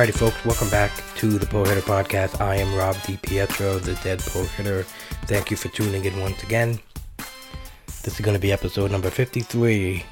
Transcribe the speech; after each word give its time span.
Alrighty, 0.00 0.14
folks, 0.14 0.42
welcome 0.46 0.70
back 0.70 0.90
to 1.16 1.38
the 1.38 1.44
Pull 1.44 1.66
Hitter 1.66 1.82
Podcast. 1.82 2.40
I 2.40 2.56
am 2.56 2.74
Rob 2.74 2.96
DiPietro, 2.96 3.82
the 3.82 3.96
Dead 3.96 4.18
Pull 4.18 4.46
Hitter. 4.46 4.84
Thank 5.26 5.50
you 5.50 5.58
for 5.58 5.68
tuning 5.68 6.06
in 6.06 6.18
once 6.20 6.42
again. 6.42 6.80
This 8.02 8.14
is 8.14 8.20
going 8.20 8.34
to 8.34 8.40
be 8.40 8.50
episode 8.50 8.90
number 8.90 9.10
53. 9.10 10.02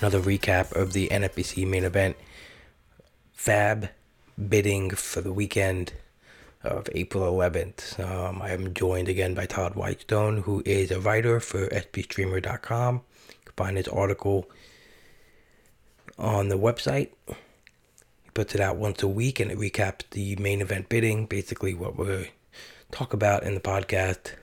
Another 0.00 0.18
recap 0.18 0.72
of 0.72 0.92
the 0.92 1.06
NFBC 1.06 1.68
main 1.68 1.84
event. 1.84 2.16
Fab 3.32 3.90
bidding 4.48 4.90
for 4.90 5.20
the 5.20 5.32
weekend 5.32 5.92
of 6.64 6.88
April 6.92 7.32
11th. 7.32 8.00
Um, 8.00 8.42
I 8.42 8.50
am 8.50 8.74
joined 8.74 9.08
again 9.08 9.34
by 9.34 9.46
Todd 9.46 9.76
Whitestone, 9.76 10.38
who 10.38 10.64
is 10.66 10.90
a 10.90 10.98
writer 10.98 11.38
for 11.38 11.68
SPStreamer.com. 11.68 12.94
You 12.96 13.34
can 13.44 13.54
find 13.56 13.76
his 13.76 13.86
article 13.86 14.50
on 16.18 16.48
the 16.48 16.58
website 16.58 17.10
puts 18.36 18.54
it 18.54 18.60
out 18.60 18.76
once 18.76 19.02
a 19.02 19.08
week 19.08 19.40
and 19.40 19.50
it 19.50 19.58
recaps 19.58 20.02
the 20.10 20.36
main 20.36 20.60
event 20.60 20.90
bidding, 20.90 21.24
basically 21.24 21.72
what 21.72 21.96
we 21.96 22.30
talk 22.92 23.14
about 23.14 23.42
in 23.42 23.54
the 23.54 23.60
podcast. 23.60 24.34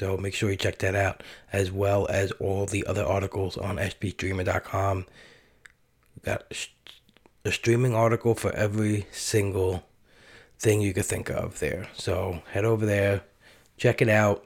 So 0.00 0.16
make 0.16 0.34
sure 0.34 0.50
you 0.50 0.56
check 0.56 0.78
that 0.80 0.96
out, 0.96 1.22
as 1.52 1.70
well 1.70 2.08
as 2.10 2.32
all 2.32 2.66
the 2.66 2.84
other 2.86 3.04
articles 3.04 3.56
on 3.56 3.76
spstreamer.com. 3.76 5.06
We've 6.16 6.24
got 6.24 6.52
a 7.44 7.52
streaming 7.52 7.94
article 7.94 8.34
for 8.34 8.52
every 8.52 9.06
single 9.12 9.84
thing 10.58 10.80
you 10.80 10.92
could 10.92 11.06
think 11.06 11.30
of 11.30 11.60
there. 11.60 11.86
So 11.94 12.42
head 12.50 12.64
over 12.64 12.84
there, 12.84 13.22
check 13.76 14.02
it 14.02 14.08
out. 14.08 14.44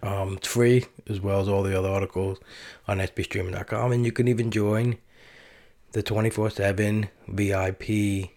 Um, 0.00 0.34
it's 0.36 0.46
free, 0.46 0.84
as 1.08 1.20
well 1.20 1.40
as 1.40 1.48
all 1.48 1.64
the 1.64 1.76
other 1.76 1.88
articles 1.88 2.38
on 2.86 2.98
spstreamer.com, 2.98 3.90
and 3.90 4.04
you 4.04 4.12
can 4.12 4.28
even 4.28 4.52
join 4.52 4.98
the 5.96 6.02
24 6.02 6.50
7 6.50 7.08
VIP 7.26 8.28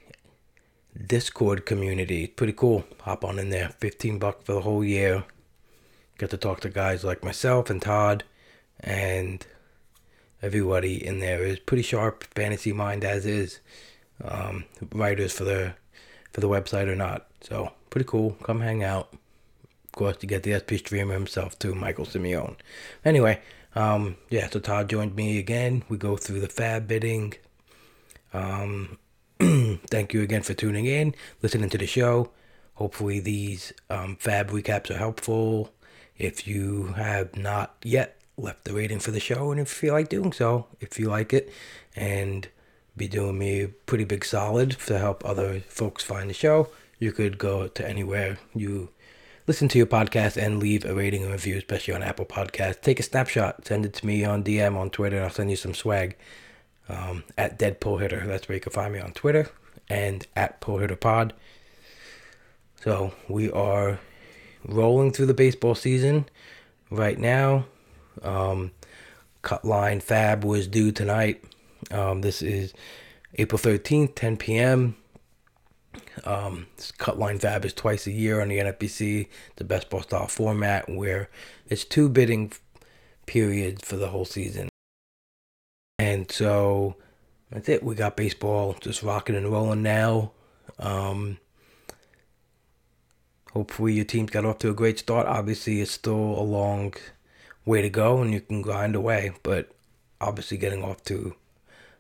Discord 1.06 1.66
community. 1.66 2.26
Pretty 2.26 2.54
cool. 2.54 2.86
Hop 3.02 3.26
on 3.26 3.38
in 3.38 3.50
there. 3.50 3.76
15 3.80 4.18
bucks 4.18 4.46
for 4.46 4.54
the 4.54 4.62
whole 4.62 4.82
year. 4.82 5.26
Get 6.18 6.30
to 6.30 6.38
talk 6.38 6.62
to 6.62 6.70
guys 6.70 7.04
like 7.04 7.22
myself 7.22 7.70
and 7.70 7.82
Todd 7.82 8.24
and 8.80 9.46
everybody 10.42 11.06
in 11.06 11.20
there 11.20 11.44
is 11.44 11.60
pretty 11.60 11.84
sharp 11.84 12.24
fantasy 12.34 12.72
mind 12.72 13.04
as 13.04 13.26
is. 13.26 13.60
Um, 14.24 14.64
writers 14.94 15.34
for 15.34 15.44
the 15.44 15.74
for 16.32 16.40
the 16.40 16.48
website 16.48 16.88
or 16.88 16.96
not. 16.96 17.28
So 17.42 17.74
pretty 17.90 18.08
cool. 18.08 18.38
Come 18.42 18.62
hang 18.62 18.86
out. 18.86 19.10
Of 19.12 19.92
course, 19.92 20.16
you 20.22 20.30
get 20.30 20.44
the 20.44 20.58
SP 20.64 20.80
streamer 20.80 21.14
himself 21.14 21.60
too, 21.60 21.76
Michael 21.76 22.06
Simeone. 22.06 22.56
Anyway, 23.04 23.42
um, 23.76 24.16
yeah. 24.30 24.48
So 24.50 24.62
Todd 24.62 24.90
joined 24.90 25.18
me 25.18 25.38
again. 25.40 25.84
We 25.90 25.98
go 25.98 26.16
through 26.16 26.40
the 26.40 26.48
fab 26.48 26.88
bidding, 26.88 27.34
um, 28.34 28.98
thank 29.40 30.14
you 30.14 30.22
again 30.22 30.42
for 30.42 30.54
tuning 30.54 30.86
in, 30.86 31.16
listening 31.42 31.70
to 31.70 31.78
the 31.78 31.88
show. 31.88 32.32
Hopefully, 32.76 33.20
these 33.20 33.74
um, 33.90 34.16
fab 34.18 34.52
recaps 34.52 34.90
are 34.90 34.98
helpful. 34.98 35.74
If 36.18 36.48
you 36.48 36.94
have 36.98 37.36
not 37.36 37.76
yet 37.84 38.20
left 38.38 38.66
the 38.66 38.74
rating 38.74 39.00
for 39.00 39.12
the 39.12 39.20
show, 39.20 39.52
and 39.52 39.60
if 39.60 39.70
you 39.70 39.88
feel 39.90 39.94
like 39.94 40.10
doing 40.10 40.34
so, 40.34 40.68
if 40.80 41.00
you 41.00 41.10
like 41.10 41.34
it, 41.34 41.52
and 41.96 42.48
be 42.96 43.08
doing 43.08 43.38
me 43.38 43.62
a 43.62 43.68
pretty 43.68 44.04
big 44.04 44.26
solid 44.26 44.72
to 44.72 45.00
help 45.00 45.26
other 45.26 45.62
folks 45.62 46.04
find 46.04 46.30
the 46.30 46.34
show, 46.34 46.70
you 47.00 47.12
could 47.12 47.38
go 47.38 47.68
to 47.68 47.88
anywhere 47.88 48.38
you 48.54 48.90
listen 49.48 49.68
to 49.68 49.80
your 49.80 49.88
podcast 49.88 50.38
and 50.38 50.60
leave 50.60 50.86
a 50.86 50.94
rating 50.94 51.24
and 51.24 51.32
review, 51.32 51.58
especially 51.58 51.94
on 51.94 52.04
Apple 52.04 52.26
Podcasts. 52.26 52.82
Take 52.82 53.00
a 53.00 53.04
snapshot, 53.04 53.66
send 53.66 53.84
it 53.84 53.94
to 53.96 54.06
me 54.06 54.24
on 54.24 54.44
DM 54.44 54.78
on 54.78 54.92
Twitter, 54.92 55.16
and 55.16 55.26
I'll 55.26 55.32
send 55.32 55.50
you 55.50 55.56
some 55.56 55.74
swag 55.74 56.16
um, 56.90 57.24
at 57.38 57.58
Dead 57.58 57.80
Pull 57.80 57.98
Hitter. 57.98 58.24
That's 58.26 58.48
where 58.48 58.56
you 58.56 58.62
can 58.62 58.72
find 58.72 58.94
me 58.94 59.00
on 59.00 59.14
Twitter 59.14 59.50
and 59.88 60.26
at 60.36 60.60
Pull 60.60 60.80
Hitter 60.80 60.96
Pod. 60.96 61.34
So 62.84 63.14
we 63.28 63.52
are 63.52 64.00
rolling 64.66 65.12
through 65.12 65.28
the 65.28 65.34
baseball 65.34 65.76
season 65.76 66.28
right 66.90 67.18
now. 67.18 67.66
Um, 68.22 68.72
cut 69.42 69.64
line 69.64 70.00
Fab 70.00 70.44
was 70.44 70.68
due 70.68 70.92
tonight. 70.92 71.44
Um, 71.92 72.22
this 72.22 72.42
is 72.42 72.74
April 73.36 73.60
13th, 73.60 74.16
10 74.16 74.38
p.m. 74.38 74.96
Um, 76.24 76.68
this 76.76 76.92
cut 76.92 77.18
line 77.18 77.40
fab 77.40 77.66
is 77.66 77.74
twice 77.74 78.08
a 78.08 78.12
year 78.12 78.42
on 78.42 78.50
the 78.50 78.58
NFBC, 78.58 79.28
the 79.56 79.64
best 79.64 79.90
ball 79.90 80.02
style 80.02 80.28
format, 80.28 80.90
where 80.90 81.30
it's 81.68 81.86
two 81.86 82.10
bidding 82.10 82.52
periods 83.26 83.84
for 83.84 83.96
the 83.96 84.10
whole 84.10 84.26
season. 84.26 84.69
And 86.00 86.32
so 86.32 86.96
that's 87.52 87.68
it. 87.68 87.84
We 87.84 87.94
got 87.94 88.16
baseball 88.16 88.76
just 88.80 89.04
rocking 89.04 89.36
and 89.36 89.52
rolling 89.52 89.84
now. 89.84 90.32
Um, 90.80 91.40
hopefully 93.52 93.94
your 93.94 94.06
team's 94.06 94.32
got 94.32 94.46
off 94.46 94.60
to 94.60 94.70
a 94.70 94.74
great 94.74 94.98
start. 94.98 95.28
Obviously, 95.28 95.82
it's 95.82 95.92
still 95.92 96.16
a 96.16 96.42
long 96.42 96.94
way 97.66 97.82
to 97.82 97.90
go, 97.90 98.22
and 98.22 98.32
you 98.32 98.40
can 98.40 98.62
grind 98.62 98.96
away. 98.96 99.34
But 99.44 99.72
obviously, 100.22 100.58
getting 100.58 100.84
off 100.84 101.04
to 101.04 101.36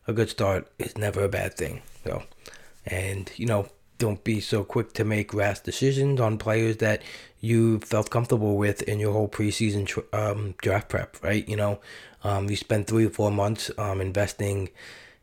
a 0.07 0.13
good 0.13 0.29
start 0.29 0.71
is 0.79 0.97
never 0.97 1.25
a 1.25 1.29
bad 1.29 1.55
thing. 1.55 1.81
So, 2.05 2.23
and 2.85 3.29
you 3.35 3.47
know, 3.47 3.67
don't 3.99 4.23
be 4.23 4.39
so 4.39 4.63
quick 4.63 4.93
to 4.93 5.03
make 5.03 5.33
rash 5.33 5.59
decisions 5.59 6.19
on 6.19 6.37
players 6.37 6.77
that 6.77 7.03
you 7.39 7.79
felt 7.79 8.09
comfortable 8.09 8.57
with 8.57 8.81
in 8.83 8.99
your 8.99 9.13
whole 9.13 9.27
preseason 9.27 9.87
um, 10.13 10.55
draft 10.57 10.89
prep, 10.89 11.17
right? 11.23 11.47
You 11.47 11.55
know, 11.55 11.79
um, 12.23 12.49
you 12.49 12.55
spend 12.55 12.87
three 12.87 13.05
or 13.05 13.09
four 13.09 13.29
months 13.29 13.69
um, 13.77 14.01
investing 14.01 14.69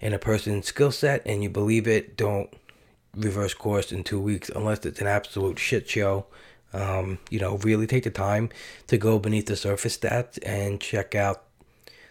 in 0.01 0.13
a 0.15 0.19
person's 0.19 0.67
skill 0.67 0.93
set 0.93 1.23
and 1.27 1.43
you 1.43 1.51
believe 1.51 1.89
it, 1.89 2.17
don't 2.17 2.51
reverse 3.15 3.55
course 3.55 3.93
in 3.93 4.05
two 4.05 4.21
weeks 4.21 4.51
unless 4.55 4.85
it's 4.85 5.01
an 5.01 5.07
absolute 5.07 5.59
shit 5.59 5.89
show. 5.89 6.27
Um, 6.73 7.19
you 7.31 7.41
know, 7.41 7.57
really 7.59 7.87
take 7.87 8.05
the 8.05 8.11
time 8.11 8.51
to 8.89 8.99
go 8.99 9.19
beneath 9.19 9.47
the 9.47 9.57
surface 9.57 9.97
stats 9.97 10.39
and 10.45 10.81
check 10.81 11.15
out 11.15 11.45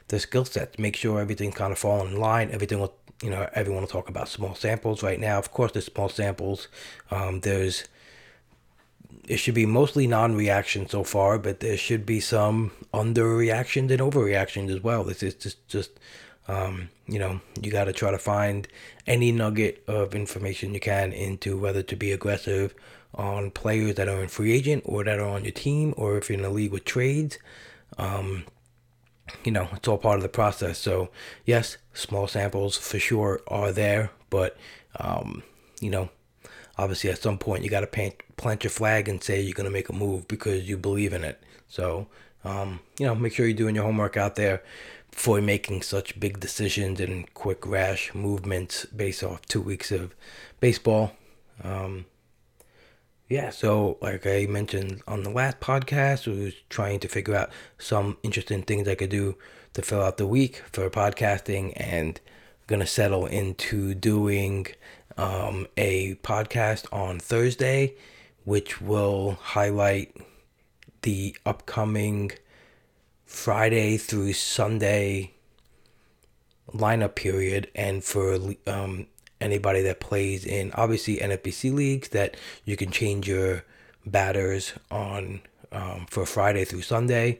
the 0.07 0.19
skill 0.19 0.45
sets. 0.45 0.79
Make 0.79 0.95
sure 0.95 1.19
everything's 1.19 1.55
kind 1.55 1.71
of 1.71 1.77
falling 1.77 2.13
in 2.13 2.19
line. 2.19 2.49
Everything 2.51 2.79
will, 2.79 2.95
you 3.21 3.29
know, 3.29 3.47
everyone 3.53 3.81
will 3.81 3.87
talk 3.87 4.09
about 4.09 4.29
small 4.29 4.55
samples 4.55 5.01
right 5.01 5.19
now. 5.19 5.37
Of 5.37 5.51
course, 5.51 5.71
there's 5.71 5.85
small 5.85 6.09
samples. 6.09 6.67
Um, 7.11 7.41
there's 7.41 7.85
it 9.27 9.37
should 9.37 9.55
be 9.55 9.65
mostly 9.65 10.05
non-reaction 10.05 10.87
so 10.87 11.03
far, 11.03 11.39
but 11.39 11.59
there 11.59 11.77
should 11.77 12.05
be 12.05 12.19
some 12.19 12.71
underreactions 12.93 13.89
and 13.89 13.99
overreactions 13.99 14.69
as 14.69 14.81
well. 14.81 15.03
This 15.03 15.23
is 15.23 15.33
just 15.35 15.67
just 15.67 15.91
um, 16.47 16.89
you 17.07 17.19
know 17.19 17.41
you 17.61 17.71
got 17.71 17.85
to 17.85 17.93
try 17.93 18.11
to 18.11 18.17
find 18.17 18.67
any 19.07 19.31
nugget 19.31 19.83
of 19.87 20.13
information 20.13 20.73
you 20.73 20.79
can 20.79 21.11
into 21.11 21.57
whether 21.57 21.81
to 21.83 21.95
be 21.95 22.11
aggressive 22.11 22.75
on 23.15 23.49
players 23.49 23.95
that 23.95 24.09
are 24.09 24.21
in 24.21 24.27
free 24.27 24.51
agent 24.51 24.83
or 24.85 25.03
that 25.05 25.19
are 25.19 25.29
on 25.29 25.43
your 25.43 25.53
team, 25.53 25.93
or 25.97 26.17
if 26.17 26.29
you're 26.29 26.37
in 26.37 26.45
a 26.45 26.49
league 26.49 26.71
with 26.71 26.85
trades. 26.85 27.39
Um, 27.97 28.43
you 29.43 29.51
know, 29.51 29.67
it's 29.73 29.87
all 29.87 29.97
part 29.97 30.17
of 30.17 30.23
the 30.23 30.29
process. 30.29 30.77
So 30.77 31.09
yes, 31.45 31.77
small 31.93 32.27
samples 32.27 32.77
for 32.77 32.99
sure 32.99 33.41
are 33.47 33.71
there, 33.71 34.11
but 34.29 34.57
um, 34.99 35.43
you 35.81 35.89
know, 35.89 36.09
obviously 36.77 37.09
at 37.09 37.21
some 37.21 37.37
point 37.37 37.63
you 37.63 37.69
got 37.69 37.81
to 37.81 38.11
plant, 38.37 38.63
your 38.63 38.71
flag 38.71 39.07
and 39.07 39.23
say 39.23 39.41
you're 39.41 39.53
going 39.53 39.65
to 39.65 39.71
make 39.71 39.89
a 39.89 39.93
move 39.93 40.27
because 40.27 40.67
you 40.67 40.77
believe 40.77 41.13
in 41.13 41.23
it. 41.23 41.41
So, 41.67 42.07
um, 42.43 42.79
you 42.99 43.05
know, 43.05 43.15
make 43.15 43.33
sure 43.33 43.47
you're 43.47 43.57
doing 43.57 43.75
your 43.75 43.85
homework 43.85 44.17
out 44.17 44.35
there 44.35 44.61
before 45.09 45.41
making 45.41 45.81
such 45.81 46.19
big 46.19 46.39
decisions 46.39 46.99
and 46.99 47.33
quick 47.33 47.65
rash 47.65 48.13
movements 48.13 48.85
based 48.85 49.23
off 49.23 49.41
two 49.47 49.61
weeks 49.61 49.91
of 49.91 50.13
baseball. 50.59 51.13
Um, 51.63 52.05
yeah, 53.27 53.49
so 53.49 53.97
like 54.01 54.27
I 54.27 54.45
mentioned 54.47 55.01
on 55.07 55.23
the 55.23 55.29
last 55.29 55.59
podcast, 55.59 56.27
we 56.27 56.45
was 56.45 56.53
trying 56.69 56.99
to 56.99 57.07
figure 57.07 57.35
out 57.35 57.49
some 57.77 58.17
interesting 58.23 58.61
things 58.61 58.87
I 58.87 58.95
could 58.95 59.09
do 59.09 59.37
to 59.73 59.81
fill 59.81 60.01
out 60.01 60.17
the 60.17 60.27
week 60.27 60.61
for 60.71 60.89
podcasting 60.89 61.73
and 61.75 62.19
gonna 62.67 62.87
settle 62.87 63.25
into 63.25 63.93
doing 63.93 64.67
um, 65.17 65.67
a 65.77 66.15
podcast 66.15 66.85
on 66.91 67.19
Thursday 67.19 67.95
which 68.43 68.79
will 68.79 69.31
highlight 69.41 70.15
the 71.01 71.35
upcoming 71.45 72.31
Friday 73.25 73.97
through 73.97 74.33
Sunday 74.33 75.31
lineup 76.71 77.15
period 77.15 77.69
and 77.75 78.03
for 78.03 78.37
um, 78.67 79.07
anybody 79.41 79.81
that 79.81 79.99
plays 79.99 80.45
in 80.45 80.71
obviously 80.73 81.17
NFBC 81.17 81.73
leagues 81.73 82.09
that 82.09 82.37
you 82.63 82.77
can 82.77 82.91
change 82.91 83.27
your 83.27 83.63
batters 84.05 84.73
on 84.89 85.41
um, 85.71 86.05
for 86.09 86.25
Friday 86.25 86.65
through 86.65 86.81
Sunday 86.81 87.39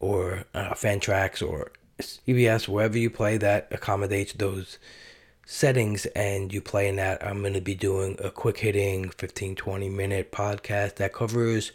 or 0.00 0.44
uh, 0.54 0.74
Fantrax 0.74 1.46
or 1.46 1.72
CBS, 2.00 2.68
wherever 2.68 2.98
you 2.98 3.08
play 3.08 3.36
that 3.38 3.68
accommodates 3.70 4.32
those 4.32 4.78
settings 5.46 6.06
and 6.06 6.52
you 6.52 6.60
play 6.60 6.88
in 6.88 6.96
that, 6.96 7.24
I'm 7.24 7.40
going 7.40 7.54
to 7.54 7.60
be 7.60 7.74
doing 7.74 8.16
a 8.22 8.30
quick 8.30 8.58
hitting 8.58 9.10
15 9.10 9.54
20 9.54 9.88
minute 9.88 10.32
podcast 10.32 10.96
that 10.96 11.12
covers 11.12 11.72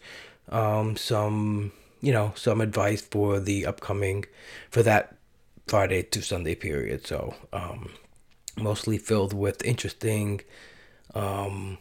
um, 0.49 0.95
some, 0.97 1.71
you 2.01 2.11
know, 2.11 2.33
some 2.35 2.61
advice 2.61 3.01
for 3.01 3.39
the 3.39 3.65
upcoming, 3.65 4.25
for 4.69 4.83
that 4.83 5.15
Friday 5.67 6.03
to 6.03 6.21
Sunday 6.21 6.55
period. 6.55 7.05
So, 7.05 7.35
um, 7.53 7.91
mostly 8.57 8.97
filled 8.97 9.33
with 9.33 9.63
interesting 9.63 10.41
um, 11.13 11.77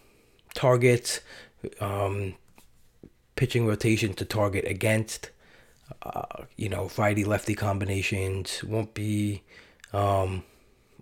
targets, 0.55 1.21
um, 1.81 2.35
pitching 3.37 3.67
rotation 3.67 4.15
to 4.15 4.25
target 4.25 4.65
against. 4.67 5.31
Uh, 6.03 6.45
you 6.57 6.69
know, 6.69 6.91
righty 6.99 7.25
lefty 7.25 7.55
combinations 7.55 8.63
won't 8.63 8.95
be 8.95 9.43
um, 9.93 10.45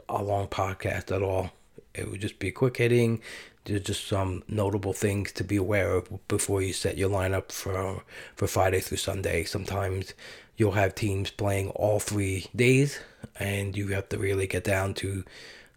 a 0.08 0.22
long 0.22 0.46
podcast 0.46 1.14
at 1.14 1.22
all. 1.22 1.50
It 1.94 2.10
would 2.10 2.20
just 2.20 2.38
be 2.38 2.50
quick 2.50 2.76
hitting. 2.76 3.20
There's 3.64 3.82
just 3.82 4.06
some 4.06 4.44
notable 4.46 4.92
things 4.92 5.32
to 5.32 5.44
be 5.44 5.56
aware 5.56 5.94
of 5.94 6.28
before 6.28 6.62
you 6.62 6.72
set 6.72 6.96
your 6.96 7.10
lineup 7.10 7.50
for 7.50 8.04
for 8.36 8.46
Friday 8.46 8.80
through 8.80 8.98
Sunday. 8.98 9.42
Sometimes 9.42 10.14
you'll 10.56 10.72
have 10.72 10.94
teams 10.94 11.30
playing 11.30 11.70
all 11.70 11.98
three 11.98 12.46
days, 12.54 13.00
and 13.40 13.76
you 13.76 13.88
have 13.88 14.08
to 14.10 14.18
really 14.18 14.46
get 14.46 14.62
down 14.62 14.94
to 14.94 15.24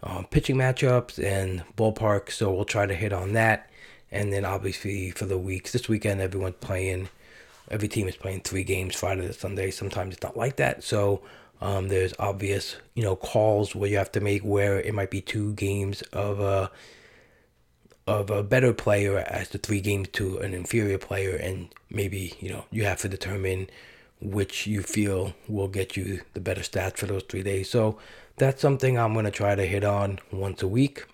um, 0.03 0.25
pitching 0.29 0.55
matchups 0.55 1.23
and 1.23 1.63
ballpark. 1.75 2.31
So 2.31 2.51
we'll 2.51 2.65
try 2.65 2.85
to 2.85 2.95
hit 2.95 3.13
on 3.13 3.33
that. 3.33 3.69
And 4.11 4.33
then 4.33 4.45
obviously 4.45 5.11
for 5.11 5.25
the 5.25 5.37
weeks, 5.37 5.71
this 5.71 5.87
weekend, 5.87 6.21
everyone's 6.21 6.55
playing, 6.59 7.09
every 7.69 7.87
team 7.87 8.07
is 8.07 8.15
playing 8.15 8.41
three 8.41 8.63
games 8.63 8.95
Friday 8.95 9.27
to 9.27 9.33
Sunday. 9.33 9.71
Sometimes 9.71 10.15
it's 10.15 10.23
not 10.23 10.37
like 10.37 10.55
that. 10.55 10.83
So 10.83 11.21
um, 11.61 11.89
there's 11.89 12.13
obvious, 12.19 12.77
you 12.95 13.03
know, 13.03 13.15
calls 13.15 13.75
where 13.75 13.89
you 13.89 13.97
have 13.97 14.11
to 14.13 14.19
make 14.19 14.41
where 14.41 14.79
it 14.79 14.93
might 14.93 15.11
be 15.11 15.21
two 15.21 15.53
games 15.53 16.01
of 16.13 16.39
a 16.39 16.71
of 18.07 18.31
a 18.31 18.41
better 18.41 18.73
player 18.73 19.19
as 19.19 19.49
the 19.49 19.59
three 19.59 19.81
games 19.81 20.07
to 20.07 20.39
an 20.39 20.53
inferior 20.55 20.97
player, 20.97 21.35
and 21.35 21.69
maybe 21.91 22.33
you 22.39 22.49
know 22.49 22.65
you 22.71 22.83
have 22.85 22.99
to 22.99 23.09
determine 23.09 23.69
which 24.21 24.65
you 24.65 24.81
feel 24.81 25.33
will 25.47 25.67
get 25.67 25.95
you 25.95 26.21
the 26.33 26.39
better 26.39 26.61
stats 26.61 26.97
for 26.97 27.05
those 27.05 27.23
three 27.23 27.43
days. 27.43 27.69
So 27.69 27.99
that's 28.39 28.61
something 28.61 28.97
I'm 28.97 29.13
going 29.13 29.25
to 29.25 29.31
try 29.31 29.53
to 29.53 29.65
hit 29.65 29.83
on 29.83 30.19
once 30.31 30.63
a 30.63 30.67
week, 30.67 31.05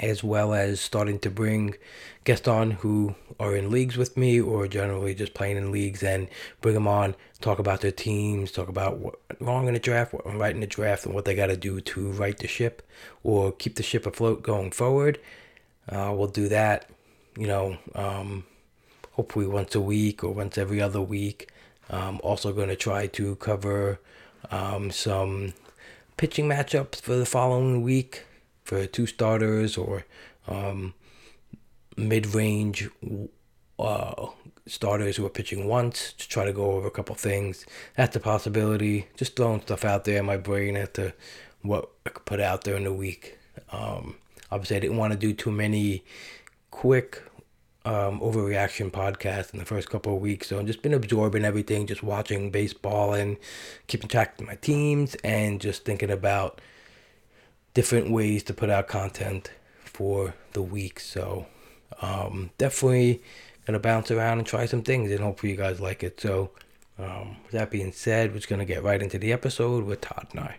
as 0.00 0.24
well 0.24 0.54
as 0.54 0.80
starting 0.80 1.18
to 1.20 1.30
bring 1.30 1.74
guests 2.24 2.48
on 2.48 2.72
who 2.72 3.14
are 3.38 3.54
in 3.54 3.70
leagues 3.70 3.96
with 3.96 4.16
me 4.16 4.40
or 4.40 4.66
generally 4.66 5.14
just 5.14 5.34
playing 5.34 5.56
in 5.56 5.70
leagues 5.70 6.02
and 6.02 6.28
bring 6.60 6.74
them 6.74 6.88
on, 6.88 7.14
talk 7.40 7.58
about 7.58 7.82
their 7.82 7.92
teams, 7.92 8.50
talk 8.50 8.68
about 8.68 8.98
what 8.98 9.16
wrong 9.40 9.68
in 9.68 9.74
the 9.74 9.80
draft, 9.80 10.12
what 10.12 10.26
right 10.36 10.54
in 10.54 10.60
the 10.60 10.66
draft, 10.66 11.04
and 11.04 11.14
what 11.14 11.24
they 11.24 11.34
got 11.34 11.46
to 11.46 11.56
do 11.56 11.80
to 11.80 12.10
right 12.12 12.38
the 12.38 12.48
ship 12.48 12.82
or 13.22 13.52
keep 13.52 13.76
the 13.76 13.82
ship 13.82 14.06
afloat 14.06 14.42
going 14.42 14.70
forward. 14.70 15.20
Uh, 15.88 16.12
we'll 16.16 16.28
do 16.28 16.48
that, 16.48 16.90
you 17.36 17.46
know, 17.46 17.76
um, 17.94 18.44
hopefully 19.12 19.46
once 19.46 19.74
a 19.74 19.80
week 19.80 20.24
or 20.24 20.32
once 20.32 20.58
every 20.58 20.80
other 20.80 21.00
week. 21.00 21.50
Um, 21.90 22.20
also 22.22 22.52
going 22.52 22.68
to 22.68 22.76
try 22.76 23.06
to 23.06 23.36
cover 23.36 23.98
um, 24.50 24.90
some 24.90 25.54
pitching 26.18 26.46
matchups 26.48 27.00
for 27.00 27.14
the 27.14 27.24
following 27.24 27.80
week 27.80 28.24
for 28.64 28.84
two 28.86 29.06
starters 29.06 29.78
or 29.78 30.04
um, 30.46 30.92
mid-range 31.96 32.90
uh, 33.78 34.26
starters 34.66 35.16
who 35.16 35.24
are 35.24 35.30
pitching 35.30 35.66
once 35.66 36.12
to 36.12 36.28
try 36.28 36.44
to 36.44 36.52
go 36.52 36.72
over 36.72 36.88
a 36.88 36.90
couple 36.90 37.14
things. 37.14 37.64
That's 37.96 38.16
a 38.16 38.20
possibility. 38.20 39.06
Just 39.16 39.36
throwing 39.36 39.62
stuff 39.62 39.84
out 39.84 40.04
there 40.04 40.18
in 40.18 40.26
my 40.26 40.36
brain 40.36 40.76
as 40.76 40.90
to 40.90 41.14
what 41.62 41.88
I 42.04 42.10
could 42.10 42.26
put 42.26 42.40
out 42.40 42.64
there 42.64 42.76
in 42.76 42.84
the 42.84 42.92
week. 42.92 43.38
Um, 43.72 44.16
obviously, 44.50 44.76
I 44.76 44.80
didn't 44.80 44.98
want 44.98 45.12
to 45.12 45.18
do 45.18 45.32
too 45.32 45.52
many 45.52 46.04
quick 46.70 47.22
um, 47.88 48.20
overreaction 48.20 48.90
podcast 48.90 49.54
in 49.54 49.58
the 49.58 49.64
first 49.64 49.88
couple 49.88 50.14
of 50.14 50.20
weeks. 50.20 50.48
So 50.48 50.58
I've 50.58 50.66
just 50.66 50.82
been 50.82 50.92
absorbing 50.92 51.46
everything, 51.46 51.86
just 51.86 52.02
watching 52.02 52.50
baseball 52.50 53.14
and 53.14 53.38
keeping 53.86 54.10
track 54.10 54.38
of 54.38 54.46
my 54.46 54.56
teams 54.56 55.14
and 55.24 55.58
just 55.58 55.86
thinking 55.86 56.10
about 56.10 56.60
different 57.72 58.10
ways 58.10 58.42
to 58.42 58.52
put 58.52 58.68
out 58.68 58.88
content 58.88 59.52
for 59.84 60.34
the 60.52 60.60
week. 60.60 61.00
So 61.00 61.46
um, 62.02 62.50
definitely 62.58 63.22
gonna 63.66 63.78
bounce 63.78 64.10
around 64.10 64.36
and 64.36 64.46
try 64.46 64.66
some 64.66 64.82
things 64.82 65.10
and 65.10 65.20
hopefully 65.20 65.52
you 65.52 65.56
guys 65.56 65.80
like 65.80 66.02
it. 66.02 66.20
So 66.20 66.50
um, 66.98 67.38
with 67.44 67.52
that 67.52 67.70
being 67.70 67.92
said, 67.92 68.32
we're 68.32 68.36
just 68.36 68.50
gonna 68.50 68.66
get 68.66 68.82
right 68.82 69.00
into 69.00 69.18
the 69.18 69.32
episode 69.32 69.84
with 69.84 70.02
Todd 70.02 70.26
and 70.32 70.40
I. 70.40 70.56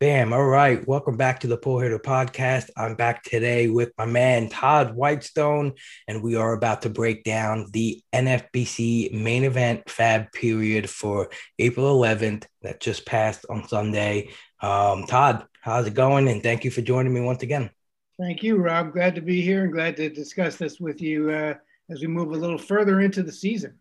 Bam. 0.00 0.32
All 0.32 0.44
right. 0.44 0.86
Welcome 0.88 1.16
back 1.16 1.38
to 1.40 1.46
the 1.46 1.56
Pull 1.56 1.78
Hitter 1.78 2.00
Podcast. 2.00 2.68
I'm 2.76 2.96
back 2.96 3.22
today 3.22 3.68
with 3.68 3.92
my 3.96 4.04
man, 4.04 4.48
Todd 4.48 4.96
Whitestone, 4.96 5.74
and 6.08 6.20
we 6.20 6.34
are 6.34 6.52
about 6.52 6.82
to 6.82 6.90
break 6.90 7.22
down 7.22 7.70
the 7.72 8.02
NFBC 8.12 9.12
main 9.12 9.44
event 9.44 9.88
fab 9.88 10.32
period 10.32 10.90
for 10.90 11.30
April 11.60 11.96
11th 11.96 12.44
that 12.62 12.80
just 12.80 13.06
passed 13.06 13.46
on 13.48 13.68
Sunday. 13.68 14.30
Um, 14.60 15.04
Todd, 15.04 15.46
how's 15.60 15.86
it 15.86 15.94
going? 15.94 16.26
And 16.26 16.42
thank 16.42 16.64
you 16.64 16.72
for 16.72 16.82
joining 16.82 17.14
me 17.14 17.20
once 17.20 17.44
again. 17.44 17.70
Thank 18.18 18.42
you, 18.42 18.56
Rob. 18.56 18.92
Glad 18.92 19.14
to 19.14 19.20
be 19.20 19.42
here 19.42 19.62
and 19.62 19.72
glad 19.72 19.96
to 19.98 20.08
discuss 20.08 20.56
this 20.56 20.80
with 20.80 21.00
you 21.00 21.30
uh, 21.30 21.54
as 21.88 22.00
we 22.00 22.08
move 22.08 22.32
a 22.32 22.36
little 22.36 22.58
further 22.58 23.00
into 23.00 23.22
the 23.22 23.32
season. 23.32 23.78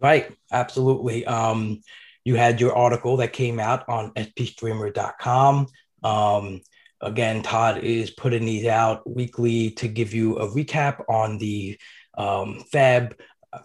Right. 0.00 0.36
Absolutely. 0.50 1.24
Um, 1.24 1.82
you 2.24 2.36
had 2.36 2.60
your 2.60 2.74
article 2.76 3.16
that 3.18 3.32
came 3.32 3.58
out 3.58 3.88
on 3.88 4.12
spstreamer.com. 4.14 5.66
Um, 6.02 6.60
again, 7.00 7.42
Todd 7.42 7.78
is 7.78 8.10
putting 8.10 8.44
these 8.44 8.66
out 8.66 9.08
weekly 9.08 9.72
to 9.72 9.88
give 9.88 10.14
you 10.14 10.38
a 10.38 10.48
recap 10.48 11.02
on 11.08 11.38
the 11.38 11.78
um, 12.16 12.60
Fab 12.70 13.16
uh, 13.52 13.58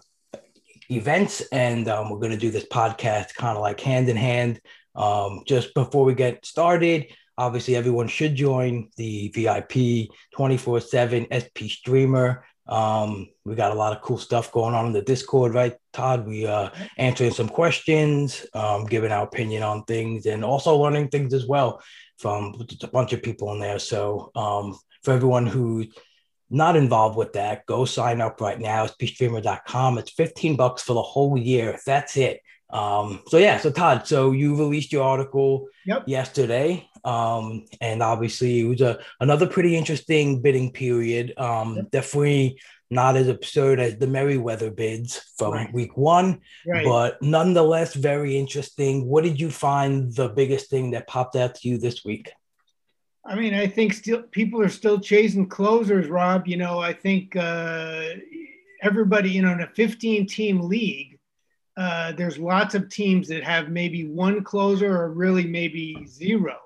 events. 0.90 1.40
And 1.52 1.88
um, 1.88 2.10
we're 2.10 2.18
going 2.18 2.32
to 2.32 2.38
do 2.38 2.50
this 2.50 2.66
podcast 2.66 3.34
kind 3.34 3.56
of 3.56 3.62
like 3.62 3.80
hand 3.80 4.08
in 4.08 4.16
hand. 4.16 4.60
Um, 4.94 5.42
just 5.46 5.74
before 5.74 6.04
we 6.04 6.14
get 6.14 6.44
started, 6.44 7.06
obviously, 7.36 7.76
everyone 7.76 8.08
should 8.08 8.34
join 8.34 8.88
the 8.96 9.28
VIP 9.28 10.10
24 10.34 10.80
7 10.80 11.26
SP 11.30 11.70
Streamer. 11.70 12.44
Um, 12.68 13.28
we 13.44 13.54
got 13.54 13.72
a 13.72 13.78
lot 13.78 13.96
of 13.96 14.02
cool 14.02 14.18
stuff 14.18 14.52
going 14.52 14.74
on 14.74 14.86
in 14.86 14.92
the 14.92 15.02
Discord, 15.02 15.54
right, 15.54 15.76
Todd? 15.92 16.26
We 16.26 16.46
uh 16.46 16.70
answering 16.96 17.32
some 17.32 17.48
questions, 17.48 18.46
um, 18.54 18.84
giving 18.84 19.12
our 19.12 19.24
opinion 19.24 19.62
on 19.62 19.84
things, 19.84 20.26
and 20.26 20.44
also 20.44 20.76
learning 20.76 21.08
things 21.08 21.32
as 21.32 21.46
well 21.46 21.80
from 22.18 22.66
a 22.82 22.86
bunch 22.88 23.12
of 23.12 23.22
people 23.22 23.52
in 23.52 23.60
there. 23.60 23.78
So 23.78 24.30
um, 24.34 24.78
for 25.02 25.12
everyone 25.12 25.46
who's 25.46 25.86
not 26.50 26.76
involved 26.76 27.16
with 27.16 27.34
that, 27.34 27.66
go 27.66 27.84
sign 27.84 28.20
up 28.20 28.40
right 28.40 28.58
now. 28.58 28.84
It's 28.84 28.94
spstreamer.com. 28.94 29.98
It's 29.98 30.10
15 30.10 30.56
bucks 30.56 30.82
for 30.82 30.94
the 30.94 31.02
whole 31.02 31.38
year. 31.38 31.78
That's 31.86 32.16
it. 32.16 32.40
Um, 32.70 33.22
so 33.28 33.38
yeah, 33.38 33.58
so 33.58 33.70
Todd, 33.70 34.06
so 34.06 34.32
you 34.32 34.56
released 34.56 34.92
your 34.92 35.04
article 35.04 35.68
yep. 35.86 36.04
yesterday. 36.06 36.87
Um, 37.04 37.66
and 37.80 38.02
obviously 38.02 38.60
it 38.60 38.64
was 38.64 38.80
a 38.80 38.98
another 39.20 39.46
pretty 39.46 39.76
interesting 39.76 40.42
bidding 40.42 40.72
period. 40.72 41.34
Um, 41.38 41.76
yep. 41.76 41.90
definitely 41.90 42.60
not 42.90 43.16
as 43.16 43.28
absurd 43.28 43.80
as 43.80 43.98
the 43.98 44.06
Merryweather 44.06 44.70
bids 44.70 45.20
from 45.36 45.52
right. 45.52 45.72
week 45.74 45.96
one, 45.96 46.40
right. 46.66 46.84
but 46.84 47.20
nonetheless 47.20 47.94
very 47.94 48.36
interesting. 48.36 49.06
What 49.06 49.24
did 49.24 49.38
you 49.38 49.50
find 49.50 50.14
the 50.14 50.28
biggest 50.28 50.70
thing 50.70 50.92
that 50.92 51.06
popped 51.06 51.36
out 51.36 51.56
to 51.56 51.68
you 51.68 51.78
this 51.78 52.04
week? 52.04 52.30
I 53.26 53.34
mean, 53.34 53.52
I 53.52 53.66
think 53.66 53.92
still 53.92 54.22
people 54.22 54.62
are 54.62 54.70
still 54.70 54.98
chasing 54.98 55.48
closers, 55.48 56.08
Rob. 56.08 56.46
You 56.46 56.56
know, 56.56 56.78
I 56.78 56.94
think 56.94 57.36
uh, 57.36 58.04
everybody, 58.82 59.30
you 59.30 59.42
know, 59.42 59.52
in 59.52 59.60
a 59.60 59.66
15 59.66 60.26
team 60.26 60.60
league, 60.62 61.18
uh, 61.76 62.12
there's 62.12 62.38
lots 62.38 62.74
of 62.74 62.88
teams 62.88 63.28
that 63.28 63.44
have 63.44 63.68
maybe 63.68 64.08
one 64.08 64.42
closer 64.42 64.96
or 64.96 65.12
really 65.12 65.46
maybe 65.46 66.06
zero. 66.06 66.56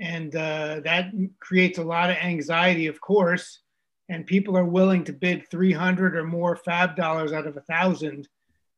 And 0.00 0.34
uh, 0.34 0.80
that 0.84 1.12
creates 1.40 1.78
a 1.78 1.84
lot 1.84 2.10
of 2.10 2.16
anxiety, 2.16 2.86
of 2.86 3.00
course. 3.00 3.60
And 4.08 4.26
people 4.26 4.56
are 4.56 4.64
willing 4.64 5.04
to 5.04 5.12
bid 5.12 5.48
300 5.50 6.16
or 6.16 6.24
more 6.24 6.56
fab 6.56 6.96
dollars 6.96 7.32
out 7.32 7.46
of 7.46 7.56
a 7.56 7.60
thousand 7.60 8.28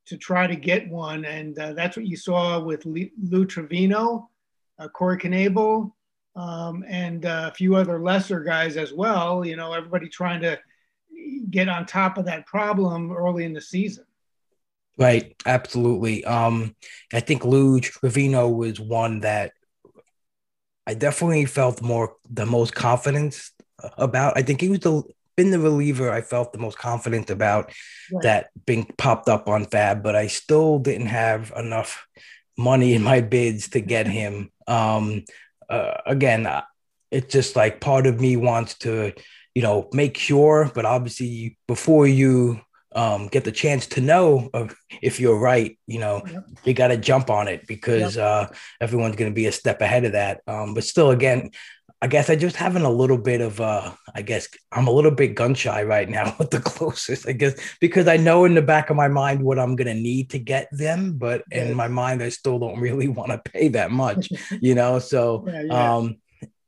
to 0.07 0.17
try 0.17 0.47
to 0.47 0.57
get 0.57 0.89
one. 0.89 1.25
And 1.25 1.59
uh, 1.59 1.73
that's 1.75 1.97
what 1.97 2.07
you 2.07 2.17
saw 2.17 2.61
with 2.61 2.85
Lou 2.85 3.47
Trivino, 3.47 4.27
uh, 4.79 4.89
Corey 4.89 5.17
Knebel, 5.17 5.93
um, 6.35 6.85
and 6.89 7.25
uh, 7.25 7.51
a 7.53 7.55
few 7.55 7.77
other 7.77 8.01
lesser 8.01 8.41
guys 8.41 8.77
as 8.77 8.93
well. 8.93 9.45
You 9.45 9.57
know, 9.57 9.73
everybody 9.73 10.09
trying 10.09 10.41
to 10.43 10.59
get 11.51 11.69
on 11.69 11.87
top 11.87 12.19
of 12.19 12.25
that 12.25 12.47
problem 12.47 13.13
early 13.13 13.45
in 13.45 13.53
the 13.53 13.61
season. 13.61 14.05
Right, 14.99 15.35
absolutely. 15.47 16.25
Um, 16.25 16.75
I 17.13 17.21
think 17.21 17.45
Lou 17.45 17.81
Trivino 17.81 18.55
was 18.55 18.79
one 18.79 19.21
that 19.21 19.53
I 20.87 20.95
definitely 20.95 21.45
felt 21.45 21.83
more 21.83 22.17
the 22.29 22.47
most 22.47 22.75
confidence 22.75 23.53
about. 23.97 24.37
I 24.37 24.43
think 24.43 24.61
he 24.61 24.69
was 24.69 24.81
the 24.81 25.03
been 25.37 25.51
the 25.51 25.59
reliever 25.59 26.11
I 26.11 26.21
felt 26.21 26.53
the 26.53 26.59
most 26.59 26.79
confident 26.79 27.31
about 27.31 27.73
right. 28.13 28.23
that 28.23 28.51
being 28.67 28.85
popped 28.99 29.29
up 29.29 29.49
on 29.49 29.65
Fab, 29.65 30.03
but 30.03 30.15
I 30.15 30.27
still 30.27 30.79
didn't 30.79 31.07
have 31.07 31.53
enough 31.57 32.07
money 32.59 32.95
in 32.95 33.03
my 33.03 33.21
bids 33.21 33.71
to 33.71 33.81
get 33.81 34.07
him. 34.21 34.51
Um, 34.67 35.25
uh, 35.69 35.95
again, 36.07 36.47
uh, 36.47 36.63
it's 37.11 37.33
just 37.33 37.57
like 37.57 37.81
part 37.81 38.07
of 38.07 38.21
me 38.21 38.37
wants 38.37 38.75
to, 38.79 39.13
you 39.55 39.63
know, 39.63 39.89
make 39.93 40.17
sure, 40.17 40.71
but 40.75 40.85
obviously 40.85 41.59
before 41.67 42.07
you 42.07 42.61
um, 42.95 43.29
get 43.29 43.45
the 43.45 43.53
chance 43.53 43.87
to 43.89 44.01
know 44.01 44.51
if 45.03 45.21
you're 45.21 45.39
right, 45.39 45.79
you 45.87 46.01
know, 46.01 46.23
yep. 46.31 46.45
you 46.65 46.75
got 46.75 46.89
to 46.89 46.97
jump 46.97 47.31
on 47.31 47.49
it 47.49 47.67
because 47.67 48.17
yep. 48.17 48.25
uh, 48.25 48.47
everyone's 48.81 49.17
going 49.17 49.31
to 49.31 49.35
be 49.35 49.47
a 49.47 49.53
step 49.53 49.81
ahead 49.81 50.05
of 50.05 50.13
that. 50.13 50.41
Um, 50.47 50.75
but 50.75 50.85
still, 50.85 51.11
again, 51.11 51.51
I 52.03 52.09
guess 52.09 52.29
I 52.29 52.35
just 52.35 52.57
having 52.57 52.83
a 52.83 52.91
little 52.91 53.17
bit 53.17 53.41
of 53.41 53.61
uh 53.61 53.93
I 54.13 54.23
guess 54.23 54.49
I'm 54.73 54.89
a 54.89 54.91
little 54.91 55.13
bit 55.13 55.37
gun 55.37 55.55
shy 55.55 55.85
right 55.85 56.09
now 56.09 56.35
with 56.39 56.51
the 56.51 56.59
closest, 56.59 57.29
I 57.29 57.33
guess, 57.33 57.55
because 57.81 58.09
I 58.09 58.17
know 58.17 58.45
in 58.45 58.55
the 58.55 58.61
back 58.63 58.91
of 58.91 58.97
my 58.97 59.07
mind 59.07 59.41
what 59.41 59.61
I'm 59.61 59.77
gonna 59.77 59.95
need 59.95 60.31
to 60.31 60.41
get 60.41 60.67
them, 60.73 61.13
but 61.17 61.45
in 61.53 61.75
my 61.75 61.87
mind 61.87 62.21
I 62.21 62.31
still 62.31 62.59
don't 62.59 62.81
really 62.81 63.07
want 63.07 63.31
to 63.31 63.51
pay 63.51 63.69
that 63.69 63.93
much, 63.93 64.31
you 64.61 64.75
know. 64.75 64.99
So 64.99 65.45
yeah, 65.47 65.63
yeah. 65.63 65.95
um 65.95 66.17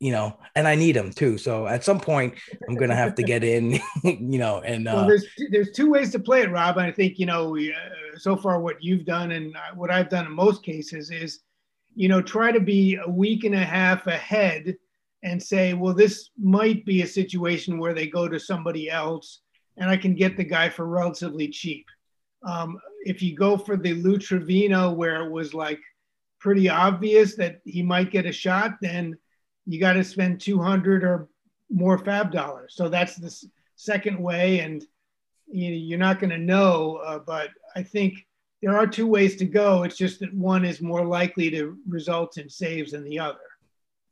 you 0.05 0.13
know, 0.13 0.37
and 0.55 0.69
I 0.69 0.75
need 0.75 0.97
them 0.97 1.11
too. 1.11 1.39
So 1.39 1.67
at 1.67 1.83
some 1.83 1.99
point, 1.99 2.35
I'm 2.69 2.75
gonna 2.75 2.95
have 2.95 3.15
to 3.15 3.23
get 3.23 3.43
in, 3.55 3.81
you 4.05 4.39
know. 4.39 4.61
And 4.61 4.87
uh, 4.87 4.93
well, 4.97 5.09
there's 5.09 5.25
there's 5.51 5.71
two 5.71 5.91
ways 5.91 6.13
to 6.13 6.19
play 6.19 6.43
it, 6.43 6.51
Rob. 6.51 6.77
I 6.77 6.93
think 6.93 7.19
you 7.19 7.25
know, 7.25 7.57
uh, 7.57 8.19
so 8.19 8.37
far 8.37 8.61
what 8.61 8.85
you've 8.85 9.07
done 9.07 9.33
and 9.33 9.57
what 9.75 9.91
I've 9.91 10.11
done 10.11 10.27
in 10.27 10.33
most 10.33 10.63
cases 10.63 11.11
is, 11.11 11.41
you 11.95 12.09
know, 12.09 12.21
try 12.21 12.53
to 12.53 12.61
be 12.61 12.97
a 12.97 13.09
week 13.09 13.45
and 13.45 13.55
a 13.55 13.65
half 13.65 14.07
ahead 14.07 14.77
and 15.23 15.43
say, 15.43 15.73
well, 15.73 15.95
this 15.95 16.29
might 16.39 16.85
be 16.85 17.01
a 17.01 17.07
situation 17.07 17.79
where 17.79 17.95
they 17.95 18.07
go 18.07 18.29
to 18.29 18.39
somebody 18.39 18.91
else 18.91 19.41
and 19.79 19.89
I 19.89 19.97
can 19.97 20.15
get 20.15 20.37
the 20.37 20.45
guy 20.45 20.69
for 20.69 20.85
relatively 20.85 21.49
cheap. 21.49 21.87
Um, 22.47 22.79
if 23.07 23.23
you 23.23 23.35
go 23.35 23.57
for 23.57 23.79
the 23.79 23.95
Lou 23.95 24.19
Trivino, 24.19 24.95
where 24.95 25.25
it 25.25 25.31
was 25.31 25.55
like 25.55 25.81
pretty 26.41 26.69
obvious 26.69 27.37
that 27.37 27.63
he 27.65 27.83
might 27.83 28.11
get 28.11 28.27
a 28.27 28.33
shot, 28.33 28.75
then 28.83 29.17
you 29.67 29.81
got 29.81 29.95
to 29.95 30.05
spend 30.05 30.41
200 30.41 31.05
or 31.05 31.29
more 31.71 31.99
fab 31.99 32.31
dollars. 32.31 32.75
So 32.77 32.89
that's 32.89 33.17
the 33.17 33.35
second 33.77 34.19
way. 34.19 34.61
And 34.61 34.85
you 35.47 35.95
are 35.95 35.99
not 35.99 36.21
going 36.21 36.31
to 36.31 36.39
know, 36.39 36.97
uh, 36.97 37.19
but 37.19 37.51
I 37.77 37.83
think 37.83 38.27
there 38.63 38.77
are 38.77 38.87
two 38.87 39.07
ways 39.07 39.37
to 39.37 39.45
go. 39.45 39.83
It's 39.83 39.97
just 39.97 40.21
that 40.21 40.35
one 40.35 40.65
is 40.65 40.81
more 40.81 41.05
likely 41.05 41.51
to 41.51 41.77
result 41.87 42.39
in 42.39 42.49
saves 42.49 42.93
than 42.93 43.05
the 43.05 43.19
other. 43.19 43.39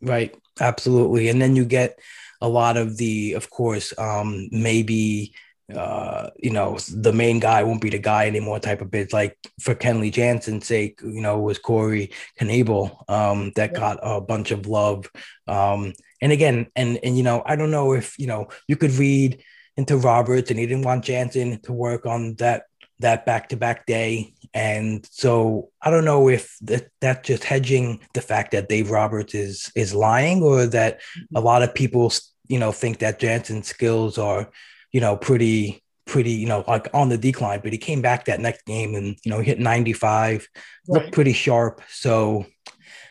Right. 0.01 0.37
Absolutely. 0.61 1.29
And 1.29 1.41
then 1.41 1.57
you 1.57 1.65
get 1.65 1.99
a 2.41 2.49
lot 2.49 2.77
of 2.77 2.97
the, 2.97 3.35
of 3.35 3.49
course, 3.49 3.95
um, 3.99 4.49
maybe 4.51 5.35
uh, 5.77 6.31
you 6.37 6.51
know, 6.51 6.79
the 6.95 7.13
main 7.13 7.41
guy 7.41 7.63
won't 7.63 7.81
be 7.81 7.91
the 7.91 7.99
guy 7.99 8.27
anymore 8.27 8.59
type 8.59 8.81
of 8.81 8.91
bids. 8.91 9.13
Like 9.13 9.39
for 9.61 9.75
Kenley 9.75 10.13
Jansen's 10.13 10.67
sake, 10.67 11.01
you 11.03 11.21
know, 11.21 11.39
was 11.39 11.59
Corey 11.59 12.11
Knebel 12.41 13.09
um, 13.11 13.53
that 13.57 13.73
yeah. 13.73 13.79
got 13.79 13.99
a 14.03 14.21
bunch 14.21 14.51
of 14.51 14.67
love. 14.67 15.11
Um, 15.47 15.93
and 16.21 16.33
again, 16.33 16.69
and 16.77 16.99
and 17.03 17.17
you 17.17 17.23
know, 17.23 17.43
I 17.45 17.57
don't 17.57 17.71
know 17.71 17.93
if 17.93 18.19
you 18.19 18.27
know 18.27 18.49
you 18.69 18.77
could 18.77 18.93
read 18.93 19.43
into 19.77 19.97
Roberts 19.97 20.51
and 20.51 20.61
he 20.61 20.67
didn't 20.67 20.85
want 20.85 21.05
Jansen 21.05 21.61
to 21.63 21.73
work 21.73 22.07
on 22.07 22.35
that 22.37 22.65
that 23.03 23.27
back 23.27 23.49
to 23.51 23.57
back 23.57 23.87
day. 23.87 24.33
And 24.55 25.07
so 25.11 25.71
I 25.81 25.91
don't 25.91 26.05
know 26.05 26.29
if 26.29 26.57
that 26.63 26.89
that's 27.01 27.27
just 27.27 27.45
hedging 27.45 28.01
the 28.15 28.21
fact 28.21 28.53
that 28.53 28.69
Dave 28.69 28.91
Roberts 28.91 29.35
is 29.35 29.71
is 29.75 29.95
lying 29.95 30.43
or 30.43 30.67
that 30.67 31.01
a 31.15 31.19
mm-hmm. 31.19 31.45
lot 31.45 31.63
of 31.63 31.75
people 31.75 32.13
you 32.49 32.59
know 32.59 32.73
think 32.73 32.99
that 32.99 33.19
Jansen's 33.19 33.69
skills 33.69 34.19
are 34.19 34.51
you 34.93 35.01
know 35.01 35.17
pretty 35.17 35.83
pretty 36.07 36.33
you 36.33 36.47
know 36.47 36.65
like 36.67 36.89
on 36.93 37.09
the 37.09 37.19
decline 37.19 37.61
but 37.63 37.73
he 37.73 37.79
came 37.79 38.03
back 38.03 38.25
that 38.25 38.41
next 38.41 38.65
game 38.67 38.95
and 38.95 39.17
you 39.25 39.31
know 39.31 39.41
hit 39.41 39.59
95 39.59 40.49
right. 40.89 41.03
looked 41.03 41.13
pretty 41.13 41.33
sharp 41.33 41.81
so 41.89 42.47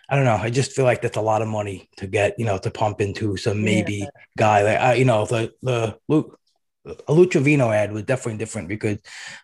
I 0.09 0.15
don't 0.17 0.25
know. 0.25 0.35
I 0.35 0.49
just 0.49 0.73
feel 0.73 0.83
like 0.83 1.01
that's 1.01 1.15
a 1.15 1.21
lot 1.21 1.41
of 1.41 1.47
money 1.47 1.89
to 1.95 2.05
get, 2.05 2.37
you 2.37 2.43
know, 2.43 2.57
to 2.57 2.69
pump 2.69 2.99
into 2.99 3.37
some 3.37 3.63
maybe 3.63 3.99
yeah. 3.99 4.09
guy 4.37 4.61
like, 4.61 4.77
I, 4.77 4.93
you 4.95 5.05
know, 5.05 5.25
the 5.25 5.53
the 5.61 5.97
Luke 6.09 6.37
a 6.85 7.13
Lou 7.13 7.27
ad 7.71 7.93
was 7.93 8.03
definitely 8.03 8.37
different 8.37 8.67
because 8.67 8.97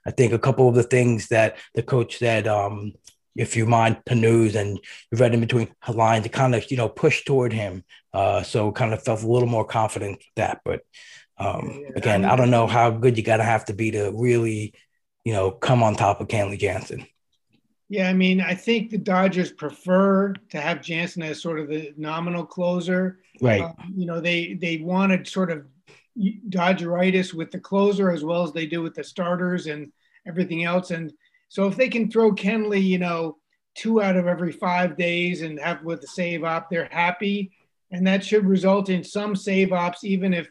I 0.06 0.12
think 0.12 0.34
a 0.34 0.40
couple 0.40 0.68
of 0.68 0.76
the 0.76 0.84
things 0.84 1.28
that 1.28 1.58
the 1.76 1.84
coach 1.84 2.18
said, 2.18 2.48
um, 2.48 2.94
if 3.36 3.56
you 3.56 3.66
mind 3.66 4.02
the 4.06 4.16
news 4.16 4.56
and 4.56 4.80
you 5.12 5.18
read 5.18 5.34
in 5.34 5.40
between 5.40 5.70
lines, 5.88 6.24
to 6.24 6.30
kind 6.30 6.56
of 6.56 6.70
you 6.72 6.78
know 6.78 6.90
pushed 6.90 7.26
toward 7.26 7.54
him. 7.54 7.84
Uh, 8.14 8.42
so 8.42 8.72
kind 8.72 8.94
of 8.94 9.04
felt 9.04 9.22
a 9.22 9.28
little 9.28 9.48
more 9.48 9.66
confident 9.66 10.22
that. 10.36 10.62
But 10.66 10.82
um, 11.40 11.86
again, 11.96 12.26
I, 12.26 12.36
don't 12.36 12.50
know 12.50 12.68
how 12.68 12.90
good 12.90 13.18
you 13.18 13.24
got 13.24 13.38
to 13.38 13.44
have 13.44 13.66
to 13.66 13.74
be 13.74 13.92
to 13.92 14.12
really, 14.16 14.74
you 15.24 15.34
know, 15.34 15.52
come 15.52 15.84
on 15.84 15.96
top 15.96 16.20
of 16.20 16.28
Kenley 16.28 16.58
Jansen. 16.58 17.06
Yeah, 17.90 18.10
I 18.10 18.14
mean, 18.14 18.42
I 18.42 18.54
think 18.54 18.90
the 18.90 18.98
Dodgers 18.98 19.52
prefer 19.52 20.34
to 20.50 20.60
have 20.60 20.82
Jansen 20.82 21.24
as 21.24 21.42
sort 21.42 21.60
of 21.60 21.70
the 21.70 21.94
nominal 21.96 22.46
closer. 22.46 23.20
Right. 23.42 23.62
Um, 23.62 23.94
you 23.96 24.06
know, 24.06 24.20
they 24.20 24.56
they 24.56 24.78
wanted 24.78 25.28
sort 25.28 25.52
of 25.52 25.66
Dodgeritis 26.18 27.34
with 27.34 27.52
the 27.52 27.60
closer 27.60 28.12
as 28.12 28.26
well 28.26 28.44
as 28.44 28.52
they 28.52 28.66
do 28.66 28.82
with 28.82 28.96
the 28.96 29.04
starters 29.04 29.68
and 29.68 29.92
everything 30.28 30.64
else. 30.66 30.92
And 30.92 31.14
so 31.48 31.68
if 31.68 31.76
they 31.76 31.88
can 31.88 32.12
throw 32.12 32.34
Kenley, 32.34 32.84
you 32.84 32.98
know, 32.98 33.38
two 33.76 34.02
out 34.02 34.18
of 34.18 34.28
every 34.28 34.52
five 34.52 34.98
days 34.98 35.42
and 35.42 35.60
have 35.60 35.84
with 35.84 36.02
the 36.02 36.08
save 36.08 36.44
op, 36.44 36.70
they're 36.70 36.90
happy. 36.92 37.52
And 37.92 38.06
that 38.08 38.26
should 38.26 38.46
result 38.46 38.90
in 38.90 39.04
some 39.04 39.36
save 39.36 39.72
ops, 39.72 40.04
even 40.04 40.34
if 40.34 40.50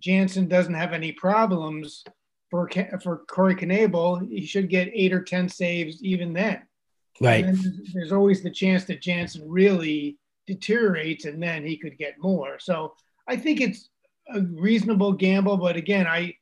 Jansen 0.00 0.48
doesn't 0.48 0.74
have 0.74 0.92
any 0.92 1.12
problems 1.12 2.04
for 2.50 2.70
for 3.02 3.24
Corey 3.28 3.54
Knebel, 3.54 4.28
he 4.30 4.46
should 4.46 4.70
get 4.70 4.90
eight 4.94 5.12
or 5.12 5.22
ten 5.22 5.48
saves 5.48 6.02
even 6.02 6.32
then. 6.32 6.62
Right. 7.20 7.44
there's 7.92 8.12
always 8.12 8.42
the 8.42 8.50
chance 8.50 8.84
that 8.84 9.02
Jansen 9.02 9.48
really 9.48 10.18
deteriorates, 10.46 11.24
and 11.24 11.42
then 11.42 11.66
he 11.66 11.76
could 11.76 11.98
get 11.98 12.14
more. 12.20 12.58
So 12.60 12.94
I 13.26 13.36
think 13.36 13.60
it's 13.60 13.90
a 14.32 14.40
reasonable 14.40 15.12
gamble, 15.12 15.56
but 15.56 15.76
again, 15.76 16.06
I 16.06 16.34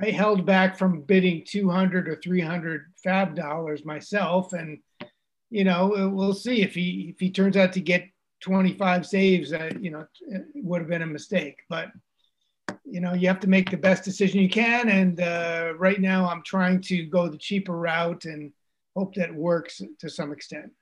I 0.00 0.10
held 0.10 0.44
back 0.44 0.76
from 0.76 1.02
bidding 1.02 1.44
200 1.46 2.08
or 2.08 2.16
300 2.16 2.92
fab 3.02 3.34
dollars 3.34 3.84
myself, 3.84 4.52
and 4.52 4.78
you 5.50 5.64
know 5.64 6.10
we'll 6.14 6.34
see 6.34 6.62
if 6.62 6.74
he 6.74 7.10
if 7.14 7.20
he 7.20 7.30
turns 7.30 7.56
out 7.56 7.72
to 7.72 7.80
get 7.80 8.04
25 8.40 9.06
saves, 9.06 9.52
uh, 9.52 9.70
you 9.80 9.90
know, 9.90 10.06
it 10.28 10.44
would 10.54 10.80
have 10.80 10.90
been 10.90 11.02
a 11.02 11.06
mistake. 11.06 11.56
But 11.68 11.88
you 12.84 13.00
know, 13.00 13.14
you 13.14 13.28
have 13.28 13.40
to 13.40 13.48
make 13.48 13.70
the 13.70 13.76
best 13.76 14.04
decision 14.04 14.40
you 14.40 14.48
can, 14.48 14.88
and 14.88 15.20
uh, 15.20 15.72
right 15.76 16.00
now 16.00 16.28
I'm 16.28 16.42
trying 16.42 16.80
to 16.82 17.04
go 17.06 17.28
the 17.28 17.38
cheaper 17.38 17.76
route 17.76 18.24
and 18.24 18.52
hope 18.96 19.14
that 19.14 19.34
works 19.34 19.82
to 20.00 20.08
some 20.08 20.32
extent. 20.32 20.72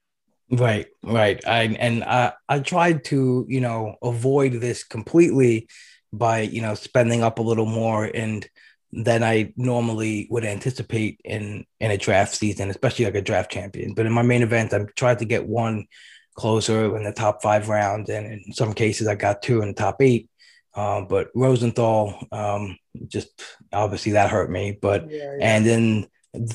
Right, 0.51 0.87
right. 1.03 1.45
I 1.47 1.63
and 1.63 2.05
I 2.05 2.33
I 2.49 2.61
tried 2.61 3.05
to 3.05 3.47
you 3.49 3.61
know 3.61 3.97
avoid 4.03 4.55
this 4.55 4.85
completely 4.85 5.69
by 6.13 6.43
you 6.43 6.63
know 6.63 6.75
spending 6.75 7.23
up 7.23 7.39
a 7.39 7.43
little 7.43 7.67
more 7.67 8.05
and 8.05 8.47
than 8.93 9.25
I 9.25 9.53
normally 9.57 10.29
would 10.31 10.45
anticipate 10.45 11.21
in 11.25 11.65
in 11.81 11.91
a 11.91 11.99
draft 11.99 12.35
season, 12.35 12.71
especially 12.71 13.07
like 13.07 13.17
a 13.17 13.23
draft 13.23 13.51
champion. 13.51 13.95
But 13.95 14.07
in 14.07 14.13
my 14.13 14.23
main 14.23 14.43
event, 14.43 14.73
I've 14.73 14.95
tried 14.95 15.19
to 15.19 15.25
get 15.25 15.47
one 15.47 15.87
closer 16.35 16.97
in 16.97 17.05
the 17.05 17.13
top 17.13 17.43
five 17.43 17.69
rounds, 17.69 18.11
and 18.11 18.27
in 18.27 18.53
some 18.53 18.73
cases, 18.73 19.09
I 19.09 19.15
got 19.15 19.43
two 19.43 19.63
in 19.63 19.69
the 19.69 19.75
top 19.75 20.01
eight. 20.01 20.29
Um, 20.77 21.07
but 21.07 21.31
Rosenthal, 21.35 22.19
um, 22.33 22.79
just 23.07 23.43
obviously 23.73 24.13
that 24.13 24.31
hurt 24.31 24.51
me. 24.51 24.77
But 24.81 25.11
yeah, 25.11 25.37
yeah. 25.39 25.57
and 25.57 25.67
then 25.67 26.07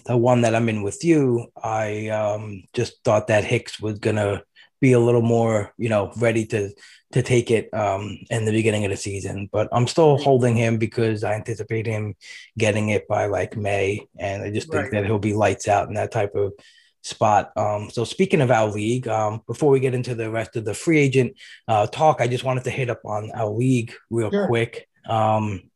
the 0.05 0.17
one 0.17 0.41
that 0.41 0.55
I'm 0.55 0.69
in 0.69 0.83
with 0.83 1.03
you, 1.03 1.47
I 1.61 2.09
um, 2.09 2.63
just 2.73 3.03
thought 3.03 3.27
that 3.27 3.45
Hicks 3.45 3.79
was 3.79 3.99
gonna 3.99 4.43
be 4.81 4.93
a 4.93 4.99
little 4.99 5.21
more, 5.21 5.73
you 5.77 5.89
know, 5.89 6.11
ready 6.17 6.45
to 6.47 6.71
to 7.11 7.23
take 7.23 7.49
it 7.49 7.73
um, 7.73 8.19
in 8.29 8.45
the 8.45 8.51
beginning 8.51 8.85
of 8.85 8.91
the 8.91 8.97
season. 8.97 9.49
But 9.51 9.67
I'm 9.71 9.87
still 9.87 10.17
holding 10.17 10.55
him 10.55 10.77
because 10.77 11.23
I 11.23 11.33
anticipate 11.33 11.85
him 11.85 12.15
getting 12.57 12.89
it 12.89 13.07
by 13.07 13.25
like 13.25 13.57
May, 13.57 14.07
and 14.17 14.43
I 14.43 14.51
just 14.51 14.69
think 14.69 14.83
right. 14.83 14.91
that 14.91 15.05
he'll 15.05 15.19
be 15.19 15.33
lights 15.33 15.67
out 15.67 15.87
in 15.87 15.95
that 15.95 16.11
type 16.11 16.35
of 16.35 16.53
spot. 17.01 17.51
Um, 17.55 17.89
so 17.89 18.03
speaking 18.03 18.41
of 18.41 18.51
our 18.51 18.67
league, 18.67 19.07
um, 19.07 19.41
before 19.47 19.69
we 19.69 19.79
get 19.79 19.93
into 19.93 20.15
the 20.15 20.29
rest 20.29 20.55
of 20.55 20.65
the 20.65 20.73
free 20.73 20.99
agent 20.99 21.33
uh, 21.67 21.87
talk, 21.87 22.21
I 22.21 22.27
just 22.27 22.43
wanted 22.43 22.63
to 22.65 22.71
hit 22.71 22.89
up 22.89 23.01
on 23.05 23.31
our 23.35 23.49
league 23.49 23.93
real 24.09 24.31
sure. 24.31 24.47
quick. 24.47 24.87
Um, 25.07 25.69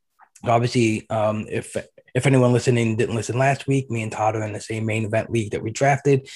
obviously, 0.44 1.10
um, 1.10 1.46
if 1.50 1.76
if 2.14 2.28
anyone 2.28 2.54
listening 2.54 2.96
didn't 2.96 3.16
listen 3.16 3.38
last 3.38 3.68
week, 3.68 3.90
me 3.90 4.04
and 4.04 4.12
Todd 4.12 4.36
are 4.36 4.44
in 4.44 4.54
the 4.54 4.60
same 4.62 4.86
main 4.86 5.06
event 5.06 5.32
league 5.32 5.52
that 5.52 5.64
we 5.64 5.72
drafted 5.72 6.30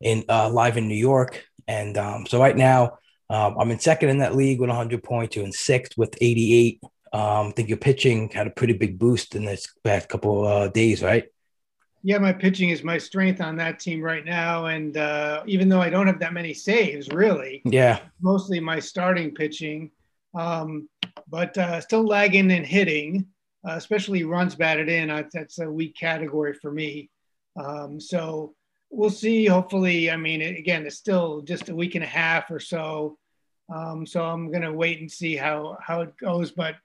in 0.00 0.24
uh, 0.28 0.48
live 0.50 0.76
in 0.76 0.88
New 0.88 0.94
York. 0.94 1.44
And 1.66 1.96
um, 1.98 2.26
so 2.26 2.38
right 2.38 2.56
now, 2.56 2.98
Um, 3.30 3.56
I'm 3.58 3.70
in 3.70 3.80
second 3.80 4.10
in 4.10 4.18
that 4.18 4.36
league 4.36 4.60
with 4.60 4.68
100 4.68 5.02
points. 5.02 5.34
You're 5.34 5.46
in 5.46 5.52
sixth 5.52 5.96
with 5.96 6.14
88. 6.20 6.78
Um, 7.12 7.48
I 7.48 7.52
think 7.56 7.68
your 7.68 7.78
pitching 7.78 8.28
had 8.28 8.46
a 8.46 8.50
pretty 8.50 8.74
big 8.74 8.98
boost 8.98 9.34
in 9.34 9.44
this 9.46 9.66
past 9.82 10.08
couple 10.08 10.46
uh, 10.46 10.68
days, 10.68 11.02
right? 11.02 11.24
Yeah, 12.06 12.18
my 12.18 12.34
pitching 12.34 12.68
is 12.68 12.84
my 12.84 12.98
strength 12.98 13.40
on 13.40 13.56
that 13.56 13.80
team 13.80 14.02
right 14.02 14.26
now, 14.26 14.66
and 14.66 14.96
uh, 14.98 15.42
even 15.46 15.70
though 15.70 15.80
I 15.80 15.88
don't 15.88 16.06
have 16.06 16.20
that 16.20 16.34
many 16.34 16.52
saves, 16.52 17.08
really, 17.08 17.62
yeah, 17.64 18.00
mostly 18.20 18.60
my 18.60 18.78
starting 18.78 19.34
pitching, 19.34 19.90
um, 20.34 20.86
but 21.28 21.56
uh, 21.56 21.80
still 21.80 22.04
lagging 22.04 22.50
in 22.50 22.62
hitting, 22.62 23.26
uh, 23.66 23.76
especially 23.76 24.22
runs 24.24 24.54
batted 24.54 24.90
in. 24.90 25.08
that's 25.32 25.58
a 25.60 25.70
weak 25.70 25.96
category 25.96 26.52
for 26.52 26.70
me. 26.70 27.08
Um, 27.56 27.98
so 27.98 28.54
we'll 28.90 29.10
see. 29.10 29.46
Hopefully, 29.46 30.10
I 30.10 30.16
mean, 30.16 30.42
again, 30.42 30.86
it's 30.86 30.96
still 30.96 31.40
just 31.40 31.70
a 31.70 31.74
week 31.74 31.94
and 31.94 32.04
a 32.04 32.08
half 32.08 32.50
or 32.50 32.60
so. 32.60 33.18
Um, 33.74 34.06
so 34.06 34.22
I'm 34.22 34.50
going 34.50 34.62
to 34.62 34.72
wait 34.72 35.00
and 35.00 35.10
see 35.10 35.36
how, 35.36 35.78
how 35.80 36.02
it 36.02 36.16
goes. 36.18 36.50
But 36.50 36.76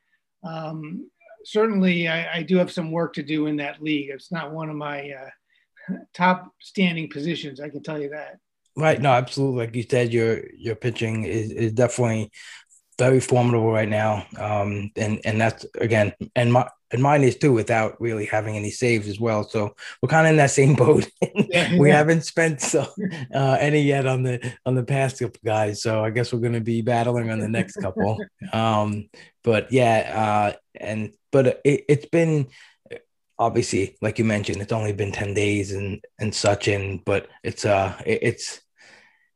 um, 0.44 1.10
certainly, 1.46 2.08
I, 2.08 2.38
I, 2.38 2.44
do 2.44 2.58
have 2.58 2.72
some 2.72 2.92
work 2.92 3.14
to 3.14 3.24
do 3.24 3.48
in 3.48 3.58
that 3.58 3.82
league. 3.82 4.10
It's 4.10 4.32
not 4.32 4.52
one 4.52 4.70
of 4.70 4.76
my 4.76 5.12
uh, 5.12 5.94
top 6.14 6.54
standing 6.60 7.10
positions. 7.10 7.60
I 7.60 7.70
can 7.70 7.84
tell 7.84 8.02
you 8.02 8.10
that. 8.10 8.38
Right. 8.76 9.02
No, 9.02 9.12
absolutely. 9.12 9.66
Like 9.66 9.76
you 9.76 9.84
said, 9.84 10.14
your 10.14 10.44
your 10.56 10.76
pitching 10.76 11.26
is, 11.26 11.52
is 11.52 11.74
definitely 11.74 12.32
very 12.98 13.20
formidable 13.20 13.72
right 13.72 13.90
now. 13.90 14.26
Um, 14.38 14.92
and 14.96 15.20
and 15.26 15.42
that's 15.42 15.66
again, 15.80 16.14
and 16.36 16.54
my 16.54 16.70
and 16.92 17.02
mine 17.02 17.24
is 17.24 17.38
too, 17.38 17.54
without 17.54 18.00
really 18.02 18.26
having 18.26 18.56
any 18.56 18.72
saves 18.72 19.08
as 19.08 19.20
well. 19.20 19.44
So 19.44 19.76
we're 20.02 20.10
kind 20.10 20.28
of 20.28 20.32
in 20.32 20.38
that 20.38 20.52
same 20.52 20.76
boat. 20.76 21.08
We 21.78 21.90
haven't 21.90 22.26
spent 22.26 22.62
so, 22.62 22.88
uh, 23.34 23.58
any 23.60 23.82
yet 23.82 24.06
on 24.06 24.24
the 24.24 24.54
on 24.66 24.76
the 24.76 24.84
past 24.84 25.20
couple 25.20 25.40
guys. 25.44 25.82
So 25.82 26.04
I 26.04 26.10
guess 26.10 26.32
we're 26.32 26.40
going 26.40 26.54
to 26.54 26.62
be 26.62 26.82
battling 26.82 27.30
on 27.30 27.40
the 27.40 27.48
next 27.48 27.76
couple. 27.78 28.18
um, 28.54 29.10
but 29.44 29.72
yeah, 29.72 30.52
uh, 30.54 30.58
and 30.76 31.14
but 31.32 31.62
it, 31.64 31.86
it's 31.88 32.06
been 32.06 32.48
obviously 33.38 33.98
like 34.02 34.20
you 34.20 34.26
mentioned, 34.26 34.62
it's 34.62 34.74
only 34.74 34.94
been 34.94 35.12
ten 35.12 35.34
days 35.34 35.72
and 35.72 36.04
and 36.20 36.34
such. 36.34 36.68
And 36.68 37.04
but 37.06 37.28
it's 37.44 37.66
uh, 37.66 38.00
it, 38.06 38.20
it's 38.22 38.62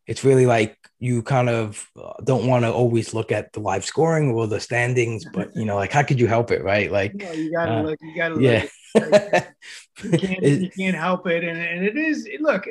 it's 0.07 0.23
really 0.23 0.45
like 0.45 0.77
you 1.03 1.21
kind 1.21 1.49
of 1.49 1.91
uh, 2.01 2.13
don't 2.23 2.47
want 2.47 2.63
to 2.63 2.71
always 2.71 3.13
look 3.13 3.29
at 3.29 3.51
the 3.51 3.59
live 3.59 3.83
scoring 3.83 4.31
or 4.31 4.47
the 4.47 4.57
standings, 4.57 5.25
but 5.33 5.53
you 5.53 5.65
know, 5.65 5.75
like 5.75 5.91
how 5.91 6.01
could 6.01 6.17
you 6.17 6.27
help 6.27 6.49
it, 6.49 6.63
right? 6.63 6.89
Like 6.89 7.13
no, 7.15 7.29
you 7.33 7.51
gotta 7.51 7.73
uh, 7.73 7.81
look, 7.81 7.99
you 8.01 8.15
gotta 8.15 8.41
yeah. 8.41 8.65
Look. 8.95 9.47
you, 10.01 10.11
can't, 10.17 10.43
you 10.43 10.69
can't 10.69 10.95
help 10.95 11.27
it, 11.27 11.43
and, 11.43 11.59
and 11.59 11.83
it 11.85 11.97
is. 11.97 12.25
Look, 12.39 12.65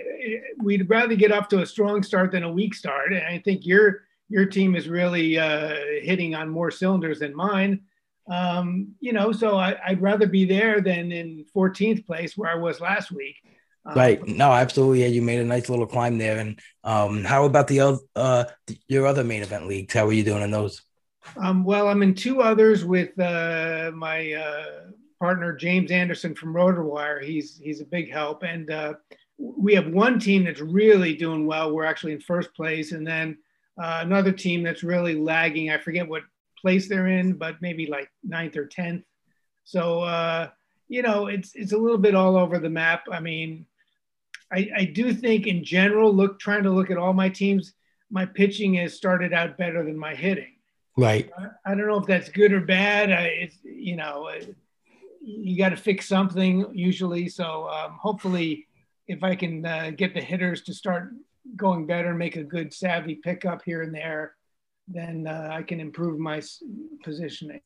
we'd 0.62 0.88
rather 0.88 1.14
get 1.14 1.30
off 1.30 1.48
to 1.48 1.60
a 1.60 1.66
strong 1.66 2.02
start 2.02 2.32
than 2.32 2.42
a 2.42 2.50
weak 2.50 2.72
start, 2.72 3.12
and 3.12 3.22
I 3.22 3.38
think 3.38 3.66
your 3.66 4.04
your 4.30 4.46
team 4.46 4.76
is 4.76 4.88
really 4.88 5.38
uh, 5.38 5.74
hitting 6.00 6.34
on 6.34 6.48
more 6.48 6.70
cylinders 6.70 7.18
than 7.18 7.36
mine. 7.36 7.82
Um, 8.30 8.94
you 8.98 9.12
know, 9.12 9.32
so 9.32 9.58
I, 9.58 9.76
I'd 9.86 10.00
rather 10.00 10.26
be 10.26 10.46
there 10.46 10.80
than 10.80 11.12
in 11.12 11.44
14th 11.54 12.06
place 12.06 12.34
where 12.34 12.50
I 12.50 12.54
was 12.54 12.80
last 12.80 13.12
week. 13.12 13.36
Um, 13.84 13.96
right. 13.96 14.26
No, 14.26 14.52
absolutely. 14.52 15.02
Yeah, 15.02 15.08
you 15.08 15.22
made 15.22 15.40
a 15.40 15.44
nice 15.44 15.68
little 15.68 15.86
climb 15.86 16.18
there. 16.18 16.38
And 16.38 16.60
um, 16.84 17.24
how 17.24 17.44
about 17.44 17.68
the 17.68 17.80
other, 17.80 17.98
uh, 18.14 18.44
your 18.88 19.06
other 19.06 19.24
main 19.24 19.42
event 19.42 19.66
leagues? 19.66 19.92
How 19.92 20.06
are 20.06 20.12
you 20.12 20.24
doing 20.24 20.42
in 20.42 20.50
those? 20.50 20.82
Um, 21.36 21.64
well, 21.64 21.88
I'm 21.88 22.02
in 22.02 22.14
two 22.14 22.42
others 22.42 22.84
with 22.84 23.18
uh, 23.18 23.90
my 23.94 24.32
uh, 24.32 24.64
partner 25.20 25.54
James 25.54 25.90
Anderson 25.90 26.34
from 26.34 26.52
RotoWire. 26.54 27.22
He's 27.22 27.58
he's 27.58 27.80
a 27.80 27.84
big 27.84 28.10
help, 28.10 28.42
and 28.42 28.70
uh, 28.70 28.94
we 29.38 29.74
have 29.74 29.88
one 29.88 30.18
team 30.18 30.44
that's 30.44 30.60
really 30.60 31.14
doing 31.14 31.46
well. 31.46 31.72
We're 31.72 31.84
actually 31.84 32.12
in 32.12 32.20
first 32.20 32.52
place, 32.54 32.92
and 32.92 33.06
then 33.06 33.38
uh, 33.80 34.00
another 34.02 34.32
team 34.32 34.62
that's 34.62 34.82
really 34.82 35.14
lagging. 35.14 35.70
I 35.70 35.78
forget 35.78 36.08
what 36.08 36.22
place 36.60 36.88
they're 36.88 37.06
in, 37.06 37.34
but 37.34 37.62
maybe 37.62 37.86
like 37.86 38.10
ninth 38.24 38.56
or 38.56 38.66
tenth. 38.66 39.04
So 39.64 40.02
uh, 40.02 40.48
you 40.88 41.02
know, 41.02 41.28
it's 41.28 41.54
it's 41.54 41.72
a 41.72 41.78
little 41.78 41.98
bit 41.98 42.14
all 42.14 42.36
over 42.36 42.58
the 42.58 42.68
map. 42.68 43.04
I 43.10 43.20
mean, 43.20 43.66
I, 44.52 44.70
I 44.76 44.84
do 44.84 45.12
think 45.14 45.46
in 45.46 45.64
general, 45.64 46.12
look 46.12 46.38
trying 46.38 46.62
to 46.64 46.70
look 46.70 46.90
at 46.90 46.98
all 46.98 47.12
my 47.12 47.28
teams, 47.28 47.74
my 48.10 48.26
pitching 48.26 48.74
has 48.74 48.94
started 48.94 49.32
out 49.32 49.56
better 49.56 49.82
than 49.82 49.98
my 49.98 50.14
hitting. 50.14 50.56
Right. 50.96 51.30
I, 51.38 51.72
I 51.72 51.74
don't 51.74 51.86
know 51.86 51.98
if 51.98 52.06
that's 52.06 52.28
good 52.28 52.52
or 52.52 52.60
bad. 52.60 53.10
I, 53.10 53.22
it's 53.22 53.56
you 53.64 53.96
know, 53.96 54.30
you 55.22 55.56
got 55.56 55.70
to 55.70 55.76
fix 55.76 56.06
something 56.06 56.66
usually. 56.74 57.28
So 57.28 57.68
um, 57.68 57.96
hopefully, 58.00 58.66
if 59.08 59.24
I 59.24 59.34
can 59.34 59.64
uh, 59.64 59.92
get 59.96 60.14
the 60.14 60.20
hitters 60.20 60.62
to 60.62 60.74
start 60.74 61.12
going 61.56 61.86
better, 61.86 62.10
and 62.10 62.18
make 62.18 62.36
a 62.36 62.44
good 62.44 62.72
savvy 62.72 63.16
pickup 63.16 63.62
here 63.64 63.82
and 63.82 63.94
there, 63.94 64.34
then 64.86 65.26
uh, 65.26 65.48
I 65.50 65.62
can 65.62 65.80
improve 65.80 66.18
my 66.18 66.42
positioning. 67.02 67.60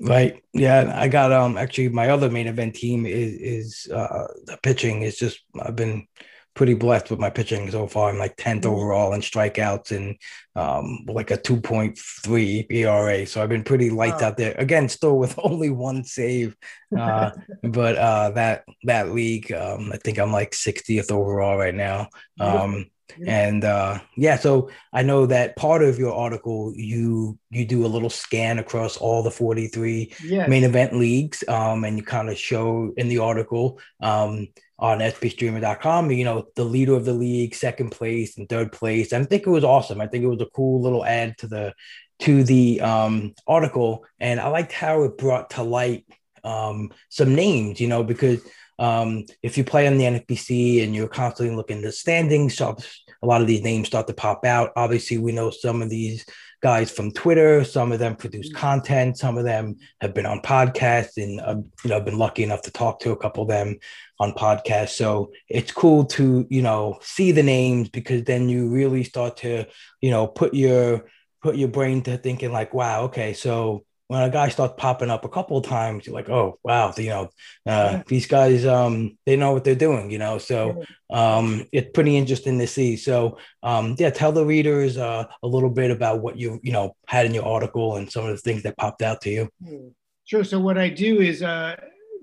Right. 0.00 0.42
Yeah. 0.52 0.92
I 0.94 1.08
got 1.08 1.32
um 1.32 1.56
actually 1.56 1.88
my 1.88 2.10
other 2.10 2.30
main 2.30 2.46
event 2.46 2.76
team 2.76 3.04
is 3.04 3.34
is 3.34 3.92
uh 3.92 4.28
the 4.44 4.56
pitching 4.62 5.02
is 5.02 5.16
just 5.16 5.40
I've 5.60 5.74
been 5.74 6.06
pretty 6.54 6.74
blessed 6.74 7.10
with 7.10 7.20
my 7.20 7.30
pitching 7.30 7.70
so 7.70 7.86
far. 7.86 8.10
I'm 8.10 8.18
like 8.18 8.36
10th 8.36 8.62
mm-hmm. 8.62 8.74
overall 8.74 9.12
in 9.12 9.20
strikeouts 9.20 9.96
and 9.96 10.16
um 10.54 11.04
like 11.08 11.32
a 11.32 11.36
2.3 11.36 12.66
ERA. 12.70 13.26
So 13.26 13.42
I've 13.42 13.48
been 13.48 13.64
pretty 13.64 13.90
light 13.90 14.22
out 14.22 14.36
there. 14.36 14.54
Again, 14.56 14.88
still 14.88 15.18
with 15.18 15.36
only 15.42 15.70
one 15.70 16.04
save. 16.04 16.56
Uh 16.96 17.32
but 17.64 17.96
uh 17.96 18.30
that 18.30 18.64
that 18.84 19.10
league, 19.10 19.50
um, 19.52 19.90
I 19.92 19.96
think 19.96 20.18
I'm 20.18 20.32
like 20.32 20.52
60th 20.52 21.10
overall 21.10 21.56
right 21.56 21.74
now. 21.74 22.08
Um 22.38 22.86
and 23.26 23.64
uh, 23.64 23.98
yeah 24.16 24.36
so 24.36 24.70
i 24.92 25.02
know 25.02 25.26
that 25.26 25.56
part 25.56 25.82
of 25.82 25.98
your 25.98 26.14
article 26.14 26.72
you 26.76 27.38
you 27.50 27.64
do 27.64 27.84
a 27.84 27.88
little 27.88 28.10
scan 28.10 28.58
across 28.58 28.96
all 28.96 29.22
the 29.22 29.30
43 29.30 30.12
yes. 30.24 30.48
main 30.48 30.64
event 30.64 30.94
leagues 30.94 31.42
um, 31.48 31.84
and 31.84 31.96
you 31.96 32.04
kind 32.04 32.28
of 32.28 32.38
show 32.38 32.92
in 32.96 33.08
the 33.08 33.18
article 33.18 33.78
um, 34.00 34.48
on 34.78 34.98
spstreamer.com 34.98 36.10
you 36.10 36.24
know 36.24 36.46
the 36.54 36.64
leader 36.64 36.94
of 36.94 37.04
the 37.04 37.12
league 37.12 37.54
second 37.54 37.90
place 37.90 38.38
and 38.38 38.48
third 38.48 38.72
place. 38.72 39.12
And 39.12 39.24
i 39.24 39.26
think 39.26 39.46
it 39.46 39.50
was 39.50 39.64
awesome. 39.64 40.00
I 40.00 40.06
think 40.06 40.24
it 40.24 40.28
was 40.28 40.40
a 40.40 40.46
cool 40.54 40.80
little 40.82 41.04
add 41.04 41.36
to 41.38 41.46
the 41.46 41.74
to 42.20 42.42
the 42.42 42.80
um, 42.80 43.34
article. 43.46 44.04
And 44.20 44.40
i 44.40 44.48
liked 44.48 44.72
how 44.72 45.02
it 45.02 45.18
brought 45.18 45.50
to 45.50 45.62
light 45.62 46.04
um, 46.44 46.92
some 47.08 47.34
names 47.34 47.80
you 47.80 47.88
know 47.88 48.04
because 48.04 48.40
um, 48.78 49.24
if 49.42 49.58
you 49.58 49.64
play 49.64 49.86
on 49.86 49.98
the 49.98 50.04
NFBC 50.04 50.84
and 50.84 50.94
you're 50.94 51.08
constantly 51.08 51.54
looking 51.54 51.78
at 51.78 51.84
the 51.84 51.92
standings, 51.92 52.56
so 52.56 52.76
a 53.22 53.26
lot 53.26 53.40
of 53.40 53.46
these 53.46 53.62
names 53.62 53.88
start 53.88 54.06
to 54.06 54.14
pop 54.14 54.44
out. 54.44 54.72
Obviously, 54.76 55.18
we 55.18 55.32
know 55.32 55.50
some 55.50 55.82
of 55.82 55.90
these 55.90 56.24
guys 56.60 56.90
from 56.90 57.12
Twitter. 57.12 57.64
Some 57.64 57.92
of 57.92 57.98
them 57.98 58.16
produce 58.16 58.52
mm. 58.52 58.56
content. 58.56 59.18
Some 59.18 59.38
of 59.38 59.44
them 59.44 59.76
have 60.00 60.14
been 60.14 60.26
on 60.26 60.40
podcasts, 60.40 61.16
and 61.16 61.40
uh, 61.40 61.56
you 61.84 61.90
know, 61.90 61.96
I've 61.96 62.04
been 62.04 62.18
lucky 62.18 62.42
enough 62.42 62.62
to 62.62 62.70
talk 62.70 63.00
to 63.00 63.12
a 63.12 63.16
couple 63.16 63.42
of 63.42 63.48
them 63.48 63.78
on 64.20 64.32
podcasts. 64.32 64.90
So 64.90 65.32
it's 65.48 65.72
cool 65.72 66.04
to 66.06 66.46
you 66.48 66.62
know 66.62 66.98
see 67.02 67.32
the 67.32 67.42
names 67.42 67.88
because 67.88 68.24
then 68.24 68.48
you 68.48 68.68
really 68.68 69.04
start 69.04 69.38
to 69.38 69.66
you 70.00 70.10
know 70.10 70.26
put 70.26 70.54
your 70.54 71.06
put 71.42 71.56
your 71.56 71.68
brain 71.68 72.02
to 72.02 72.18
thinking 72.18 72.52
like, 72.52 72.74
wow, 72.74 73.02
okay, 73.02 73.32
so 73.32 73.84
when 74.08 74.22
a 74.22 74.30
guy 74.30 74.48
starts 74.48 74.74
popping 74.78 75.10
up 75.10 75.26
a 75.26 75.28
couple 75.28 75.58
of 75.58 75.64
times, 75.64 76.06
you're 76.06 76.14
like, 76.14 76.30
oh 76.30 76.58
wow, 76.64 76.92
you 76.96 77.10
know, 77.10 77.28
uh, 77.66 78.02
these 78.06 78.26
guys, 78.26 78.64
um, 78.64 79.18
they 79.26 79.36
know 79.36 79.52
what 79.52 79.64
they're 79.64 79.74
doing, 79.74 80.10
you 80.10 80.18
know. 80.18 80.38
So 80.38 80.82
um, 81.10 81.66
it's 81.72 81.90
pretty 81.92 82.16
interesting 82.16 82.58
to 82.58 82.66
see. 82.66 82.96
So 82.96 83.36
um, 83.62 83.96
yeah, 83.98 84.08
tell 84.08 84.32
the 84.32 84.46
readers 84.46 84.96
uh, 84.96 85.26
a 85.42 85.46
little 85.46 85.68
bit 85.68 85.90
about 85.90 86.20
what 86.20 86.38
you 86.38 86.58
you 86.62 86.72
know 86.72 86.96
had 87.06 87.26
in 87.26 87.34
your 87.34 87.44
article 87.44 87.96
and 87.96 88.10
some 88.10 88.24
of 88.24 88.30
the 88.30 88.38
things 88.38 88.62
that 88.62 88.78
popped 88.78 89.02
out 89.02 89.20
to 89.22 89.30
you. 89.30 89.48
Hmm. 89.62 89.88
Sure. 90.24 90.44
So 90.44 90.58
what 90.58 90.78
I 90.78 90.88
do 90.88 91.20
is 91.20 91.42
uh, 91.42 91.76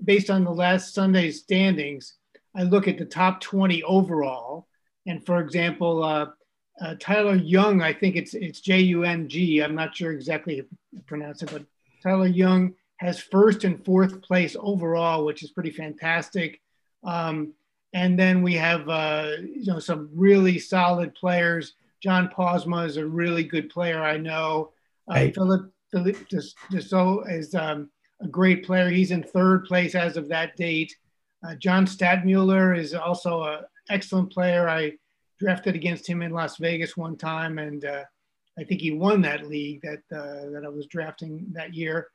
based 0.04 0.28
on 0.28 0.42
the 0.42 0.52
last 0.52 0.92
Sunday's 0.92 1.40
standings, 1.40 2.14
I 2.54 2.64
look 2.64 2.88
at 2.88 2.98
the 2.98 3.04
top 3.04 3.40
20 3.40 3.82
overall, 3.84 4.66
and 5.06 5.24
for 5.24 5.40
example. 5.40 6.02
Uh, 6.02 6.26
uh, 6.78 6.94
Tyler 7.00 7.36
Young, 7.36 7.80
I 7.80 7.94
think 7.94 8.16
it's 8.16 8.34
it's 8.34 8.60
J 8.60 8.80
U 8.80 9.04
N 9.04 9.30
G. 9.30 9.60
I'm 9.60 9.74
not 9.74 9.96
sure 9.96 10.12
exactly 10.12 10.56
how 10.56 10.98
to 10.98 11.04
pronounce 11.06 11.42
it, 11.42 11.50
but 11.50 11.64
Tyler 12.06 12.26
Young 12.26 12.74
has 12.98 13.18
first 13.18 13.64
and 13.64 13.84
fourth 13.84 14.22
place 14.22 14.56
overall, 14.58 15.24
which 15.24 15.42
is 15.42 15.50
pretty 15.50 15.70
fantastic. 15.70 16.60
Um, 17.02 17.52
and 17.92 18.18
then 18.18 18.42
we 18.42 18.54
have 18.54 18.88
uh, 18.88 19.32
you 19.40 19.66
know 19.66 19.78
some 19.78 20.10
really 20.14 20.58
solid 20.58 21.14
players. 21.14 21.74
John 22.02 22.28
Posma 22.28 22.86
is 22.86 22.96
a 22.96 23.06
really 23.06 23.42
good 23.42 23.70
player, 23.70 24.02
I 24.02 24.18
know. 24.18 24.72
Uh, 25.08 25.14
hey. 25.14 25.32
Philip 25.32 25.72
Philip 25.90 26.16
Dussault 26.28 27.30
is 27.30 27.54
um, 27.54 27.90
a 28.20 28.28
great 28.28 28.64
player. 28.64 28.88
He's 28.88 29.10
in 29.10 29.22
third 29.22 29.64
place 29.64 29.94
as 29.94 30.16
of 30.16 30.28
that 30.28 30.56
date. 30.56 30.94
Uh, 31.46 31.54
John 31.56 31.86
Stadtmuller 31.86 32.76
is 32.76 32.94
also 32.94 33.44
an 33.44 33.64
excellent 33.88 34.32
player. 34.32 34.68
I 34.68 34.92
drafted 35.38 35.74
against 35.74 36.06
him 36.08 36.22
in 36.22 36.32
Las 36.32 36.56
Vegas 36.58 36.96
one 36.96 37.16
time, 37.16 37.58
and 37.58 37.84
uh, 37.84 38.04
I 38.58 38.64
think 38.64 38.80
he 38.80 38.90
won 38.90 39.22
that 39.22 39.48
league 39.48 39.82
that 39.82 40.02
uh, 40.16 40.50
that 40.50 40.62
I 40.64 40.68
was 40.68 40.86
drafting 40.86 41.46
that 41.52 41.74
year. 41.74 42.08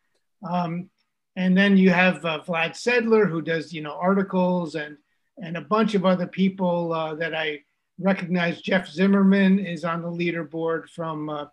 Um, 0.49 0.89
and 1.35 1.57
then 1.57 1.77
you 1.77 1.91
have 1.91 2.25
uh, 2.25 2.41
Vlad 2.45 2.71
Sedler, 2.71 3.29
who 3.29 3.41
does 3.41 3.73
you 3.73 3.81
know 3.81 3.97
articles 3.99 4.75
and 4.75 4.97
and 5.41 5.57
a 5.57 5.61
bunch 5.61 5.95
of 5.95 6.05
other 6.05 6.27
people 6.27 6.93
uh, 6.93 7.15
that 7.15 7.33
I 7.33 7.59
recognize 7.99 8.61
Jeff 8.61 8.87
Zimmerman 8.87 9.59
is 9.59 9.83
on 9.83 10.01
the 10.01 10.09
leaderboard 10.09 10.89
from 10.89 11.29
uh, 11.29 11.45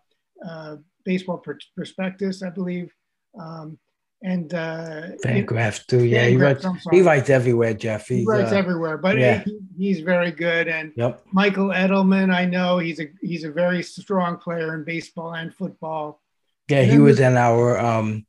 uh, 0.45 0.77
Baseball 1.05 1.43
Prospectus, 1.75 2.43
I 2.43 2.49
believe. 2.49 2.93
Um, 3.39 3.77
and 4.21 4.53
uh, 4.53 5.01
Fangraphs 5.23 5.85
too. 5.85 6.03
Yeah, 6.03 6.25
he 6.25 6.35
writes. 6.35 6.65
He 6.91 7.01
writes 7.01 7.29
everywhere, 7.29 7.73
Jeff. 7.73 8.07
He's, 8.07 8.19
he 8.19 8.25
writes 8.25 8.51
uh, 8.51 8.57
everywhere, 8.57 8.97
but 8.97 9.17
yeah. 9.17 9.43
he, 9.43 9.59
he's 9.77 10.01
very 10.01 10.31
good. 10.31 10.67
And 10.67 10.91
yep. 10.95 11.23
Michael 11.31 11.69
Edelman, 11.69 12.33
I 12.33 12.45
know 12.45 12.79
he's 12.79 12.99
a 12.99 13.07
he's 13.21 13.45
a 13.45 13.51
very 13.51 13.81
strong 13.81 14.37
player 14.37 14.75
in 14.75 14.83
baseball 14.83 15.33
and 15.35 15.53
football. 15.53 16.21
Yeah, 16.69 16.81
and 16.81 16.91
he 16.91 16.99
was 16.99 17.19
in 17.19 17.37
our 17.37 17.79
um 17.79 18.25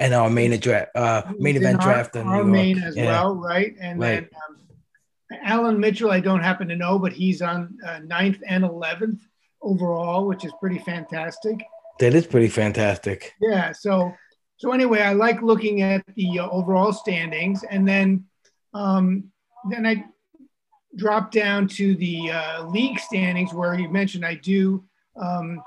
in 0.00 0.12
our 0.12 0.28
main 0.28 0.58
draft 0.58 0.90
uh 0.94 1.22
main 1.38 1.56
event 1.56 1.80
our, 1.80 1.84
draft 1.84 2.16
in 2.16 2.26
our 2.26 2.44
main 2.44 2.82
as 2.82 2.96
yeah. 2.96 3.06
well, 3.06 3.34
right? 3.34 3.74
And 3.80 4.00
right. 4.00 4.28
then 4.28 4.40
um, 4.48 5.40
Alan 5.44 5.78
Mitchell, 5.78 6.10
I 6.10 6.20
don't 6.20 6.42
happen 6.42 6.68
to 6.68 6.76
know, 6.76 6.98
but 6.98 7.12
he's 7.12 7.42
on 7.42 7.78
uh, 7.86 8.00
ninth 8.00 8.42
and 8.46 8.64
eleventh 8.64 9.20
overall, 9.62 10.26
which 10.26 10.44
is 10.44 10.52
pretty 10.58 10.78
fantastic. 10.78 11.64
That 12.00 12.14
is 12.14 12.26
pretty 12.26 12.48
fantastic. 12.48 13.34
Yeah. 13.40 13.72
So 13.72 14.14
so 14.58 14.72
anyway, 14.72 15.02
I 15.02 15.12
like 15.12 15.40
looking 15.40 15.82
at 15.82 16.04
the 16.16 16.40
uh, 16.40 16.48
overall 16.50 16.92
standings, 16.92 17.62
and 17.62 17.86
then 17.86 18.24
um, 18.74 19.30
then 19.70 19.86
I 19.86 20.04
drop 20.96 21.30
down 21.30 21.68
to 21.68 21.94
the 21.94 22.30
uh, 22.32 22.66
league 22.66 22.98
standings 22.98 23.54
where 23.54 23.78
you 23.78 23.88
mentioned 23.88 24.26
I 24.26 24.34
do 24.34 24.84
um, 25.16 25.62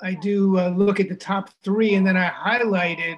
I 0.00 0.14
do 0.14 0.58
uh, 0.58 0.68
look 0.68 1.00
at 1.00 1.08
the 1.08 1.16
top 1.16 1.50
three, 1.64 1.94
and 1.94 2.06
then 2.06 2.16
I 2.16 2.30
highlighted 2.30 3.16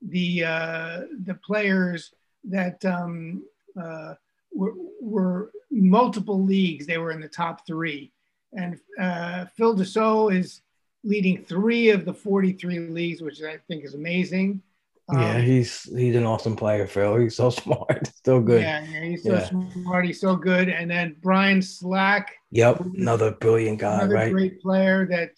the 0.00 0.44
uh, 0.44 1.00
the 1.24 1.38
players 1.44 2.12
that 2.44 2.82
um, 2.84 3.42
uh, 3.78 4.14
were, 4.52 4.74
were, 5.00 5.50
multiple 5.70 6.42
leagues. 6.42 6.86
They 6.86 6.96
were 6.96 7.10
in 7.10 7.20
the 7.20 7.28
top 7.28 7.66
three, 7.66 8.12
and 8.54 8.78
uh, 8.98 9.44
Phil 9.56 9.76
Dussault 9.76 10.34
is 10.34 10.62
leading 11.04 11.44
three 11.44 11.90
of 11.90 12.04
the 12.04 12.14
43 12.14 12.80
leagues, 12.90 13.22
which 13.22 13.42
I 13.42 13.58
think 13.68 13.84
is 13.84 13.94
amazing. 13.94 14.62
Yeah, 15.10 15.36
um, 15.36 15.42
he's 15.42 15.84
he's 15.84 16.16
an 16.16 16.24
awesome 16.24 16.54
player, 16.54 16.86
Phil. 16.86 17.16
He's 17.16 17.36
so 17.36 17.48
smart, 17.50 18.10
so 18.24 18.40
good. 18.40 18.60
Yeah, 18.62 18.84
yeah 18.84 19.04
he's 19.04 19.22
so 19.22 19.34
yeah. 19.34 19.48
smart. 19.72 20.04
He's 20.04 20.20
so 20.20 20.36
good. 20.36 20.68
And 20.68 20.90
then 20.90 21.16
Brian 21.22 21.62
Slack. 21.62 22.34
Yep, 22.50 22.80
another 22.94 23.32
brilliant 23.32 23.78
guy, 23.78 23.94
another 23.94 24.14
right? 24.14 24.32
Great 24.32 24.60
player 24.60 25.06
that 25.06 25.30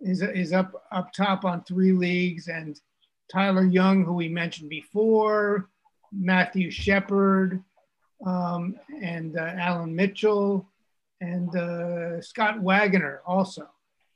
is 0.00 0.22
is 0.22 0.52
up 0.52 0.72
up 0.92 1.12
top 1.12 1.44
on 1.44 1.62
three 1.64 1.92
leagues, 1.92 2.48
and 2.48 2.80
Tyler 3.30 3.64
Young, 3.64 4.04
who 4.04 4.14
we 4.14 4.28
mentioned 4.28 4.70
before, 4.70 5.68
Matthew 6.10 6.70
Shepard, 6.70 7.62
um, 8.24 8.76
and 9.02 9.36
uh, 9.36 9.52
Alan 9.58 9.94
Mitchell, 9.94 10.66
and 11.20 11.54
uh, 11.54 12.22
Scott 12.22 12.62
Wagoner 12.62 13.20
also. 13.26 13.68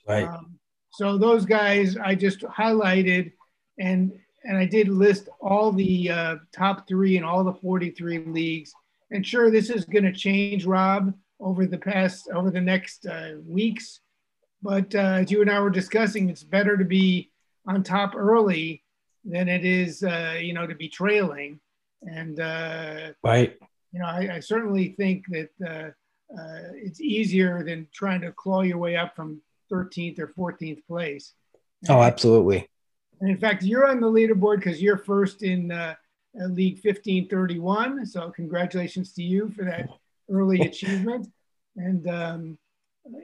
Right. 0.08 0.24
Um, 0.24 0.58
so 0.92 1.16
those 1.16 1.46
guys 1.46 1.96
I 1.96 2.14
just 2.14 2.40
highlighted, 2.40 3.32
and 3.78 4.12
and 4.44 4.58
I 4.58 4.66
did 4.66 4.88
list 4.88 5.28
all 5.40 5.72
the 5.72 6.10
uh, 6.10 6.36
top 6.52 6.86
three 6.86 7.16
in 7.16 7.24
all 7.24 7.44
the 7.44 7.54
43 7.54 8.18
leagues. 8.26 8.72
And 9.10 9.26
sure, 9.26 9.50
this 9.50 9.70
is 9.70 9.84
going 9.84 10.04
to 10.04 10.12
change, 10.12 10.66
Rob, 10.66 11.14
over 11.40 11.64
the 11.64 11.78
past 11.78 12.28
over 12.34 12.50
the 12.50 12.60
next 12.60 13.06
uh, 13.06 13.34
weeks. 13.46 14.00
But 14.62 14.94
uh, 14.94 15.20
as 15.22 15.30
you 15.30 15.40
and 15.40 15.50
I 15.50 15.60
were 15.60 15.70
discussing, 15.70 16.28
it's 16.28 16.44
better 16.44 16.76
to 16.76 16.84
be 16.84 17.30
on 17.66 17.82
top 17.82 18.14
early 18.14 18.82
than 19.24 19.48
it 19.48 19.64
is, 19.64 20.02
uh, 20.02 20.38
you 20.40 20.52
know, 20.52 20.66
to 20.66 20.74
be 20.74 20.88
trailing. 20.88 21.58
And 22.02 22.38
uh, 22.38 23.12
right, 23.22 23.56
you 23.92 24.00
know, 24.00 24.06
I, 24.06 24.34
I 24.34 24.40
certainly 24.40 24.94
think 24.98 25.24
that 25.28 25.50
uh, 25.66 25.90
it's 26.74 27.00
easier 27.00 27.62
than 27.62 27.88
trying 27.94 28.20
to 28.22 28.32
claw 28.32 28.62
your 28.62 28.78
way 28.78 28.96
up 28.96 29.16
from 29.16 29.40
13th 29.72 30.18
or 30.18 30.28
14th 30.28 30.84
place. 30.86 31.32
Oh, 31.88 32.02
absolutely. 32.02 32.68
And 33.20 33.30
in 33.30 33.38
fact, 33.38 33.62
you're 33.62 33.88
on 33.88 34.00
the 34.00 34.06
leaderboard 34.06 34.56
because 34.56 34.82
you're 34.82 34.98
first 34.98 35.42
in 35.42 35.70
uh, 35.70 35.94
uh 36.40 36.46
League 36.46 36.80
1531. 36.82 38.06
So 38.06 38.30
congratulations 38.30 39.12
to 39.14 39.22
you 39.22 39.50
for 39.50 39.64
that 39.64 39.88
early 40.30 40.60
achievement. 40.60 41.28
And 41.76 42.06
um, 42.08 42.58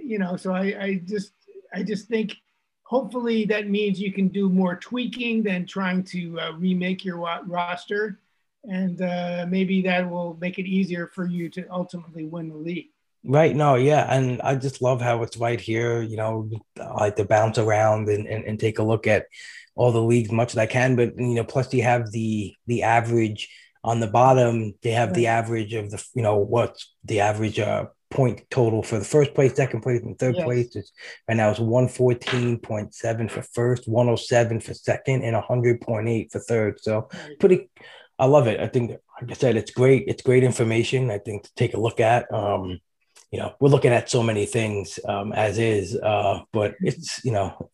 you 0.03 0.19
know, 0.19 0.37
so 0.37 0.53
I, 0.53 0.63
I 0.81 1.03
just 1.05 1.33
I 1.75 1.83
just 1.83 2.09
think 2.09 2.35
hopefully 2.83 3.45
that 3.47 3.69
means 3.69 4.01
you 4.01 4.13
can 4.13 4.29
do 4.29 4.49
more 4.49 4.77
tweaking 4.77 5.43
than 5.43 5.67
trying 5.67 6.03
to 6.03 6.41
uh, 6.41 6.53
remake 6.53 7.05
your 7.05 7.19
roster, 7.47 8.19
and 8.65 9.03
uh, 9.03 9.47
maybe 9.49 9.83
that 9.83 10.09
will 10.09 10.37
make 10.41 10.59
it 10.59 10.67
easier 10.67 11.07
for 11.07 11.27
you 11.27 11.49
to 11.51 11.67
ultimately 11.71 12.25
win 12.25 12.49
the 12.49 12.57
league. 12.57 12.89
Right. 13.25 13.55
No, 13.55 13.75
yeah. 13.75 14.07
And 14.13 14.41
I 14.43 14.55
just 14.55 14.81
love 14.81 15.01
how 15.01 15.23
it's 15.23 15.37
right 15.37 15.61
here, 15.61 16.03
you 16.03 16.17
know, 16.17 16.49
I 16.81 16.95
like 16.95 17.17
to 17.17 17.25
bounce 17.25 17.59
around 17.59 18.09
and, 18.09 18.27
and, 18.27 18.45
and 18.45 18.61
take 18.61 18.79
a 18.79 18.85
look 18.85 19.07
at 19.07 19.27
all 19.75 19.93
the 19.93 20.03
leagues 20.03 20.31
much 20.31 20.53
as 20.53 20.59
I 20.59 20.67
can. 20.67 20.97
But 20.97 21.17
you 21.17 21.35
know, 21.35 21.45
plus 21.45 21.73
you 21.73 21.83
have 21.83 22.11
the 22.13 22.55
the 22.67 22.83
average 22.83 23.49
on 23.85 24.01
the 24.01 24.07
bottom, 24.07 24.75
they 24.83 24.91
have 24.91 25.11
right. 25.11 25.17
the 25.17 25.27
average 25.29 25.73
of 25.75 25.91
the 25.91 26.05
you 26.15 26.23
know 26.23 26.37
what's 26.37 26.95
the 27.05 27.21
average 27.21 27.59
uh 27.59 27.87
point 28.11 28.41
total 28.51 28.83
for 28.83 28.99
the 28.99 29.05
first 29.05 29.35
place, 29.35 29.55
second 29.55 29.83
place, 29.83 30.01
and 30.03 30.19
third 30.19 30.35
yes. 30.37 30.45
place. 30.45 30.77
It's, 30.77 30.93
right 31.29 31.37
now 31.37 31.51
it's 31.51 31.61
114.7 31.61 33.31
for 33.31 33.43
first, 33.43 33.87
107 33.87 34.61
for 34.61 34.75
second, 34.75 35.23
and 35.23 35.37
100.8 35.37 36.33
for 36.33 36.39
third. 36.41 36.81
So 36.81 37.09
pretty 37.39 37.71
I 38.19 38.27
love 38.27 38.47
it. 38.47 38.61
I 38.61 38.67
think 38.67 38.91
like 38.91 39.31
I 39.31 39.35
said, 39.35 39.57
it's 39.57 39.71
great. 39.71 40.05
It's 40.09 40.23
great 40.23 40.43
information, 40.43 41.11
I 41.11 41.19
think, 41.19 41.45
to 41.45 41.55
take 41.55 41.75
a 41.75 41.81
look 41.81 42.01
at. 42.01 42.33
Um, 42.33 42.81
you 43.31 43.39
know 43.39 43.55
we're 43.61 43.69
looking 43.69 43.93
at 43.93 44.11
so 44.11 44.23
many 44.23 44.47
things 44.47 44.99
um, 45.07 45.33
as 45.33 45.59
is 45.59 45.97
uh, 45.97 46.41
but 46.53 46.75
it's 46.81 47.25
you 47.25 47.33
know 47.33 47.71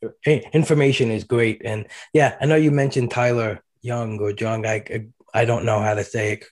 information 0.53 1.11
is 1.11 1.25
great. 1.25 1.63
And 1.65 1.87
yeah 2.13 2.37
i 2.41 2.47
know 2.47 2.57
you 2.57 2.71
mentioned 2.71 3.11
tyler 3.11 3.63
young 3.83 4.19
or 4.21 4.33
john 4.33 4.67
i 4.67 4.83
i 5.35 5.45
don't 5.45 5.65
know 5.65 5.81
how 5.81 5.95
to 5.95 6.05
say 6.05 6.33
it 6.33 6.45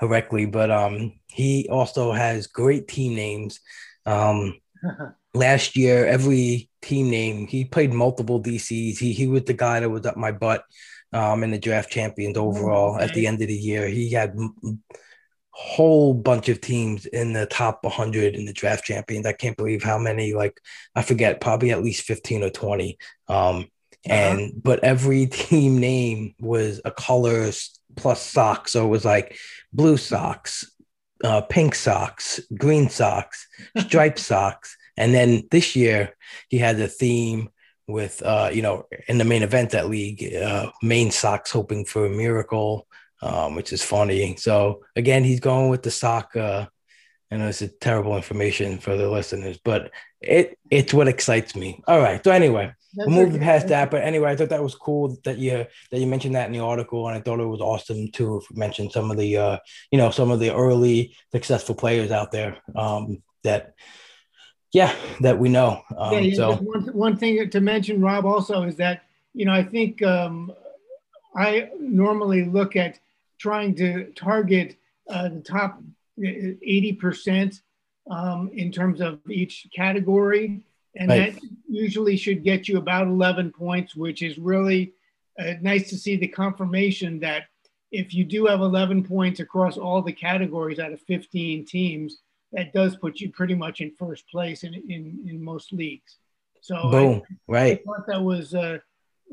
correctly 0.00 0.46
but 0.46 0.70
um 0.70 1.12
he 1.30 1.68
also 1.70 2.12
has 2.12 2.46
great 2.46 2.88
team 2.88 3.14
names. 3.14 3.60
Um 4.06 4.60
last 5.34 5.76
year 5.76 6.06
every 6.06 6.70
team 6.80 7.10
name 7.10 7.46
he 7.46 7.64
played 7.64 7.92
multiple 7.92 8.42
dcs 8.42 8.98
he, 8.98 9.12
he 9.12 9.26
was 9.26 9.44
the 9.44 9.52
guy 9.52 9.78
that 9.78 9.90
was 9.90 10.06
up 10.06 10.16
my 10.16 10.32
butt 10.32 10.64
um 11.12 11.42
in 11.42 11.50
the 11.50 11.58
draft 11.58 11.90
champions 11.90 12.36
overall 12.36 12.98
at 12.98 13.12
the 13.14 13.26
end 13.26 13.40
of 13.42 13.48
the 13.48 13.54
year. 13.54 13.88
He 13.88 14.10
had 14.10 14.36
whole 15.60 16.14
bunch 16.14 16.48
of 16.48 16.60
teams 16.60 17.04
in 17.04 17.32
the 17.32 17.44
top 17.44 17.82
100 17.82 18.36
in 18.36 18.44
the 18.44 18.52
draft 18.52 18.84
champions. 18.84 19.26
I 19.26 19.32
can't 19.32 19.56
believe 19.56 19.82
how 19.82 19.98
many, 19.98 20.32
like, 20.32 20.60
I 20.94 21.02
forget, 21.02 21.40
probably 21.40 21.72
at 21.72 21.82
least 21.82 22.02
15 22.02 22.44
or 22.44 22.50
20. 22.50 22.96
Um, 23.26 23.36
uh-huh. 23.36 23.64
and 24.06 24.52
but 24.62 24.84
every 24.84 25.26
team 25.32 25.78
name 25.78 26.36
was 26.38 26.80
a 26.84 26.92
color 26.92 27.50
plus 27.96 28.22
socks, 28.22 28.72
So 28.72 28.86
it 28.86 28.88
was 28.88 29.04
like 29.04 29.36
blue 29.72 29.96
socks, 29.96 30.64
uh, 31.24 31.40
pink 31.40 31.74
socks, 31.74 32.38
green 32.56 32.88
socks, 32.88 33.48
striped 33.78 34.18
socks. 34.30 34.76
And 34.96 35.12
then 35.12 35.48
this 35.50 35.74
year 35.74 36.14
he 36.48 36.58
had 36.58 36.78
a 36.78 36.86
theme 36.86 37.48
with, 37.88 38.22
uh, 38.22 38.50
you 38.52 38.62
know, 38.62 38.86
in 39.08 39.18
the 39.18 39.24
main 39.24 39.42
event 39.42 39.70
that 39.70 39.88
league, 39.88 40.22
uh, 40.36 40.70
main 40.84 41.10
socks 41.10 41.50
hoping 41.50 41.84
for 41.84 42.06
a 42.06 42.10
miracle 42.10 42.86
um, 43.22 43.54
which 43.54 43.72
is 43.72 43.82
funny. 43.82 44.36
So 44.36 44.84
again, 44.96 45.24
he's 45.24 45.40
going 45.40 45.68
with 45.68 45.82
the 45.82 45.90
sock. 45.90 46.36
Uh, 46.36 46.66
and 47.30 47.42
it's 47.42 47.62
a 47.62 47.68
terrible 47.68 48.16
information 48.16 48.78
for 48.78 48.96
the 48.96 49.08
listeners, 49.08 49.58
but 49.62 49.90
it 50.20 50.58
it's 50.70 50.94
what 50.94 51.08
excites 51.08 51.54
me. 51.54 51.82
All 51.86 52.00
right. 52.00 52.22
So 52.24 52.30
anyway, 52.30 52.72
That's 52.94 53.08
we'll 53.08 53.26
move 53.26 53.34
okay. 53.34 53.44
past 53.44 53.68
that. 53.68 53.90
But 53.90 54.02
anyway, 54.02 54.30
I 54.30 54.36
thought 54.36 54.48
that 54.48 54.62
was 54.62 54.74
cool 54.74 55.18
that 55.24 55.38
you 55.38 55.66
that 55.90 55.98
you 55.98 56.06
mentioned 56.06 56.34
that 56.34 56.46
in 56.46 56.52
the 56.52 56.60
article, 56.60 57.06
and 57.06 57.16
I 57.16 57.20
thought 57.20 57.40
it 57.40 57.44
was 57.44 57.60
awesome 57.60 58.10
to 58.12 58.42
mention 58.52 58.90
some 58.90 59.10
of 59.10 59.18
the 59.18 59.36
uh, 59.36 59.58
you 59.90 59.98
know 59.98 60.10
some 60.10 60.30
of 60.30 60.40
the 60.40 60.54
early 60.54 61.14
successful 61.32 61.74
players 61.74 62.10
out 62.10 62.32
there 62.32 62.56
um, 62.74 63.22
that 63.44 63.74
yeah 64.72 64.94
that 65.20 65.38
we 65.38 65.50
know. 65.50 65.82
Um, 65.96 66.14
yeah, 66.14 66.20
yeah, 66.20 66.34
so 66.34 66.56
one, 66.56 66.82
one 66.94 67.16
thing 67.16 67.50
to 67.50 67.60
mention, 67.60 68.00
Rob, 68.00 68.24
also 68.24 68.62
is 68.62 68.76
that 68.76 69.02
you 69.34 69.44
know 69.44 69.52
I 69.52 69.64
think 69.64 70.02
um, 70.02 70.50
I 71.36 71.68
normally 71.78 72.46
look 72.46 72.74
at 72.74 72.98
trying 73.38 73.74
to 73.76 74.12
target 74.12 74.76
uh, 75.08 75.28
the 75.28 75.40
top 75.40 75.80
80% 76.18 77.60
um, 78.10 78.50
in 78.52 78.72
terms 78.72 79.00
of 79.00 79.20
each 79.30 79.68
category. 79.74 80.60
And 80.96 81.10
right. 81.10 81.34
that 81.34 81.42
usually 81.68 82.16
should 82.16 82.42
get 82.42 82.68
you 82.68 82.78
about 82.78 83.06
11 83.06 83.52
points, 83.52 83.94
which 83.94 84.22
is 84.22 84.38
really 84.38 84.94
uh, 85.38 85.54
nice 85.60 85.88
to 85.90 85.98
see 85.98 86.16
the 86.16 86.28
confirmation 86.28 87.20
that 87.20 87.44
if 87.90 88.12
you 88.12 88.24
do 88.24 88.46
have 88.46 88.60
11 88.60 89.04
points 89.04 89.40
across 89.40 89.78
all 89.78 90.02
the 90.02 90.12
categories 90.12 90.78
out 90.78 90.92
of 90.92 91.00
15 91.02 91.64
teams, 91.64 92.18
that 92.52 92.72
does 92.72 92.96
put 92.96 93.20
you 93.20 93.30
pretty 93.30 93.54
much 93.54 93.80
in 93.80 93.92
first 93.98 94.28
place 94.28 94.64
in, 94.64 94.74
in, 94.74 95.24
in 95.26 95.42
most 95.42 95.72
leagues. 95.72 96.16
So 96.60 96.90
Boom. 96.90 97.22
I, 97.30 97.34
right. 97.46 97.80
I 97.80 97.82
thought 97.84 98.06
that 98.08 98.22
was 98.22 98.54
a 98.54 98.82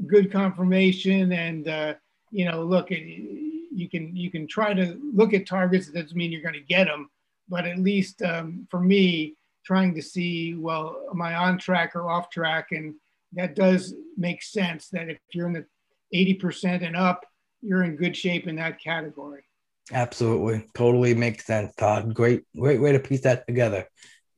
good 0.06 0.32
confirmation. 0.32 1.32
And, 1.32 1.68
uh, 1.68 1.94
you 2.32 2.46
know, 2.46 2.64
look, 2.64 2.92
it, 2.92 3.55
you 3.76 3.90
can 3.90 4.16
you 4.16 4.32
can 4.32 4.48
try 4.48 4.74
to 4.74 5.00
look 5.14 5.34
at 5.34 5.46
targets. 5.46 5.88
That 5.88 6.02
doesn't 6.02 6.18
mean 6.18 6.32
you're 6.32 6.42
going 6.42 6.54
to 6.54 6.62
get 6.62 6.86
them, 6.86 7.10
but 7.50 7.66
at 7.66 7.80
least 7.80 8.22
um, 8.22 8.68
for 8.70 8.80
me, 8.80 9.36
trying 9.66 9.96
to 9.96 10.02
see, 10.02 10.54
well, 10.56 11.02
am 11.12 11.22
I 11.22 11.36
on 11.36 11.58
track 11.58 11.96
or 11.96 12.10
off 12.10 12.30
track? 12.30 12.72
And 12.72 12.96
that 13.34 13.56
does 13.56 13.94
make 14.18 14.44
sense 14.44 14.90
that 14.90 15.10
if 15.10 15.18
you're 15.34 15.48
in 15.48 15.54
the 15.54 15.66
80% 16.14 16.86
and 16.86 16.96
up, 16.96 17.26
you're 17.62 17.84
in 17.84 17.96
good 17.96 18.16
shape 18.16 18.48
in 18.48 18.56
that 18.58 18.82
category. 18.82 19.44
Absolutely. 19.92 20.68
Totally 20.74 21.14
makes 21.14 21.46
sense, 21.46 21.74
Todd. 21.76 22.14
Great, 22.14 22.44
great 22.58 22.80
way 22.80 22.92
to 22.92 23.00
piece 23.00 23.22
that 23.22 23.46
together. 23.48 23.88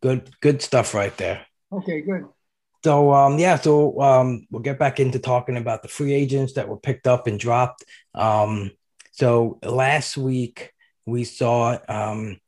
Good, 0.02 0.30
good 0.42 0.62
stuff 0.62 0.94
right 0.94 1.16
there. 1.18 1.46
Okay, 1.72 2.02
good. 2.02 2.26
So 2.84 3.12
um, 3.14 3.40
yeah, 3.40 3.58
so 3.58 4.00
um, 4.02 4.48
we'll 4.50 4.62
get 4.62 4.80
back 4.80 5.00
into 5.00 5.20
talking 5.20 5.58
about 5.58 5.82
the 5.82 5.88
free 5.90 6.14
agents 6.14 6.54
that 6.54 6.70
were 6.70 6.78
picked 6.78 7.08
up 7.08 7.28
and 7.28 7.40
dropped. 7.40 7.84
Um, 8.14 8.72
so 9.18 9.60
last 9.64 10.18
week 10.18 10.72
we 11.06 11.24
saw 11.24 11.78
um, 11.88 12.40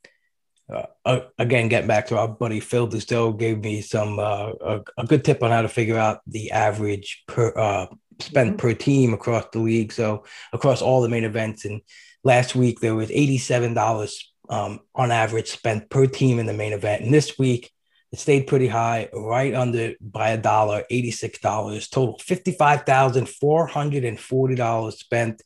uh, 0.72 1.20
again 1.38 1.68
getting 1.68 1.88
back 1.88 2.06
to 2.06 2.16
our 2.16 2.28
buddy 2.28 2.60
Phil 2.60 2.88
Dussault 2.88 3.38
gave 3.38 3.58
me 3.58 3.80
some 3.80 4.18
uh, 4.18 4.52
a, 4.60 4.80
a, 4.98 5.06
good 5.06 5.24
tip 5.24 5.42
on 5.42 5.50
how 5.50 5.62
to 5.62 5.68
figure 5.68 5.98
out 5.98 6.20
the 6.26 6.52
average 6.52 7.24
per 7.26 7.52
uh, 7.56 7.86
spent 8.20 8.50
mm-hmm. 8.50 8.58
per 8.58 8.74
team 8.74 9.14
across 9.14 9.46
the 9.52 9.58
league. 9.58 9.92
So 9.92 10.24
across 10.52 10.82
all 10.82 11.02
the 11.02 11.08
main 11.08 11.24
events, 11.24 11.64
and 11.64 11.80
last 12.22 12.54
week 12.54 12.78
there 12.80 12.94
was 12.94 13.10
eighty 13.10 13.38
seven 13.38 13.74
dollars 13.74 14.32
um, 14.48 14.78
on 14.94 15.10
average 15.10 15.48
spent 15.48 15.90
per 15.90 16.06
team 16.06 16.38
in 16.38 16.46
the 16.46 16.52
main 16.52 16.72
event, 16.72 17.02
and 17.02 17.12
this 17.12 17.36
week 17.38 17.72
it 18.12 18.18
stayed 18.18 18.46
pretty 18.48 18.68
high, 18.68 19.08
right 19.12 19.54
under 19.54 19.92
by 20.00 20.30
a 20.30 20.36
dollar, 20.36 20.82
$86. 20.90 21.90
Total 21.90 22.18
$55,440 22.18 24.92
spent 24.92 25.40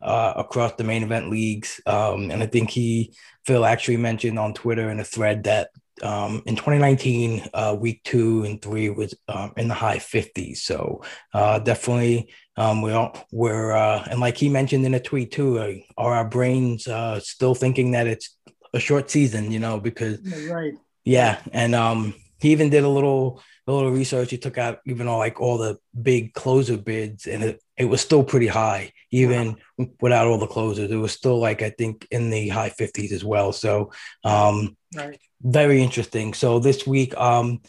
uh, 0.00 0.34
across 0.36 0.72
the 0.74 0.84
main 0.84 1.02
event 1.02 1.30
leagues. 1.30 1.80
Um, 1.86 2.30
and 2.30 2.42
I 2.42 2.46
think 2.46 2.70
he, 2.70 3.14
Phil 3.44 3.64
actually 3.64 3.96
mentioned 3.96 4.38
on 4.38 4.54
Twitter 4.54 4.90
in 4.90 5.00
a 5.00 5.04
thread 5.04 5.44
that 5.44 5.70
um, 6.02 6.42
in 6.44 6.56
2019, 6.56 7.48
uh, 7.54 7.76
week 7.78 8.02
two 8.04 8.44
and 8.44 8.60
three 8.60 8.90
was 8.90 9.14
um, 9.28 9.52
in 9.56 9.68
the 9.68 9.74
high 9.74 9.96
50s. 9.96 10.58
So 10.58 11.02
uh, 11.32 11.58
definitely, 11.58 12.30
um, 12.56 12.82
we 12.82 12.92
all, 12.92 13.16
we're, 13.32 13.72
uh, 13.72 14.06
and 14.10 14.20
like 14.20 14.36
he 14.36 14.48
mentioned 14.48 14.84
in 14.84 14.94
a 14.94 15.00
tweet 15.00 15.32
too, 15.32 15.58
uh, 15.58 15.72
are 15.96 16.14
our 16.14 16.28
brains 16.28 16.86
uh, 16.86 17.20
still 17.20 17.54
thinking 17.54 17.92
that 17.92 18.06
it's 18.06 18.36
a 18.74 18.80
short 18.80 19.10
season, 19.10 19.50
you 19.50 19.58
know, 19.58 19.80
because 19.80 20.20
right. 20.50 20.74
Yeah, 21.06 21.40
and 21.52 21.74
um, 21.74 22.14
he 22.40 22.50
even 22.50 22.68
did 22.68 22.82
a 22.82 22.88
little 22.88 23.40
a 23.66 23.72
little 23.72 23.90
research. 23.90 24.30
He 24.30 24.38
took 24.38 24.58
out 24.58 24.80
even 24.86 25.08
all 25.08 25.18
like 25.18 25.40
all 25.40 25.58
the 25.58 25.78
big 26.00 26.34
closer 26.34 26.76
bids, 26.76 27.26
and 27.26 27.42
it, 27.42 27.62
it 27.76 27.86
was 27.86 28.00
still 28.00 28.22
pretty 28.22 28.46
high, 28.46 28.92
even 29.10 29.56
wow. 29.76 29.86
without 30.00 30.26
all 30.26 30.38
the 30.38 30.46
closers. 30.46 30.90
It 30.90 30.96
was 30.96 31.12
still 31.12 31.38
like 31.38 31.62
I 31.62 31.70
think 31.70 32.06
in 32.10 32.30
the 32.30 32.48
high 32.48 32.70
fifties 32.70 33.12
as 33.12 33.24
well. 33.24 33.52
So, 33.52 33.92
um, 34.24 34.76
right. 34.96 35.18
very 35.42 35.82
interesting. 35.82 36.34
So 36.34 36.58
this 36.58 36.86
week, 36.86 37.16
um, 37.16 37.60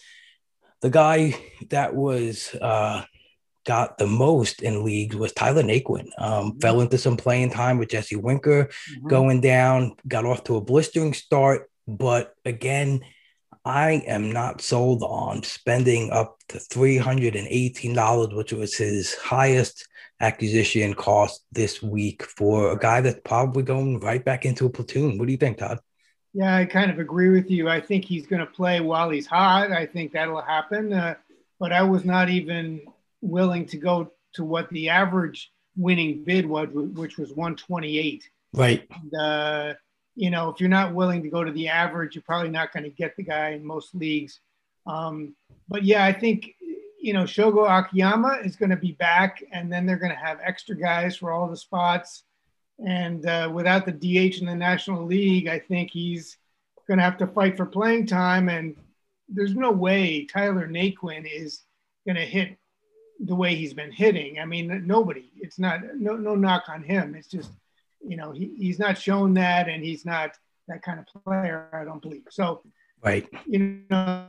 the 0.82 0.90
guy 0.90 1.36
that 1.70 1.96
was 1.96 2.54
uh 2.62 3.04
got 3.66 3.98
the 3.98 4.08
most 4.08 4.62
in 4.62 4.86
leagues 4.86 5.16
was 5.16 5.34
Tyler 5.34 5.64
Naquin. 5.64 6.08
Um, 6.18 6.52
mm-hmm. 6.52 6.60
Fell 6.60 6.80
into 6.80 6.98
some 6.98 7.18
playing 7.18 7.52
time 7.52 7.78
with 7.78 7.90
Jesse 7.90 8.16
Winker, 8.16 8.66
mm-hmm. 8.66 9.08
going 9.08 9.42
down, 9.42 9.96
got 10.08 10.26
off 10.26 10.44
to 10.46 10.56
a 10.56 10.62
blistering 10.62 11.14
start, 11.14 11.70
but 11.88 12.34
again 12.46 13.02
I 13.68 14.02
am 14.08 14.32
not 14.32 14.62
sold 14.62 15.04
on 15.04 15.44
spending 15.44 16.10
up 16.12 16.40
to 16.48 16.58
$318, 16.58 18.34
which 18.34 18.54
was 18.54 18.78
his 18.78 19.14
highest 19.16 19.86
acquisition 20.22 20.94
cost 20.94 21.44
this 21.52 21.84
week 21.84 22.24
for 22.24 22.72
a 22.72 22.80
guy 22.80 23.02
that's 23.02 23.20
probably 23.26 23.64
going 23.64 24.00
right 24.00 24.24
back 24.24 24.46
into 24.46 24.66
a 24.66 24.70
platoon. 24.70 25.18
What 25.18 25.26
do 25.26 25.34
you 25.34 25.38
think, 25.38 25.58
Todd? 25.58 25.80
Yeah, 26.34 26.56
I 26.56 26.64
kind 26.64 26.90
of 26.90 27.00
agree 27.00 27.30
with 27.30 27.52
you. 27.52 27.68
I 27.68 27.82
think 27.82 28.06
he's 28.06 28.26
going 28.26 28.40
to 28.40 28.46
play 28.46 28.80
while 28.80 29.10
he's 29.10 29.28
hot. 29.28 29.74
I 29.74 29.86
think 29.86 30.14
that'll 30.14 30.42
happen. 30.42 30.94
Uh, 30.94 31.16
but 31.60 31.74
I 31.74 31.84
was 31.84 32.06
not 32.06 32.30
even 32.30 32.82
willing 33.20 33.66
to 33.66 33.78
go 33.78 34.14
to 34.36 34.46
what 34.46 34.70
the 34.70 34.88
average 34.90 35.52
winning 35.76 36.24
bid 36.24 36.46
was, 36.46 36.70
which 36.72 37.18
was 37.18 37.34
128. 37.34 38.30
Right. 38.54 38.88
And, 38.90 39.14
uh, 39.14 39.74
you 40.18 40.32
know, 40.32 40.50
if 40.50 40.60
you're 40.60 40.68
not 40.68 40.96
willing 40.96 41.22
to 41.22 41.30
go 41.30 41.44
to 41.44 41.52
the 41.52 41.68
average, 41.68 42.16
you're 42.16 42.24
probably 42.24 42.50
not 42.50 42.74
going 42.74 42.84
to 42.84 42.90
get 42.90 43.16
the 43.16 43.24
guy 43.24 43.52
in 43.52 43.64
most 43.64 43.94
leagues. 43.94 44.40
Um, 44.88 45.36
but 45.70 45.84
yeah, 45.84 46.04
I 46.04 46.12
think, 46.12 46.56
you 47.00 47.14
know, 47.14 47.24
Shogo 47.24 47.70
Akiyama 47.70 48.40
is 48.44 48.56
going 48.56 48.72
to 48.72 48.78
be 48.78 48.94
back, 48.94 49.44
and 49.52 49.72
then 49.72 49.86
they're 49.86 50.00
going 50.00 50.12
to 50.12 50.18
have 50.18 50.40
extra 50.44 50.76
guys 50.76 51.16
for 51.16 51.32
all 51.32 51.48
the 51.48 51.56
spots. 51.56 52.24
And 52.84 53.28
uh, 53.28 53.52
without 53.54 53.86
the 53.86 53.92
DH 53.92 54.40
in 54.40 54.48
the 54.48 54.56
National 54.56 55.06
League, 55.06 55.48
I 55.48 55.60
think 55.60 55.92
he's 55.92 56.38
going 56.88 56.98
to 56.98 57.04
have 57.04 57.18
to 57.18 57.28
fight 57.28 57.56
for 57.56 57.68
playing 57.68 58.08
time. 58.08 58.50
And 58.50 58.76
there's 59.30 59.54
no 59.54 59.72
way 59.72 60.26
Tyler 60.26 60.68
Naquin 60.68 61.30
is 61.32 61.62
going 62.08 62.16
to 62.16 62.26
hit 62.26 62.58
the 63.20 63.36
way 63.36 63.54
he's 63.54 63.74
been 63.76 63.92
hitting. 63.92 64.40
I 64.40 64.46
mean, 64.46 64.84
nobody. 64.88 65.30
It's 65.36 65.60
not 65.60 65.82
no 65.96 66.16
no 66.16 66.36
knock 66.36 66.70
on 66.70 66.82
him. 66.84 67.16
It's 67.16 67.28
just 67.28 67.52
you 68.02 68.18
know, 68.18 68.32
he, 68.32 68.54
he's 68.58 68.80
not 68.80 68.98
shown 68.98 69.34
that, 69.36 69.70
and 69.70 69.84
he's 69.84 70.06
not 70.06 70.32
that 70.68 70.82
kind 70.82 71.00
of 71.00 71.24
player. 71.24 71.70
I 71.74 71.84
don't 71.84 72.02
believe 72.02 72.24
so. 72.30 72.62
Right. 73.04 73.28
You 73.46 73.82
know, 73.90 74.28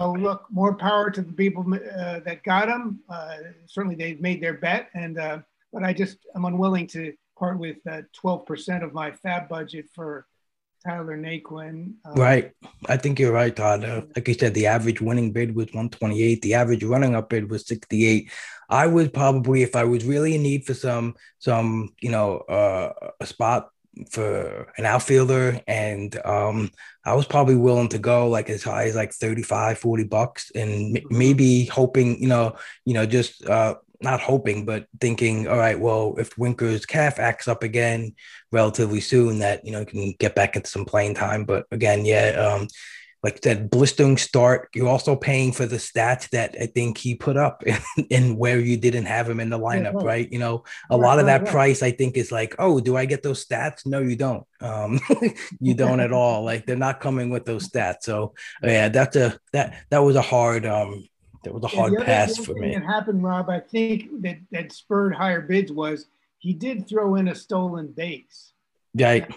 look, 0.00 0.46
more 0.50 0.74
power 0.74 1.10
to 1.10 1.22
the 1.22 1.32
people 1.32 1.64
uh, 1.74 2.20
that 2.20 2.42
got 2.44 2.68
him. 2.68 3.00
Uh, 3.08 3.36
certainly, 3.66 3.96
they've 3.96 4.20
made 4.20 4.42
their 4.42 4.54
bet, 4.54 4.88
and 4.94 5.18
uh, 5.18 5.38
but 5.72 5.84
I 5.84 5.92
just 5.92 6.18
I'm 6.34 6.44
unwilling 6.44 6.86
to 6.88 7.12
part 7.38 7.58
with 7.58 7.76
12% 7.86 8.82
of 8.82 8.92
my 8.92 9.12
fab 9.12 9.48
budget 9.48 9.86
for 9.94 10.26
Tyler 10.86 11.16
Naquin. 11.16 11.94
Um, 12.04 12.14
right. 12.14 12.52
I 12.88 12.96
think 12.96 13.18
you're 13.18 13.32
right, 13.32 13.54
Todd. 13.54 13.84
Uh, 13.84 14.02
like 14.14 14.28
you 14.28 14.34
said, 14.34 14.54
the 14.54 14.66
average 14.66 15.00
winning 15.00 15.32
bid 15.32 15.54
was 15.54 15.66
128. 15.66 16.42
The 16.42 16.54
average 16.54 16.84
running 16.84 17.14
up 17.14 17.30
bid 17.30 17.50
was 17.50 17.66
68. 17.66 18.30
I 18.68 18.86
would 18.86 19.12
probably, 19.12 19.62
if 19.62 19.74
I 19.74 19.84
was 19.84 20.04
really 20.04 20.34
in 20.34 20.42
need 20.42 20.64
for 20.64 20.74
some, 20.74 21.14
some, 21.38 21.94
you 22.00 22.10
know, 22.10 22.38
uh, 22.38 22.92
a 23.20 23.26
spot 23.26 23.70
for 24.10 24.72
an 24.76 24.84
outfielder 24.84 25.60
and 25.66 26.18
um, 26.24 26.70
I 27.04 27.14
was 27.14 27.26
probably 27.26 27.56
willing 27.56 27.88
to 27.88 27.98
go 27.98 28.28
like 28.28 28.48
as 28.50 28.62
high 28.62 28.84
as 28.84 28.94
like 28.94 29.12
35, 29.12 29.78
40 29.78 30.04
bucks 30.04 30.52
and 30.54 30.96
m- 30.96 31.02
mm-hmm. 31.02 31.18
maybe 31.18 31.64
hoping, 31.64 32.20
you 32.22 32.28
know, 32.28 32.56
you 32.84 32.94
know, 32.94 33.06
just 33.06 33.44
uh, 33.46 33.76
not 34.00 34.20
hoping, 34.20 34.64
but 34.64 34.86
thinking, 35.00 35.48
all 35.48 35.56
right, 35.56 35.78
well, 35.78 36.14
if 36.18 36.36
Winker's 36.38 36.86
calf 36.86 37.18
acts 37.18 37.48
up 37.48 37.62
again 37.62 38.14
relatively 38.52 39.00
soon, 39.00 39.40
that 39.40 39.64
you 39.64 39.72
know 39.72 39.84
can 39.84 40.14
get 40.18 40.34
back 40.34 40.56
into 40.56 40.70
some 40.70 40.84
playing 40.84 41.14
time. 41.14 41.44
But 41.44 41.66
again, 41.70 42.04
yeah, 42.04 42.30
um, 42.30 42.68
like 43.22 43.34
I 43.34 43.40
said, 43.42 43.70
blistering 43.70 44.16
start. 44.16 44.68
You're 44.74 44.88
also 44.88 45.16
paying 45.16 45.52
for 45.52 45.66
the 45.66 45.76
stats 45.76 46.30
that 46.30 46.54
I 46.60 46.66
think 46.66 46.98
he 46.98 47.16
put 47.16 47.36
up 47.36 47.64
in 48.10 48.36
where 48.36 48.60
you 48.60 48.76
didn't 48.76 49.06
have 49.06 49.28
him 49.28 49.40
in 49.40 49.50
the 49.50 49.58
lineup, 49.58 49.94
right? 49.94 50.04
right? 50.04 50.32
You 50.32 50.38
know, 50.38 50.64
a 50.90 50.96
right, 50.96 51.06
lot 51.06 51.18
of 51.18 51.26
that 51.26 51.46
price 51.46 51.82
I 51.82 51.90
think 51.90 52.16
is 52.16 52.30
like, 52.30 52.54
oh, 52.58 52.78
do 52.78 52.96
I 52.96 53.04
get 53.04 53.24
those 53.24 53.44
stats? 53.44 53.84
No, 53.84 54.00
you 54.00 54.14
don't. 54.14 54.46
Um, 54.60 55.00
you 55.60 55.74
don't 55.74 56.00
at 56.00 56.12
all. 56.12 56.44
Like 56.44 56.66
they're 56.66 56.76
not 56.76 57.00
coming 57.00 57.30
with 57.30 57.44
those 57.44 57.68
stats. 57.68 58.02
So 58.02 58.34
yeah, 58.62 58.88
that's 58.88 59.16
a 59.16 59.38
that 59.52 59.74
that 59.90 59.98
was 59.98 60.14
a 60.14 60.22
hard 60.22 60.64
um 60.64 61.04
that 61.44 61.54
was 61.54 61.64
a 61.64 61.68
hard 61.68 61.92
yeah, 61.92 62.04
pass 62.04 62.36
for 62.36 62.54
me. 62.54 62.74
That 62.74 62.84
happened, 62.84 63.22
Rob. 63.22 63.48
I 63.48 63.60
think 63.60 64.22
that 64.22 64.38
that 64.50 64.72
spurred 64.72 65.14
higher 65.14 65.40
bids 65.40 65.72
was 65.72 66.06
he 66.38 66.52
did 66.52 66.88
throw 66.88 67.16
in 67.16 67.28
a 67.28 67.34
stolen 67.34 67.88
base. 67.88 68.52
Right. 68.94 69.28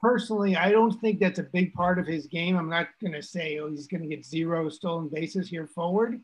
Personally, 0.00 0.56
I 0.56 0.70
don't 0.70 0.92
think 1.00 1.18
that's 1.18 1.38
a 1.38 1.44
big 1.44 1.72
part 1.72 1.98
of 1.98 2.06
his 2.06 2.26
game. 2.26 2.56
I'm 2.56 2.68
not 2.68 2.88
going 3.00 3.14
to 3.14 3.22
say 3.22 3.58
oh 3.58 3.70
he's 3.70 3.86
going 3.86 4.02
to 4.02 4.08
get 4.08 4.24
zero 4.24 4.68
stolen 4.68 5.08
bases 5.08 5.48
here 5.48 5.66
forward, 5.66 6.20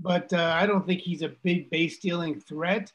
but 0.00 0.32
uh, 0.32 0.54
I 0.56 0.66
don't 0.66 0.86
think 0.86 1.00
he's 1.00 1.22
a 1.22 1.32
big 1.42 1.70
base 1.70 1.96
stealing 1.96 2.40
threat. 2.40 2.92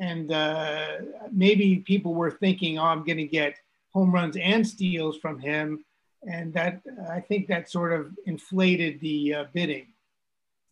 And 0.00 0.32
uh, 0.32 0.88
maybe 1.32 1.76
people 1.86 2.14
were 2.14 2.30
thinking, 2.30 2.78
oh, 2.78 2.84
I'm 2.84 3.04
going 3.04 3.18
to 3.18 3.26
get 3.26 3.54
home 3.92 4.12
runs 4.12 4.36
and 4.36 4.66
steals 4.66 5.18
from 5.18 5.38
him, 5.40 5.84
and 6.22 6.52
that 6.54 6.82
I 7.10 7.20
think 7.20 7.48
that 7.48 7.70
sort 7.70 7.92
of 7.92 8.16
inflated 8.26 9.00
the 9.00 9.34
uh, 9.34 9.44
bidding. 9.52 9.88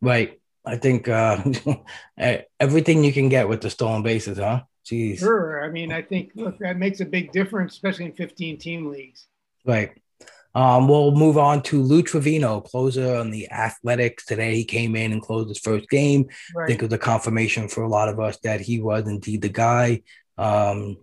Right. 0.00 0.38
I 0.66 0.76
think 0.76 1.08
uh, 1.08 1.42
everything 2.60 3.04
you 3.04 3.12
can 3.12 3.28
get 3.28 3.48
with 3.48 3.60
the 3.60 3.70
stolen 3.70 4.02
bases, 4.02 4.38
huh? 4.38 4.62
Jeez. 4.84 5.18
Sure. 5.18 5.64
I 5.64 5.70
mean, 5.70 5.92
I 5.92 6.02
think 6.02 6.32
look 6.34 6.58
that 6.58 6.76
makes 6.76 7.00
a 7.00 7.04
big 7.04 7.32
difference, 7.32 7.72
especially 7.74 8.06
in 8.06 8.12
15 8.12 8.58
team 8.58 8.90
leagues. 8.90 9.26
Right. 9.64 9.90
Um, 10.54 10.88
we'll 10.88 11.10
move 11.10 11.36
on 11.36 11.62
to 11.64 11.82
Lou 11.82 12.02
Trivino, 12.02 12.64
closer 12.64 13.16
on 13.16 13.30
the 13.30 13.50
Athletics. 13.50 14.24
Today 14.24 14.54
he 14.54 14.64
came 14.64 14.96
in 14.96 15.12
and 15.12 15.20
closed 15.20 15.48
his 15.48 15.58
first 15.58 15.88
game. 15.90 16.28
Right. 16.54 16.64
I 16.64 16.66
think 16.66 16.82
it 16.82 16.86
was 16.86 16.94
a 16.94 16.98
confirmation 16.98 17.68
for 17.68 17.82
a 17.82 17.88
lot 17.88 18.08
of 18.08 18.18
us 18.18 18.38
that 18.38 18.60
he 18.60 18.80
was 18.80 19.06
indeed 19.06 19.42
the 19.42 19.50
guy. 19.50 20.02
Um, 20.38 20.96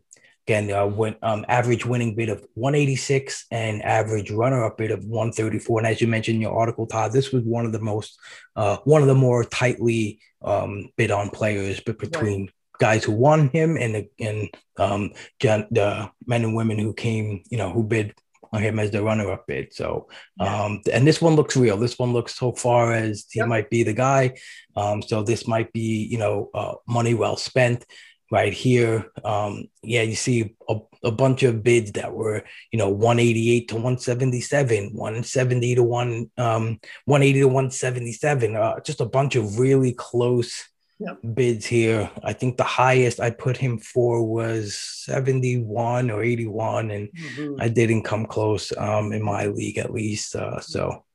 Again, 0.48 0.72
uh, 0.72 0.86
went, 0.86 1.18
um, 1.22 1.46
average 1.48 1.86
winning 1.86 2.16
bid 2.16 2.30
of 2.30 2.46
186 2.56 3.46
and 3.52 3.82
average 3.84 4.30
runner-up 4.30 4.78
bid 4.78 4.92
of 4.92 5.06
134. 5.06 5.80
And 5.80 5.88
as 5.88 6.02
you 6.02 6.08
mentioned 6.08 6.36
in 6.36 6.42
your 6.42 6.58
article, 6.58 6.86
Todd, 6.86 7.14
this 7.14 7.32
was 7.32 7.44
one 7.44 7.66
of 7.66 7.72
the 7.72 7.80
most, 7.80 8.20
uh, 8.56 8.78
one 8.84 9.02
of 9.02 9.08
the 9.08 9.16
more 9.16 9.46
tightly 9.46 10.20
um, 10.44 10.90
bid 10.98 11.12
on 11.12 11.30
players, 11.30 11.80
but 11.80 11.98
between 11.98 12.42
right. 12.42 12.50
guys 12.80 13.04
who 13.06 13.14
won 13.14 13.50
him 13.50 13.78
and 13.78 14.08
and 14.20 14.50
um, 14.78 15.12
the 15.40 16.12
men 16.28 16.44
and 16.44 16.56
women 16.56 16.78
who 16.78 16.94
came, 16.94 17.44
you 17.50 17.58
know, 17.58 17.72
who 17.72 17.84
bid 17.84 18.14
on 18.54 18.62
him 18.62 18.78
as 18.78 18.92
the 18.92 19.02
runner-up 19.02 19.48
bid. 19.48 19.74
So, 19.74 20.08
um, 20.40 20.82
and 20.92 21.08
this 21.08 21.22
one 21.22 21.36
looks 21.36 21.58
real. 21.58 21.76
This 21.76 21.98
one 21.98 22.14
looks 22.14 22.36
so 22.36 22.52
far 22.52 22.94
as 22.94 23.26
he 23.32 23.40
yep. 23.40 23.48
might 23.48 23.70
be 23.70 23.82
the 23.82 23.94
guy. 23.94 24.36
Um, 24.76 25.02
so 25.02 25.24
this 25.24 25.48
might 25.48 25.74
be, 25.74 26.08
you 26.12 26.20
know, 26.20 26.52
uh, 26.54 26.76
money 26.88 27.16
well 27.16 27.36
spent 27.36 27.86
right 28.34 28.52
here. 28.52 29.12
Um, 29.24 29.66
yeah, 29.84 30.02
you 30.02 30.16
see 30.16 30.56
a, 30.68 30.80
a, 31.04 31.12
bunch 31.12 31.44
of 31.44 31.62
bids 31.62 31.92
that 31.92 32.12
were, 32.12 32.44
you 32.72 32.80
know, 32.80 32.90
188 32.90 33.68
to 33.68 33.76
177, 33.76 34.90
170 34.92 35.76
to 35.76 35.84
one, 35.84 36.32
um, 36.40 36.80
180 37.06 37.42
to 37.42 37.46
177. 37.46 38.56
Uh, 38.56 38.80
just 38.80 39.02
a 39.02 39.06
bunch 39.06 39.36
of 39.36 39.60
really 39.60 39.94
close 39.94 40.68
yep. 40.98 41.20
bids 41.36 41.68
here. 41.68 42.10
I 42.24 42.34
think 42.34 42.58
the 42.58 42.64
highest 42.64 43.20
I 43.20 43.30
put 43.30 43.56
him 43.56 43.78
for 43.78 44.26
was 44.26 44.76
71 44.80 46.10
or 46.10 46.24
81, 46.24 46.90
and 46.90 47.10
mm-hmm. 47.10 47.62
I 47.62 47.68
didn't 47.68 48.02
come 48.02 48.26
close 48.26 48.76
um, 48.76 49.14
in 49.14 49.22
my 49.22 49.46
league 49.46 49.78
at 49.78 49.94
least. 49.94 50.36
Uh, 50.36 50.60
so 50.60 51.06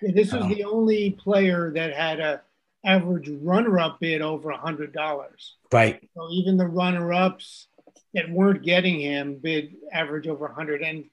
yeah, 0.00 0.12
this 0.14 0.32
was 0.32 0.44
um, 0.44 0.48
the 0.48 0.64
only 0.64 1.18
player 1.22 1.70
that 1.74 1.92
had 1.92 2.18
a 2.18 2.40
average 2.84 3.28
runner-up 3.42 4.00
bid 4.00 4.22
over 4.22 4.50
a 4.50 4.56
hundred 4.56 4.92
dollars. 4.92 5.56
Right. 5.70 6.08
So 6.14 6.28
even 6.30 6.56
the 6.56 6.66
runner-ups 6.66 7.68
that 8.14 8.30
weren't 8.30 8.62
getting 8.62 9.00
him 9.00 9.36
bid 9.36 9.74
average 9.92 10.26
over 10.26 10.46
a 10.46 10.54
hundred, 10.54 10.82
and 10.82 11.04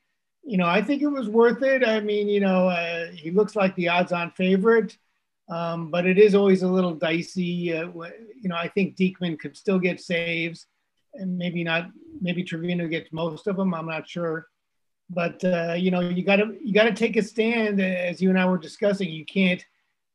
you 0.43 0.58
know 0.58 0.65
I 0.67 0.82
think 0.82 1.01
it 1.01 1.08
was 1.08 1.29
worth 1.29 1.63
it. 1.63 1.88
I 1.88 1.99
mean, 1.99 2.27
you 2.27 2.39
know, 2.39 2.67
uh, 2.67 3.08
he 3.12 3.32
looks 3.32 3.55
like 3.55 3.75
the 3.75 3.89
odds-on 3.89 4.32
favorite. 4.32 4.97
Um, 5.49 5.89
but 5.89 6.05
it 6.05 6.19
is 6.19 6.36
always 6.36 6.62
a 6.62 6.67
little 6.67 6.93
dicey. 6.93 7.73
Uh, 7.75 7.88
you 8.39 8.49
know, 8.49 8.55
I 8.55 8.67
think 8.67 8.95
Diekman 8.95 9.39
could 9.39 9.58
still 9.58 9.79
get 9.79 9.99
saves, 9.99 10.67
and 11.15 11.38
maybe 11.38 11.63
not. 11.63 11.89
Maybe 12.21 12.43
Trivino 12.43 12.89
gets 12.89 13.12
most 13.12 13.47
of 13.47 13.55
them. 13.55 13.73
I'm 13.73 13.88
not 13.88 14.08
sure, 14.08 14.47
but 15.10 15.43
uh, 15.43 15.73
you 15.73 15.89
know, 15.89 16.01
you 16.01 16.23
got 16.23 16.36
to 16.36 16.55
you 16.63 16.73
got 16.73 16.84
to 16.84 16.93
take 16.93 17.17
a 17.17 17.23
stand. 17.23 17.82
As 17.82 18.21
you 18.21 18.29
and 18.29 18.39
I 18.39 18.45
were 18.45 18.60
discussing, 18.60 19.10
you 19.10 19.25
can't 19.25 19.65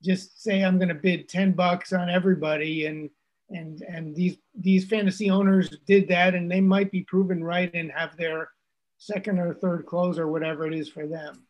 just 0.04 0.42
say 0.42 0.62
I'm 0.62 0.78
going 0.78 0.88
to 0.88 0.94
bid 0.94 1.28
ten 1.28 1.52
bucks 1.52 1.92
on 1.92 2.10
everybody, 2.10 2.86
and 2.86 3.10
and 3.50 3.82
and 3.82 4.14
these 4.14 4.36
these 4.54 4.84
fantasy 4.84 5.30
owners 5.30 5.70
did 5.86 6.08
that, 6.08 6.34
and 6.34 6.50
they 6.50 6.60
might 6.60 6.90
be 6.90 7.02
proven 7.02 7.42
right 7.42 7.70
and 7.74 7.90
have 7.92 8.16
their 8.16 8.50
second 8.98 9.38
or 9.38 9.54
third 9.54 9.86
close 9.86 10.18
or 10.18 10.28
whatever 10.28 10.66
it 10.66 10.74
is 10.74 10.88
for 10.88 11.06
them. 11.06 11.46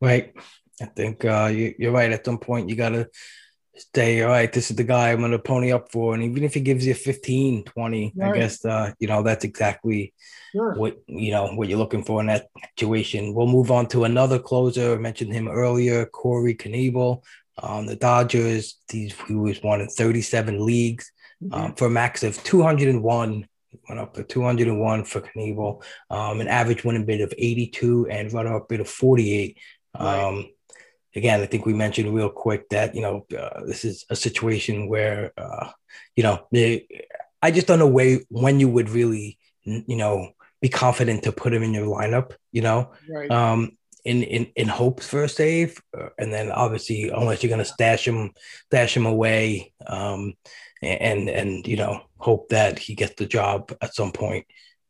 Right. 0.00 0.32
I 0.80 0.86
think 0.86 1.24
uh, 1.24 1.50
you, 1.52 1.74
are 1.88 1.92
right. 1.92 2.12
At 2.12 2.24
some 2.24 2.38
point, 2.38 2.68
you 2.68 2.76
got 2.76 2.90
to 2.90 3.08
stay, 3.76 4.22
all 4.22 4.30
right, 4.30 4.52
this 4.52 4.70
is 4.70 4.76
the 4.76 4.84
guy 4.84 5.10
I'm 5.10 5.18
going 5.18 5.32
to 5.32 5.38
pony 5.38 5.72
up 5.72 5.90
for. 5.90 6.14
And 6.14 6.22
even 6.22 6.44
if 6.44 6.54
he 6.54 6.60
gives 6.60 6.86
you 6.86 6.94
15, 6.94 7.64
20, 7.64 8.12
right. 8.16 8.30
I 8.30 8.38
guess, 8.38 8.64
uh, 8.64 8.92
you 8.98 9.08
know, 9.08 9.22
that's 9.22 9.44
exactly 9.44 10.14
sure. 10.52 10.74
what, 10.74 10.96
you 11.06 11.32
know, 11.32 11.48
what 11.54 11.68
you're 11.68 11.78
looking 11.78 12.04
for 12.04 12.20
in 12.20 12.26
that 12.26 12.46
situation. 12.78 13.34
We'll 13.34 13.46
move 13.46 13.70
on 13.70 13.86
to 13.88 14.04
another 14.04 14.38
closer. 14.38 14.94
I 14.94 14.98
mentioned 14.98 15.32
him 15.32 15.48
earlier, 15.48 16.06
Corey 16.06 16.54
Knebel. 16.54 17.22
Um, 17.62 17.86
the 17.86 17.96
Dodgers, 17.96 18.78
these, 18.88 19.14
he 19.26 19.34
was 19.34 19.62
one 19.62 19.80
in 19.80 19.88
37 19.88 20.64
leagues 20.64 21.10
mm-hmm. 21.42 21.54
um, 21.54 21.74
for 21.74 21.86
a 21.86 21.90
max 21.90 22.22
of 22.22 22.42
201 22.44 23.46
went 23.88 24.00
up 24.00 24.14
to 24.14 24.24
201 24.24 25.04
for 25.04 25.20
Knebel, 25.20 25.82
um, 26.10 26.40
an 26.40 26.48
average 26.48 26.84
winning 26.84 27.04
bid 27.04 27.20
of 27.20 27.32
82 27.36 28.08
and 28.08 28.32
runner 28.32 28.56
up 28.56 28.68
bid 28.68 28.80
of 28.80 28.88
48. 28.88 29.58
Right. 29.98 30.24
Um, 30.24 30.46
again, 31.14 31.40
I 31.40 31.46
think 31.46 31.66
we 31.66 31.74
mentioned 31.74 32.14
real 32.14 32.30
quick 32.30 32.68
that 32.70 32.94
you 32.94 33.02
know 33.02 33.26
uh, 33.36 33.64
this 33.64 33.84
is 33.84 34.04
a 34.10 34.16
situation 34.16 34.88
where 34.88 35.32
uh, 35.36 35.70
you 36.16 36.22
know 36.22 36.46
they, 36.52 36.86
I 37.42 37.50
just 37.50 37.66
don't 37.66 37.78
know 37.78 37.88
way 37.88 38.24
when 38.28 38.60
you 38.60 38.68
would 38.68 38.90
really 38.90 39.38
you 39.64 39.96
know 39.96 40.30
be 40.60 40.68
confident 40.68 41.22
to 41.22 41.32
put 41.32 41.54
him 41.54 41.62
in 41.62 41.74
your 41.74 41.86
lineup. 41.86 42.32
You 42.52 42.62
know, 42.62 42.92
right. 43.10 43.30
um, 43.30 43.77
in 44.04 44.22
in 44.22 44.50
in 44.56 44.68
hopes 44.68 45.06
for 45.06 45.24
a 45.24 45.28
save, 45.28 45.80
uh, 45.98 46.08
and 46.18 46.32
then 46.32 46.50
obviously 46.50 47.08
unless 47.08 47.42
you're 47.42 47.50
gonna 47.50 47.64
stash 47.64 48.06
him 48.06 48.32
stash 48.66 48.96
him 48.96 49.06
away, 49.06 49.72
um, 49.86 50.34
and 50.82 51.28
and 51.28 51.66
you 51.66 51.76
know 51.76 52.02
hope 52.18 52.48
that 52.50 52.78
he 52.78 52.94
gets 52.94 53.14
the 53.14 53.26
job 53.26 53.72
at 53.80 53.94
some 53.94 54.12
point. 54.12 54.46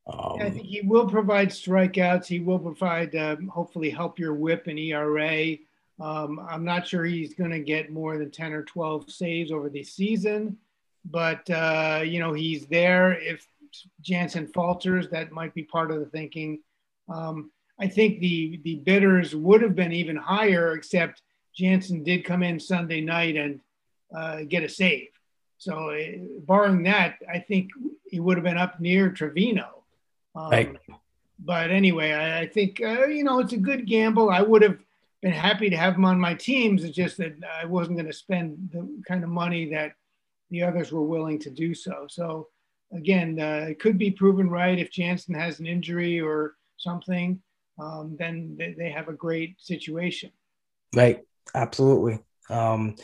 Um, 0.07 0.41
I 0.41 0.51
think 0.51 0.67
he 0.67 0.81
will 0.81 1.07
provide 1.07 1.51
strikeouts. 1.51 2.27
He 2.27 2.41
will 2.41 2.59
provide, 2.59 3.15
um, 3.15 3.47
hopefully, 3.49 3.91
help 3.91 4.19
your 4.19 4.35
WHIP 4.35 4.67
and 4.67 4.79
ERA. 4.79 5.57
Um, 6.01 6.41
I'm 6.49 6.65
not 6.65 6.87
sure 6.87 7.05
he's 7.05 7.35
going 7.35 7.51
to 7.51 7.61
get 7.61 7.91
more 7.91 8.17
than 8.17 8.31
10 8.31 8.53
or 8.53 8.63
12 8.63 9.11
saves 9.11 9.53
over 9.53 9.69
the 9.69 9.83
season, 9.83 10.57
but 11.05 11.49
uh, 11.51 12.03
you 12.05 12.21
know 12.21 12.33
he's 12.33 12.67
there. 12.67 13.21
If 13.21 13.47
Jansen 14.01 14.47
falters, 14.47 15.11
that 15.11 15.33
might 15.33 15.55
be 15.55 15.65
part 15.65 15.91
of 15.91 16.01
the 16.01 16.07
thinking. 16.07 16.61
Um, 17.09 17.51
I 17.81 17.89
think 17.89 18.21
the 18.21 18.61
the 18.65 18.77
bidders 18.77 19.35
would 19.35 19.63
have 19.63 19.75
been 19.75 19.93
even 19.93 20.17
higher, 20.17 20.75
except 20.75 21.23
Jansen 21.55 22.03
did 22.03 22.25
come 22.25 22.43
in 22.43 22.59
Sunday 22.61 23.01
night 23.01 23.37
and 23.37 23.61
uh, 24.17 24.43
get 24.49 24.65
a 24.65 24.69
save. 24.69 25.09
So, 25.59 25.91
uh, 25.91 25.99
barring 26.47 26.85
that, 26.85 27.17
I 27.33 27.41
think 27.41 27.71
he 28.07 28.21
would 28.21 28.37
have 28.37 28.45
been 28.45 28.59
up 28.59 28.81
near 28.81 29.11
Trivino. 29.11 29.69
Um, 30.35 30.51
right. 30.51 30.77
But 31.41 31.71
anyway, 31.71 32.13
I, 32.13 32.41
I 32.41 32.47
think 32.47 32.81
uh, 32.81 33.07
you 33.07 33.25
know 33.25 33.41
it's 33.41 33.53
a 33.53 33.59
good 33.59 33.87
gamble. 33.87 34.31
I 34.31 34.43
would 34.43 34.63
have 34.63 34.79
been 35.23 35.33
happy 35.33 35.71
to 35.71 35.77
have 35.77 35.95
him 35.95 36.05
on 36.05 36.19
my 36.19 36.35
teams. 36.35 36.85
It's 36.85 36.97
just 36.97 37.17
that 37.19 37.35
I 37.61 37.65
wasn't 37.65 37.97
going 37.97 38.07
to 38.07 38.13
spend 38.13 38.71
the 38.73 39.03
kind 39.07 39.25
of 39.25 39.31
money 39.31 39.71
that 39.71 39.95
the 40.51 40.63
others 40.63 40.93
were 40.93 41.03
willing 41.03 41.39
to 41.41 41.51
do 41.51 41.75
so. 41.75 42.07
So 42.09 42.49
again, 42.93 43.39
uh, 43.41 43.67
it 43.69 43.81
could 43.81 43.99
be 43.99 44.11
proven 44.11 44.49
right 44.49 44.79
if 44.79 44.91
Jansen 44.91 45.35
has 45.35 45.61
an 45.61 45.67
injury 45.67 46.21
or 46.21 46.55
something. 46.77 47.41
Um, 47.79 48.17
then 48.19 48.57
they, 48.59 48.75
they, 48.77 48.91
have 48.91 49.09
a 49.09 49.13
great 49.13 49.57
situation. 49.61 50.31
Right, 50.95 51.21
absolutely. 51.55 52.19
Um, 52.51 52.97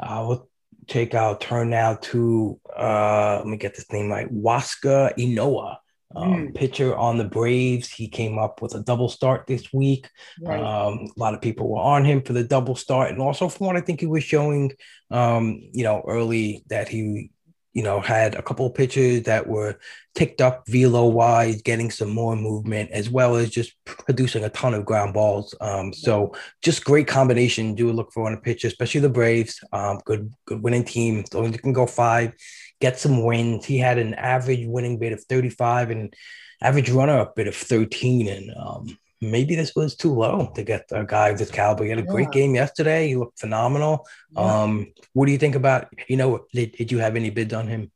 uh, 0.00 0.24
we'll 0.26 0.48
take 0.86 1.14
our 1.14 1.38
turn 1.38 1.70
now 1.70 1.94
to 1.94 2.60
uh, 2.76 3.36
let 3.38 3.46
me 3.46 3.56
get 3.56 3.74
this 3.74 3.90
name 3.92 4.10
right, 4.10 4.32
Huascar 4.32 5.16
Ynoa 5.16 5.76
um, 6.16 6.48
mm. 6.48 6.54
pitcher 6.54 6.96
on 6.96 7.18
the 7.18 7.24
Braves. 7.24 7.88
He 7.88 8.08
came 8.08 8.38
up 8.38 8.62
with 8.62 8.74
a 8.74 8.80
double 8.80 9.08
start 9.08 9.46
this 9.46 9.72
week. 9.72 10.08
Right. 10.40 10.60
Um, 10.60 11.08
a 11.16 11.20
lot 11.20 11.34
of 11.34 11.40
people 11.40 11.68
were 11.68 11.80
on 11.80 12.04
him 12.04 12.22
for 12.22 12.32
the 12.32 12.44
double 12.44 12.74
start, 12.74 13.10
and 13.10 13.20
also 13.20 13.48
from 13.48 13.68
what 13.68 13.76
I 13.76 13.80
think 13.80 14.00
he 14.00 14.06
was 14.06 14.24
showing, 14.24 14.72
um, 15.10 15.60
you 15.72 15.84
know, 15.84 16.02
early 16.06 16.64
that 16.68 16.88
he, 16.88 17.30
you 17.72 17.82
know, 17.82 18.00
had 18.00 18.34
a 18.34 18.42
couple 18.42 18.66
of 18.66 18.74
pitches 18.74 19.22
that 19.24 19.46
were 19.46 19.78
ticked 20.14 20.40
up 20.40 20.64
velo 20.66 21.06
wise, 21.06 21.62
getting 21.62 21.90
some 21.90 22.10
more 22.10 22.34
movement, 22.34 22.90
as 22.90 23.08
well 23.08 23.36
as 23.36 23.48
just 23.50 23.72
producing 23.84 24.44
a 24.44 24.48
ton 24.50 24.74
of 24.74 24.84
ground 24.84 25.14
balls. 25.14 25.54
Um, 25.60 25.92
so 25.92 26.34
just 26.62 26.84
great 26.84 27.06
combination. 27.06 27.74
Do 27.74 27.92
look 27.92 28.12
for 28.12 28.26
on 28.26 28.34
a 28.34 28.40
pitcher, 28.40 28.68
especially 28.68 29.02
the 29.02 29.08
Braves. 29.08 29.62
Um, 29.72 30.00
good, 30.04 30.32
good 30.46 30.62
winning 30.62 30.84
team. 30.84 31.20
As 31.20 31.52
you 31.52 31.58
can 31.58 31.72
go 31.72 31.86
five 31.86 32.32
get 32.80 32.98
some 32.98 33.22
wins. 33.24 33.64
He 33.64 33.78
had 33.78 33.98
an 33.98 34.14
average 34.14 34.66
winning 34.66 34.98
bid 34.98 35.12
of 35.12 35.22
35 35.24 35.90
and 35.90 36.14
average 36.62 36.90
runner 36.90 37.18
up 37.18 37.36
bid 37.36 37.46
of 37.46 37.54
13. 37.54 38.28
And 38.28 38.50
um, 38.56 38.98
maybe 39.20 39.54
this 39.54 39.74
was 39.74 39.94
too 39.94 40.14
low 40.14 40.50
to 40.54 40.62
get 40.62 40.86
a 40.92 41.04
guy 41.04 41.28
of 41.28 41.38
this 41.38 41.50
caliber. 41.50 41.84
He 41.84 41.90
had 41.90 41.98
a 41.98 42.02
yeah. 42.02 42.10
great 42.10 42.30
game 42.30 42.54
yesterday. 42.54 43.08
He 43.08 43.16
looked 43.16 43.38
phenomenal. 43.38 44.06
Yeah. 44.32 44.40
Um, 44.40 44.92
what 45.12 45.26
do 45.26 45.32
you 45.32 45.38
think 45.38 45.54
about, 45.54 45.88
you 46.08 46.16
know, 46.16 46.46
did, 46.52 46.72
did 46.72 46.92
you 46.92 46.98
have 46.98 47.16
any 47.16 47.30
bids 47.30 47.52
on 47.52 47.66
him? 47.66 47.90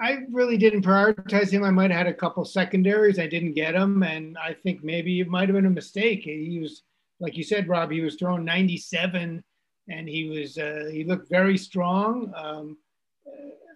I 0.00 0.18
really 0.30 0.56
didn't 0.56 0.84
prioritize 0.84 1.50
him. 1.50 1.64
I 1.64 1.70
might 1.70 1.90
have 1.90 1.98
had 1.98 2.06
a 2.06 2.14
couple 2.14 2.44
secondaries. 2.44 3.18
I 3.18 3.26
didn't 3.26 3.54
get 3.54 3.74
him. 3.74 4.02
And 4.02 4.36
I 4.38 4.54
think 4.54 4.84
maybe 4.84 5.20
it 5.20 5.28
might 5.28 5.48
have 5.48 5.56
been 5.56 5.66
a 5.66 5.70
mistake. 5.70 6.22
He 6.22 6.58
was, 6.60 6.82
like 7.18 7.36
you 7.36 7.42
said, 7.42 7.68
Rob, 7.68 7.90
he 7.90 8.00
was 8.00 8.14
throwing 8.14 8.44
97 8.44 9.42
and 9.88 10.08
he 10.08 10.28
was, 10.28 10.58
uh, 10.58 10.88
he 10.92 11.02
looked 11.02 11.30
very 11.30 11.58
strong. 11.58 12.32
Um, 12.36 12.76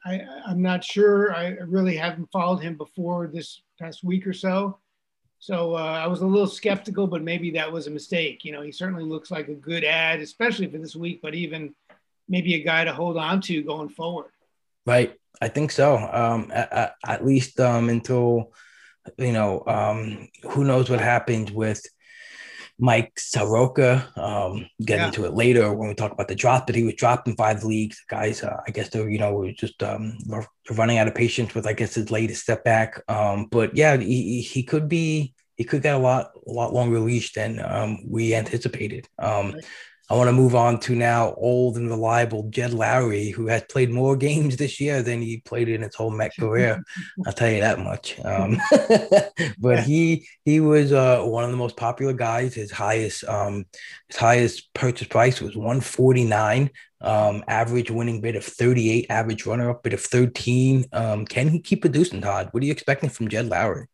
I, 0.05 0.21
am 0.49 0.63
not 0.63 0.85
sure. 0.85 1.35
I 1.35 1.49
really 1.67 1.97
haven't 1.97 2.31
followed 2.33 2.59
him 2.59 2.77
before 2.77 3.29
this 3.29 3.63
past 3.81 4.05
week 4.05 4.27
or 4.27 4.33
so. 4.33 4.79
So 5.43 5.75
uh, 5.75 6.01
I 6.05 6.07
was 6.07 6.21
a 6.21 6.27
little 6.27 6.47
skeptical, 6.47 7.09
but 7.09 7.25
maybe 7.25 7.51
that 7.51 7.73
was 7.73 7.89
a 7.89 7.91
mistake. 7.91 8.45
You 8.45 8.53
know, 8.53 8.63
he 8.63 8.71
certainly 8.71 9.03
looks 9.03 9.29
like 9.29 9.49
a 9.49 9.55
good 9.55 9.83
ad, 9.83 10.21
especially 10.21 10.69
for 10.71 10.79
this 10.79 10.95
week, 10.95 11.19
but 11.21 11.35
even 11.35 11.75
maybe 12.29 12.55
a 12.55 12.63
guy 12.63 12.85
to 12.85 12.93
hold 12.93 13.17
on 13.17 13.40
to 13.40 13.61
going 13.65 13.88
forward. 13.88 14.31
Right. 14.87 15.19
I 15.40 15.49
think 15.49 15.73
so. 15.73 15.97
Um, 15.97 16.53
at, 16.55 16.95
at 17.05 17.27
least 17.27 17.59
um, 17.59 17.88
until, 17.88 18.53
you 19.19 19.33
know, 19.33 19.65
um, 19.67 20.29
who 20.51 20.63
knows 20.63 20.88
what 20.88 21.01
happens 21.01 21.51
with– 21.51 21.83
Mike 22.79 23.12
Soroka. 23.18 24.08
Um, 24.16 24.66
get 24.85 24.98
yeah. 24.98 25.06
into 25.06 25.25
it 25.25 25.35
later 25.35 25.73
when 25.73 25.88
we 25.88 25.94
talk 25.94 26.12
about 26.12 26.29
the 26.29 26.35
drop, 26.35 26.66
but 26.66 26.75
he 26.75 26.85
was 26.85 26.94
dropped 26.94 27.29
in 27.29 27.37
five 27.37 27.64
leagues. 27.64 28.02
Guys, 28.08 28.42
uh, 28.42 28.60
I 28.66 28.70
guess 28.70 28.88
they're 28.88 29.10
you 29.10 29.18
know 29.18 29.50
just 29.56 29.83
um, 29.83 30.18
running 30.70 30.98
out 30.98 31.08
of 31.08 31.14
patience 31.14 31.54
with 31.54 31.66
I 31.66 31.73
guess 31.73 31.94
his 31.94 32.10
latest 32.10 32.42
step 32.42 32.64
back. 32.64 33.02
Um, 33.08 33.46
but 33.50 33.77
yeah, 33.77 33.96
he, 33.96 34.40
he 34.42 34.62
could 34.62 34.88
be 34.88 35.35
he 35.56 35.64
could 35.64 35.83
get 35.83 35.94
a 35.94 35.98
lot 35.98 36.33
a 36.46 36.52
lot 36.52 36.73
longer 36.73 36.98
leash 36.98 37.33
than 37.33 37.60
um, 37.64 37.98
we 38.08 38.35
anticipated. 38.35 39.08
Um, 39.18 39.54
I 40.13 40.15
want 40.15 40.29
to 40.29 40.33
move 40.33 40.54
on 40.54 40.79
to 40.81 40.94
now 40.94 41.33
old 41.38 41.79
and 41.79 41.88
reliable 41.88 42.42
Jed 42.50 42.73
Lowrie, 42.73 43.33
who 43.33 43.46
has 43.46 43.63
played 43.71 43.88
more 43.88 44.15
games 44.15 44.58
this 44.58 44.79
year 44.79 45.00
than 45.00 45.23
he 45.23 45.38
played 45.38 45.71
in 45.71 45.81
his 45.81 45.94
whole 45.94 46.10
Met 46.10 46.37
career. 46.38 46.85
I'll 47.27 47.33
tell 47.33 47.48
you 47.48 47.60
that 47.60 47.79
much. 47.79 48.21
Um, 48.23 48.58
but 49.58 49.85
he 49.85 50.29
he 50.44 50.60
was 50.60 50.92
uh, 50.92 51.23
one 51.23 51.44
of 51.44 51.50
the 51.50 51.56
most 51.56 51.79
popular 51.79 52.13
guys. 52.13 52.52
His 52.52 52.71
highest 52.71 53.25
um, 53.25 53.65
his 54.08 54.19
highest 54.19 54.75
purchase 54.75 55.08
price 55.08 55.40
was 55.40 55.56
149. 55.56 56.69
Um, 57.00 57.42
average 57.48 57.90
winning 57.90 58.21
bid 58.21 58.37
of 58.37 58.44
38, 58.44 59.06
average 59.08 59.46
runner 59.46 59.71
up 59.71 59.83
bid 59.83 59.94
of 59.94 60.02
13. 60.02 60.85
Um, 60.92 61.25
can 61.25 61.48
he 61.48 61.58
keep 61.58 61.81
producing, 61.81 62.21
Todd? 62.21 62.50
What 62.50 62.63
are 62.63 62.67
you 62.67 62.73
expecting 62.73 63.08
from 63.08 63.29
Jed 63.29 63.48
Lowrie? 63.48 63.87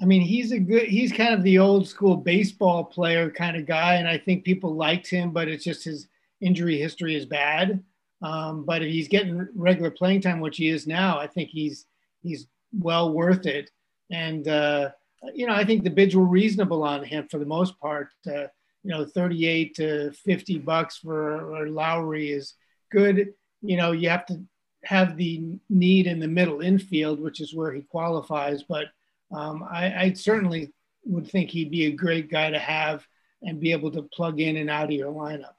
I 0.00 0.06
mean, 0.06 0.22
he's 0.22 0.52
a 0.52 0.58
good, 0.58 0.88
he's 0.88 1.12
kind 1.12 1.34
of 1.34 1.42
the 1.42 1.58
old 1.58 1.86
school 1.86 2.16
baseball 2.16 2.84
player 2.84 3.30
kind 3.30 3.56
of 3.56 3.66
guy. 3.66 3.94
And 3.94 4.08
I 4.08 4.18
think 4.18 4.44
people 4.44 4.74
liked 4.74 5.08
him, 5.08 5.30
but 5.30 5.48
it's 5.48 5.64
just 5.64 5.84
his 5.84 6.08
injury 6.40 6.78
history 6.78 7.14
is 7.14 7.26
bad. 7.26 7.82
Um, 8.22 8.64
but 8.64 8.82
if 8.82 8.90
he's 8.90 9.08
getting 9.08 9.46
regular 9.54 9.90
playing 9.90 10.22
time, 10.22 10.40
which 10.40 10.56
he 10.56 10.68
is 10.68 10.86
now, 10.86 11.18
I 11.18 11.26
think 11.26 11.50
he's, 11.50 11.86
he's 12.22 12.46
well 12.72 13.12
worth 13.12 13.46
it. 13.46 13.70
And, 14.10 14.48
uh, 14.48 14.90
you 15.34 15.46
know, 15.46 15.54
I 15.54 15.64
think 15.64 15.84
the 15.84 15.90
bids 15.90 16.14
were 16.14 16.24
reasonable 16.24 16.82
on 16.82 17.04
him 17.04 17.28
for 17.30 17.38
the 17.38 17.46
most 17.46 17.78
part. 17.80 18.08
Uh, 18.26 18.46
you 18.82 18.90
know, 18.90 19.04
38 19.04 19.74
to 19.76 20.12
50 20.12 20.58
bucks 20.58 20.98
for 20.98 21.66
Lowrie 21.66 22.34
is 22.34 22.54
good. 22.90 23.32
You 23.62 23.76
know, 23.76 23.92
you 23.92 24.10
have 24.10 24.26
to 24.26 24.42
have 24.84 25.16
the 25.16 25.58
need 25.70 26.06
in 26.06 26.20
the 26.20 26.28
middle 26.28 26.60
infield, 26.60 27.20
which 27.20 27.40
is 27.40 27.54
where 27.54 27.72
he 27.72 27.82
qualifies. 27.82 28.62
But 28.62 28.88
um, 29.34 29.64
I, 29.68 30.04
I, 30.04 30.12
certainly 30.12 30.72
would 31.04 31.28
think 31.28 31.50
he'd 31.50 31.70
be 31.70 31.86
a 31.86 31.92
great 31.92 32.30
guy 32.30 32.50
to 32.50 32.58
have 32.58 33.04
and 33.42 33.60
be 33.60 33.72
able 33.72 33.90
to 33.92 34.02
plug 34.02 34.40
in 34.40 34.56
and 34.56 34.70
out 34.70 34.84
of 34.84 34.92
your 34.92 35.12
lineup. 35.12 35.54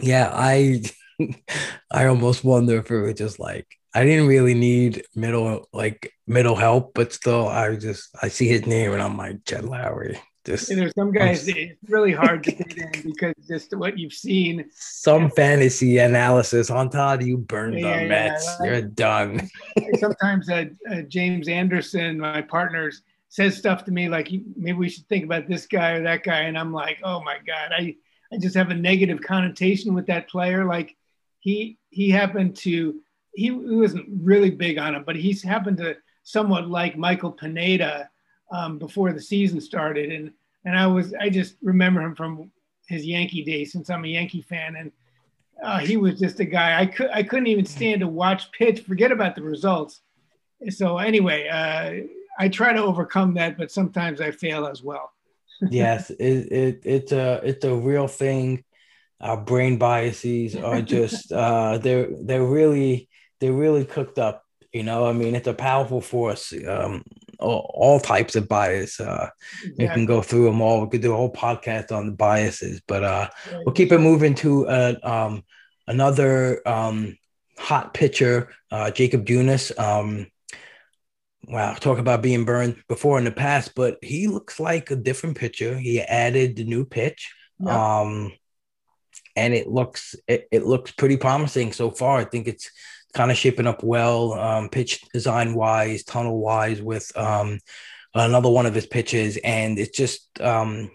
Yeah, 0.00 0.30
I 0.32 0.82
I 1.90 2.06
almost 2.06 2.44
wonder 2.44 2.78
if 2.78 2.90
it 2.90 3.00
was 3.00 3.14
just 3.14 3.38
like 3.38 3.66
I 3.94 4.04
didn't 4.04 4.28
really 4.28 4.54
need 4.54 5.04
middle 5.14 5.68
like 5.72 6.12
middle 6.26 6.56
help, 6.56 6.92
but 6.94 7.12
still 7.12 7.48
I 7.48 7.76
just 7.76 8.10
I 8.20 8.28
see 8.28 8.48
his 8.48 8.66
name 8.66 8.92
and 8.92 9.02
I'm 9.02 9.16
like 9.16 9.44
Jed 9.44 9.64
Lowrie. 9.64 10.18
Just 10.44 10.68
there's 10.68 10.94
some 10.94 11.12
guys 11.12 11.46
it's 11.46 11.76
really 11.88 12.12
hard 12.12 12.42
to 12.44 12.52
get 12.52 12.76
in 12.76 13.02
because 13.02 13.34
just 13.46 13.76
what 13.76 13.98
you've 13.98 14.12
seen. 14.12 14.70
Some 14.74 15.30
fantasy 15.30 15.98
analysis 15.98 16.70
on 16.70 16.88
Todd, 16.88 17.22
you 17.22 17.36
burned 17.36 17.78
yeah, 17.78 17.96
the 17.96 18.02
yeah, 18.02 18.08
Mets. 18.08 18.56
Yeah. 18.60 18.66
You're 18.66 18.82
done. 18.82 19.50
Sometimes 19.98 20.48
uh, 20.48 20.64
uh, 20.90 21.02
James 21.02 21.48
Anderson, 21.48 22.18
my 22.18 22.40
partners, 22.40 23.02
says 23.28 23.56
stuff 23.56 23.84
to 23.84 23.92
me 23.92 24.08
like 24.08 24.30
maybe 24.56 24.76
we 24.78 24.88
should 24.88 25.06
think 25.06 25.24
about 25.24 25.46
this 25.46 25.66
guy 25.66 25.92
or 25.92 26.02
that 26.02 26.22
guy, 26.22 26.40
and 26.40 26.58
I'm 26.58 26.72
like, 26.72 27.00
oh 27.04 27.22
my 27.22 27.36
god, 27.46 27.72
I 27.76 27.96
I 28.32 28.38
just 28.38 28.56
have 28.56 28.70
a 28.70 28.74
negative 28.74 29.20
connotation 29.20 29.94
with 29.94 30.06
that 30.06 30.28
player. 30.28 30.64
Like 30.64 30.96
he 31.38 31.78
he 31.90 32.10
happened 32.10 32.56
to 32.58 33.00
he, 33.34 33.46
he 33.46 33.50
wasn't 33.50 34.06
really 34.22 34.50
big 34.50 34.78
on 34.78 34.94
him, 34.94 35.04
but 35.04 35.16
he's 35.16 35.42
happened 35.42 35.78
to 35.78 35.96
somewhat 36.22 36.68
like 36.68 36.96
Michael 36.96 37.32
Pineda 37.32 38.09
um, 38.50 38.78
before 38.78 39.12
the 39.12 39.20
season 39.20 39.60
started, 39.60 40.10
and 40.12 40.32
and 40.64 40.76
I 40.76 40.86
was 40.86 41.14
I 41.14 41.30
just 41.30 41.56
remember 41.62 42.00
him 42.02 42.14
from 42.14 42.50
his 42.86 43.04
Yankee 43.04 43.44
days 43.44 43.72
since 43.72 43.90
I'm 43.90 44.04
a 44.04 44.08
Yankee 44.08 44.42
fan, 44.42 44.76
and 44.76 44.92
uh, 45.62 45.78
he 45.78 45.96
was 45.96 46.18
just 46.18 46.40
a 46.40 46.44
guy 46.44 46.80
I 46.80 46.86
could 46.86 47.10
I 47.12 47.22
couldn't 47.22 47.46
even 47.46 47.66
stand 47.66 48.00
to 48.00 48.08
watch 48.08 48.50
pitch. 48.52 48.80
Forget 48.80 49.12
about 49.12 49.36
the 49.36 49.42
results. 49.42 50.00
So 50.68 50.98
anyway, 50.98 51.48
uh, 51.48 52.06
I 52.38 52.48
try 52.48 52.72
to 52.72 52.82
overcome 52.82 53.34
that, 53.34 53.56
but 53.56 53.70
sometimes 53.70 54.20
I 54.20 54.30
fail 54.30 54.66
as 54.66 54.82
well. 54.82 55.12
yes, 55.70 56.10
it, 56.10 56.52
it 56.52 56.80
it's 56.84 57.12
a 57.12 57.40
it's 57.44 57.64
a 57.64 57.74
real 57.74 58.08
thing. 58.08 58.64
Our 59.20 59.36
brain 59.36 59.76
biases 59.76 60.56
are 60.56 60.80
just 60.80 61.30
uh, 61.32 61.78
they're 61.78 62.08
they're 62.22 62.44
really 62.44 63.08
they're 63.40 63.52
really 63.52 63.84
cooked 63.84 64.18
up. 64.18 64.44
You 64.72 64.84
know, 64.84 65.06
I 65.06 65.12
mean, 65.12 65.34
it's 65.34 65.48
a 65.48 65.54
powerful 65.54 66.00
force. 66.00 66.54
Um, 66.66 67.02
all, 67.40 67.70
all 67.74 68.00
types 68.00 68.36
of 68.36 68.48
bias. 68.48 69.00
Uh, 69.00 69.30
exactly. 69.62 69.86
We 69.86 69.94
can 69.94 70.06
go 70.06 70.22
through 70.22 70.44
them 70.44 70.60
all. 70.60 70.82
We 70.82 70.90
could 70.90 71.02
do 71.02 71.12
a 71.12 71.16
whole 71.16 71.32
podcast 71.32 71.92
on 71.92 72.06
the 72.06 72.12
biases, 72.12 72.80
but 72.86 73.04
uh, 73.04 73.28
right. 73.52 73.62
we'll 73.64 73.74
keep 73.74 73.92
it 73.92 73.98
moving 73.98 74.34
to 74.36 74.66
uh, 74.68 74.94
um, 75.02 75.44
another 75.86 76.66
um, 76.66 77.16
hot 77.58 77.94
pitcher, 77.94 78.50
uh, 78.70 78.90
Jakob 78.90 79.26
Junis. 79.26 79.76
Um, 79.78 80.26
wow, 81.44 81.74
talk 81.74 81.98
about 81.98 82.22
being 82.22 82.44
burned 82.44 82.82
before 82.88 83.18
in 83.18 83.24
the 83.24 83.32
past, 83.32 83.74
but 83.74 83.98
he 84.02 84.28
looks 84.28 84.60
like 84.60 84.90
a 84.90 84.96
different 84.96 85.36
pitcher. 85.36 85.76
He 85.76 86.00
added 86.00 86.56
the 86.56 86.64
new 86.64 86.84
pitch. 86.84 87.32
Um, 87.66 88.32
and 89.36 89.54
it 89.54 89.68
looks 89.68 90.14
it, 90.26 90.48
it 90.50 90.66
looks 90.66 90.90
pretty 90.92 91.16
promising 91.16 91.72
so 91.72 91.90
far. 91.90 92.18
I 92.18 92.24
think 92.24 92.48
it's 92.48 92.70
kind 93.14 93.30
of 93.30 93.36
shaping 93.36 93.66
up 93.66 93.82
well, 93.82 94.32
um, 94.34 94.68
pitch 94.68 95.02
design 95.12 95.54
wise, 95.54 96.04
tunnel 96.04 96.38
wise, 96.38 96.80
with 96.80 97.10
um, 97.16 97.58
another 98.14 98.50
one 98.50 98.66
of 98.66 98.74
his 98.74 98.86
pitches, 98.86 99.36
and 99.38 99.78
it's 99.78 99.96
just 99.96 100.40
um, 100.40 100.90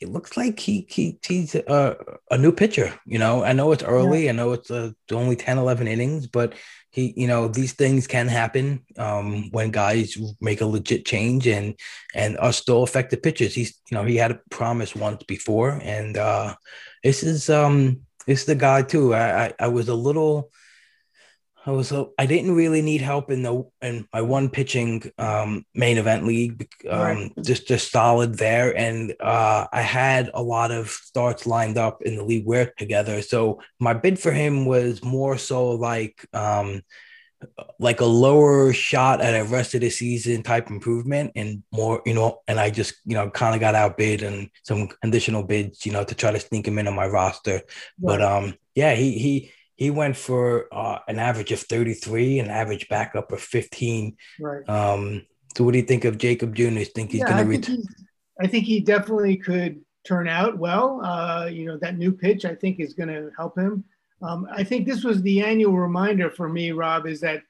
it 0.00 0.08
looks 0.08 0.36
like 0.36 0.58
he, 0.58 0.86
he 0.88 1.18
he's 1.26 1.54
a, 1.54 1.96
a 2.30 2.38
new 2.38 2.52
pitcher. 2.52 2.92
You 3.06 3.18
know, 3.18 3.44
I 3.44 3.52
know 3.52 3.72
it's 3.72 3.82
early, 3.82 4.24
yeah. 4.24 4.30
I 4.30 4.32
know 4.34 4.52
it's 4.52 4.70
uh, 4.70 4.92
only 5.12 5.36
10, 5.36 5.58
11 5.58 5.86
innings, 5.86 6.26
but 6.26 6.54
he, 6.90 7.12
you 7.16 7.28
know, 7.28 7.48
these 7.48 7.72
things 7.72 8.06
can 8.06 8.26
happen 8.26 8.84
um, 8.98 9.50
when 9.50 9.70
guys 9.70 10.16
make 10.40 10.60
a 10.60 10.66
legit 10.66 11.06
change 11.06 11.46
and 11.46 11.78
and 12.14 12.36
are 12.38 12.52
still 12.52 12.82
effective 12.82 13.22
pitchers. 13.22 13.54
He's, 13.54 13.78
you 13.90 13.96
know, 13.96 14.04
he 14.04 14.16
had 14.16 14.32
a 14.32 14.40
promise 14.50 14.94
once 14.96 15.22
before, 15.24 15.80
and 15.82 16.16
uh, 16.16 16.54
this 17.04 17.22
is 17.22 17.48
um 17.48 18.00
this 18.26 18.40
is 18.40 18.46
the 18.46 18.54
guy 18.54 18.82
too. 18.82 19.14
I, 19.14 19.46
I, 19.46 19.52
I 19.60 19.68
was 19.68 19.88
a 19.88 19.94
little 19.94 20.50
I 21.66 21.72
was 21.72 21.92
I 21.92 22.26
didn't 22.26 22.54
really 22.54 22.80
need 22.80 23.02
help 23.02 23.30
in 23.30 23.42
the 23.42 23.64
in 23.82 24.08
my 24.12 24.22
one 24.22 24.48
pitching 24.48 25.10
um, 25.18 25.66
main 25.74 25.98
event 25.98 26.26
league, 26.26 26.66
um, 26.88 27.00
right. 27.00 27.32
just 27.42 27.68
just 27.68 27.92
solid 27.92 28.38
there, 28.38 28.76
and 28.76 29.14
uh, 29.20 29.66
I 29.70 29.82
had 29.82 30.30
a 30.32 30.42
lot 30.42 30.70
of 30.70 30.88
starts 30.88 31.46
lined 31.46 31.76
up 31.76 32.00
in 32.02 32.16
the 32.16 32.24
league 32.24 32.46
we're 32.46 32.72
together. 32.78 33.20
So 33.20 33.60
my 33.78 33.92
bid 33.92 34.18
for 34.18 34.32
him 34.32 34.64
was 34.64 35.04
more 35.04 35.36
so 35.36 35.72
like 35.72 36.26
um, 36.32 36.80
like 37.78 38.00
a 38.00 38.06
lower 38.06 38.72
shot 38.72 39.20
at 39.20 39.38
a 39.38 39.44
rest 39.44 39.74
of 39.74 39.82
the 39.82 39.90
season 39.90 40.42
type 40.42 40.70
improvement, 40.70 41.32
and 41.36 41.62
more 41.72 42.00
you 42.06 42.14
know, 42.14 42.38
and 42.48 42.58
I 42.58 42.70
just 42.70 42.94
you 43.04 43.14
know 43.14 43.28
kind 43.28 43.54
of 43.54 43.60
got 43.60 43.74
outbid 43.74 44.22
and 44.22 44.48
some 44.62 44.88
conditional 45.02 45.42
bids, 45.42 45.84
you 45.84 45.92
know, 45.92 46.04
to 46.04 46.14
try 46.14 46.30
to 46.30 46.40
sneak 46.40 46.66
him 46.66 46.78
into 46.78 46.90
my 46.90 47.06
roster. 47.06 47.52
Right. 47.52 47.62
But 47.98 48.22
um, 48.22 48.54
yeah, 48.74 48.94
he 48.94 49.18
he 49.18 49.52
he 49.80 49.88
went 49.88 50.14
for 50.14 50.68
uh, 50.72 50.98
an 51.08 51.18
average 51.18 51.52
of 51.52 51.60
33, 51.60 52.38
an 52.38 52.50
average 52.50 52.86
backup 52.90 53.32
of 53.32 53.40
15. 53.40 54.14
Right. 54.38 54.68
Um, 54.68 55.26
so 55.56 55.64
what 55.64 55.72
do 55.72 55.78
you 55.78 55.86
think 55.86 56.04
of 56.04 56.18
Jakob 56.18 56.54
Junis? 56.54 56.92
Think 56.92 57.12
he's 57.12 57.20
yeah, 57.20 57.30
going 57.30 57.44
to 57.44 57.48
return? 57.48 57.82
I 58.38 58.46
think 58.46 58.66
he 58.66 58.80
definitely 58.80 59.38
could 59.38 59.80
turn 60.06 60.28
out 60.28 60.58
well. 60.58 61.00
Uh, 61.02 61.46
you 61.46 61.64
know, 61.64 61.78
that 61.78 61.96
new 61.96 62.12
pitch 62.12 62.44
I 62.44 62.54
think 62.54 62.78
is 62.78 62.92
going 62.92 63.08
to 63.08 63.30
help 63.38 63.58
him. 63.58 63.82
Um, 64.20 64.46
I 64.52 64.64
think 64.64 64.86
this 64.86 65.02
was 65.02 65.22
the 65.22 65.42
annual 65.42 65.78
reminder 65.78 66.28
for 66.28 66.46
me, 66.46 66.72
Rob, 66.72 67.06
is 67.06 67.22
that 67.22 67.42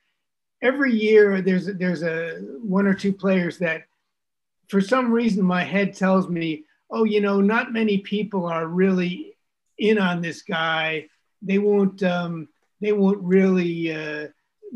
every 0.62 0.94
year 0.94 1.42
there's 1.42 1.66
there's 1.66 2.04
a 2.04 2.34
one 2.62 2.86
or 2.86 2.94
two 2.94 3.12
players 3.12 3.58
that, 3.58 3.82
for 4.68 4.80
some 4.80 5.10
reason, 5.10 5.42
my 5.44 5.64
head 5.64 5.96
tells 5.96 6.28
me, 6.28 6.62
oh, 6.92 7.02
you 7.02 7.20
know, 7.20 7.40
not 7.40 7.72
many 7.72 7.98
people 7.98 8.46
are 8.46 8.68
really 8.68 9.36
in 9.78 9.98
on 9.98 10.22
this 10.22 10.42
guy 10.42 11.08
they 11.42 11.58
won't 11.58 12.02
um, 12.02 12.48
they 12.80 12.92
won't 12.92 13.20
really 13.20 13.92
uh, 13.92 14.28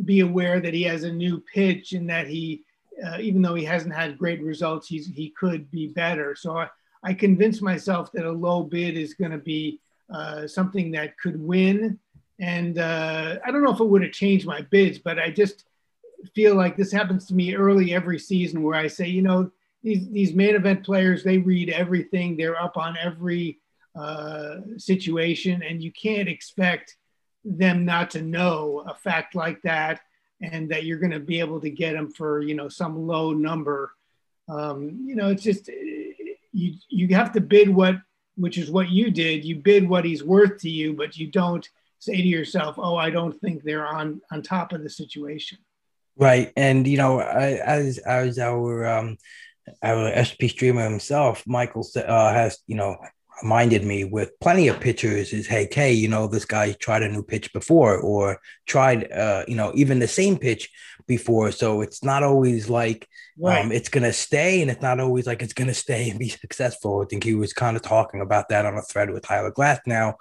be 0.04 0.20
aware 0.20 0.60
that 0.60 0.74
he 0.74 0.82
has 0.82 1.04
a 1.04 1.12
new 1.12 1.42
pitch 1.52 1.92
and 1.92 2.08
that 2.08 2.26
he 2.26 2.62
uh, 3.04 3.18
even 3.20 3.42
though 3.42 3.54
he 3.54 3.64
hasn't 3.64 3.94
had 3.94 4.18
great 4.18 4.42
results 4.42 4.88
he's 4.88 5.06
he 5.06 5.30
could 5.30 5.70
be 5.70 5.88
better. 5.88 6.34
So 6.34 6.58
i, 6.58 6.68
I 7.02 7.14
convinced 7.14 7.62
myself 7.62 8.10
that 8.12 8.24
a 8.24 8.32
low 8.32 8.62
bid 8.62 8.96
is 8.96 9.14
going 9.14 9.32
to 9.32 9.38
be 9.38 9.80
uh, 10.12 10.46
something 10.46 10.90
that 10.92 11.18
could 11.18 11.40
win. 11.40 11.98
And 12.40 12.78
uh, 12.78 13.38
i 13.44 13.50
don't 13.50 13.62
know 13.62 13.72
if 13.72 13.80
it 13.80 13.84
would 13.84 14.02
have 14.02 14.12
changed 14.12 14.46
my 14.46 14.62
bids 14.62 14.98
but 14.98 15.20
i 15.20 15.30
just 15.30 15.66
feel 16.34 16.56
like 16.56 16.76
this 16.76 16.90
happens 16.90 17.26
to 17.26 17.34
me 17.34 17.54
early 17.54 17.94
every 17.94 18.18
season 18.18 18.62
where 18.62 18.74
i 18.74 18.88
say 18.88 19.06
you 19.06 19.22
know 19.22 19.50
these, 19.84 20.08
these 20.08 20.34
main 20.34 20.56
event 20.56 20.82
players 20.82 21.22
they 21.22 21.38
read 21.38 21.68
everything. 21.68 22.36
They're 22.36 22.60
up 22.60 22.76
on 22.76 22.96
every 23.00 23.60
uh, 23.94 24.56
situation, 24.76 25.62
and 25.62 25.82
you 25.82 25.92
can't 25.92 26.28
expect 26.28 26.96
them 27.44 27.84
not 27.84 28.10
to 28.10 28.22
know 28.22 28.84
a 28.88 28.94
fact 28.94 29.34
like 29.34 29.60
that, 29.62 30.00
and 30.40 30.70
that 30.70 30.84
you're 30.84 30.98
going 30.98 31.12
to 31.12 31.20
be 31.20 31.40
able 31.40 31.60
to 31.60 31.70
get 31.70 31.92
them 31.92 32.10
for 32.10 32.42
you 32.42 32.54
know 32.54 32.68
some 32.68 33.06
low 33.06 33.32
number. 33.32 33.92
Um, 34.48 35.04
you 35.06 35.14
know, 35.14 35.28
it's 35.28 35.42
just 35.42 35.68
you 36.52 36.74
you 36.88 37.14
have 37.14 37.32
to 37.32 37.40
bid 37.40 37.68
what, 37.68 37.96
which 38.36 38.58
is 38.58 38.70
what 38.70 38.90
you 38.90 39.10
did. 39.10 39.44
You 39.44 39.56
bid 39.56 39.88
what 39.88 40.04
he's 40.04 40.24
worth 40.24 40.60
to 40.62 40.70
you, 40.70 40.92
but 40.94 41.16
you 41.16 41.26
don't 41.26 41.68
say 41.98 42.16
to 42.16 42.22
yourself, 42.22 42.76
"Oh, 42.78 42.96
I 42.96 43.10
don't 43.10 43.38
think 43.40 43.62
they're 43.62 43.86
on 43.86 44.20
on 44.30 44.42
top 44.42 44.72
of 44.72 44.82
the 44.82 44.90
situation." 44.90 45.58
Right, 46.16 46.52
and 46.56 46.86
you 46.86 46.96
know, 46.96 47.20
as 47.20 47.98
as 47.98 48.38
our 48.38 48.86
um, 48.86 49.18
our 49.82 50.24
SP 50.24 50.46
streamer 50.48 50.84
himself, 50.84 51.44
Michael 51.46 51.86
uh, 51.96 52.32
has 52.32 52.58
you 52.66 52.76
know 52.76 52.96
reminded 53.42 53.84
me 53.84 54.04
with 54.04 54.38
plenty 54.40 54.68
of 54.68 54.80
pitchers 54.80 55.32
is 55.32 55.46
hey 55.46 55.66
Kay, 55.66 55.92
you 55.92 56.08
know 56.08 56.26
this 56.26 56.44
guy 56.44 56.72
tried 56.72 57.02
a 57.02 57.08
new 57.08 57.22
pitch 57.22 57.52
before 57.52 57.98
or 57.98 58.40
tried 58.66 59.10
uh 59.12 59.44
you 59.48 59.54
know 59.54 59.72
even 59.74 59.98
the 59.98 60.08
same 60.08 60.38
pitch 60.38 60.70
before 61.06 61.50
so 61.50 61.80
it's 61.80 62.02
not 62.02 62.22
always 62.22 62.70
like 62.70 63.06
right. 63.38 63.64
um 63.64 63.72
it's 63.72 63.88
gonna 63.88 64.12
stay 64.12 64.62
and 64.62 64.70
it's 64.70 64.80
not 64.80 65.00
always 65.00 65.26
like 65.26 65.42
it's 65.42 65.52
gonna 65.52 65.74
stay 65.74 66.08
and 66.08 66.18
be 66.18 66.28
successful 66.44 67.02
i 67.02 67.06
think 67.06 67.24
he 67.24 67.34
was 67.34 67.52
kind 67.52 67.76
of 67.76 67.82
talking 67.82 68.20
about 68.20 68.48
that 68.48 68.64
on 68.64 68.76
a 68.76 68.82
thread 68.82 69.10
with 69.10 69.22
tyler 69.22 69.52
glasnow 69.52 70.14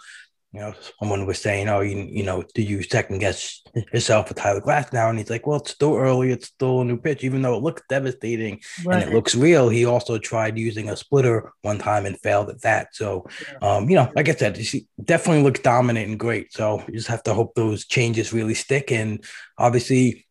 you 0.53 0.59
know, 0.59 0.73
someone 0.99 1.25
was 1.25 1.41
saying, 1.41 1.67
"Oh, 1.67 1.79
you 1.79 1.97
you 1.97 2.21
know, 2.21 2.43
do 2.53 2.61
you 2.61 2.83
second 2.83 3.17
guess 3.17 3.61
yourself 3.91 4.29
with 4.29 4.37
Tyler 4.37 4.61
Glasnow?" 4.61 5.09
And 5.09 5.17
he's 5.17 5.31
like, 5.31 5.47
"Well, 5.47 5.57
it's 5.57 5.71
still 5.71 5.95
early. 5.95 6.31
It's 6.31 6.47
still 6.47 6.81
a 6.81 6.85
new 6.85 6.97
pitch, 6.97 7.23
even 7.23 7.41
though 7.41 7.55
it 7.55 7.63
looks 7.63 7.81
devastating 7.89 8.61
right. 8.85 9.01
and 9.01 9.11
it 9.11 9.15
looks 9.15 9.33
real." 9.33 9.69
He 9.69 9.85
also 9.85 10.19
tried 10.19 10.59
using 10.59 10.89
a 10.89 10.95
splitter 10.95 11.51
one 11.63 11.79
time 11.79 12.05
and 12.05 12.19
failed 12.19 12.51
at 12.51 12.61
that. 12.61 12.89
So, 12.93 13.25
um, 13.63 13.89
you 13.89 13.95
know, 13.95 14.11
like 14.15 14.29
I 14.29 14.35
said, 14.35 14.55
he 14.55 14.87
definitely 15.03 15.41
looks 15.41 15.59
dominant 15.59 16.07
and 16.07 16.19
great. 16.19 16.53
So 16.53 16.83
you 16.87 16.93
just 16.93 17.07
have 17.07 17.23
to 17.23 17.33
hope 17.33 17.55
those 17.55 17.85
changes 17.85 18.31
really 18.31 18.53
stick. 18.53 18.91
And 18.91 19.25
obviously, 19.57 20.27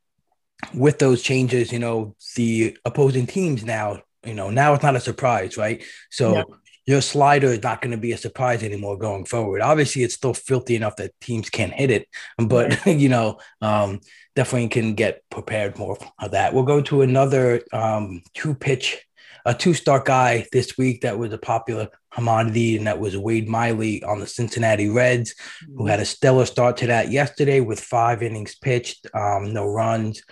with 0.73 1.01
those 1.01 1.21
changes, 1.23 1.73
you 1.73 1.81
know, 1.81 2.15
the 2.37 2.79
opposing 2.85 3.27
teams 3.27 3.65
now, 3.65 4.03
you 4.25 4.35
know, 4.35 4.51
now 4.51 4.73
it's 4.75 4.85
not 4.85 4.95
a 4.97 5.01
surprise, 5.01 5.57
right? 5.57 5.83
So. 6.11 6.45
Your 6.87 7.01
slider 7.01 7.49
is 7.49 7.63
not 7.63 7.81
going 7.81 7.93
to 7.93 7.97
be 7.97 8.13
a 8.13 8.19
surprise 8.19 8.63
anymore 8.63 8.99
going 8.99 9.25
forward. 9.25 9.61
Obviously, 9.61 10.03
it's 10.03 10.15
still 10.15 10.35
filthy 10.35 10.75
enough 10.75 10.97
that 10.97 11.19
teams 11.21 11.49
can't 11.49 11.73
hit 11.73 11.91
it, 11.91 12.09
but 12.39 12.87
you 12.87 13.09
know, 13.09 13.39
um, 13.61 14.01
definitely 14.35 14.69
can 14.69 14.95
get 14.95 15.23
prepared 15.31 15.79
more 15.79 15.97
for 15.97 16.29
that. 16.29 16.55
We'll 16.55 16.65
go 16.65 16.81
to 16.83 17.03
another 17.03 17.63
um, 17.73 18.23
two 18.35 18.55
pitch, 18.55 19.05
a 19.45 19.55
two 19.55 19.75
star 19.75 20.03
guy 20.03 20.47
this 20.53 20.77
week 20.77 21.03
that 21.03 21.19
was 21.19 21.33
a 21.33 21.39
popular 21.39 21.89
commodity, 22.13 22.77
and 22.77 22.87
that 22.87 22.99
was 22.99 23.17
Wade 23.17 23.49
Miley 23.49 24.03
on 24.03 24.21
the 24.21 24.27
Cincinnati 24.27 24.89
Reds, 24.89 25.35
who 25.77 25.87
had 25.87 26.01
a 26.01 26.05
stellar 26.05 26.47
start 26.47 26.77
to 26.79 26.89
that 26.89 27.11
yesterday 27.11 27.61
with 27.61 27.81
five 27.81 28.23
innings 28.23 28.57
pitched, 28.57 29.07
um, 29.15 29.53
no 29.53 29.67
runs. 29.67 30.23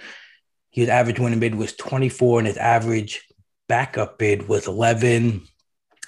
His 0.70 0.88
average 0.88 1.18
winning 1.18 1.40
bid 1.40 1.54
was 1.54 1.74
24, 1.74 2.40
and 2.40 2.48
his 2.48 2.56
average 2.56 3.24
backup 3.68 4.18
bid 4.18 4.48
was 4.48 4.66
11. 4.66 5.46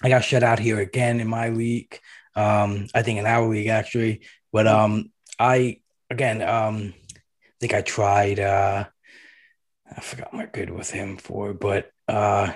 I 0.02 0.08
got 0.08 0.24
shut 0.24 0.42
out 0.42 0.58
here 0.58 0.80
again 0.80 1.20
in 1.20 1.28
my 1.28 1.48
league. 1.50 1.98
Um, 2.34 2.88
I 2.94 3.02
think 3.02 3.18
in 3.18 3.26
our 3.26 3.46
league 3.48 3.68
actually, 3.68 4.22
but 4.52 4.66
um, 4.66 5.10
I 5.38 5.80
again, 6.10 6.42
um, 6.42 6.94
I 7.14 7.52
think 7.60 7.74
I 7.74 7.82
tried. 7.82 8.40
Uh, 8.40 8.84
I 9.94 10.00
forgot 10.00 10.32
my 10.32 10.46
bid 10.46 10.70
with 10.70 10.90
him 10.90 11.18
for, 11.18 11.52
but 11.52 11.90
uh, 12.08 12.52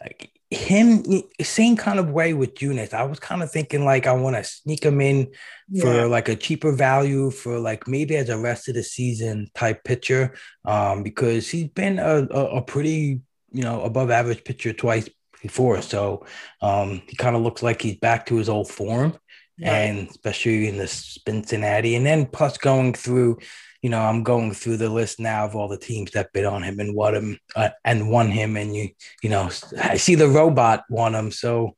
like 0.00 0.30
him 0.50 1.02
same 1.40 1.76
kind 1.76 1.98
of 1.98 2.10
way 2.10 2.34
with 2.34 2.54
Junis. 2.54 2.92
I 2.92 3.04
was 3.04 3.18
kind 3.18 3.42
of 3.42 3.50
thinking 3.50 3.84
like 3.84 4.06
I 4.06 4.12
want 4.12 4.36
to 4.36 4.44
sneak 4.44 4.84
him 4.84 5.00
in 5.00 5.32
yeah. 5.68 5.82
for 5.82 6.08
like 6.08 6.28
a 6.28 6.36
cheaper 6.36 6.72
value 6.72 7.30
for 7.30 7.58
like 7.58 7.88
maybe 7.88 8.16
as 8.16 8.28
a 8.28 8.38
rest 8.38 8.68
of 8.68 8.74
the 8.74 8.82
season 8.82 9.50
type 9.54 9.82
pitcher, 9.84 10.34
um, 10.64 11.02
because 11.02 11.48
he's 11.48 11.68
been 11.68 11.98
a, 11.98 12.26
a, 12.30 12.56
a 12.58 12.62
pretty 12.62 13.20
you 13.50 13.62
know 13.62 13.82
above 13.82 14.10
average 14.10 14.44
pitcher 14.44 14.72
twice 14.72 15.08
before. 15.42 15.82
So 15.82 16.24
um, 16.62 17.02
he 17.06 17.16
kind 17.16 17.36
of 17.36 17.42
looks 17.42 17.62
like 17.62 17.82
he's 17.82 17.96
back 17.96 18.26
to 18.26 18.36
his 18.36 18.48
old 18.48 18.70
form, 18.70 19.18
yeah. 19.58 19.74
and 19.74 20.08
especially 20.08 20.68
in 20.68 20.78
the 20.78 20.86
Cincinnati. 20.86 21.96
And 21.96 22.06
then 22.06 22.26
plus 22.26 22.56
going 22.56 22.94
through, 22.94 23.38
you 23.82 23.90
know, 23.90 24.00
I'm 24.00 24.22
going 24.22 24.52
through 24.52 24.76
the 24.78 24.88
list 24.88 25.18
now 25.18 25.44
of 25.44 25.56
all 25.56 25.68
the 25.68 25.76
teams 25.76 26.12
that 26.12 26.32
bid 26.32 26.44
on 26.44 26.62
him 26.62 26.78
and 26.78 26.94
what 26.94 27.14
him 27.14 27.38
uh, 27.56 27.70
and 27.84 28.10
won 28.10 28.30
him. 28.30 28.56
And 28.56 28.74
you, 28.74 28.90
you 29.22 29.28
know, 29.28 29.50
I 29.82 29.96
see 29.96 30.14
the 30.14 30.28
robot 30.28 30.84
won 30.88 31.14
him. 31.14 31.30
So 31.32 31.76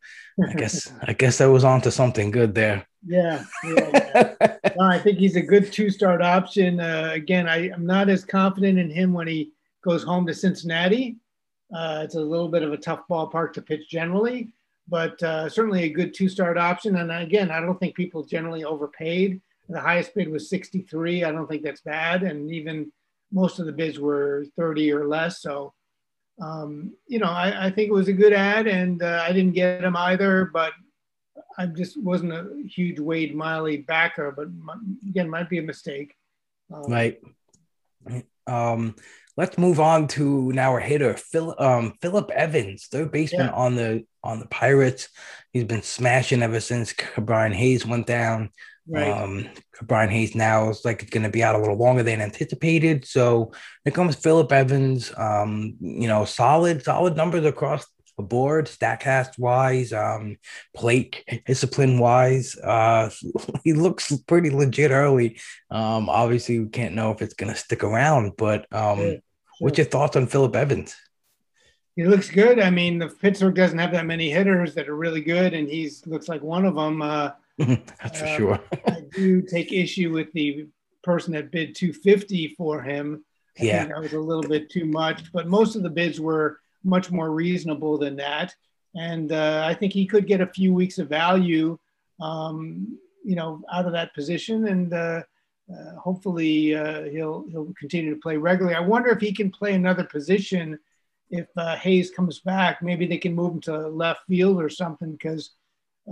I 0.48 0.52
guess 0.56 0.92
I 1.02 1.14
guess 1.14 1.40
I 1.40 1.46
was 1.46 1.64
onto 1.64 1.90
something 1.90 2.30
good 2.30 2.54
there. 2.54 2.86
Yeah, 3.06 3.44
yeah, 3.62 4.34
yeah. 4.40 4.56
no, 4.78 4.86
I 4.86 4.98
think 4.98 5.18
he's 5.18 5.36
a 5.36 5.42
good 5.42 5.70
two-start 5.70 6.22
option. 6.22 6.80
Uh, 6.80 7.10
again, 7.12 7.46
I, 7.46 7.70
I'm 7.70 7.84
not 7.84 8.08
as 8.08 8.24
confident 8.24 8.78
in 8.78 8.88
him 8.88 9.12
when 9.12 9.26
he 9.26 9.52
goes 9.82 10.02
home 10.02 10.26
to 10.26 10.32
Cincinnati. 10.32 11.18
Uh, 11.74 12.02
it's 12.04 12.14
a 12.14 12.20
little 12.20 12.48
bit 12.48 12.62
of 12.62 12.72
a 12.72 12.76
tough 12.76 13.00
ballpark 13.10 13.52
to 13.52 13.62
pitch 13.62 13.88
generally, 13.88 14.50
but 14.88 15.20
uh, 15.22 15.48
certainly 15.48 15.82
a 15.82 15.88
good 15.88 16.14
two-start 16.14 16.56
option. 16.56 16.96
And 16.96 17.10
again, 17.10 17.50
I 17.50 17.60
don't 17.60 17.78
think 17.80 17.96
people 17.96 18.22
generally 18.22 18.64
overpaid. 18.64 19.40
The 19.68 19.80
highest 19.80 20.14
bid 20.14 20.28
was 20.28 20.48
63. 20.48 21.24
I 21.24 21.32
don't 21.32 21.48
think 21.48 21.62
that's 21.62 21.80
bad, 21.80 22.22
and 22.22 22.52
even 22.52 22.92
most 23.32 23.58
of 23.58 23.66
the 23.66 23.72
bids 23.72 23.98
were 23.98 24.44
30 24.56 24.92
or 24.92 25.08
less. 25.08 25.40
So, 25.42 25.74
um, 26.40 26.92
you 27.08 27.18
know, 27.18 27.30
I, 27.30 27.66
I, 27.66 27.70
think 27.70 27.88
it 27.88 27.94
was 27.94 28.08
a 28.08 28.12
good 28.12 28.32
ad, 28.32 28.66
and 28.66 29.02
uh, 29.02 29.24
I 29.26 29.32
didn't 29.32 29.54
get 29.54 29.82
him 29.82 29.96
either, 29.96 30.50
but 30.52 30.72
I 31.58 31.66
just 31.66 32.00
wasn't 32.00 32.32
a 32.32 32.62
huge 32.66 33.00
Wade 33.00 33.34
Miley 33.34 33.78
backer. 33.78 34.32
But 34.32 34.48
again, 35.08 35.28
might 35.28 35.48
be 35.48 35.58
a 35.58 35.62
mistake. 35.62 36.14
Um, 36.72 36.92
right. 36.92 37.20
Um, 38.46 38.94
let's 39.36 39.58
move 39.58 39.80
on 39.80 40.08
to 40.08 40.52
now 40.52 40.72
our 40.72 40.80
hitter, 40.80 41.14
Phil, 41.14 41.54
um, 41.58 41.94
Phillip 42.00 42.30
Evans, 42.30 42.86
third 42.86 43.10
baseman 43.10 43.46
yeah. 43.46 43.52
on 43.52 43.74
the 43.74 44.04
on 44.22 44.38
the 44.38 44.46
Pirates. 44.46 45.08
He's 45.52 45.64
been 45.64 45.82
smashing 45.82 46.42
ever 46.42 46.60
since 46.60 46.94
Brian 47.18 47.52
Hayes 47.52 47.86
went 47.86 48.06
down. 48.06 48.50
Right. 48.86 49.08
Um, 49.08 49.48
Brian 49.82 50.10
Hayes 50.10 50.34
now 50.34 50.68
is 50.68 50.84
like 50.84 51.10
going 51.10 51.22
to 51.22 51.30
be 51.30 51.42
out 51.42 51.54
a 51.54 51.58
little 51.58 51.76
longer 51.76 52.02
than 52.02 52.20
anticipated. 52.20 53.06
So 53.06 53.52
here 53.84 53.92
comes 53.92 54.16
Phillip 54.16 54.52
Evans. 54.52 55.12
Um, 55.16 55.76
you 55.80 56.06
know, 56.06 56.24
solid, 56.24 56.82
solid 56.82 57.16
numbers 57.16 57.44
across 57.44 57.86
board, 58.22 58.66
Statcast 58.66 59.38
wise, 59.38 59.92
um, 59.92 60.36
plate 60.74 61.24
discipline 61.46 61.98
wise. 61.98 62.56
Uh, 62.56 63.10
he 63.64 63.72
looks 63.72 64.16
pretty 64.26 64.50
legit 64.50 64.90
early. 64.90 65.38
Um, 65.70 66.08
obviously, 66.08 66.60
we 66.60 66.68
can't 66.68 66.94
know 66.94 67.10
if 67.10 67.22
it's 67.22 67.34
going 67.34 67.52
to 67.52 67.58
stick 67.58 67.82
around, 67.82 68.32
but 68.36 68.66
um, 68.72 68.98
sure. 68.98 69.16
what's 69.58 69.78
your 69.78 69.86
thoughts 69.86 70.16
on 70.16 70.26
Phillip 70.26 70.54
Evans? 70.54 70.96
He 71.96 72.04
looks 72.04 72.28
good. 72.28 72.58
I 72.58 72.70
mean, 72.70 72.98
the 72.98 73.08
Pittsburgh 73.08 73.54
doesn't 73.54 73.78
have 73.78 73.92
that 73.92 74.06
many 74.06 74.28
hitters 74.28 74.74
that 74.74 74.88
are 74.88 74.96
really 74.96 75.20
good, 75.20 75.54
and 75.54 75.68
he's 75.68 76.04
looks 76.06 76.28
like 76.28 76.42
one 76.42 76.64
of 76.64 76.74
them. 76.74 77.02
Uh, 77.02 77.30
That's 77.58 78.18
for 78.18 78.26
uh, 78.26 78.36
sure. 78.36 78.60
I 78.86 79.02
do 79.12 79.42
take 79.42 79.72
issue 79.72 80.12
with 80.12 80.32
the 80.32 80.66
person 81.04 81.34
that 81.34 81.52
bid 81.52 81.74
250 81.76 82.54
for 82.56 82.82
him. 82.82 83.24
I 83.60 83.64
yeah, 83.64 83.84
that 83.84 84.00
was 84.00 84.12
a 84.12 84.18
little 84.18 84.42
bit 84.42 84.70
too 84.70 84.84
much, 84.86 85.32
but 85.32 85.46
most 85.46 85.76
of 85.76 85.84
the 85.84 85.90
bids 85.90 86.18
were 86.18 86.58
much 86.84 87.10
more 87.10 87.30
reasonable 87.30 87.98
than 87.98 88.16
that. 88.16 88.54
And 88.94 89.32
uh, 89.32 89.64
I 89.66 89.74
think 89.74 89.92
he 89.92 90.06
could 90.06 90.26
get 90.26 90.40
a 90.40 90.46
few 90.46 90.72
weeks 90.72 90.98
of 90.98 91.08
value, 91.08 91.78
um, 92.20 92.98
you 93.24 93.34
know, 93.34 93.62
out 93.72 93.86
of 93.86 93.92
that 93.92 94.14
position, 94.14 94.68
and 94.68 94.92
uh, 94.92 95.22
uh, 95.72 95.96
hopefully 95.96 96.76
uh, 96.76 97.04
he'll 97.04 97.44
he'll 97.50 97.72
continue 97.78 98.14
to 98.14 98.20
play 98.20 98.36
regularly. 98.36 98.76
I 98.76 98.80
wonder 98.80 99.10
if 99.10 99.20
he 99.20 99.32
can 99.32 99.50
play 99.50 99.74
another 99.74 100.04
position 100.04 100.78
if 101.30 101.46
uh, 101.56 101.74
Hayes 101.76 102.10
comes 102.10 102.40
back. 102.40 102.82
Maybe 102.82 103.06
they 103.06 103.18
can 103.18 103.34
move 103.34 103.54
him 103.54 103.60
to 103.62 103.88
left 103.88 104.20
field 104.28 104.62
or 104.62 104.68
something 104.68 105.12
because 105.12 105.50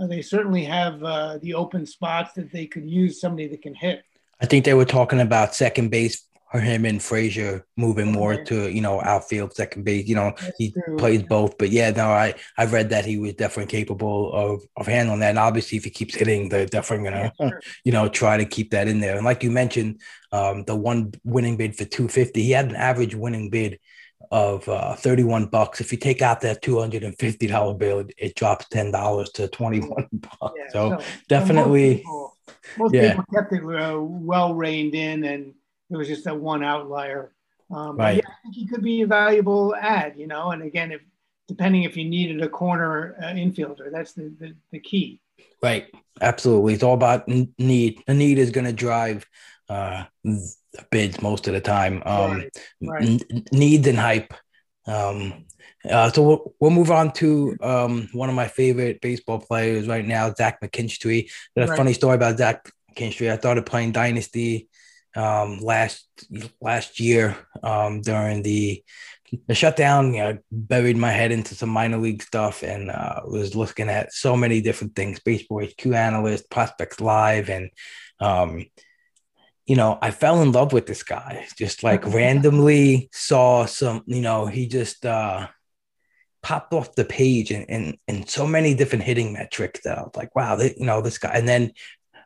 uh, 0.01 0.07
they 0.07 0.23
certainly 0.23 0.65
have 0.65 1.01
the 1.41 1.55
open 1.55 1.87
spots 1.87 2.33
that 2.33 2.51
they 2.51 2.67
could 2.67 2.89
use 2.89 3.21
somebody 3.21 3.47
that 3.49 3.63
can 3.63 3.75
hit. 3.75 4.03
I 4.41 4.47
think 4.47 4.65
they 4.65 4.75
were 4.75 4.85
talking 4.85 5.21
about 5.21 5.55
second 5.55 5.91
base 5.91 6.27
or 6.53 6.61
him 6.61 6.85
and 6.85 7.03
Frazier 7.03 7.65
moving 7.77 8.13
more 8.13 8.43
to 8.45 8.71
you 8.71 8.81
know 8.81 9.01
outfield, 9.01 9.55
second 9.55 9.85
base. 9.85 10.07
You 10.07 10.17
know 10.17 10.33
That's 10.39 10.57
he 10.59 10.73
true. 10.73 10.97
plays 10.97 11.23
both, 11.23 11.57
but 11.59 11.71
yeah, 11.71 11.91
no, 11.91 12.09
I 12.09 12.35
I 12.59 12.67
read 12.67 12.91
that 12.91 13.05
he 13.05 13.19
was 13.19 13.35
definitely 13.35 13.71
capable 13.71 14.33
of 14.33 14.63
of 14.77 14.87
handling 14.87 15.21
that. 15.21 15.31
And 15.31 15.39
obviously, 15.39 15.79
if 15.79 15.85
he 15.85 15.91
keeps 15.91 16.15
hitting, 16.15 16.49
they're 16.49 16.67
definitely 16.67 17.11
gonna 17.11 17.33
yeah, 17.39 17.49
sure. 17.49 17.63
you 17.85 17.93
know 17.93 18.09
try 18.09 18.37
to 18.37 18.45
keep 18.45 18.71
that 18.73 18.89
in 18.89 19.01
there. 19.01 19.17
And 19.17 19.25
like 19.25 19.43
you 19.43 19.51
mentioned, 19.51 20.01
um, 20.31 20.65
the 20.65 20.77
one 20.77 21.13
winning 21.25 21.57
bid 21.57 21.77
for 21.77 21.85
two 21.85 22.09
fifty, 22.09 22.43
he 22.43 22.51
had 22.51 22.67
an 22.67 22.77
average 22.77 23.15
winning 23.15 23.51
bid 23.51 23.79
of 24.31 24.67
uh, 24.67 24.95
31 24.95 25.47
bucks. 25.47 25.83
If 25.83 25.93
you 25.93 25.99
take 25.99 26.23
out 26.23 26.41
that 26.41 26.63
$250 26.63 27.79
bill, 27.79 27.99
it, 27.99 28.15
it 28.17 28.35
drops 28.35 28.65
$10 28.69 29.33
to 29.35 29.49
21 29.49 30.09
bucks. 30.13 30.55
Yeah, 30.57 30.69
so, 30.71 30.99
so, 30.99 31.05
definitely. 31.29 31.97
most 31.97 31.99
people, 31.99 32.37
most 32.79 32.95
yeah. 32.95 33.11
people 33.11 33.25
kept 33.35 33.53
it 33.53 33.63
uh, 33.63 34.01
well 34.01 34.55
reined 34.55 34.95
in 34.95 35.25
and 35.25 35.53
it 35.93 35.97
was 35.97 36.09
just 36.09 36.25
that 36.25 36.37
one 36.37 36.65
outlier. 36.65 37.33
Um, 37.71 37.97
right. 37.97 38.17
Yeah, 38.17 38.29
I 38.29 38.35
think 38.43 38.55
he 38.55 38.67
could 38.67 38.83
be 38.83 39.03
a 39.03 39.07
valuable 39.07 39.75
ad, 39.75 40.15
you 40.17 40.27
know. 40.27 40.51
And 40.51 40.63
again, 40.63 40.93
if 40.93 41.01
depending 41.49 41.85
if 41.85 41.97
you 41.97 42.05
needed 42.05 42.43
a 42.43 42.49
corner 42.49 43.17
uh, 43.23 43.27
infielder, 43.27 43.91
that's 43.91 44.13
the, 44.13 44.33
the, 44.39 44.55
the 44.73 44.81
key. 44.81 45.21
Right. 45.63 45.87
Absolutely. 46.21 46.75
It's 46.75 46.83
all 46.83 46.95
about 46.95 47.29
need. 47.59 48.03
The 48.07 48.15
need 48.15 48.39
is 48.39 48.51
going 48.51 48.67
to 48.67 48.73
drive 48.73 49.27
uh, 49.69 50.05
bids 50.91 51.23
most 51.23 51.49
of 51.49 51.55
the 51.55 51.61
time. 51.61 52.03
Um, 52.05 52.33
right. 52.33 52.59
Right. 52.83 53.21
N- 53.31 53.45
needs 53.53 53.87
and 53.87 53.99
hype. 53.99 54.35
Um, 54.87 55.47
uh, 55.89 56.11
so 56.11 56.23
we'll, 56.23 56.55
we'll 56.61 56.71
move 56.71 56.91
on 56.91 57.13
to 57.15 57.57
um, 57.61 58.09
one 58.13 58.29
of 58.29 58.35
my 58.35 58.49
favorite 58.49 59.01
baseball 59.01 59.39
players 59.39 59.89
right 59.89 60.07
now, 60.07 60.33
Zach 60.35 60.61
McKinstry. 60.61 61.31
There's 61.55 61.69
a 61.69 61.73
right. 61.73 61.77
funny 61.77 61.93
story 61.93 62.17
about 62.17 62.39
Zach 62.39 62.71
McKinstry. 62.91 63.33
I 63.33 63.39
started 63.39 63.67
playing 63.67 63.93
Dynasty 63.93 64.69
um, 65.17 65.59
last 65.61 66.07
last 66.61 67.01
year 67.01 67.37
um, 67.63 68.01
during 68.03 68.43
the 68.43 68.83
the 69.47 69.55
shutdown, 69.55 70.13
you 70.13 70.21
know, 70.21 70.39
buried 70.51 70.97
my 70.97 71.11
head 71.11 71.33
into 71.33 71.55
some 71.55 71.71
minor 71.71 71.97
league 71.97 72.23
stuff 72.23 72.63
and 72.63 72.91
uh, 72.91 73.21
was 73.25 73.57
looking 73.57 73.89
at 73.89 74.13
so 74.13 74.37
many 74.37 74.61
different 74.61 74.95
things, 74.95 75.21
baseball 75.21 75.65
HQ 75.65 75.87
analyst, 75.87 76.51
prospects 76.51 77.01
live, 77.01 77.49
and 77.49 77.71
um, 78.21 78.67
you 79.67 79.77
know, 79.77 79.99
I 80.03 80.11
fell 80.11 80.43
in 80.43 80.53
love 80.53 80.73
with 80.73 80.87
this 80.87 81.03
guy. 81.03 81.47
Just 81.57 81.83
like 81.83 82.07
randomly 82.07 83.09
saw 83.13 83.65
some, 83.65 84.03
you 84.07 84.21
know, 84.21 84.47
he 84.47 84.67
just 84.67 85.07
uh, 85.07 85.49
popped 86.43 86.73
off 86.75 86.95
the 86.95 87.05
page 87.05 87.51
and 87.53 87.67
and 87.69 87.97
and 88.09 88.29
so 88.29 88.47
many 88.47 88.75
different 88.75 89.05
hitting 89.05 89.33
metrics 89.33 89.81
that 89.85 89.99
I 89.99 90.03
was 90.03 90.17
like, 90.17 90.35
wow, 90.35 90.57
they, 90.57 90.75
you 90.77 90.85
know, 90.85 91.01
this 91.01 91.19
guy. 91.19 91.33
And 91.35 91.49
then 91.49 91.73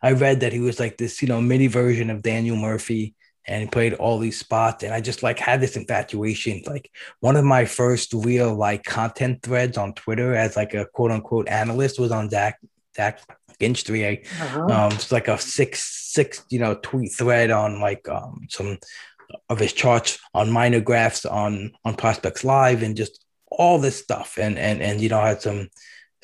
I 0.03 0.13
read 0.13 0.41
that 0.41 0.53
he 0.53 0.61
was 0.61 0.79
like 0.79 0.97
this, 0.99 1.23
you 1.23 1.29
know, 1.29 1.41
mini 1.41 1.67
version 1.67 2.11
of 2.11 2.23
Daniel 2.23 2.57
Murphy 2.57 3.15
and 3.47 3.63
he 3.63 3.69
played 3.69 3.95
all 3.95 4.19
these 4.19 4.39
spots 4.39 4.83
and 4.83 4.93
i 4.93 5.01
just 5.01 5.23
like 5.23 5.39
had 5.39 5.61
this 5.61 5.77
infatuation 5.77 6.63
like 6.67 6.91
one 7.21 7.37
of 7.37 7.45
my 7.45 7.65
first 7.65 8.13
real 8.13 8.55
like 8.55 8.85
content 8.85 9.43
threads 9.43 9.79
on 9.79 9.93
twitter 9.95 10.35
as 10.35 10.57
like 10.57 10.75
a 10.75 10.87
quote 10.87 11.11
unquote 11.11 11.49
analyst 11.49 11.99
was 11.99 12.11
on 12.11 12.29
zach 12.29 12.59
zach 12.97 13.21
McKinstry 13.51 14.27
uh-huh. 14.41 14.61
um 14.65 14.93
it's 14.93 15.13
like 15.13 15.29
a 15.29 15.39
six 15.39 16.11
six 16.13 16.45
you 16.51 16.59
know 16.59 16.75
tweet 16.83 17.13
thread 17.13 17.51
on 17.51 17.81
like 17.81 18.09
um 18.09 18.47
some 18.49 18.79
of 19.49 19.59
his 19.59 19.73
charts 19.73 20.19
on 20.35 20.51
minor 20.51 20.81
graphs 20.81 21.25
on 21.25 21.73
on 21.85 21.95
prospects 21.95 22.45
live 22.45 22.83
and 22.83 22.97
just 22.97 23.25
all 23.51 23.79
this 23.79 23.99
stuff 23.99 24.39
and 24.39 24.59
and 24.59 24.83
and 24.83 25.01
you 25.01 25.09
know 25.09 25.21
had 25.21 25.41
some 25.41 25.69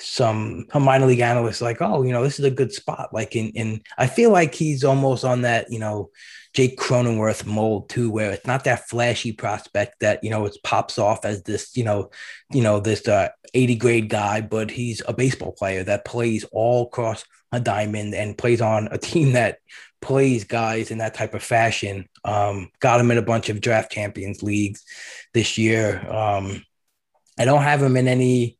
some 0.04 0.66
minor 0.74 1.06
league 1.06 1.20
analysts 1.20 1.60
like 1.60 1.80
oh 1.80 2.02
you 2.02 2.12
know 2.12 2.22
this 2.22 2.38
is 2.38 2.44
a 2.44 2.50
good 2.50 2.72
spot 2.72 3.08
like 3.12 3.36
in 3.36 3.50
in 3.50 3.80
i 3.98 4.06
feel 4.06 4.30
like 4.30 4.54
he's 4.54 4.84
almost 4.84 5.24
on 5.24 5.42
that 5.42 5.70
you 5.70 5.78
know 5.78 6.10
Jake 6.54 6.78
Cronenworth 6.78 7.46
mold 7.46 7.88
too, 7.88 8.10
where 8.10 8.30
it's 8.32 8.46
not 8.46 8.64
that 8.64 8.88
flashy 8.88 9.32
prospect 9.32 10.00
that 10.00 10.22
you 10.22 10.30
know 10.30 10.44
it 10.44 10.56
pops 10.62 10.98
off 10.98 11.24
as 11.24 11.42
this 11.42 11.76
you 11.76 11.84
know 11.84 12.10
you 12.50 12.62
know 12.62 12.78
this 12.78 13.08
uh, 13.08 13.30
80 13.54 13.76
grade 13.76 14.08
guy, 14.08 14.40
but 14.40 14.70
he's 14.70 15.00
a 15.08 15.14
baseball 15.14 15.52
player 15.52 15.82
that 15.84 16.04
plays 16.04 16.44
all 16.52 16.84
across 16.84 17.24
a 17.52 17.60
diamond 17.60 18.14
and 18.14 18.36
plays 18.36 18.60
on 18.60 18.88
a 18.90 18.98
team 18.98 19.32
that 19.32 19.58
plays 20.00 20.44
guys 20.44 20.90
in 20.90 20.98
that 20.98 21.14
type 21.14 21.34
of 21.34 21.42
fashion. 21.42 22.08
Um, 22.24 22.70
got 22.80 23.00
him 23.00 23.10
in 23.10 23.18
a 23.18 23.22
bunch 23.22 23.48
of 23.48 23.60
draft 23.60 23.90
champions 23.90 24.42
leagues 24.42 24.84
this 25.32 25.56
year. 25.56 26.06
Um, 26.10 26.64
I 27.38 27.46
don't 27.46 27.62
have 27.62 27.82
him 27.82 27.96
in 27.96 28.08
any 28.08 28.58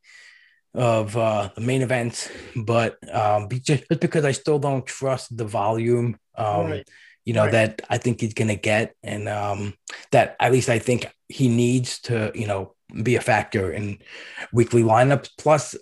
of 0.73 1.15
uh, 1.15 1.49
the 1.55 1.61
main 1.61 1.81
events, 1.81 2.29
but 2.55 2.97
um, 3.13 3.47
just 3.49 3.87
because 3.89 4.25
I 4.25 4.31
still 4.31 4.59
don't 4.59 4.85
trust 4.85 5.35
the 5.35 5.45
volume. 5.45 6.17
Um, 6.35 6.65
right 6.67 6.87
you 7.25 7.33
know, 7.33 7.43
right. 7.43 7.51
that 7.51 7.81
I 7.89 7.97
think 7.97 8.21
he's 8.21 8.33
going 8.33 8.49
to 8.49 8.55
get, 8.55 8.95
and 9.03 9.29
um, 9.29 9.73
that 10.11 10.35
at 10.39 10.51
least 10.51 10.69
I 10.69 10.79
think 10.79 11.07
he 11.29 11.47
needs 11.47 11.99
to, 12.01 12.31
you 12.35 12.47
know, 12.47 12.75
be 13.01 13.15
a 13.15 13.21
factor 13.21 13.71
in 13.71 13.99
weekly 14.51 14.83
lineups. 14.83 15.29
Plus, 15.37 15.75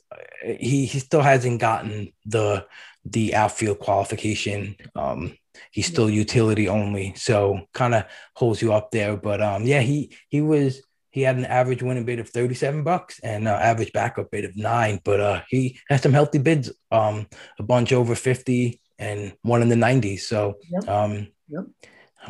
he 0.44 0.86
he 0.86 1.00
still 1.00 1.22
hasn't 1.22 1.60
gotten 1.60 2.14
the 2.26 2.66
the 3.06 3.34
outfield 3.34 3.80
qualification. 3.80 4.76
Um, 4.96 5.36
he's 5.72 5.88
still 5.88 6.10
utility 6.10 6.68
only, 6.68 7.14
so 7.16 7.62
kind 7.74 7.96
of 7.96 8.06
holds 8.36 8.62
you 8.62 8.74
up 8.74 8.92
there. 8.92 9.18
But 9.18 9.42
um, 9.42 9.64
yeah, 9.64 9.82
he 9.82 10.16
he 10.30 10.42
was 10.42 10.82
he 11.12 11.22
had 11.22 11.38
an 11.38 11.46
average 11.46 11.84
winning 11.84 12.06
bid 12.06 12.20
of 12.20 12.30
37 12.30 12.84
bucks 12.84 13.20
and 13.20 13.48
uh, 13.48 13.52
average 13.52 13.92
backup 13.92 14.32
bid 14.32 14.46
of 14.46 14.56
nine, 14.56 15.00
but 15.04 15.20
uh, 15.20 15.42
he 15.50 15.78
has 15.90 16.02
some 16.02 16.14
healthy 16.14 16.40
bids, 16.40 16.72
um, 16.90 17.28
a 17.60 17.64
bunch 17.64 17.92
over 17.92 18.16
50 18.16 18.80
and 18.98 19.34
one 19.42 19.62
in 19.62 19.70
the 19.70 19.76
90s. 19.76 20.22
So, 20.22 20.56
yep. 20.70 20.88
Um, 20.88 21.28
yep. 21.50 21.66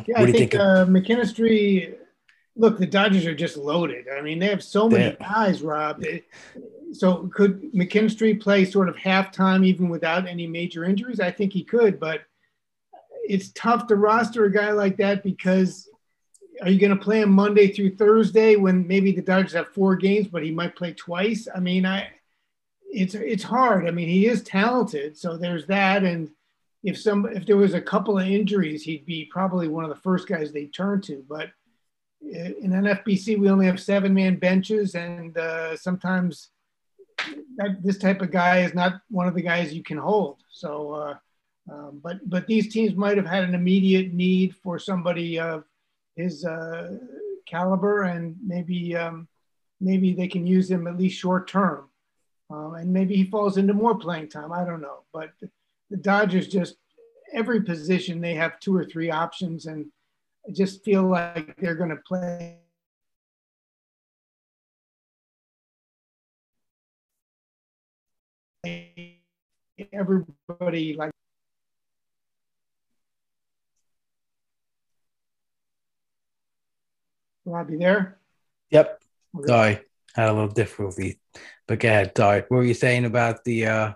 Yeah, 0.06 0.20
I 0.20 0.24
think, 0.24 0.36
think 0.36 0.54
uh, 0.56 0.86
McKinstry. 0.86 1.94
Look, 2.56 2.78
the 2.78 2.86
Dodgers 2.86 3.24
are 3.24 3.34
just 3.34 3.56
loaded. 3.56 4.06
I 4.14 4.20
mean, 4.20 4.38
they 4.38 4.48
have 4.48 4.62
so 4.62 4.88
many 4.88 5.16
guys, 5.16 5.62
Rob. 5.62 6.02
so, 6.92 7.30
could 7.32 7.72
McKinstry 7.72 8.40
play 8.40 8.64
sort 8.64 8.88
of 8.88 8.96
halftime 8.96 9.64
even 9.64 9.88
without 9.88 10.26
any 10.26 10.46
major 10.46 10.84
injuries? 10.84 11.20
I 11.20 11.30
think 11.30 11.52
he 11.52 11.64
could, 11.64 11.98
but 12.00 12.22
it's 13.24 13.52
tough 13.52 13.86
to 13.86 13.96
roster 13.96 14.44
a 14.44 14.52
guy 14.52 14.72
like 14.72 14.96
that 14.98 15.22
because 15.22 15.88
are 16.60 16.70
you 16.70 16.78
going 16.78 16.96
to 16.96 17.02
play 17.02 17.20
him 17.20 17.30
Monday 17.30 17.68
through 17.68 17.96
Thursday 17.96 18.56
when 18.56 18.86
maybe 18.86 19.12
the 19.12 19.22
Dodgers 19.22 19.52
have 19.52 19.68
four 19.68 19.96
games, 19.96 20.28
but 20.28 20.42
he 20.42 20.50
might 20.50 20.76
play 20.76 20.92
twice? 20.92 21.48
I 21.54 21.60
mean, 21.60 21.86
I 21.86 22.10
it's 22.92 23.14
it's 23.14 23.42
hard. 23.42 23.88
I 23.88 23.90
mean, 23.90 24.08
he 24.08 24.26
is 24.26 24.42
talented, 24.42 25.16
so 25.16 25.36
there's 25.36 25.66
that, 25.66 26.04
and 26.04 26.30
if 26.84 27.00
some 27.00 27.26
if 27.26 27.46
there 27.46 27.56
was 27.56 27.74
a 27.74 27.80
couple 27.80 28.18
of 28.18 28.26
injuries, 28.26 28.82
he'd 28.82 29.06
be 29.06 29.24
probably 29.24 29.68
one 29.68 29.84
of 29.84 29.90
the 29.90 30.02
first 30.02 30.28
guys 30.28 30.52
they 30.52 30.66
turn 30.66 31.00
to. 31.02 31.24
But 31.28 31.50
in 32.20 32.70
NFBC, 32.70 33.38
we 33.38 33.50
only 33.50 33.66
have 33.66 33.80
seven 33.80 34.12
man 34.12 34.36
benches, 34.36 34.94
and 34.94 35.36
uh, 35.36 35.76
sometimes 35.76 36.50
that, 37.56 37.82
this 37.82 37.98
type 37.98 38.20
of 38.20 38.30
guy 38.30 38.60
is 38.60 38.74
not 38.74 39.00
one 39.10 39.26
of 39.26 39.34
the 39.34 39.42
guys 39.42 39.72
you 39.72 39.82
can 39.82 39.98
hold. 39.98 40.42
So, 40.50 40.92
uh, 40.92 41.14
um, 41.72 42.00
but 42.02 42.28
but 42.28 42.46
these 42.46 42.72
teams 42.72 42.94
might 42.94 43.16
have 43.16 43.26
had 43.26 43.44
an 43.44 43.54
immediate 43.54 44.12
need 44.12 44.54
for 44.56 44.78
somebody 44.78 45.38
of 45.38 45.64
his 46.16 46.44
uh, 46.44 46.98
caliber, 47.46 48.02
and 48.02 48.36
maybe 48.44 48.96
um, 48.96 49.28
maybe 49.80 50.12
they 50.14 50.28
can 50.28 50.46
use 50.46 50.70
him 50.70 50.86
at 50.86 50.98
least 50.98 51.18
short 51.18 51.48
term, 51.48 51.88
um, 52.50 52.74
and 52.74 52.92
maybe 52.92 53.16
he 53.16 53.24
falls 53.24 53.56
into 53.56 53.74
more 53.74 53.96
playing 53.96 54.28
time. 54.28 54.52
I 54.52 54.64
don't 54.64 54.80
know, 54.80 55.00
but 55.12 55.30
the 55.90 55.96
Dodgers 55.96 56.48
just 56.48 56.76
every 57.32 57.62
position 57.62 58.20
they 58.20 58.34
have 58.34 58.60
two 58.60 58.76
or 58.76 58.84
three 58.84 59.10
options, 59.10 59.66
and 59.66 59.86
I 60.46 60.52
just 60.52 60.84
feel 60.84 61.02
like 61.04 61.56
they're 61.56 61.74
going 61.74 61.90
to 61.90 61.96
play. 61.96 62.58
Everybody 69.92 70.94
like 70.94 71.10
Robbie 77.44 77.76
there? 77.76 78.18
Yep. 78.70 79.02
Okay. 79.38 79.46
Sorry, 79.46 79.80
had 80.14 80.28
a 80.28 80.32
little 80.32 80.48
difficulty. 80.48 81.20
But 81.66 81.80
go 81.80 81.88
ahead, 81.88 82.12
sorry. 82.16 82.40
What 82.48 82.58
were 82.58 82.64
you 82.64 82.74
saying 82.74 83.04
about 83.04 83.44
the 83.44 83.66
uh 83.66 83.92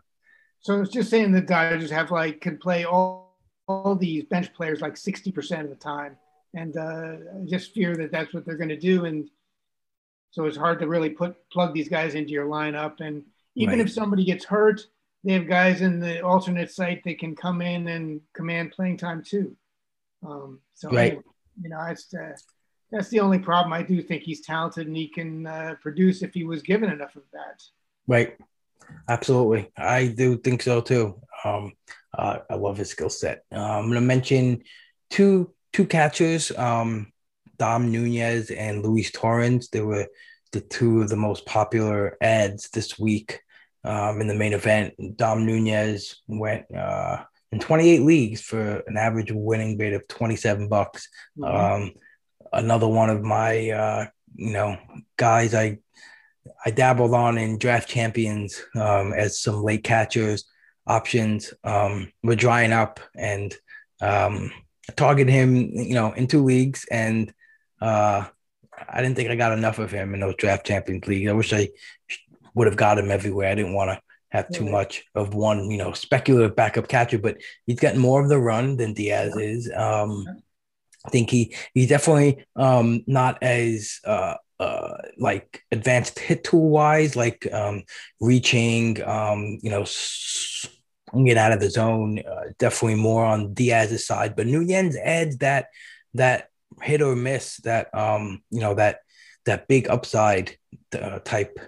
so 0.66 0.80
it's 0.80 0.90
just 0.90 1.10
saying 1.10 1.30
the 1.30 1.40
Dodgers 1.40 1.92
have 1.92 2.10
like 2.10 2.40
can 2.40 2.58
play 2.58 2.84
all 2.84 3.38
all 3.68 3.94
these 3.94 4.24
bench 4.24 4.52
players 4.52 4.80
like 4.80 4.96
sixty 4.96 5.30
percent 5.30 5.62
of 5.62 5.70
the 5.70 5.76
time, 5.76 6.16
and 6.54 6.76
uh, 6.76 7.16
I 7.40 7.46
just 7.46 7.72
fear 7.72 7.94
that 7.94 8.10
that's 8.10 8.34
what 8.34 8.44
they're 8.44 8.56
going 8.56 8.70
to 8.70 8.76
do, 8.76 9.04
and 9.04 9.30
so 10.32 10.44
it's 10.44 10.56
hard 10.56 10.80
to 10.80 10.88
really 10.88 11.10
put 11.10 11.36
plug 11.50 11.72
these 11.72 11.88
guys 11.88 12.16
into 12.16 12.32
your 12.32 12.46
lineup. 12.46 12.98
And 12.98 13.22
even 13.54 13.78
right. 13.78 13.86
if 13.86 13.92
somebody 13.92 14.24
gets 14.24 14.44
hurt, 14.44 14.84
they 15.22 15.34
have 15.34 15.46
guys 15.46 15.82
in 15.82 16.00
the 16.00 16.20
alternate 16.20 16.72
site 16.72 17.04
that 17.04 17.20
can 17.20 17.36
come 17.36 17.62
in 17.62 17.86
and 17.86 18.20
command 18.34 18.72
playing 18.72 18.96
time 18.96 19.22
too. 19.22 19.56
Um, 20.26 20.58
so 20.74 20.90
right. 20.90 21.12
anyway, 21.12 21.22
you 21.62 21.68
know, 21.68 21.80
it's 21.88 22.12
uh, 22.12 22.32
that's 22.90 23.08
the 23.08 23.20
only 23.20 23.38
problem. 23.38 23.72
I 23.72 23.82
do 23.82 24.02
think 24.02 24.22
he's 24.22 24.40
talented 24.40 24.86
and 24.86 24.96
he 24.96 25.08
can 25.08 25.46
uh, 25.46 25.74
produce 25.80 26.22
if 26.22 26.34
he 26.34 26.44
was 26.44 26.62
given 26.62 26.90
enough 26.90 27.16
of 27.16 27.22
that. 27.32 27.62
Right. 28.06 28.36
Absolutely, 29.08 29.70
I 29.76 30.06
do 30.06 30.36
think 30.38 30.62
so 30.62 30.80
too. 30.80 31.20
Um, 31.44 31.72
uh, 32.16 32.38
I 32.48 32.54
love 32.54 32.76
his 32.76 32.90
skill 32.90 33.10
set. 33.10 33.44
Uh, 33.52 33.58
I'm 33.58 33.86
going 33.86 33.94
to 33.94 34.00
mention 34.00 34.62
two 35.10 35.52
two 35.72 35.86
catchers, 35.86 36.50
um, 36.52 37.12
Dom 37.58 37.90
Nunez 37.90 38.50
and 38.50 38.82
Luis 38.82 39.10
Torrens. 39.10 39.68
They 39.68 39.80
were 39.80 40.06
the 40.52 40.60
two 40.60 41.02
of 41.02 41.08
the 41.08 41.16
most 41.16 41.46
popular 41.46 42.16
ads 42.20 42.70
this 42.70 42.98
week 42.98 43.40
um, 43.84 44.20
in 44.20 44.26
the 44.26 44.34
main 44.34 44.52
event. 44.52 44.94
Dom 45.16 45.46
Nunez 45.46 46.22
went 46.26 46.72
uh, 46.74 47.24
in 47.52 47.60
28 47.60 48.02
leagues 48.02 48.40
for 48.40 48.82
an 48.86 48.96
average 48.96 49.32
winning 49.32 49.76
rate 49.78 49.92
of 49.92 50.06
27 50.08 50.68
bucks. 50.68 51.08
Mm-hmm. 51.38 51.84
Um, 51.84 51.92
another 52.56 52.88
one 52.88 53.10
of 53.10 53.22
my 53.22 53.70
uh, 53.70 54.06
you 54.34 54.52
know 54.52 54.76
guys 55.16 55.54
I 55.54 55.78
I 56.64 56.70
dabbled 56.70 57.14
on 57.14 57.38
in 57.38 57.58
draft 57.58 57.88
champions 57.88 58.62
um, 58.74 59.12
as 59.12 59.40
some 59.40 59.62
late 59.62 59.84
catchers 59.84 60.44
options 60.86 61.52
um, 61.64 62.12
were 62.22 62.36
drying 62.36 62.72
up 62.72 63.00
and 63.14 63.54
um, 64.00 64.52
targeted 64.94 65.32
him, 65.32 65.56
you 65.56 65.94
know, 65.94 66.12
in 66.12 66.26
two 66.26 66.44
leagues. 66.44 66.86
And 66.90 67.32
uh, 67.80 68.26
I 68.88 69.02
didn't 69.02 69.16
think 69.16 69.30
I 69.30 69.36
got 69.36 69.56
enough 69.56 69.78
of 69.78 69.90
him 69.90 70.14
in 70.14 70.20
those 70.20 70.36
draft 70.36 70.66
champions 70.66 71.06
leagues. 71.06 71.28
I 71.28 71.34
wish 71.34 71.52
I 71.52 71.70
would 72.54 72.66
have 72.66 72.76
got 72.76 72.98
him 72.98 73.10
everywhere. 73.10 73.50
I 73.50 73.54
didn't 73.54 73.74
want 73.74 73.90
to 73.90 74.00
have 74.30 74.50
too 74.50 74.68
much 74.68 75.04
of 75.14 75.34
one, 75.34 75.70
you 75.70 75.78
know, 75.78 75.92
speculative 75.92 76.56
backup 76.56 76.88
catcher, 76.88 77.18
but 77.18 77.38
he's 77.66 77.80
getting 77.80 78.00
more 78.00 78.22
of 78.22 78.28
the 78.28 78.38
run 78.38 78.76
than 78.76 78.92
Diaz 78.92 79.36
is. 79.36 79.70
Um, 79.74 80.24
I 81.06 81.10
think 81.10 81.30
he 81.30 81.54
he's 81.72 81.88
definitely 81.88 82.44
um, 82.56 83.04
not 83.06 83.42
as 83.42 84.00
uh, 84.04 84.34
uh, 84.58 84.96
like 85.18 85.62
advanced 85.70 86.18
hit 86.18 86.44
tool 86.44 86.68
wise, 86.68 87.14
like 87.14 87.46
um, 87.52 87.84
reaching, 88.20 89.02
um, 89.06 89.58
you 89.62 89.70
know, 89.70 89.86
get 91.24 91.36
out 91.36 91.52
of 91.52 91.60
the 91.60 91.70
zone. 91.70 92.18
Uh, 92.18 92.50
definitely 92.58 92.96
more 92.96 93.24
on 93.24 93.54
Diaz's 93.54 94.06
side, 94.06 94.34
but 94.34 94.46
Nunez 94.46 94.96
adds 94.96 95.38
that 95.38 95.68
that 96.14 96.48
hit 96.82 97.02
or 97.02 97.14
miss 97.14 97.58
that 97.58 97.94
um, 97.94 98.42
you 98.50 98.60
know 98.60 98.74
that 98.74 99.00
that 99.44 99.68
big 99.68 99.88
upside 99.88 100.56
uh, 100.98 101.20
type 101.20 101.58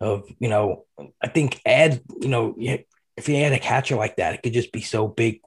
of 0.00 0.24
you 0.38 0.48
know. 0.48 0.86
I 1.22 1.28
think 1.28 1.60
add 1.66 2.00
you 2.20 2.28
know 2.28 2.54
if 2.58 3.28
you 3.28 3.36
had 3.36 3.52
a 3.52 3.58
catcher 3.58 3.96
like 3.96 4.16
that, 4.16 4.34
it 4.34 4.42
could 4.42 4.54
just 4.54 4.72
be 4.72 4.80
so 4.80 5.06
big 5.06 5.40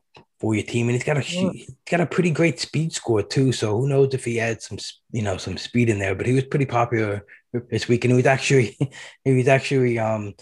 for 0.44 0.54
your 0.54 0.66
team, 0.66 0.90
and 0.90 0.96
he's 0.96 1.06
got 1.06 1.16
a 1.16 1.22
he's 1.22 1.72
got 1.90 2.02
a 2.02 2.06
pretty 2.06 2.30
great 2.30 2.60
speed 2.60 2.92
score 2.92 3.24
too. 3.24 3.54
So 3.54 3.78
who 3.80 3.88
knows 3.88 4.14
if 4.14 4.26
he 4.26 4.36
had 4.36 4.62
some 4.62 4.78
you 5.14 5.22
know 5.22 5.38
some 5.38 5.56
speed 5.56 5.90
in 5.90 6.00
there? 6.00 6.16
But 6.16 6.26
he 6.26 6.34
was 6.34 6.44
pretty 6.44 6.66
popular 6.66 7.26
this 7.72 7.88
week, 7.88 8.04
and 8.04 8.12
he 8.12 8.18
was 8.18 8.26
actually 8.26 8.78
he 9.24 9.32
was 9.32 9.48
actually 9.48 9.98
um 9.98 10.34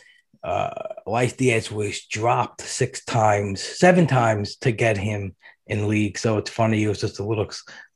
uh 0.43 0.71
Elias 1.05 1.33
Diaz 1.33 1.71
was 1.71 2.03
dropped 2.05 2.61
six 2.61 3.05
times, 3.05 3.61
seven 3.61 4.07
times 4.07 4.55
to 4.57 4.71
get 4.71 4.97
him 4.97 5.35
in 5.67 5.87
league. 5.87 6.17
So 6.17 6.39
it's 6.39 6.49
funny. 6.49 6.83
It 6.83 6.89
was 6.89 7.01
just 7.01 7.19
a 7.19 7.23
little 7.23 7.47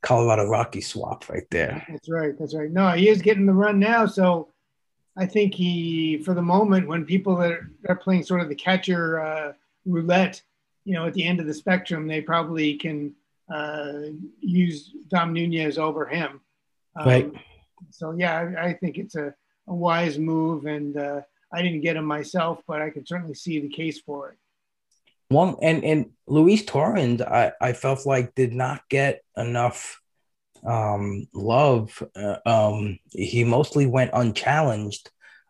Colorado 0.03 0.47
Rocky 0.47 0.82
swap 0.82 1.28
right 1.28 1.47
there. 1.49 1.88
That's 1.89 2.08
right. 2.08 2.38
That's 2.38 2.53
right. 2.53 2.70
No, 2.70 2.91
he 2.91 3.10
is 3.10 3.24
getting 3.24 3.47
the 3.47 3.53
run 3.53 3.80
now. 3.80 4.06
So 4.06 4.49
I 5.18 5.26
think 5.26 5.56
he, 5.56 6.22
for 6.24 6.36
the 6.36 6.43
moment, 6.43 6.88
when 6.88 7.03
people 7.03 7.36
that 7.38 7.51
are, 7.51 7.72
are 7.89 7.95
playing 7.95 8.26
sort 8.26 8.41
of 8.41 8.49
the 8.49 8.56
catcher 8.56 9.20
uh, 9.20 9.53
roulette, 9.86 10.43
you 10.86 10.93
know, 10.93 11.07
at 11.07 11.13
the 11.13 11.23
end 11.23 11.39
of 11.39 11.47
the 11.47 11.53
spectrum, 11.53 12.07
they 12.07 12.21
probably 12.21 12.75
can 12.75 13.13
uh, 13.53 13.93
use 14.39 14.91
Dom 15.09 15.33
Nunez 15.33 15.77
over 15.77 16.05
him. 16.05 16.41
Um, 16.95 17.07
right. 17.07 17.31
So 17.89 18.11
yeah, 18.11 18.53
I, 18.57 18.67
I, 18.67 18.73
think 18.73 18.97
it's 18.97 19.15
a, 19.15 19.33
a 19.67 19.73
wise 19.73 20.17
move, 20.17 20.65
and 20.65 20.95
uh, 20.97 21.21
I 21.51 21.61
didn't 21.61 21.81
get 21.81 21.97
him 21.97 22.05
myself, 22.05 22.61
but 22.67 22.81
I 22.81 22.89
can 22.89 23.05
certainly 23.05 23.33
see 23.33 23.59
the 23.59 23.69
case 23.69 23.99
for 23.99 24.29
it. 24.29 24.38
One 25.29 25.55
and 25.61 25.83
and 25.83 26.11
Luis 26.27 26.63
Torrens, 26.65 27.21
I 27.21 27.51
I 27.59 27.73
felt 27.73 28.05
like 28.05 28.36
did 28.36 28.53
not 28.53 28.88
get 28.89 29.21
enough 29.36 29.99
um, 30.65 31.27
love. 31.33 32.01
Uh, 32.15 32.38
um, 32.45 32.99
he 33.11 33.43
mostly 33.43 33.86
went 33.86 34.11
unchallenged. 34.13 35.09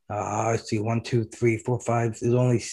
Uh, 0.10 0.50
let's 0.52 0.70
see, 0.70 0.80
one, 0.80 1.02
two, 1.02 1.26
three, 1.26 1.58
four, 1.58 1.80
five. 1.80 2.18
There's 2.20 2.34
only 2.34 2.64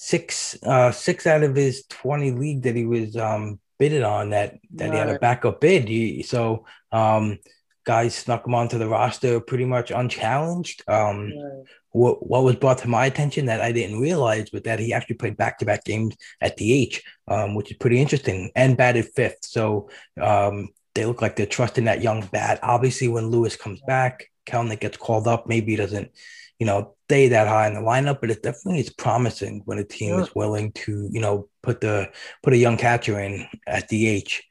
six 0.00 0.56
uh 0.62 0.92
six 0.92 1.26
out 1.26 1.42
of 1.42 1.56
his 1.56 1.84
20 1.88 2.30
league 2.30 2.62
that 2.62 2.76
he 2.76 2.86
was 2.86 3.16
um 3.16 3.58
bidded 3.80 4.04
on 4.04 4.30
that 4.30 4.56
that 4.70 4.90
right. 4.90 4.92
he 4.92 4.98
had 4.98 5.08
a 5.08 5.18
backup 5.18 5.60
bid. 5.60 5.88
He, 5.88 6.22
so 6.22 6.64
um 6.92 7.38
guys 7.84 8.14
snuck 8.14 8.46
him 8.46 8.54
onto 8.54 8.78
the 8.78 8.86
roster 8.86 9.40
pretty 9.40 9.64
much 9.64 9.90
unchallenged. 9.90 10.84
Um 10.88 11.24
right. 11.24 11.64
what 11.90 12.24
what 12.24 12.44
was 12.44 12.54
brought 12.54 12.78
to 12.78 12.88
my 12.88 13.06
attention 13.06 13.46
that 13.46 13.60
I 13.60 13.72
didn't 13.72 14.00
realize 14.00 14.50
but 14.50 14.62
that 14.64 14.78
he 14.78 14.92
actually 14.92 15.16
played 15.16 15.36
back-to-back 15.36 15.84
games 15.84 16.14
at 16.40 16.56
DH 16.56 17.00
um 17.26 17.56
which 17.56 17.72
is 17.72 17.76
pretty 17.78 18.00
interesting 18.00 18.52
and 18.54 18.76
batted 18.76 19.08
fifth. 19.16 19.44
So 19.46 19.90
um 20.20 20.68
they 20.94 21.06
look 21.06 21.22
like 21.22 21.34
they're 21.34 21.46
trusting 21.46 21.86
that 21.86 22.02
young 22.02 22.24
bat. 22.32 22.60
Obviously 22.62 23.08
when 23.08 23.30
Lewis 23.30 23.56
comes 23.56 23.80
back 23.80 24.30
Kelenic 24.46 24.80
gets 24.80 24.96
called 24.96 25.26
up. 25.26 25.48
Maybe 25.48 25.72
he 25.72 25.76
doesn't 25.76 26.12
you 26.58 26.66
know, 26.66 26.94
stay 27.08 27.28
that 27.28 27.48
high 27.48 27.66
in 27.66 27.74
the 27.74 27.80
lineup, 27.80 28.20
but 28.20 28.30
it 28.30 28.42
definitely 28.42 28.80
is 28.80 28.90
promising 28.90 29.62
when 29.64 29.78
a 29.78 29.84
team 29.84 30.10
sure. 30.10 30.20
is 30.20 30.34
willing 30.34 30.72
to, 30.72 31.08
you 31.10 31.20
know, 31.20 31.48
put 31.62 31.80
the 31.80 32.10
put 32.42 32.52
a 32.52 32.56
young 32.56 32.76
catcher 32.76 33.20
in 33.20 33.46
at 33.66 33.88
DH. 33.88 34.42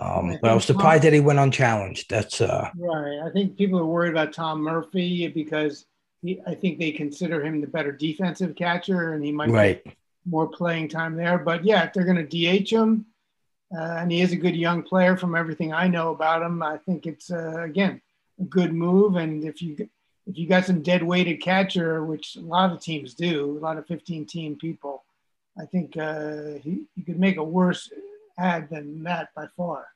Um, 0.00 0.38
but 0.40 0.50
I 0.50 0.54
was 0.54 0.64
surprised 0.64 1.02
Tom, 1.02 1.10
that 1.10 1.14
he 1.14 1.20
went 1.20 1.38
unchallenged. 1.38 2.08
That's 2.08 2.40
uh, 2.40 2.70
right. 2.76 3.20
I 3.24 3.30
think 3.30 3.56
people 3.56 3.78
are 3.78 3.86
worried 3.86 4.10
about 4.10 4.32
Tom 4.32 4.60
Murphy 4.62 5.28
because 5.28 5.86
he, 6.22 6.40
I 6.46 6.54
think 6.54 6.78
they 6.78 6.92
consider 6.92 7.44
him 7.44 7.60
the 7.60 7.66
better 7.66 7.92
defensive 7.92 8.56
catcher, 8.56 9.12
and 9.12 9.24
he 9.24 9.32
might 9.32 9.50
right. 9.50 9.82
more 10.24 10.48
playing 10.48 10.88
time 10.88 11.14
there. 11.14 11.38
But 11.38 11.64
yeah, 11.64 11.84
if 11.84 11.92
they're 11.92 12.04
going 12.04 12.26
to 12.26 12.60
DH 12.60 12.70
him, 12.70 13.06
uh, 13.76 13.96
and 14.00 14.10
he 14.10 14.22
is 14.22 14.32
a 14.32 14.36
good 14.36 14.56
young 14.56 14.82
player 14.82 15.16
from 15.16 15.34
everything 15.34 15.72
I 15.72 15.88
know 15.88 16.10
about 16.10 16.42
him, 16.42 16.62
I 16.62 16.78
think 16.78 17.06
it's 17.06 17.30
uh, 17.30 17.62
again 17.62 18.00
a 18.40 18.44
good 18.44 18.72
move. 18.72 19.16
And 19.16 19.44
if 19.44 19.60
you 19.60 19.76
if 20.26 20.38
you 20.38 20.48
got 20.48 20.64
some 20.64 20.82
dead 20.82 21.02
weighted 21.02 21.40
catcher, 21.42 22.04
which 22.04 22.36
a 22.36 22.40
lot 22.40 22.72
of 22.72 22.80
teams 22.80 23.14
do, 23.14 23.58
a 23.58 23.60
lot 23.60 23.78
of 23.78 23.86
15 23.86 24.26
team 24.26 24.56
people, 24.56 25.04
I 25.58 25.66
think 25.66 25.96
uh, 25.96 26.58
he, 26.62 26.84
you 26.96 27.04
could 27.04 27.18
make 27.18 27.36
a 27.36 27.44
worse 27.44 27.90
ad 28.38 28.68
than 28.70 29.02
that 29.04 29.28
by 29.34 29.46
far. 29.56 29.86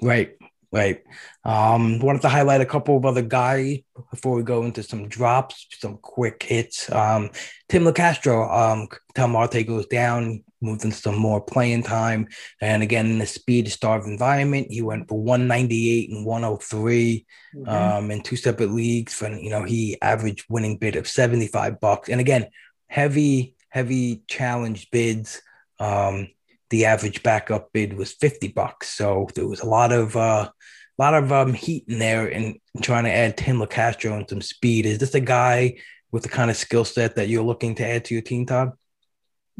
Right, 0.00 0.36
right. 0.72 1.02
Um, 1.44 1.98
wanted 1.98 2.22
to 2.22 2.28
highlight 2.28 2.60
a 2.60 2.66
couple 2.66 2.96
of 2.96 3.04
other 3.04 3.22
guys 3.22 3.80
before 4.10 4.34
we 4.34 4.42
go 4.42 4.62
into 4.62 4.82
some 4.82 5.08
drops, 5.08 5.66
some 5.78 5.98
quick 5.98 6.42
hits. 6.42 6.90
Um, 6.90 7.30
Tim 7.68 7.84
Locastro, 7.84 8.50
um, 8.50 8.88
Ketel 9.14 9.28
Marte 9.28 9.66
goes 9.66 9.86
down 9.86 10.44
moved 10.60 10.84
into 10.84 10.96
some 10.96 11.16
more 11.16 11.40
playing 11.40 11.82
time. 11.82 12.28
And 12.60 12.82
again, 12.82 13.06
in 13.06 13.18
the 13.18 13.26
speed 13.26 13.70
starved 13.70 14.06
environment, 14.06 14.68
he 14.70 14.82
went 14.82 15.08
for 15.08 15.18
198 15.18 16.10
and 16.10 16.26
103 16.26 17.26
mm-hmm. 17.54 17.68
um, 17.68 18.10
in 18.10 18.22
two 18.22 18.36
separate 18.36 18.70
leagues. 18.70 19.20
And, 19.22 19.42
you 19.42 19.50
know, 19.50 19.64
he 19.64 19.96
averaged 20.02 20.46
winning 20.48 20.78
bid 20.78 20.96
of 20.96 21.08
75 21.08 21.80
bucks. 21.80 22.08
And 22.08 22.20
again, 22.20 22.48
heavy, 22.88 23.54
heavy 23.68 24.22
challenge 24.26 24.90
bids. 24.90 25.42
Um, 25.78 26.28
the 26.70 26.84
average 26.86 27.22
backup 27.22 27.72
bid 27.72 27.94
was 27.94 28.12
50 28.12 28.48
bucks. 28.48 28.88
So 28.88 29.28
there 29.34 29.48
was 29.48 29.60
a 29.60 29.66
lot 29.66 29.92
of, 29.92 30.16
uh, 30.16 30.50
a 30.98 31.02
lot 31.02 31.14
of 31.14 31.32
um, 31.32 31.54
heat 31.54 31.84
in 31.86 31.98
there 31.98 32.26
and 32.26 32.58
trying 32.82 33.04
to 33.04 33.12
add 33.12 33.36
Tim 33.36 33.58
Locastro 33.58 34.16
and 34.16 34.28
some 34.28 34.40
speed. 34.42 34.84
Is 34.84 34.98
this 34.98 35.14
a 35.14 35.20
guy 35.20 35.76
with 36.10 36.24
the 36.24 36.28
kind 36.28 36.50
of 36.50 36.56
skill 36.56 36.84
set 36.84 37.16
that 37.16 37.28
you're 37.28 37.44
looking 37.44 37.74
to 37.76 37.86
add 37.86 38.04
to 38.06 38.14
your 38.14 38.22
team, 38.22 38.46
Todd? 38.46 38.72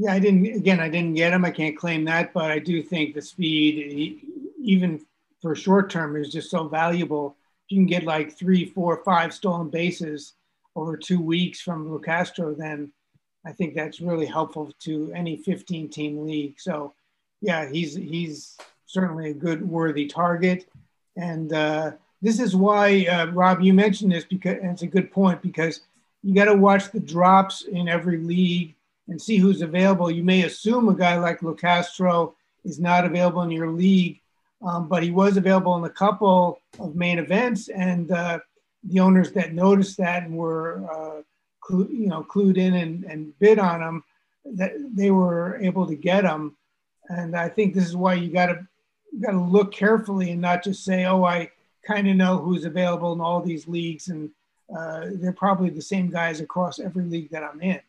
Yeah, 0.01 0.13
I 0.13 0.21
didn't. 0.21 0.47
Again, 0.47 0.79
I 0.79 0.89
didn't 0.89 1.15
get 1.15 1.33
him. 1.33 1.45
I 1.45 1.51
can't 1.51 1.77
claim 1.77 2.05
that, 2.05 2.33
but 2.33 2.53
I 2.53 2.61
do 2.61 2.81
think 2.85 3.15
the 3.15 3.21
speed, 3.21 4.21
even 4.63 5.05
for 5.43 5.57
short 5.57 5.91
term, 5.91 6.17
is 6.17 6.31
just 6.31 6.53
so 6.53 6.69
valuable. 6.69 7.37
If 7.67 7.73
you 7.73 7.79
can 7.79 7.87
get 7.87 8.05
like 8.05 8.33
three, 8.39 8.67
four, 8.67 9.03
five 9.05 9.35
stolen 9.35 9.71
bases 9.71 10.35
over 10.77 10.97
two 10.97 11.21
weeks 11.21 11.61
from 11.61 11.89
Locastro, 11.91 12.57
then 12.57 12.93
I 13.45 13.51
think 13.51 13.75
that's 13.75 14.01
really 14.01 14.27
helpful 14.27 14.71
to 14.85 15.13
any 15.17 15.37
15 15.37 15.89
team 15.89 16.25
league. 16.25 16.61
So, 16.61 16.95
yeah, 17.41 17.69
he's 17.69 17.97
he's 17.97 18.57
certainly 18.87 19.31
a 19.31 19.35
good, 19.35 19.69
worthy 19.69 20.07
target. 20.07 20.69
And 21.17 21.53
uh, 21.53 21.93
this 22.23 22.39
is 22.39 22.55
why, 22.55 23.05
uh, 23.07 23.33
Rob, 23.33 23.63
you 23.63 23.75
mentioned 23.75 24.13
this 24.13 24.25
because 24.25 24.59
it's 24.63 24.83
a 24.83 24.87
good 24.87 25.11
point 25.11 25.43
because 25.43 25.81
you 26.23 26.37
got 26.37 26.45
to 26.45 26.55
watch 26.55 26.93
the 26.93 27.01
drops 27.01 27.63
in 27.63 27.89
every 27.89 28.19
league 28.19 28.77
and 29.09 29.21
see 29.21 29.39
who's 29.39 29.63
available. 29.63 30.11
You 30.11 30.23
may 30.23 30.43
assume 30.43 30.89
a 30.89 30.95
guy 30.95 31.19
like 31.19 31.41
Locastro 31.41 32.35
is 32.65 32.79
not 32.79 33.05
available 33.05 33.43
in 33.43 33.51
your 33.51 33.71
league, 33.71 34.21
um, 34.63 34.89
but 34.89 35.03
he 35.03 35.11
was 35.11 35.37
available 35.37 35.77
in 35.77 35.85
a 35.85 35.91
couple 35.91 36.61
of 36.79 36.95
main 36.95 37.19
events, 37.19 37.69
and 37.69 38.11
uh, 38.11 38.39
the 38.85 39.01
owners 39.01 39.33
that 39.33 39.55
noticed 39.55 39.97
that 39.99 40.25
and 40.25 40.37
were, 40.37 40.85
uh, 40.91 41.23
clu- 41.61 41.89
you 41.91 42.09
know, 42.09 42.23
clued 42.23 42.57
in 42.57 42.75
and, 42.75 43.05
and 43.05 43.39
bid 43.39 43.59
on 43.59 43.83
him, 43.83 44.05
that 44.45 44.73
they 44.95 45.11
were 45.11 45.59
able 45.61 45.87
to 45.87 45.95
get 45.95 46.25
him. 46.25 46.57
And 47.09 47.37
I 47.37 47.49
think 47.49 47.75
this 47.75 47.87
is 47.87 47.97
why 47.97 48.15
you 48.15 48.33
got 48.33 48.47
to 48.47 48.67
got 49.21 49.33
to 49.33 49.41
look 49.41 49.73
carefully 49.73 50.33
and 50.33 50.41
not 50.41 50.63
just 50.63 50.85
say, 50.85 51.07
"Oh, 51.07 51.25
I 51.25 51.51
kind 51.87 52.09
of 52.09 52.17
know 52.17 52.39
who's 52.39 52.65
available 52.65 53.13
in 53.13 53.21
all 53.21 53.41
these 53.41 53.67
leagues," 53.67 54.09
and 54.09 54.31
uh, 54.77 55.07
they're 55.15 55.33
probably 55.33 55.71
the 55.71 55.83
same 55.83 56.11
guys 56.11 56.41
across 56.41 56.79
every 56.79 57.05
league 57.05 57.31
that 57.31 57.43
I'm 57.43 57.61
in. 57.63 57.81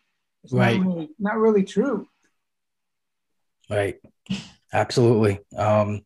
It's 0.43 0.53
right. 0.53 0.79
not 0.79 0.87
really, 0.87 1.09
not 1.19 1.37
really 1.37 1.63
true. 1.63 2.07
Right. 3.69 3.97
Absolutely. 4.73 5.39
Um, 5.55 6.01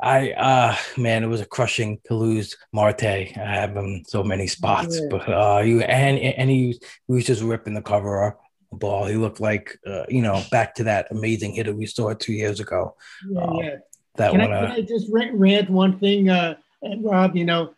I 0.00 0.30
uh 0.32 0.76
man, 0.96 1.24
it 1.24 1.26
was 1.26 1.40
a 1.40 1.46
crushing 1.46 1.98
to 2.04 2.14
lose 2.14 2.56
Marte. 2.72 3.04
I 3.04 3.32
have 3.36 3.76
him 3.76 4.04
so 4.06 4.22
many 4.22 4.46
spots, 4.46 5.00
yeah. 5.00 5.08
but 5.10 5.28
uh 5.28 5.60
you 5.64 5.80
and 5.80 6.18
and 6.18 6.48
he, 6.48 6.80
he 7.08 7.12
was 7.12 7.26
just 7.26 7.42
ripping 7.42 7.74
the 7.74 7.82
cover 7.82 8.28
up 8.28 8.40
ball. 8.72 9.06
He 9.06 9.16
looked 9.16 9.40
like 9.40 9.78
uh, 9.86 10.04
you 10.08 10.22
know 10.22 10.42
back 10.50 10.74
to 10.76 10.84
that 10.84 11.08
amazing 11.10 11.52
hitter 11.52 11.74
we 11.74 11.86
saw 11.86 12.14
two 12.14 12.32
years 12.32 12.60
ago. 12.60 12.96
Yeah, 13.28 13.40
uh, 13.40 13.58
yeah. 13.60 13.76
That 14.16 14.30
can 14.32 14.40
one. 14.40 14.52
I, 14.52 14.60
can 14.60 14.70
uh, 14.70 14.74
I 14.74 14.80
just 14.82 15.10
rant 15.10 15.70
one 15.70 15.98
thing, 15.98 16.28
uh, 16.28 16.54
Rob? 17.00 17.36
You 17.36 17.44
know, 17.44 17.74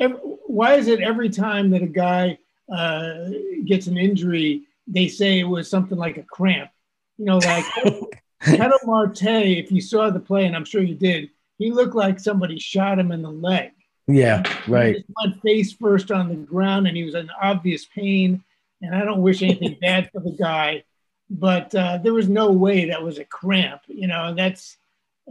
every, 0.00 0.16
why 0.46 0.74
is 0.74 0.88
it 0.88 1.00
every 1.00 1.30
time 1.30 1.70
that 1.70 1.82
a 1.82 1.86
guy 1.86 2.38
uh, 2.72 3.30
gets 3.64 3.86
an 3.86 3.98
injury, 3.98 4.62
they 4.86 5.08
say 5.08 5.40
it 5.40 5.44
was 5.44 5.68
something 5.68 5.98
like 5.98 6.16
a 6.16 6.22
cramp. 6.22 6.70
You 7.18 7.26
know, 7.26 7.38
like 7.38 7.64
Ketel 8.42 8.78
Marte, 8.84 9.22
if 9.22 9.70
you 9.70 9.80
saw 9.80 10.10
the 10.10 10.20
play, 10.20 10.46
and 10.46 10.56
I'm 10.56 10.64
sure 10.64 10.82
you 10.82 10.94
did, 10.94 11.30
he 11.58 11.70
looked 11.70 11.94
like 11.94 12.18
somebody 12.18 12.58
shot 12.58 12.98
him 12.98 13.12
in 13.12 13.22
the 13.22 13.30
leg. 13.30 13.72
Yeah, 14.06 14.42
right. 14.68 14.96
He 14.96 15.04
went 15.24 15.40
face 15.42 15.72
first 15.72 16.10
on 16.10 16.28
the 16.28 16.34
ground, 16.34 16.86
and 16.86 16.96
he 16.96 17.04
was 17.04 17.14
in 17.14 17.30
obvious 17.40 17.86
pain. 17.86 18.42
And 18.82 18.94
I 18.94 19.04
don't 19.04 19.22
wish 19.22 19.42
anything 19.42 19.78
bad 19.80 20.10
for 20.12 20.20
the 20.20 20.32
guy, 20.32 20.84
but 21.30 21.74
uh, 21.74 21.98
there 21.98 22.12
was 22.12 22.28
no 22.28 22.50
way 22.50 22.86
that 22.86 23.02
was 23.02 23.18
a 23.18 23.24
cramp. 23.24 23.82
You 23.88 24.08
know, 24.08 24.24
and 24.24 24.38
that's 24.38 24.76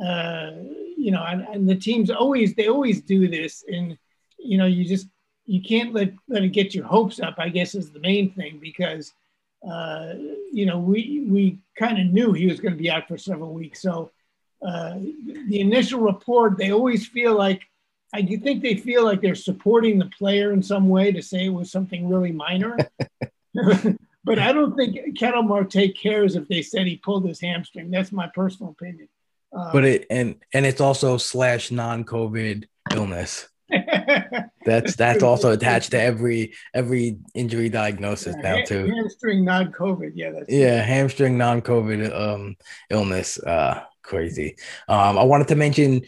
uh, 0.04 0.52
you 0.98 1.12
know, 1.12 1.24
and, 1.24 1.42
and 1.42 1.70
the 1.70 1.76
teams 1.76 2.10
always 2.10 2.56
they 2.56 2.68
always 2.68 3.02
do 3.02 3.28
this, 3.28 3.64
and 3.68 3.98
you 4.40 4.58
know, 4.58 4.66
you 4.66 4.86
just 4.86 5.08
you 5.46 5.62
can't 5.62 5.94
let 5.94 6.14
let 6.28 6.44
it 6.44 6.50
get 6.50 6.74
your 6.74 6.86
hopes 6.86 7.20
up. 7.20 7.36
I 7.38 7.50
guess 7.50 7.76
is 7.76 7.92
the 7.92 8.00
main 8.00 8.32
thing 8.34 8.60
because 8.62 9.14
uh, 9.70 10.14
you 10.52 10.66
know 10.66 10.80
we 10.80 11.26
we 11.28 11.60
kind 11.78 12.00
of 12.00 12.14
knew 12.14 12.34
he 12.34 12.48
was 12.48 12.60
going 12.60 12.74
to 12.74 12.82
be 12.82 12.92
out 12.92 13.08
for 13.08 13.18
several 13.18 13.54
weeks. 13.54 13.82
So 13.82 14.12
uh, 14.66 14.96
the 15.48 15.60
initial 15.60 16.00
report, 16.00 16.58
they 16.58 16.72
always 16.72 17.06
feel 17.08 17.36
like 17.36 17.62
I 18.14 18.22
do 18.22 18.38
think 18.38 18.62
they 18.62 18.76
feel 18.76 19.04
like 19.04 19.22
they're 19.22 19.36
supporting 19.36 19.98
the 19.98 20.06
player 20.18 20.54
in 20.54 20.62
some 20.62 20.88
way 20.88 21.12
to 21.12 21.22
say 21.22 21.46
it 21.46 21.54
was 21.54 21.72
something 21.72 22.08
really 22.08 22.32
minor. 22.32 22.78
but 24.24 24.40
I 24.40 24.54
don't 24.54 24.76
think 24.76 25.18
Ketel 25.18 25.44
Marte 25.44 25.96
cares 26.00 26.36
if 26.36 26.48
they 26.48 26.62
said 26.62 26.86
he 26.86 26.98
pulled 26.98 27.28
his 27.28 27.42
hamstring. 27.42 27.92
That's 27.92 28.12
my 28.12 28.30
personal 28.34 28.72
opinion. 28.72 29.10
Um, 29.52 29.70
but 29.72 29.86
it 29.86 30.08
and 30.10 30.36
and 30.54 30.66
it's 30.66 30.82
also 30.82 31.18
slash 31.18 31.72
non-COVID 31.72 32.66
illness. 32.94 33.48
That's 34.66 34.96
that's 34.96 35.24
also 35.24 35.52
attached 35.52 35.92
to 35.92 36.02
every 36.02 36.54
every 36.74 37.18
injury 37.34 37.70
diagnosis 37.70 38.36
yeah, 38.38 38.56
now 38.56 38.66
too. 38.66 38.88
Hamstring 38.88 39.44
non-COVID, 39.46 40.12
yeah. 40.16 40.32
That's 40.32 40.50
yeah, 40.50 40.82
hamstring 40.82 41.38
non-COVID 41.38 42.14
um 42.16 42.56
illness. 42.90 43.38
Uh, 43.40 43.84
crazy. 44.02 44.56
Um, 44.88 45.18
I 45.18 45.24
wanted 45.24 45.48
to 45.50 45.56
mention 45.56 46.04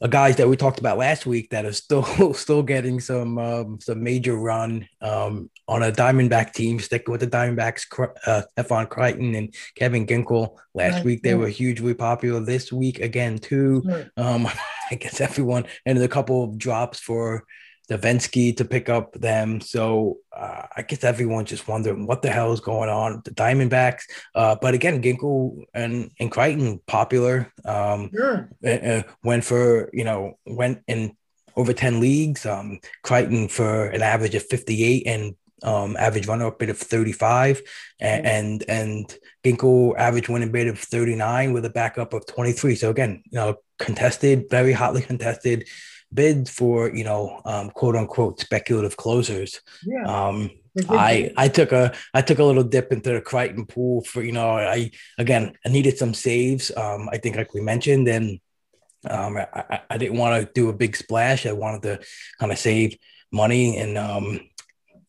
a 0.00 0.08
guys 0.08 0.36
that 0.36 0.48
we 0.48 0.56
talked 0.56 0.78
about 0.78 0.98
last 0.98 1.24
week 1.24 1.50
that 1.50 1.64
are 1.64 1.72
still 1.72 2.04
still 2.34 2.62
getting 2.62 3.00
some 3.00 3.38
um, 3.38 3.80
some 3.80 4.02
major 4.02 4.36
run 4.36 4.86
um, 5.00 5.50
on 5.66 5.82
a 5.82 5.90
Diamondback 5.90 6.52
team, 6.52 6.78
sticking 6.78 7.10
with 7.10 7.20
the 7.20 7.26
Diamondbacks, 7.26 7.86
uh, 8.26 8.42
Stefan 8.52 8.86
Crichton 8.86 9.34
and 9.34 9.54
Kevin 9.76 10.06
Ginkel. 10.06 10.56
Last 10.74 10.96
right. 10.96 11.04
week 11.04 11.22
they 11.22 11.34
were 11.34 11.48
hugely 11.48 11.94
popular. 11.94 12.40
This 12.40 12.72
week 12.72 13.00
again 13.00 13.38
too. 13.38 13.82
Sure. 13.84 14.10
Um, 14.16 14.48
I 14.90 14.96
guess 14.96 15.20
everyone 15.20 15.66
and 15.86 15.98
a 15.98 16.08
couple 16.08 16.44
of 16.44 16.58
drops 16.58 17.00
for 17.00 17.44
Devenski 17.90 18.56
to 18.56 18.64
pick 18.64 18.88
up 18.88 19.12
them. 19.12 19.60
So 19.60 20.18
uh, 20.34 20.62
I 20.74 20.82
guess 20.82 21.04
everyone's 21.04 21.50
just 21.50 21.68
wondering 21.68 22.06
what 22.06 22.22
the 22.22 22.30
hell 22.30 22.52
is 22.52 22.60
going 22.60 22.88
on 22.88 23.22
the 23.24 23.30
Diamondbacks. 23.30 24.02
Uh, 24.34 24.56
but 24.60 24.74
again, 24.74 25.02
Ginkel 25.02 25.64
and, 25.74 26.10
and 26.18 26.30
Crichton 26.30 26.80
popular. 26.86 27.52
Um, 27.64 28.10
sure. 28.14 28.48
Uh, 28.66 29.02
went 29.22 29.44
for, 29.44 29.90
you 29.92 30.04
know, 30.04 30.38
went 30.46 30.82
in 30.86 31.16
over 31.56 31.72
10 31.72 32.00
leagues. 32.00 32.46
Um, 32.46 32.80
Crichton 33.02 33.48
for 33.48 33.86
an 33.86 34.02
average 34.02 34.34
of 34.34 34.46
58 34.46 35.06
and 35.06 35.34
um, 35.64 35.96
average 35.96 36.26
runner 36.26 36.46
up 36.46 36.58
bid 36.58 36.70
of 36.70 36.78
35 36.78 37.62
and, 38.00 38.26
and, 38.26 38.64
and 38.68 39.18
average 39.98 40.28
winning 40.28 40.52
bid 40.52 40.68
of 40.68 40.78
39 40.78 41.52
with 41.52 41.64
a 41.64 41.70
backup 41.70 42.12
of 42.12 42.26
23. 42.26 42.74
So 42.74 42.90
again, 42.90 43.22
you 43.26 43.36
know, 43.36 43.56
contested, 43.78 44.48
very 44.50 44.72
hotly 44.72 45.02
contested 45.02 45.66
bid 46.14 46.48
for 46.48 46.94
you 46.94 47.04
know 47.04 47.40
um, 47.44 47.70
quote 47.70 47.96
unquote 47.96 48.40
speculative 48.40 48.96
closers. 48.96 49.60
Yeah. 49.84 50.04
Um, 50.04 50.50
I 50.88 51.32
I 51.36 51.48
took 51.48 51.72
a 51.72 51.92
I 52.12 52.22
took 52.22 52.38
a 52.38 52.44
little 52.44 52.64
dip 52.64 52.92
into 52.92 53.12
the 53.12 53.20
Crichton 53.20 53.66
pool 53.66 54.02
for 54.04 54.22
you 54.22 54.32
know 54.32 54.56
I 54.56 54.90
again 55.18 55.56
I 55.64 55.68
needed 55.68 55.98
some 55.98 56.14
saves. 56.14 56.70
Um, 56.76 57.08
I 57.12 57.18
think 57.18 57.36
like 57.36 57.52
we 57.54 57.60
mentioned 57.60 58.08
and 58.08 58.40
um, 59.08 59.36
I, 59.36 59.80
I 59.90 59.98
didn't 59.98 60.18
want 60.18 60.40
to 60.40 60.52
do 60.54 60.68
a 60.70 60.72
big 60.72 60.96
splash. 60.96 61.46
I 61.46 61.52
wanted 61.52 61.82
to 61.82 62.06
kind 62.40 62.50
of 62.50 62.58
save 62.58 62.96
money 63.30 63.76
and 63.76 63.98
um, 63.98 64.40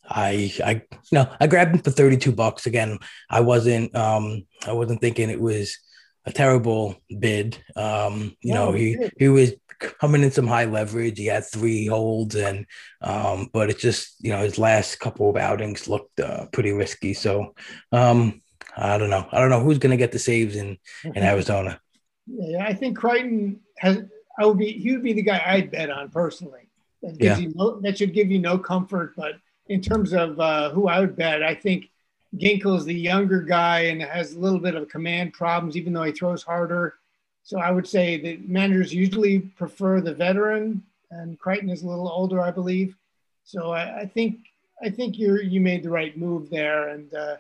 I 0.10 0.54
I 0.64 0.72
you 0.72 0.82
know 1.12 1.32
I 1.40 1.48
grabbed 1.48 1.76
him 1.76 1.82
for 1.82 1.92
32 1.92 2.32
bucks 2.32 2.66
again. 2.66 3.00
I 3.30 3.42
wasn't 3.42 3.96
um 3.96 4.46
I 4.68 4.74
wasn't 4.74 5.02
thinking 5.02 5.30
it 5.30 5.42
was 5.42 5.78
a 6.26 6.32
terrible 6.32 6.96
bid. 7.20 7.58
Um, 7.76 8.36
you 8.42 8.54
know, 8.54 8.72
he 8.72 8.98
he 9.18 9.30
was 9.30 9.54
coming 9.80 10.24
in 10.24 10.32
some 10.32 10.48
high 10.48 10.66
leverage. 10.66 11.18
He 11.18 11.28
had 11.28 11.46
three 11.46 11.86
holds, 11.88 12.36
and 12.36 12.66
um, 13.02 13.50
but 13.54 13.70
it's 13.70 13.82
just 13.82 14.16
you 14.20 14.32
know 14.32 14.40
his 14.40 14.58
last 14.58 15.00
couple 15.00 15.30
of 15.30 15.38
outings 15.38 15.88
looked 15.88 16.20
uh, 16.20 16.48
pretty 16.52 16.72
risky. 16.72 17.14
So 17.14 17.54
um, 17.92 18.42
I 18.76 18.98
don't 18.98 19.10
know. 19.10 19.28
I 19.32 19.40
don't 19.40 19.50
know 19.50 19.62
who's 19.62 19.80
going 19.80 19.92
to 19.92 19.98
get 19.98 20.12
the 20.12 20.20
saves 20.20 20.56
in 20.56 20.78
in 21.04 21.24
Arizona. 21.24 21.80
Yeah, 22.28 22.66
I 22.66 22.74
think 22.74 22.98
Crichton 22.98 23.62
has. 23.78 24.00
I 24.38 24.46
would 24.46 24.58
be. 24.58 24.72
He 24.72 24.92
would 24.92 25.04
be 25.04 25.14
the 25.14 25.22
guy 25.22 25.42
I'd 25.46 25.72
bet 25.72 25.90
on 25.90 26.10
personally. 26.10 26.70
Yeah. 27.02 27.40
No, 27.54 27.80
that 27.82 28.00
should 28.00 28.14
give 28.14 28.32
you 28.32 28.40
no 28.40 28.58
comfort. 28.58 29.14
But 29.16 29.36
in 29.68 29.82
terms 29.82 30.14
of 30.14 30.40
uh, 30.40 30.70
who 30.72 30.88
I 30.88 31.00
would 31.00 31.16
bet, 31.16 31.44
I 31.44 31.56
think 31.56 31.90
Ginkel 32.38 32.78
is 32.78 32.86
the 32.86 32.94
younger 32.94 33.42
guy 33.42 33.82
and 33.82 34.02
has 34.02 34.34
a 34.34 34.40
little 34.40 34.60
bit 34.60 34.76
of 34.76 34.90
command 34.90 35.34
problems, 35.34 35.78
even 35.78 35.94
though 35.94 36.04
he 36.04 36.12
throws 36.12 36.44
harder. 36.44 36.96
So 37.44 37.60
I 37.60 37.72
would 37.72 37.88
say 37.88 38.20
that 38.22 38.50
managers 38.50 38.94
usually 38.94 39.40
prefer 39.40 40.02
the 40.02 40.14
veteran, 40.14 40.84
and 41.12 41.40
Crichton 41.40 41.70
is 41.70 41.84
a 41.84 41.88
little 41.88 42.10
older, 42.10 42.42
I 42.42 42.52
believe. 42.52 42.96
So 43.44 43.72
I, 43.72 44.02
I 44.02 44.06
think 44.06 44.40
I 44.84 44.90
think 44.90 45.18
you 45.18 45.38
you 45.38 45.62
made 45.62 45.84
the 45.84 45.90
right 45.90 46.18
move 46.18 46.50
there. 46.50 46.90
And 46.90 47.14
uh, 47.14 47.38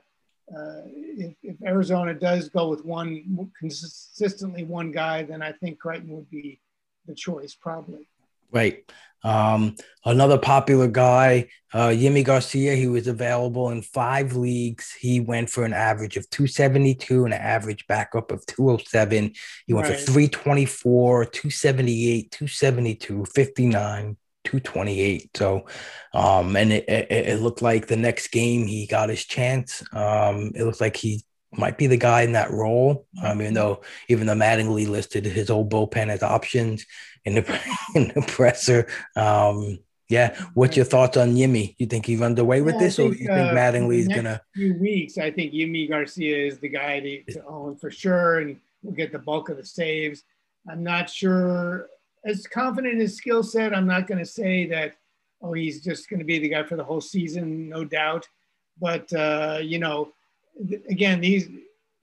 uh, 0.56 0.82
if, 0.86 1.34
if, 1.42 1.56
Arizona 1.64 2.14
does 2.14 2.50
go 2.50 2.70
with 2.70 2.86
one 2.86 3.52
consistently 3.60 4.64
one 4.64 4.92
guy, 4.92 5.24
then 5.24 5.42
I 5.42 5.52
think 5.52 5.80
Crichton 5.80 6.12
would 6.16 6.30
be 6.30 6.60
the 7.08 7.16
choice 7.16 7.56
probably. 7.56 8.08
Right. 8.52 8.90
Um, 9.26 9.76
another 10.06 10.38
popular 10.38 10.88
guy, 10.88 11.50
uh, 11.74 11.88
Yimi 11.88 12.24
Garcia, 12.24 12.76
he 12.76 12.88
was 12.88 13.08
available 13.08 13.72
in 13.72 13.82
five 13.82 14.36
leagues. 14.36 14.94
He 14.94 15.20
went 15.20 15.50
for 15.50 15.66
an 15.66 15.74
average 15.74 16.16
of 16.16 16.30
272 16.30 17.26
and 17.26 17.34
an 17.34 17.42
average 17.42 17.88
backup 17.88 18.32
of 18.32 18.46
207. 18.46 19.34
He 19.66 19.74
went 19.74 19.90
right. 19.90 20.00
for 20.00 20.06
324, 20.06 21.26
278, 21.26 22.32
272, 22.32 23.26
59, 23.26 24.18
228. 24.44 25.30
So, 25.36 25.66
um, 26.14 26.56
and 26.56 26.72
it, 26.72 26.88
it, 26.88 27.12
it, 27.12 27.42
looked 27.42 27.64
like 27.64 27.88
the 27.88 27.98
next 27.98 28.28
game 28.28 28.68
he 28.68 28.86
got 28.86 29.10
his 29.10 29.26
chance. 29.26 29.84
Um, 29.92 30.52
it 30.54 30.64
looked 30.64 30.82
like 30.82 30.96
he 30.96 31.24
might 31.58 31.78
be 31.78 31.88
the 31.88 31.98
guy 31.98 32.22
in 32.22 32.34
that 32.34 32.52
role. 32.52 33.06
Um, 33.24 33.42
even 33.42 33.54
though 33.54 33.82
even 34.08 34.28
though 34.28 34.36
Mattingly 34.36 34.88
listed 34.88 35.26
his 35.26 35.50
old 35.50 35.72
bullpen 35.72 36.10
as 36.10 36.24
options 36.24 36.86
in 37.26 37.36
the 37.36 37.62
in 37.96 38.12
the 38.16 38.22
presser. 38.28 38.88
Um, 39.16 39.80
yeah, 40.08 40.40
what's 40.54 40.76
your 40.76 40.86
thoughts 40.86 41.18
on 41.18 41.36
Yimi? 41.36 41.76
You 41.80 41.88
think 41.88 42.06
he's 42.06 42.22
underway 42.22 42.62
with 42.62 42.76
yeah, 42.76 42.82
this, 42.82 42.98
think, 42.98 43.14
or 43.14 43.18
you 43.18 43.28
think 43.28 43.52
uh, 43.52 43.54
Mattingly 43.56 43.98
is 43.98 44.08
gonna? 44.08 44.40
Few 44.54 44.76
weeks, 44.76 45.18
I 45.18 45.32
think 45.32 45.52
Yimi 45.52 45.90
Garcia 45.90 46.46
is 46.46 46.60
the 46.60 46.70
guy 46.70 47.00
to, 47.00 47.24
to 47.34 47.46
own 47.46 47.76
for 47.76 47.90
sure, 47.90 48.40
and 48.40 48.60
will 48.84 48.94
get 48.94 49.12
the 49.12 49.20
bulk 49.20 49.50
of 49.50 49.58
the 49.58 49.66
saves. 49.66 50.24
I'm 50.70 50.84
not 50.84 51.10
sure 51.10 51.90
as 52.24 52.46
confident 52.46 52.94
in 52.94 53.00
his 53.00 53.18
skill 53.18 53.42
set. 53.44 53.76
I'm 53.76 53.88
not 53.88 54.08
going 54.08 54.20
to 54.20 54.26
say 54.26 54.68
that. 54.68 54.96
Oh, 55.42 55.54
he's 55.54 55.84
just 55.84 56.10
going 56.10 56.20
to 56.20 56.26
be 56.26 56.40
the 56.40 56.50
guy 56.50 56.64
for 56.64 56.76
the 56.76 56.84
whole 56.84 57.02
season, 57.02 57.70
no 57.70 57.84
doubt. 57.84 58.28
But 58.80 59.12
uh, 59.14 59.60
you 59.62 59.80
know, 59.80 60.12
again, 60.90 61.22
these 61.22 61.50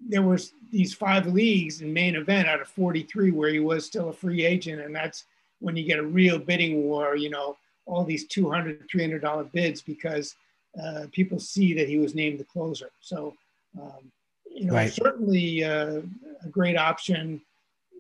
there 0.09 0.23
was 0.23 0.53
these 0.71 0.93
five 0.95 1.27
leagues 1.27 1.81
in 1.81 1.93
main 1.93 2.17
event 2.17 2.49
out 2.49 2.61
of 2.61 2.69
43 2.69 3.31
where 3.31 3.51
he 3.51 3.61
was 3.61 3.87
still 3.87 4.09
a 4.09 4.13
free 4.13 4.45
agent, 4.45 4.81
and 4.81 4.95
that's 4.95 5.25
when 5.61 5.77
you 5.77 5.85
get 5.85 5.99
a 5.99 6.05
real 6.05 6.39
bidding 6.39 6.83
war. 6.85 7.17
You 7.17 7.31
know, 7.31 7.57
all 7.87 8.05
these 8.05 8.27
200 8.27 8.89
300 8.91 9.21
dollar 9.21 9.45
bids 9.45 9.83
because 9.83 10.35
uh, 10.83 11.07
people 11.13 11.39
see 11.39 11.75
that 11.75 11.89
he 11.89 11.99
was 11.99 12.15
named 12.15 12.41
the 12.41 12.45
closer. 12.45 12.91
So, 13.01 13.35
um, 13.81 14.11
you 14.51 14.67
know, 14.67 14.75
right. 14.75 14.93
certainly 14.93 15.65
uh, 15.65 16.01
a 16.45 16.49
great 16.51 16.77
option. 16.77 17.41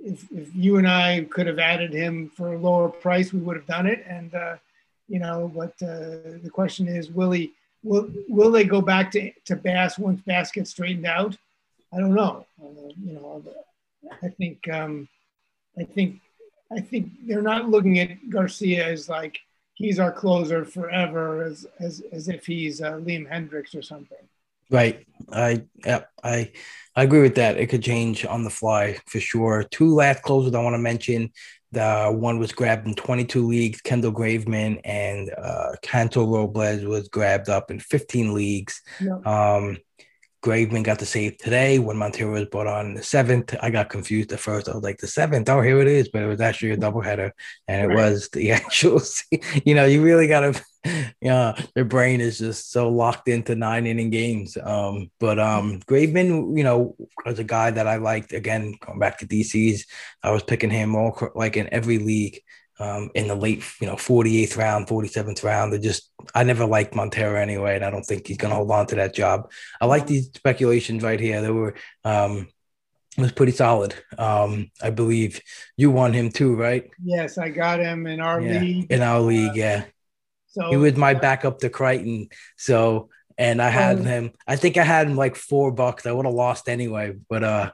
If, 0.04 0.26
if 0.32 0.54
you 0.54 0.78
and 0.78 0.88
I 0.88 1.26
could 1.30 1.46
have 1.46 1.58
added 1.58 1.92
him 1.92 2.30
for 2.30 2.54
a 2.54 2.58
lower 2.58 2.88
price, 2.88 3.32
we 3.32 3.40
would 3.40 3.56
have 3.56 3.66
done 3.66 3.86
it. 3.86 4.04
And 4.08 4.34
uh, 4.34 4.56
you 5.08 5.18
know, 5.18 5.50
but 5.54 5.74
uh, 5.82 6.40
the 6.42 6.50
question 6.50 6.88
is, 6.88 7.10
will 7.10 7.30
he? 7.30 7.52
Will 7.82 8.10
will 8.28 8.50
they 8.50 8.64
go 8.64 8.80
back 8.80 9.10
to 9.12 9.32
to 9.46 9.56
Bass 9.56 9.98
once 9.98 10.20
Bass 10.22 10.52
gets 10.52 10.70
straightened 10.70 11.06
out? 11.06 11.36
I 11.92 11.98
don't 11.98 12.14
know. 12.14 12.46
Uh, 12.62 12.92
you 13.02 13.12
know, 13.14 13.42
I 14.22 14.28
think 14.28 14.68
um, 14.68 15.08
I 15.78 15.84
think 15.84 16.20
I 16.70 16.80
think 16.80 17.12
they're 17.26 17.42
not 17.42 17.68
looking 17.68 17.98
at 17.98 18.30
Garcia 18.30 18.86
as 18.86 19.08
like 19.08 19.38
he's 19.74 19.98
our 19.98 20.12
closer 20.12 20.64
forever, 20.64 21.42
as 21.42 21.66
as 21.80 22.02
as 22.12 22.28
if 22.28 22.46
he's 22.46 22.80
uh, 22.80 22.92
Liam 22.92 23.30
Hendriks 23.30 23.74
or 23.76 23.82
something. 23.82 24.18
Right. 24.70 25.06
I 25.30 25.64
yeah, 25.84 26.04
I 26.22 26.52
I 26.96 27.02
agree 27.02 27.22
with 27.22 27.34
that. 27.34 27.58
It 27.58 27.66
could 27.66 27.82
change 27.82 28.24
on 28.24 28.44
the 28.44 28.50
fly 28.50 28.98
for 29.06 29.20
sure. 29.20 29.64
Two 29.64 29.94
last 29.94 30.22
closers 30.22 30.54
I 30.54 30.62
want 30.62 30.74
to 30.74 30.78
mention. 30.78 31.30
The 31.72 32.12
one 32.14 32.38
was 32.38 32.52
grabbed 32.52 32.86
in 32.86 32.94
22 32.94 33.46
leagues. 33.46 33.80
Kendall 33.80 34.12
Graveman 34.12 34.80
and 34.84 35.30
uh, 35.36 35.72
Canto 35.82 36.26
Robles 36.26 36.84
was 36.84 37.08
grabbed 37.08 37.48
up 37.48 37.70
in 37.70 37.80
15 37.80 38.34
leagues. 38.34 38.80
Yep. 39.00 39.26
Um, 39.26 39.78
Graveman 40.42 40.82
got 40.82 40.98
the 40.98 41.06
save 41.06 41.38
today 41.38 41.78
when 41.78 41.96
Montero 41.96 42.32
was 42.32 42.46
brought 42.46 42.66
on 42.66 42.94
the 42.94 43.02
seventh. 43.02 43.54
I 43.62 43.70
got 43.70 43.90
confused 43.90 44.32
at 44.32 44.40
first. 44.40 44.68
I 44.68 44.74
was 44.74 44.82
like, 44.82 44.98
the 44.98 45.06
seventh, 45.06 45.48
oh, 45.48 45.60
here 45.60 45.80
it 45.80 45.86
is. 45.86 46.08
But 46.08 46.22
it 46.22 46.26
was 46.26 46.40
actually 46.40 46.72
a 46.72 46.76
doubleheader. 46.76 47.30
And 47.68 47.82
it 47.82 47.94
right. 47.94 47.96
was 47.96 48.28
the 48.30 48.50
actual, 48.52 49.00
you 49.64 49.74
know, 49.74 49.86
you 49.86 50.02
really 50.02 50.26
got 50.26 50.40
to, 50.40 50.64
know, 51.22 51.54
their 51.74 51.84
brain 51.84 52.20
is 52.20 52.38
just 52.38 52.70
so 52.70 52.88
locked 52.88 53.28
into 53.28 53.54
nine 53.54 53.86
inning 53.86 54.10
games. 54.10 54.56
Um, 54.62 55.10
but 55.20 55.38
um, 55.38 55.80
Graveman, 55.80 56.56
you 56.56 56.64
know, 56.64 56.96
was 57.24 57.38
a 57.38 57.44
guy 57.44 57.70
that 57.70 57.86
I 57.86 57.96
liked. 57.96 58.32
Again, 58.32 58.74
going 58.84 58.98
back 58.98 59.18
to 59.18 59.26
DC's, 59.26 59.86
I 60.22 60.30
was 60.30 60.42
picking 60.42 60.70
him 60.70 60.94
all 60.94 61.16
like 61.34 61.56
in 61.56 61.72
every 61.72 61.98
league 61.98 62.40
um, 62.78 63.10
in 63.14 63.28
the 63.28 63.34
late, 63.34 63.62
you 63.80 63.86
know, 63.86 63.94
48th 63.94 64.56
round, 64.56 64.86
47th 64.86 65.44
round. 65.44 65.72
They 65.72 65.78
just, 65.78 66.10
I 66.34 66.42
never 66.42 66.66
liked 66.66 66.94
Montero 66.94 67.40
anyway, 67.40 67.76
and 67.76 67.84
I 67.84 67.90
don't 67.90 68.04
think 68.04 68.26
he's 68.26 68.38
going 68.38 68.50
to 68.50 68.56
hold 68.56 68.70
on 68.70 68.86
to 68.88 68.96
that 68.96 69.14
job. 69.14 69.50
I 69.80 69.86
like 69.86 70.06
these 70.06 70.26
speculations 70.26 71.02
right 71.02 71.20
here. 71.20 71.40
There 71.42 71.54
were, 71.54 71.74
um, 72.04 72.48
was 73.18 73.32
pretty 73.32 73.52
solid. 73.52 73.94
Um, 74.18 74.70
I 74.82 74.90
believe 74.90 75.40
you 75.76 75.90
won 75.90 76.12
him 76.12 76.30
too, 76.30 76.56
right? 76.56 76.88
Yes, 77.02 77.38
I 77.38 77.50
got 77.50 77.78
him 77.78 78.06
in 78.06 78.20
our 78.20 78.40
yeah. 78.40 78.60
league. 78.60 78.90
In 78.90 79.02
our 79.02 79.20
league, 79.20 79.54
yeah. 79.54 79.84
So 80.52 80.70
he 80.70 80.76
was 80.76 80.96
my 80.96 81.14
backup 81.14 81.58
to 81.60 81.70
Crichton. 81.70 82.28
So 82.56 83.08
and 83.38 83.60
I 83.60 83.68
had 83.68 83.98
um, 83.98 84.04
him. 84.04 84.32
I 84.46 84.56
think 84.56 84.76
I 84.76 84.84
had 84.84 85.06
him 85.06 85.16
like 85.16 85.36
four 85.36 85.72
bucks. 85.72 86.06
I 86.06 86.12
would 86.12 86.26
have 86.26 86.34
lost 86.34 86.68
anyway, 86.68 87.16
but 87.28 87.42
uh, 87.42 87.72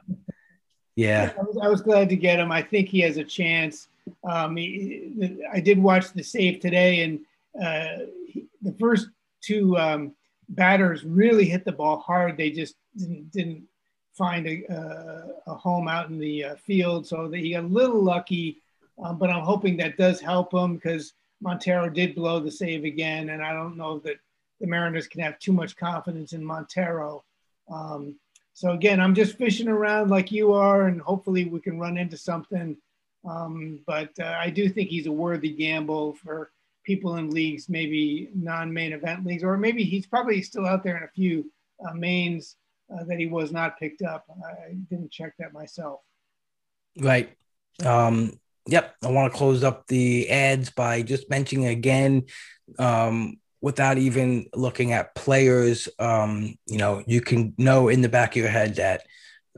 yeah. 0.95 1.31
I 1.37 1.41
was, 1.41 1.57
I 1.63 1.67
was, 1.69 1.81
glad 1.81 2.09
to 2.09 2.15
get 2.15 2.39
him. 2.39 2.51
I 2.51 2.61
think 2.61 2.89
he 2.89 3.01
has 3.01 3.17
a 3.17 3.23
chance. 3.23 3.87
Um, 4.27 4.55
he, 4.55 5.37
I 5.51 5.59
did 5.59 5.77
watch 5.77 6.11
the 6.13 6.23
save 6.23 6.59
today, 6.59 7.03
and 7.03 7.19
uh, 7.61 8.05
he, 8.27 8.45
the 8.61 8.73
first 8.79 9.09
two 9.41 9.77
um, 9.77 10.13
batters 10.49 11.03
really 11.03 11.45
hit 11.45 11.65
the 11.65 11.71
ball 11.71 11.99
hard. 11.99 12.37
They 12.37 12.51
just 12.51 12.75
didn't, 12.97 13.31
didn't 13.31 13.63
find 14.13 14.47
a, 14.47 14.65
uh, 14.73 15.51
a, 15.51 15.53
home 15.55 15.87
out 15.87 16.09
in 16.09 16.19
the 16.19 16.43
uh, 16.43 16.55
field, 16.55 17.05
so 17.05 17.27
that 17.27 17.37
he 17.37 17.51
got 17.51 17.63
a 17.63 17.67
little 17.67 18.01
lucky. 18.01 18.61
Um, 19.03 19.17
but 19.17 19.29
I'm 19.29 19.43
hoping 19.43 19.77
that 19.77 19.97
does 19.97 20.19
help 20.19 20.53
him 20.53 20.75
because 20.75 21.13
Montero 21.41 21.89
did 21.89 22.15
blow 22.15 22.39
the 22.39 22.51
save 22.51 22.83
again, 22.83 23.29
and 23.29 23.43
I 23.43 23.53
don't 23.53 23.77
know 23.77 23.99
that 23.99 24.17
the 24.59 24.67
Mariners 24.67 25.07
can 25.07 25.21
have 25.21 25.39
too 25.39 25.53
much 25.53 25.77
confidence 25.77 26.33
in 26.33 26.43
Montero. 26.43 27.23
Um, 27.71 28.15
so 28.53 28.71
again, 28.71 28.99
I'm 28.99 29.15
just 29.15 29.37
fishing 29.37 29.69
around 29.69 30.09
like 30.09 30.31
you 30.31 30.53
are, 30.53 30.87
and 30.87 31.01
hopefully 31.01 31.45
we 31.45 31.61
can 31.61 31.79
run 31.79 31.97
into 31.97 32.17
something. 32.17 32.75
Um, 33.29 33.79
but 33.85 34.11
uh, 34.19 34.37
I 34.37 34.49
do 34.49 34.69
think 34.69 34.89
he's 34.89 35.07
a 35.07 35.11
worthy 35.11 35.51
gamble 35.51 36.13
for 36.13 36.51
people 36.83 37.17
in 37.17 37.29
leagues, 37.29 37.69
maybe 37.69 38.29
non-main 38.33 38.93
event 38.93 39.25
leagues, 39.25 39.43
or 39.43 39.57
maybe 39.57 39.83
he's 39.83 40.07
probably 40.07 40.41
still 40.41 40.65
out 40.65 40.83
there 40.83 40.97
in 40.97 41.03
a 41.03 41.09
few 41.09 41.49
uh, 41.87 41.93
mains 41.93 42.57
uh, 42.93 43.03
that 43.05 43.19
he 43.19 43.27
was 43.27 43.51
not 43.51 43.79
picked 43.79 44.01
up. 44.01 44.25
I 44.43 44.73
didn't 44.89 45.11
check 45.11 45.33
that 45.39 45.53
myself. 45.53 46.01
Right. 46.97 47.29
Um, 47.85 48.39
yep. 48.71 48.95
I 49.03 49.11
want 49.11 49.31
to 49.31 49.37
close 49.37 49.63
up 49.63 49.87
the 49.87 50.29
ads 50.29 50.69
by 50.69 51.01
just 51.01 51.29
mentioning 51.29 51.67
again, 51.67 52.25
um, 52.77 53.37
without 53.61 53.97
even 53.97 54.47
looking 54.53 54.93
at 54.93 55.15
players, 55.15 55.89
um, 55.99 56.55
you 56.65 56.77
know, 56.77 57.03
you 57.07 57.21
can 57.21 57.53
know 57.57 57.89
in 57.89 58.01
the 58.01 58.09
back 58.09 58.31
of 58.31 58.37
your 58.37 58.49
head 58.49 58.75
that 58.75 59.03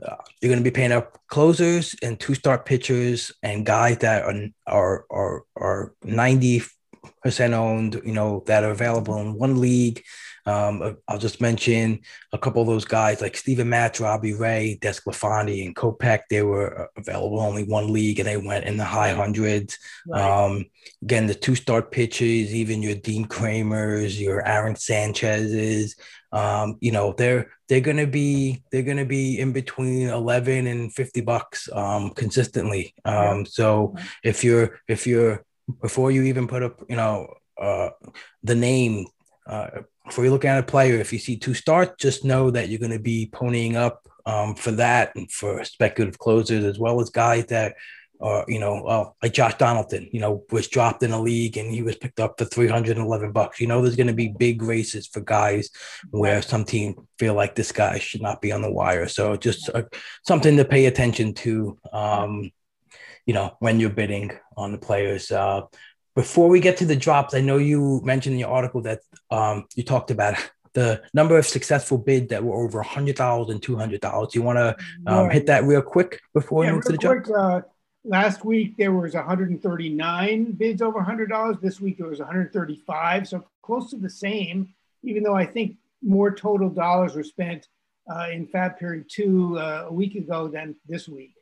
uh, 0.04 0.16
you're 0.40 0.50
going 0.50 0.62
to 0.62 0.68
be 0.68 0.74
paying 0.74 0.92
up 0.92 1.20
closers 1.28 1.94
and 2.02 2.18
two 2.18 2.34
start 2.34 2.66
pitchers 2.66 3.30
and 3.42 3.66
guys 3.66 3.98
that 3.98 4.24
are 4.24 4.48
are 4.66 5.04
are, 5.10 5.44
are 5.56 5.94
90 6.02 6.62
percent 7.22 7.54
owned, 7.54 8.00
you 8.04 8.12
know, 8.12 8.42
that 8.46 8.64
are 8.64 8.70
available 8.70 9.16
in 9.18 9.34
one 9.34 9.60
league. 9.60 10.02
Um, 10.46 10.82
uh, 10.82 10.92
I'll 11.08 11.18
just 11.18 11.40
mention 11.40 12.00
a 12.32 12.38
couple 12.38 12.62
of 12.62 12.68
those 12.68 12.84
guys 12.84 13.20
like 13.20 13.36
Steven 13.36 13.68
Matz, 13.68 14.00
Robbie 14.00 14.34
Ray, 14.34 14.78
DeSclafani, 14.80 15.66
and 15.66 15.76
Kopech. 15.76 16.20
They 16.30 16.42
were 16.42 16.82
uh, 16.82 16.86
available 16.96 17.40
only 17.40 17.64
one 17.64 17.92
league 17.92 18.18
and 18.18 18.28
they 18.28 18.36
went 18.36 18.64
in 18.64 18.76
the 18.76 18.84
high 18.84 19.12
hundreds. 19.12 19.78
Right. 20.06 20.20
Um, 20.20 20.66
again, 21.02 21.26
the 21.26 21.34
two 21.34 21.54
start 21.54 21.90
pitchers, 21.90 22.54
even 22.54 22.82
your 22.82 22.96
Dean 22.96 23.26
Kremers, 23.26 24.18
your 24.18 24.46
Aaron 24.46 24.76
Sanchez's, 24.76 25.96
um, 26.32 26.78
you 26.80 26.92
know, 26.92 27.14
they're 27.16 27.50
they're 27.68 27.80
gonna 27.80 28.06
be 28.06 28.62
they're 28.72 28.82
gonna 28.82 29.04
be 29.04 29.38
in 29.38 29.52
between 29.52 30.08
11 30.08 30.66
and 30.66 30.92
50 30.92 31.20
bucks 31.20 31.68
um, 31.72 32.10
consistently. 32.10 32.94
Um, 33.04 33.44
so 33.44 33.94
if 34.24 34.42
you're 34.42 34.80
if 34.88 35.06
you're 35.06 35.44
before 35.80 36.10
you 36.10 36.22
even 36.22 36.48
put 36.48 36.62
up, 36.62 36.80
you 36.88 36.96
know, 36.96 37.34
uh, 37.60 37.90
the 38.42 38.54
name, 38.54 39.06
uh, 39.46 39.68
before 40.06 40.24
you 40.24 40.30
look 40.30 40.44
at 40.44 40.58
a 40.58 40.62
player, 40.62 40.98
if 40.98 41.12
you 41.12 41.18
see 41.18 41.36
two 41.36 41.54
starts, 41.54 41.94
just 41.98 42.24
know 42.24 42.50
that 42.50 42.68
you're 42.68 42.78
going 42.78 42.92
to 42.92 42.98
be 42.98 43.30
ponying 43.32 43.74
up 43.74 44.06
um, 44.26 44.54
for 44.54 44.72
that 44.72 45.14
and 45.16 45.30
for 45.30 45.64
speculative 45.64 46.18
closers, 46.18 46.64
as 46.64 46.78
well 46.78 47.00
as 47.00 47.10
guys 47.10 47.46
that 47.46 47.74
are, 48.20 48.44
you 48.46 48.60
know, 48.60 49.14
like 49.22 49.32
Josh 49.32 49.56
Donaldson, 49.56 50.08
you 50.12 50.20
know, 50.20 50.44
was 50.50 50.68
dropped 50.68 51.02
in 51.02 51.10
a 51.10 51.20
league 51.20 51.56
and 51.56 51.72
he 51.72 51.82
was 51.82 51.96
picked 51.96 52.20
up 52.20 52.38
for 52.38 52.44
311 52.44 53.32
bucks. 53.32 53.60
You 53.60 53.66
know, 53.66 53.82
there's 53.82 53.96
going 53.96 54.06
to 54.06 54.12
be 54.12 54.28
big 54.28 54.62
races 54.62 55.08
for 55.08 55.20
guys 55.20 55.70
where 56.10 56.40
some 56.40 56.64
team 56.64 57.08
feel 57.18 57.34
like 57.34 57.56
this 57.56 57.72
guy 57.72 57.98
should 57.98 58.22
not 58.22 58.40
be 58.40 58.52
on 58.52 58.62
the 58.62 58.70
wire. 58.70 59.08
So 59.08 59.36
just 59.36 59.68
uh, 59.74 59.82
something 60.24 60.56
to 60.56 60.64
pay 60.64 60.86
attention 60.86 61.34
to. 61.34 61.78
Um, 61.92 62.50
you 63.24 63.34
know, 63.34 63.56
when 63.60 63.78
you're 63.78 63.88
bidding 63.88 64.32
on 64.56 64.72
the 64.72 64.78
players. 64.78 65.30
Uh, 65.30 65.62
before 66.14 66.48
we 66.48 66.60
get 66.60 66.76
to 66.78 66.86
the 66.86 66.96
drops, 66.96 67.34
I 67.34 67.40
know 67.40 67.56
you 67.58 68.00
mentioned 68.04 68.34
in 68.34 68.40
your 68.40 68.50
article 68.50 68.82
that 68.82 69.00
um, 69.30 69.66
you 69.74 69.82
talked 69.82 70.10
about 70.10 70.36
the 70.74 71.02
number 71.12 71.38
of 71.38 71.46
successful 71.46 71.98
bid 71.98 72.30
that 72.30 72.42
were 72.42 72.62
over 72.62 72.82
$100 72.82 73.50
and 73.50 73.60
$200. 73.60 74.30
Do 74.30 74.38
you 74.38 74.42
want 74.42 74.58
to 74.58 74.76
um, 75.06 75.30
hit 75.30 75.46
that 75.46 75.64
real 75.64 75.82
quick 75.82 76.20
before 76.34 76.64
yeah, 76.64 76.70
we 76.70 76.76
move 76.76 76.84
to 76.84 76.92
the 76.92 76.98
quick, 76.98 77.26
Uh, 77.36 77.60
last 78.04 78.44
week 78.44 78.76
there 78.76 78.92
was 78.92 79.14
139 79.14 80.52
bids 80.52 80.82
over 80.82 81.00
$100. 81.00 81.60
This 81.60 81.80
week 81.80 81.98
there 81.98 82.08
was 82.08 82.20
135, 82.20 83.28
so 83.28 83.44
close 83.62 83.90
to 83.90 83.96
the 83.96 84.10
same, 84.10 84.74
even 85.02 85.22
though 85.22 85.36
I 85.36 85.46
think 85.46 85.76
more 86.02 86.34
total 86.34 86.68
dollars 86.68 87.14
were 87.14 87.22
spent 87.22 87.68
uh, 88.12 88.28
in 88.32 88.46
Fab 88.46 88.78
Period 88.78 89.06
2 89.08 89.58
uh, 89.58 89.86
a 89.88 89.92
week 89.92 90.14
ago 90.14 90.48
than 90.48 90.74
this 90.88 91.08
week. 91.08 91.34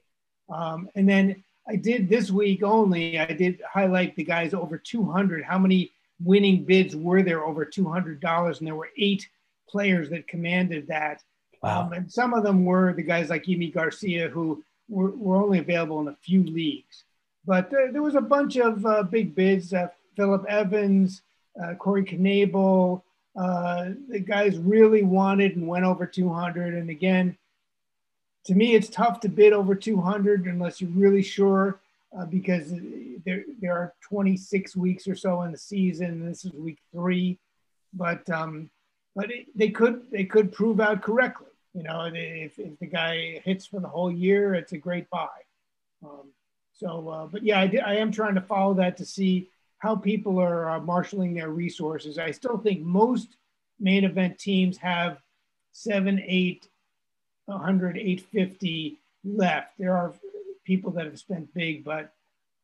Um, 0.49 0.91
and 0.95 1.09
then 1.09 1.43
I 1.71 1.77
did 1.77 2.09
this 2.09 2.33
week 2.33 2.65
only. 2.65 3.17
I 3.17 3.27
did 3.27 3.63
highlight 3.73 4.17
the 4.17 4.25
guys 4.25 4.55
over 4.55 4.77
200. 4.77 5.45
How 5.45 5.57
many 5.57 5.93
winning 6.21 6.65
bids 6.65 6.97
were 6.97 7.23
there 7.23 7.45
over 7.45 7.65
$200? 7.65 8.59
And 8.59 8.67
there 8.67 8.75
were 8.75 8.89
eight 8.99 9.29
players 9.69 10.11
that 10.11 10.27
commanded 10.27 10.89
that. 10.89 11.23
Wow. 11.63 11.83
Um, 11.83 11.93
and 11.93 12.13
some 12.13 12.35
of 12.35 12.43
them 12.43 12.65
were 12.65 12.93
the 12.93 13.05
guys 13.05 13.31
like 13.31 13.45
Yimi 13.45 13.73
Garcia, 13.73 14.29
who 14.29 14.65
were, 14.89 15.11
were 15.11 15.37
only 15.37 15.61
available 15.61 16.01
in 16.01 16.09
a 16.09 16.17
few 16.17 16.43
leagues. 16.43 17.05
But 17.47 17.71
there, 17.71 17.93
there 17.93 18.03
was 18.03 18.17
a 18.17 18.21
bunch 18.21 18.57
of 18.57 18.85
uh, 18.85 19.05
big 19.05 19.37
bids. 19.37 19.73
Uh, 19.73 19.89
Phillip 20.17 20.45
Evans, 20.49 21.23
uh, 21.63 21.75
Corey 21.75 22.05
Knebel, 22.05 23.01
uh, 23.37 23.91
the 24.09 24.19
guys 24.19 24.59
really 24.59 25.05
wanted 25.05 25.55
and 25.55 25.69
went 25.69 25.85
over 25.85 26.05
200. 26.05 26.75
And 26.75 26.91
again, 26.91 27.39
to 28.45 28.55
me, 28.55 28.75
it's 28.75 28.89
tough 28.89 29.21
to 29.21 29.29
bid 29.29 29.53
over 29.53 29.75
200 29.75 30.47
unless 30.47 30.81
you're 30.81 30.91
really 30.91 31.23
sure, 31.23 31.81
uh, 32.17 32.25
because 32.27 32.73
there 33.25 33.45
there 33.61 33.73
are 33.73 33.95
26 34.03 34.77
weeks 34.77 35.07
or 35.07 35.15
so 35.15 35.43
in 35.43 35.53
the 35.53 35.59
season. 35.59 36.27
This 36.27 36.45
is 36.45 36.53
week 36.53 36.79
three, 36.93 37.39
but 37.93 38.29
um, 38.31 38.71
but 39.15 39.31
it, 39.31 39.47
they 39.55 39.71
could 39.71 40.03
they 40.11 40.25
could 40.25 40.53
prove 40.53 40.81
out 40.81 41.03
correctly. 41.03 41.47
You 41.75 41.85
know, 41.85 42.11
if, 42.13 42.59
if 42.59 42.79
the 42.81 42.87
guy 42.87 43.41
hits 43.45 43.67
for 43.67 43.79
the 43.79 43.89
whole 43.89 44.11
year, 44.11 44.55
it's 44.55 44.73
a 44.73 44.79
great 44.79 45.09
buy. 45.09 45.29
Um, 46.05 46.33
so, 46.73 47.09
uh, 47.09 47.27
but 47.27 47.45
yeah, 47.45 47.61
I, 47.61 47.73
I 47.85 47.95
am 47.97 48.11
trying 48.11 48.35
to 48.35 48.41
follow 48.41 48.75
that 48.75 48.97
to 48.97 49.05
see 49.05 49.51
how 49.79 49.95
people 49.95 50.41
are 50.41 50.71
uh, 50.71 50.81
marshaling 50.81 51.35
their 51.35 51.51
resources. 51.51 52.19
I 52.19 52.33
still 52.33 52.59
think 52.59 52.81
most 52.81 53.37
main 53.79 54.05
event 54.05 54.39
teams 54.39 54.79
have 54.79 55.19
seven, 55.73 56.21
eight, 56.27 56.69
100, 57.51 57.97
850 57.97 58.99
left. 59.25 59.73
There 59.79 59.97
are 59.97 60.15
people 60.65 60.93
that 60.93 61.05
have 61.05 61.19
spent 61.19 61.53
big, 61.55 61.85
but 61.85 62.13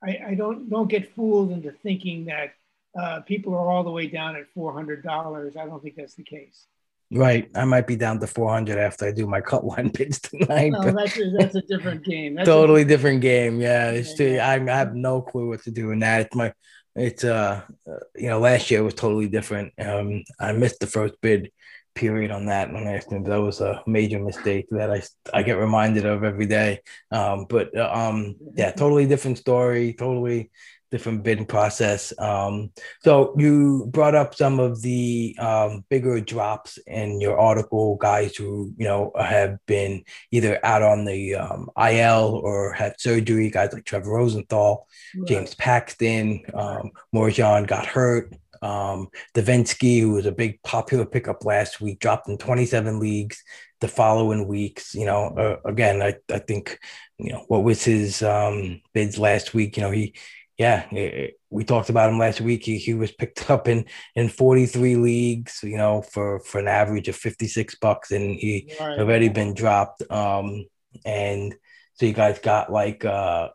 I, 0.03 0.19
I 0.29 0.35
don't 0.35 0.69
don't 0.69 0.89
get 0.89 1.15
fooled 1.15 1.51
into 1.51 1.73
thinking 1.73 2.27
that 2.27 2.55
uh, 2.99 3.21
people 3.21 3.55
are 3.55 3.69
all 3.71 3.85
the 3.85 3.91
way 3.91 4.07
down 4.07 4.37
at 4.37 4.47
four 4.55 4.73
hundred 4.73 5.03
dollars. 5.03 5.57
I 5.57 5.67
don't 5.67 5.83
think 5.83 5.97
that's 5.97 6.15
the 6.15 6.23
case. 6.23 6.67
Right, 7.13 7.49
I 7.55 7.65
might 7.65 7.87
be 7.87 7.97
down 7.97 8.19
to 8.21 8.27
four 8.27 8.51
hundred 8.51 8.79
after 8.79 9.07
I 9.07 9.13
do 9.13 9.27
my 9.27 9.41
cut 9.41 9.65
line 9.65 9.89
bids 9.89 10.21
tonight. 10.21 10.73
No, 10.73 10.91
that's 10.91 11.19
a, 11.19 11.31
that's 11.39 11.55
a 11.55 11.63
different 11.63 12.05
game. 12.05 12.35
That's 12.35 12.47
totally 12.47 12.83
a, 12.83 12.87
different 12.87 13.21
game. 13.21 13.61
Yeah, 13.61 13.91
it's 13.91 14.15
too, 14.15 14.39
I, 14.39 14.55
I 14.55 14.77
have 14.77 14.95
no 14.95 15.23
clue 15.23 15.49
what 15.49 15.63
to 15.65 15.71
do 15.71 15.91
in 15.93 16.01
that. 16.01 16.23
It's 16.23 16.35
my 16.35 16.53
it's 16.95 17.25
uh, 17.25 17.63
uh 17.89 17.93
you 18.17 18.29
know 18.29 18.41
last 18.41 18.71
year 18.71 18.83
was 18.83 18.95
totally 18.95 19.29
different. 19.29 19.73
Um, 19.79 20.25
I 20.41 20.53
missed 20.53 20.81
the 20.81 20.87
first 20.87 21.15
bid 21.21 21.53
period 21.97 22.31
on 22.31 22.47
that. 22.47 22.71
I 22.71 23.01
think 23.01 23.27
that 23.27 23.41
was 23.41 23.61
a 23.61 23.83
major 23.87 24.21
mistake 24.21 24.67
that 24.71 24.91
I 24.93 25.03
I 25.35 25.43
get 25.43 25.59
reminded 25.59 26.07
of 26.07 26.23
every 26.23 26.47
day. 26.47 26.81
Um, 27.11 27.47
but 27.49 27.77
uh, 27.77 27.91
um, 27.93 28.37
yeah, 28.55 28.71
totally 28.71 29.07
different 29.07 29.39
story, 29.39 29.95
totally 29.95 30.51
different 30.91 31.25
bidding 31.25 31.47
process. 31.47 32.13
Um, 32.19 32.71
so 33.03 33.35
you 33.37 33.87
brought 33.91 34.15
up 34.15 34.35
some 34.35 34.61
of 34.61 34.83
the 34.83 35.37
um, 35.39 35.85
bigger 35.89 36.21
drops 36.21 36.79
in 36.87 37.21
your 37.21 37.39
article, 37.39 37.97
guys 37.97 38.37
who 38.37 38.73
you 38.77 38.87
know 38.87 39.13
have 39.19 39.59
been 39.67 40.05
either 40.31 40.65
out 40.65 40.83
on 40.83 41.05
the 41.05 41.35
um, 41.35 41.71
IL 41.77 42.41
or 42.45 42.73
had 42.73 43.01
surgery, 43.01 43.51
guys 43.51 43.73
like 43.73 43.85
Trevor 43.85 44.13
Rosenthal, 44.13 44.87
right. 45.17 45.29
James 45.29 45.55
Paxton, 45.55 46.43
um, 46.55 46.91
Morejon 47.15 47.67
got 47.67 47.87
hurt. 47.87 48.35
Um, 48.63 49.09
Devenski, 49.35 50.01
who 50.01 50.13
was 50.13 50.27
a 50.27 50.33
big 50.33 50.63
popular 50.63 51.07
pickup 51.07 51.45
last 51.45 51.81
week, 51.81 52.01
dropped 52.01 52.29
in 52.29 52.39
27 52.39 52.99
leagues 52.99 53.43
the 53.81 53.89
following 53.89 54.47
weeks. 54.47 54.95
You 54.95 55.07
know, 55.07 55.29
uh, 55.29 55.69
again, 55.69 56.03
I, 56.03 56.17
I 56.33 56.39
think, 56.39 56.79
you 57.19 57.33
know, 57.33 57.45
what 57.49 57.65
was 57.65 57.85
his 57.85 58.23
um, 58.23 58.81
bids 58.95 59.19
last 59.19 59.55
week? 59.55 59.77
You 59.77 59.83
know, 59.85 59.91
he, 59.91 60.15
yeah, 60.59 60.89
it, 60.91 61.39
we 61.51 61.65
talked 61.65 61.91
about 61.91 62.11
him 62.11 62.19
last 62.19 62.41
week. 62.41 62.65
He, 62.65 62.79
he 62.79 62.95
was 62.95 63.13
picked 63.13 63.51
up 63.51 63.69
in 63.69 63.87
in 64.15 64.29
43 64.29 64.97
leagues, 64.97 65.61
you 65.63 65.77
know, 65.77 66.03
for 66.03 66.41
for 66.41 66.59
an 66.59 66.69
average 66.69 67.09
of 67.09 67.17
56 67.17 67.75
bucks, 67.77 68.11
and 68.11 68.37
he 68.37 68.73
right. 68.81 68.99
already 68.99 69.29
been 69.29 69.55
dropped. 69.55 70.03
Um, 70.11 70.67
and 71.05 71.55
so 71.95 72.07
you 72.07 72.13
guys 72.13 72.39
got 72.39 72.73
like 72.73 73.05
uh, 73.05 73.51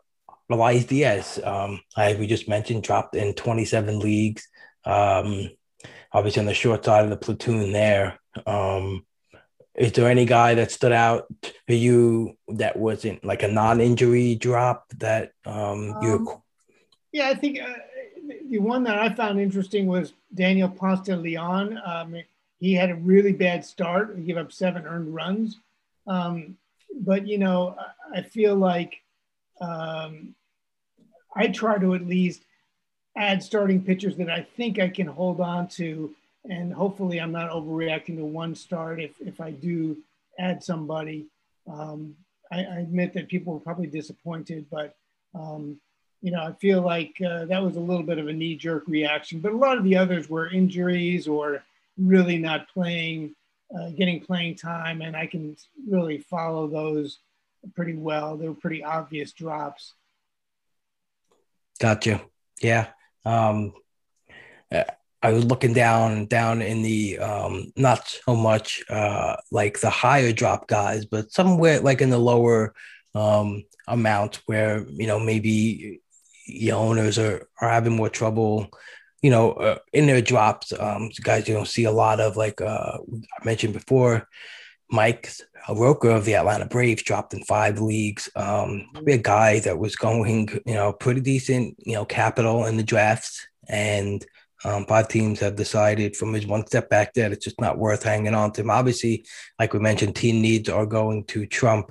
Elias 0.50 0.84
Diaz, 0.84 1.40
um, 1.42 1.80
as 1.96 2.16
we 2.18 2.26
just 2.26 2.48
mentioned, 2.48 2.82
dropped 2.82 3.16
in 3.16 3.34
27 3.34 3.98
leagues. 3.98 4.48
Um, 4.84 5.50
obviously 6.12 6.40
on 6.40 6.46
the 6.46 6.54
short 6.54 6.84
side 6.84 7.04
of 7.04 7.10
the 7.10 7.16
platoon 7.16 7.72
there. 7.72 8.18
Um, 8.46 9.04
is 9.74 9.92
there 9.92 10.08
any 10.08 10.26
guy 10.26 10.54
that 10.54 10.70
stood 10.70 10.92
out 10.92 11.26
for 11.66 11.72
you 11.72 12.36
that 12.48 12.76
wasn't 12.76 13.24
like 13.24 13.42
a 13.42 13.48
non-injury 13.48 14.34
drop 14.34 14.86
that 14.98 15.32
um, 15.46 15.96
you? 16.02 16.14
Um, 16.14 16.42
yeah, 17.12 17.28
I 17.28 17.34
think 17.34 17.60
uh, 17.60 17.74
the 18.50 18.58
one 18.58 18.84
that 18.84 18.98
I 18.98 19.14
found 19.14 19.40
interesting 19.40 19.86
was 19.86 20.12
Daniel 20.34 20.68
Ponce 20.68 21.00
de 21.00 21.16
Leon. 21.16 21.80
Um, 21.84 22.16
he 22.60 22.74
had 22.74 22.90
a 22.90 22.94
really 22.94 23.32
bad 23.32 23.64
start. 23.64 24.14
He 24.16 24.24
gave 24.24 24.36
up 24.36 24.52
seven 24.52 24.86
earned 24.86 25.14
runs. 25.14 25.58
Um, 26.06 26.56
but 27.00 27.26
you 27.26 27.38
know, 27.38 27.76
I 28.14 28.22
feel 28.22 28.54
like 28.54 29.00
um, 29.60 30.34
I 31.34 31.48
try 31.48 31.78
to 31.78 31.94
at 31.94 32.06
least 32.06 32.42
add 33.16 33.42
starting 33.42 33.82
pitchers 33.82 34.16
that 34.16 34.30
I 34.30 34.46
think 34.56 34.78
I 34.78 34.88
can 34.88 35.06
hold 35.06 35.40
on 35.40 35.68
to, 35.68 36.14
and 36.48 36.72
hopefully 36.72 37.20
I'm 37.20 37.32
not 37.32 37.50
overreacting 37.50 38.16
to 38.16 38.24
one 38.24 38.54
start 38.54 39.00
if 39.00 39.12
if 39.20 39.40
I 39.40 39.50
do 39.50 39.96
add 40.38 40.62
somebody. 40.62 41.26
Um, 41.70 42.16
I, 42.50 42.64
I, 42.64 42.78
admit 42.80 43.14
that 43.14 43.28
people 43.28 43.54
were 43.54 43.60
probably 43.60 43.86
disappointed, 43.86 44.66
but 44.70 44.96
um, 45.34 45.78
you 46.22 46.32
know 46.32 46.42
I 46.42 46.52
feel 46.52 46.82
like 46.82 47.20
uh, 47.24 47.44
that 47.46 47.62
was 47.62 47.76
a 47.76 47.80
little 47.80 48.02
bit 48.02 48.18
of 48.18 48.28
a 48.28 48.32
knee 48.32 48.56
jerk 48.56 48.84
reaction. 48.86 49.40
But 49.40 49.52
a 49.52 49.56
lot 49.56 49.78
of 49.78 49.84
the 49.84 49.96
others 49.96 50.28
were 50.28 50.50
injuries 50.50 51.28
or 51.28 51.62
really 51.98 52.38
not 52.38 52.68
playing 52.68 53.34
uh, 53.78 53.90
getting 53.90 54.20
playing 54.20 54.56
time, 54.56 55.02
and 55.02 55.16
I 55.16 55.26
can 55.26 55.56
really 55.88 56.18
follow 56.18 56.66
those 56.66 57.18
pretty 57.74 57.94
well. 57.94 58.36
They 58.36 58.48
were 58.48 58.54
pretty 58.54 58.82
obvious 58.82 59.32
drops. 59.32 59.94
Gotcha. 61.78 62.20
Yeah. 62.60 62.88
Um, 63.24 63.74
I 65.22 65.32
was 65.32 65.44
looking 65.44 65.72
down 65.72 66.26
down 66.26 66.62
in 66.62 66.82
the 66.82 67.18
um, 67.18 67.72
not 67.76 68.08
so 68.08 68.34
much 68.34 68.82
uh, 68.90 69.36
like 69.50 69.80
the 69.80 69.90
higher 69.90 70.32
drop 70.32 70.66
guys, 70.66 71.04
but 71.04 71.32
somewhere 71.32 71.80
like 71.80 72.00
in 72.00 72.10
the 72.10 72.18
lower 72.18 72.74
um, 73.14 73.64
amount 73.86 74.42
where 74.46 74.84
you 74.88 75.06
know 75.06 75.20
maybe 75.20 76.00
the 76.48 76.72
owners 76.72 77.18
are 77.18 77.48
are 77.60 77.70
having 77.70 77.94
more 77.96 78.08
trouble 78.08 78.68
you 79.22 79.30
know, 79.30 79.52
uh, 79.52 79.78
in 79.92 80.06
their 80.06 80.20
drops, 80.20 80.72
um, 80.78 81.10
guys 81.22 81.46
you 81.46 81.54
don't 81.54 81.68
see 81.68 81.84
a 81.84 81.92
lot 81.92 82.20
of, 82.20 82.36
like 82.36 82.60
uh, 82.60 82.98
I 82.98 83.44
mentioned 83.44 83.72
before, 83.72 84.28
Mike 84.92 85.32
Soroka 85.66 86.10
of 86.10 86.26
the 86.26 86.36
Atlanta 86.36 86.66
Braves 86.66 87.02
dropped 87.02 87.32
in 87.32 87.42
five 87.44 87.80
leagues. 87.80 88.28
Um, 88.36 88.88
probably 88.92 89.14
a 89.14 89.18
guy 89.18 89.60
that 89.60 89.78
was 89.78 89.96
going, 89.96 90.48
you 90.66 90.74
know, 90.74 90.92
pretty 90.92 91.22
decent, 91.22 91.76
you 91.78 91.94
know, 91.94 92.04
capital 92.04 92.66
in 92.66 92.76
the 92.76 92.82
drafts. 92.82 93.46
And 93.68 94.24
um, 94.64 94.84
five 94.84 95.08
teams 95.08 95.40
have 95.40 95.56
decided 95.56 96.14
from 96.14 96.34
his 96.34 96.46
one 96.46 96.66
step 96.66 96.90
back 96.90 97.14
that 97.14 97.32
it's 97.32 97.44
just 97.44 97.60
not 97.60 97.78
worth 97.78 98.02
hanging 98.02 98.34
on 98.34 98.52
to 98.52 98.60
him. 98.60 98.70
Obviously, 98.70 99.24
like 99.58 99.72
we 99.72 99.80
mentioned, 99.80 100.14
team 100.14 100.42
needs 100.42 100.68
are 100.68 100.86
going 100.86 101.24
to 101.24 101.46
trump, 101.46 101.90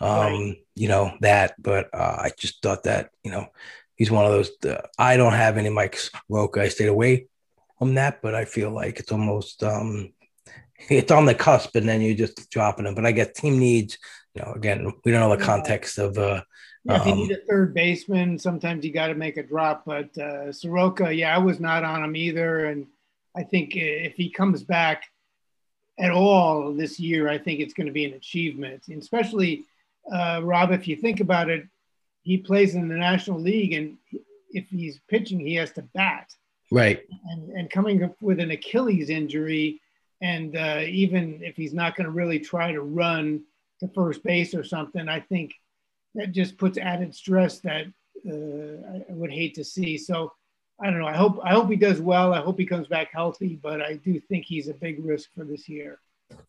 um, 0.00 0.10
right. 0.10 0.56
you 0.74 0.88
know, 0.88 1.12
that. 1.20 1.54
But 1.56 1.88
uh, 1.94 2.16
I 2.18 2.32
just 2.36 2.62
thought 2.62 2.82
that, 2.82 3.10
you 3.22 3.30
know, 3.30 3.46
he's 3.94 4.10
one 4.10 4.26
of 4.26 4.32
those. 4.32 4.50
Uh, 4.66 4.86
I 4.98 5.16
don't 5.16 5.34
have 5.34 5.56
any 5.56 5.70
Mike 5.70 5.96
Soroka. 5.96 6.62
I 6.62 6.68
stayed 6.68 6.88
away 6.88 7.28
from 7.78 7.94
that, 7.94 8.20
but 8.22 8.34
I 8.34 8.44
feel 8.44 8.70
like 8.70 8.98
it's 8.98 9.12
almost 9.12 9.62
um, 9.62 10.12
it's 10.88 11.12
on 11.12 11.26
the 11.26 11.34
cusp, 11.34 11.76
and 11.76 11.88
then 11.88 12.00
you're 12.00 12.16
just 12.16 12.50
dropping 12.50 12.84
them. 12.84 12.94
But 12.94 13.06
I 13.06 13.12
guess 13.12 13.32
team 13.32 13.58
needs. 13.58 13.98
You 14.34 14.42
know, 14.42 14.52
again, 14.52 14.92
we 15.04 15.12
don't 15.12 15.20
know 15.20 15.36
the 15.36 15.44
context 15.44 15.98
of. 15.98 16.16
Uh, 16.18 16.42
yeah, 16.84 17.00
if 17.00 17.06
you 17.06 17.12
um, 17.12 17.18
need 17.18 17.32
a 17.32 17.46
third 17.48 17.74
baseman, 17.74 18.38
sometimes 18.38 18.84
you 18.84 18.92
got 18.92 19.08
to 19.08 19.14
make 19.14 19.36
a 19.36 19.42
drop. 19.42 19.84
But 19.84 20.16
uh, 20.16 20.52
Soroka, 20.52 21.12
yeah, 21.12 21.34
I 21.34 21.38
was 21.38 21.60
not 21.60 21.84
on 21.84 22.02
him 22.02 22.16
either, 22.16 22.66
and 22.66 22.86
I 23.36 23.42
think 23.42 23.76
if 23.76 24.14
he 24.14 24.30
comes 24.30 24.62
back 24.62 25.04
at 25.98 26.10
all 26.10 26.72
this 26.72 26.98
year, 26.98 27.28
I 27.28 27.38
think 27.38 27.60
it's 27.60 27.74
going 27.74 27.86
to 27.86 27.92
be 27.92 28.06
an 28.06 28.14
achievement, 28.14 28.84
and 28.88 29.02
especially 29.02 29.64
uh, 30.10 30.40
Rob. 30.42 30.72
If 30.72 30.88
you 30.88 30.96
think 30.96 31.20
about 31.20 31.50
it, 31.50 31.66
he 32.22 32.38
plays 32.38 32.74
in 32.74 32.88
the 32.88 32.96
National 32.96 33.38
League, 33.38 33.72
and 33.74 33.98
if 34.50 34.68
he's 34.68 35.00
pitching, 35.08 35.40
he 35.40 35.56
has 35.56 35.72
to 35.72 35.82
bat. 35.82 36.32
Right. 36.72 37.02
And 37.30 37.50
and 37.50 37.70
coming 37.70 38.02
up 38.04 38.16
with 38.22 38.40
an 38.40 38.52
Achilles 38.52 39.10
injury, 39.10 39.80
and 40.20 40.56
uh, 40.56 40.82
even 40.86 41.40
if 41.42 41.56
he's 41.56 41.74
not 41.74 41.96
going 41.96 42.04
to 42.04 42.10
really 42.10 42.38
try 42.38 42.72
to 42.72 42.82
run 42.82 43.42
to 43.80 43.88
first 43.88 44.22
base 44.22 44.54
or 44.54 44.64
something, 44.64 45.08
I 45.08 45.20
think 45.20 45.54
that 46.14 46.32
just 46.32 46.58
puts 46.58 46.78
added 46.78 47.14
stress 47.14 47.60
that 47.60 47.86
uh, 48.28 49.00
I 49.10 49.12
would 49.14 49.32
hate 49.32 49.54
to 49.54 49.64
see. 49.64 49.96
So 49.96 50.32
I 50.80 50.90
don't 50.90 50.98
know. 50.98 51.06
I 51.06 51.16
hope 51.16 51.40
I 51.42 51.52
hope 51.52 51.70
he 51.70 51.76
does 51.76 52.00
well. 52.00 52.32
I 52.32 52.40
hope 52.40 52.58
he 52.58 52.66
comes 52.66 52.88
back 52.88 53.08
healthy, 53.12 53.58
but 53.62 53.82
I 53.82 53.94
do 53.94 54.18
think 54.18 54.44
he's 54.46 54.68
a 54.68 54.74
big 54.74 55.04
risk 55.04 55.30
for 55.34 55.44
this 55.44 55.68
year. 55.68 56.00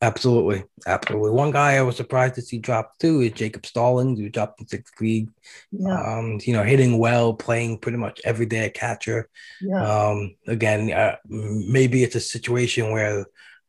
Absolutely, 0.02 0.64
absolutely. 0.86 1.32
One 1.32 1.52
guy 1.52 1.76
I 1.76 1.82
was 1.82 1.96
surprised 1.98 2.36
to 2.36 2.42
see 2.42 2.60
drop 2.60 2.98
too 3.00 3.22
is 3.22 3.32
Jacob 3.32 3.66
Stallings, 3.66 4.20
who 4.20 4.30
dropped 4.30 4.62
in 4.62 4.68
sixth 4.68 4.94
league. 5.02 5.30
Yeah. 5.72 6.00
Um, 6.00 6.40
you 6.44 6.54
know, 6.54 6.64
hitting 6.64 6.98
well, 6.98 7.34
playing 7.34 7.80
pretty 7.80 7.98
much 7.98 8.22
every 8.24 8.46
day 8.46 8.66
at 8.66 8.74
catcher. 8.74 9.28
Yeah. 9.60 9.84
Um, 9.84 10.36
again, 10.48 10.92
uh, 10.92 11.16
maybe 11.26 12.04
it's 12.04 12.16
a 12.16 12.20
situation 12.20 12.92
where 12.92 13.26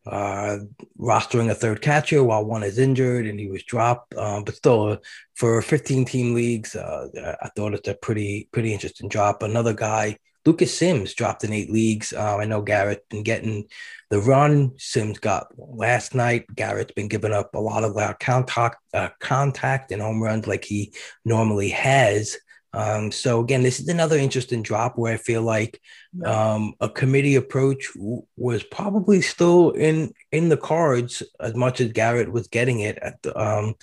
uh, 0.07 0.59
rostering 0.99 1.51
a 1.51 1.55
third 1.55 1.81
catcher 1.81 2.25
while 2.25 2.45
one 2.45 2.63
is 2.63 2.79
injured 2.79 3.27
and 3.27 3.39
he 3.39 3.49
was 3.49 3.63
dropped. 3.63 4.15
Um, 4.15 4.45
but 4.45 4.55
still, 4.57 4.89
uh, 4.89 4.97
for 5.35 5.63
15 5.63 6.05
team 6.05 6.35
leagues, 6.35 6.75
uh, 6.75 7.37
I 7.43 7.49
thought 7.57 7.75
it's 7.75 7.89
a 7.89 7.95
pretty 7.95 8.49
pretty 8.53 8.73
interesting 8.73 9.09
drop. 9.09 9.43
Another 9.43 9.73
guy 9.73 10.19
Lucas 10.45 10.77
Sims 10.77 11.15
dropped 11.15 11.45
in 11.45 11.53
eight 11.53 11.71
leagues. 11.71 12.13
Uh, 12.13 12.37
I 12.39 12.45
know 12.47 12.63
Garrett 12.63 13.09
been 13.09 13.23
getting 13.23 13.69
the 14.11 14.21
run. 14.21 14.73
Sims 14.77 15.19
got 15.19 15.47
last 15.57 16.15
night. 16.15 16.47
Garrett's 16.55 16.93
been 16.93 17.09
giving 17.09 17.33
up 17.33 17.55
a 17.55 17.61
lot 17.61 17.85
of 17.85 17.97
uh, 17.97 18.15
contact, 18.19 18.77
uh, 18.93 19.11
contact 19.21 19.93
and 19.93 20.03
home 20.03 20.21
runs 20.21 20.49
like 20.49 20.65
he 20.65 20.93
normally 21.25 21.69
has. 21.71 22.37
Um, 22.75 23.12
so 23.12 23.41
again, 23.41 23.62
this 23.62 23.81
is 23.81 23.89
another 23.89 24.16
interesting 24.16 24.62
drop 24.62 24.97
where 24.97 25.12
I 25.12 25.18
feel 25.18 25.43
like 25.43 25.81
um, 26.25 26.75
a 26.81 26.89
committee 26.89 27.37
approach 27.37 27.93
w- 27.95 28.23
was 28.37 28.62
probably 28.62 29.20
still 29.20 29.70
in 29.70 30.14
in 30.31 30.49
the 30.49 30.57
cards 30.57 31.23
as 31.39 31.55
much 31.55 31.81
as 31.81 31.93
Garrett 31.93 32.33
was 32.33 32.49
getting 32.49 32.81
it 32.81 32.99
at 32.99 33.20
the, 33.23 33.39
um, 33.39 33.75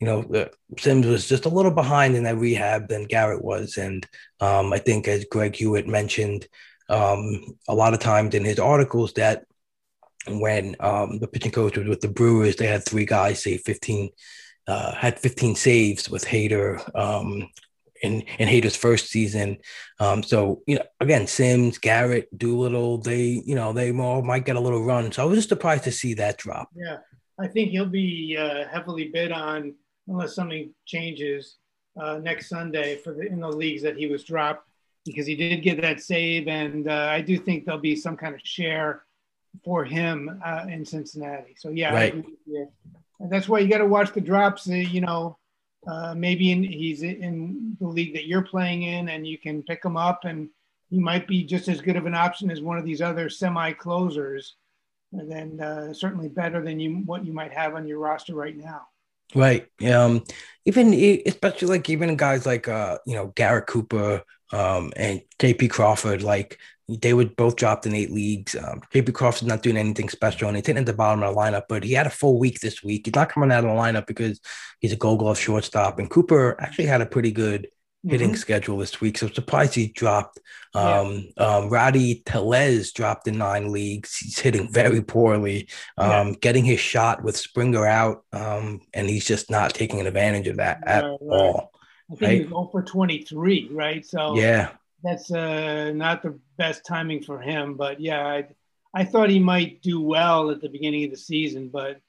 you 0.00 0.06
know, 0.06 0.48
Sims 0.78 1.06
was 1.06 1.28
just 1.28 1.44
a 1.44 1.48
little 1.48 1.70
behind 1.70 2.16
in 2.16 2.24
that 2.24 2.36
rehab 2.36 2.88
than 2.88 3.04
Garrett 3.04 3.44
was. 3.44 3.76
And 3.76 4.04
um, 4.40 4.72
I 4.72 4.78
think, 4.78 5.06
as 5.06 5.24
Greg 5.26 5.54
Hewitt 5.54 5.86
mentioned 5.86 6.48
um, 6.88 7.56
a 7.68 7.74
lot 7.74 7.94
of 7.94 8.00
times 8.00 8.34
in 8.34 8.44
his 8.44 8.58
articles, 8.58 9.12
that 9.12 9.44
when 10.26 10.74
um, 10.80 11.20
the 11.20 11.28
pitching 11.28 11.52
coach 11.52 11.76
was 11.76 11.86
with 11.86 12.00
the 12.00 12.08
Brewers, 12.08 12.56
they 12.56 12.66
had 12.66 12.84
three 12.84 13.06
guys 13.06 13.44
say 13.44 13.58
15, 13.58 14.10
uh, 14.66 14.92
had 14.96 15.20
15 15.20 15.54
saves 15.54 16.10
with 16.10 16.24
Hader 16.24 16.80
um, 16.98 17.48
in, 18.02 18.22
in 18.38 18.48
Hader's 18.48 18.76
first 18.76 19.08
season. 19.08 19.58
Um, 19.98 20.22
so, 20.22 20.62
you 20.66 20.76
know, 20.76 20.84
again, 21.00 21.26
Sims, 21.26 21.78
Garrett, 21.78 22.36
Doolittle, 22.36 22.98
they, 22.98 23.42
you 23.46 23.54
know, 23.54 23.72
they 23.72 23.92
all 23.92 24.22
might 24.22 24.44
get 24.44 24.56
a 24.56 24.60
little 24.60 24.84
run. 24.84 25.10
So 25.12 25.22
I 25.22 25.26
was 25.26 25.38
just 25.38 25.48
surprised 25.48 25.84
to 25.84 25.92
see 25.92 26.14
that 26.14 26.38
drop. 26.38 26.68
Yeah. 26.74 26.98
I 27.38 27.48
think 27.48 27.70
he'll 27.70 27.86
be 27.86 28.36
uh, 28.38 28.68
heavily 28.68 29.08
bid 29.08 29.32
on 29.32 29.74
unless 30.08 30.34
something 30.34 30.72
changes 30.84 31.56
uh, 32.00 32.18
next 32.18 32.48
Sunday 32.48 32.96
for 32.96 33.12
the 33.12 33.26
in 33.26 33.40
the 33.40 33.48
leagues 33.48 33.82
that 33.82 33.96
he 33.96 34.06
was 34.06 34.24
dropped 34.24 34.68
because 35.04 35.26
he 35.26 35.34
did 35.34 35.62
get 35.62 35.80
that 35.80 36.00
save, 36.00 36.46
and 36.46 36.88
uh, 36.88 37.08
I 37.10 37.20
do 37.20 37.36
think 37.36 37.64
there'll 37.64 37.80
be 37.80 37.96
some 37.96 38.16
kind 38.16 38.34
of 38.34 38.40
share 38.44 39.02
for 39.64 39.84
him 39.84 40.40
uh, 40.44 40.66
in 40.68 40.84
Cincinnati. 40.84 41.54
So 41.58 41.70
yeah, 41.70 41.92
right. 41.92 42.14
and 42.14 43.30
that's 43.30 43.48
why 43.48 43.58
you 43.58 43.68
got 43.68 43.78
to 43.78 43.86
watch 43.86 44.12
the 44.12 44.20
drops. 44.20 44.68
Uh, 44.68 44.74
you 44.74 45.00
know, 45.00 45.38
uh, 45.86 46.14
maybe 46.16 46.52
in, 46.52 46.62
he's 46.62 47.02
in 47.02 47.76
the 47.80 47.86
league 47.86 48.14
that 48.14 48.26
you're 48.26 48.42
playing 48.42 48.82
in, 48.82 49.08
and 49.08 49.26
you 49.26 49.38
can 49.38 49.62
pick 49.62 49.84
him 49.84 49.96
up, 49.96 50.24
and 50.24 50.48
he 50.90 50.98
might 50.98 51.26
be 51.26 51.44
just 51.44 51.68
as 51.68 51.80
good 51.80 51.96
of 51.96 52.06
an 52.06 52.14
option 52.14 52.50
as 52.50 52.60
one 52.60 52.78
of 52.78 52.84
these 52.84 53.02
other 53.02 53.28
semi 53.28 53.72
closers, 53.72 54.56
and 55.12 55.30
then 55.30 55.60
uh, 55.60 55.92
certainly 55.92 56.28
better 56.28 56.62
than 56.62 56.78
you 56.78 56.96
what 57.04 57.24
you 57.24 57.32
might 57.32 57.52
have 57.52 57.74
on 57.74 57.86
your 57.86 57.98
roster 57.98 58.34
right 58.34 58.56
now. 58.56 58.82
Right. 59.34 59.66
Um, 59.90 60.24
even 60.66 60.92
especially 61.26 61.68
like 61.68 61.88
even 61.88 62.14
guys 62.16 62.46
like 62.46 62.68
uh, 62.68 62.98
you 63.06 63.14
know, 63.14 63.28
Garrett 63.34 63.66
Cooper 63.66 64.22
um 64.52 64.92
and 64.96 65.22
JP 65.38 65.70
Crawford, 65.70 66.22
like 66.22 66.58
they 67.00 67.14
would 67.14 67.36
both 67.36 67.56
dropped 67.56 67.86
in 67.86 67.94
eight 67.94 68.10
leagues. 68.10 68.54
Um, 68.56 68.80
JP 68.92 69.14
Crawford's 69.14 69.48
not 69.48 69.62
doing 69.62 69.76
anything 69.76 70.08
special 70.08 70.48
and 70.48 70.56
he's 70.56 70.66
hitting 70.66 70.80
at 70.80 70.86
the 70.86 70.92
bottom 70.92 71.22
of 71.22 71.34
the 71.34 71.40
lineup, 71.40 71.64
but 71.68 71.84
he 71.84 71.92
had 71.92 72.06
a 72.06 72.10
full 72.10 72.38
week 72.38 72.60
this 72.60 72.82
week. 72.82 73.06
He's 73.06 73.14
not 73.14 73.28
coming 73.30 73.52
out 73.52 73.64
of 73.64 73.70
the 73.70 73.76
lineup 73.76 74.06
because 74.06 74.40
he's 74.80 74.92
a 74.92 74.96
gold 74.96 75.20
glove 75.20 75.38
shortstop. 75.38 75.98
And 75.98 76.10
Cooper 76.10 76.60
actually 76.60 76.86
had 76.86 77.00
a 77.00 77.06
pretty 77.06 77.32
good 77.32 77.68
hitting 78.04 78.32
Mhm. 78.32 78.36
schedule 78.38 78.78
this 78.78 79.00
week. 79.00 79.16
So 79.16 79.28
I'm 79.28 79.32
surprised 79.34 79.74
he 79.74 79.86
dropped. 79.88 80.40
Yeah. 80.74 81.00
Um, 81.00 81.28
um, 81.36 81.68
Rowdy 81.70 82.22
Tellez 82.26 82.90
dropped 82.92 83.28
in 83.28 83.38
nine 83.38 83.70
leagues. 83.70 84.16
He's 84.16 84.40
hitting 84.40 84.72
very 84.72 85.02
poorly, 85.02 85.68
um, 85.96 86.28
Yeah. 86.30 86.34
getting 86.40 86.64
his 86.64 86.80
shot 86.80 87.22
with 87.22 87.36
Springer 87.36 87.86
out, 87.86 88.24
um, 88.32 88.80
and 88.92 89.08
he's 89.08 89.24
just 89.24 89.50
not 89.52 89.72
taking 89.74 90.04
advantage 90.04 90.48
of 90.48 90.56
that 90.56 90.82
at 90.84 91.04
Right, 91.04 91.16
right. 91.22 91.40
all. 91.40 91.70
I 92.10 92.16
think 92.16 92.32
he 92.32 92.40
was 92.40 92.48
0 92.48 92.68
for 92.72 92.82
23, 92.82 93.68
right? 93.70 94.04
So 94.04 94.36
Yeah, 94.36 94.70
that's 95.04 95.30
uh, 95.32 95.92
not 95.94 96.22
the 96.24 96.38
best 96.62 96.86
timing 96.86 97.20
for 97.22 97.40
him. 97.40 97.74
But 97.74 98.00
yeah, 98.00 98.24
I, 98.24 98.46
I 98.94 99.04
thought 99.04 99.30
he 99.30 99.40
might 99.40 99.82
do 99.82 100.00
well 100.00 100.50
at 100.50 100.60
the 100.60 100.68
beginning 100.68 101.04
of 101.04 101.10
the 101.10 101.16
season, 101.16 101.68
but 101.68 102.00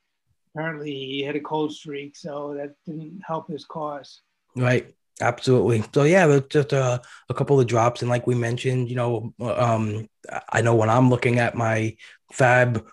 apparently 0.53 0.93
he 0.93 1.23
had 1.23 1.35
a 1.35 1.39
cold 1.39 1.73
streak, 1.73 2.15
so 2.15 2.53
that 2.57 2.75
didn't 2.85 3.21
help 3.25 3.49
his 3.49 3.65
cause. 3.65 4.21
right. 4.55 4.93
Absolutely. 5.21 5.83
So 5.93 6.03
yeah, 6.03 6.39
just 6.49 6.73
a 6.73 6.99
couple 7.35 7.59
of 7.59 7.67
drops, 7.67 8.01
and 8.01 8.09
like 8.09 8.25
we 8.25 8.33
mentioned, 8.33 8.89
you 8.89 8.95
know, 8.95 9.33
um, 9.39 10.09
I 10.51 10.61
know 10.63 10.73
when 10.73 10.89
I'm 10.89 11.11
looking 11.11 11.37
at 11.37 11.53
my 11.53 11.95
Fab 12.31 12.83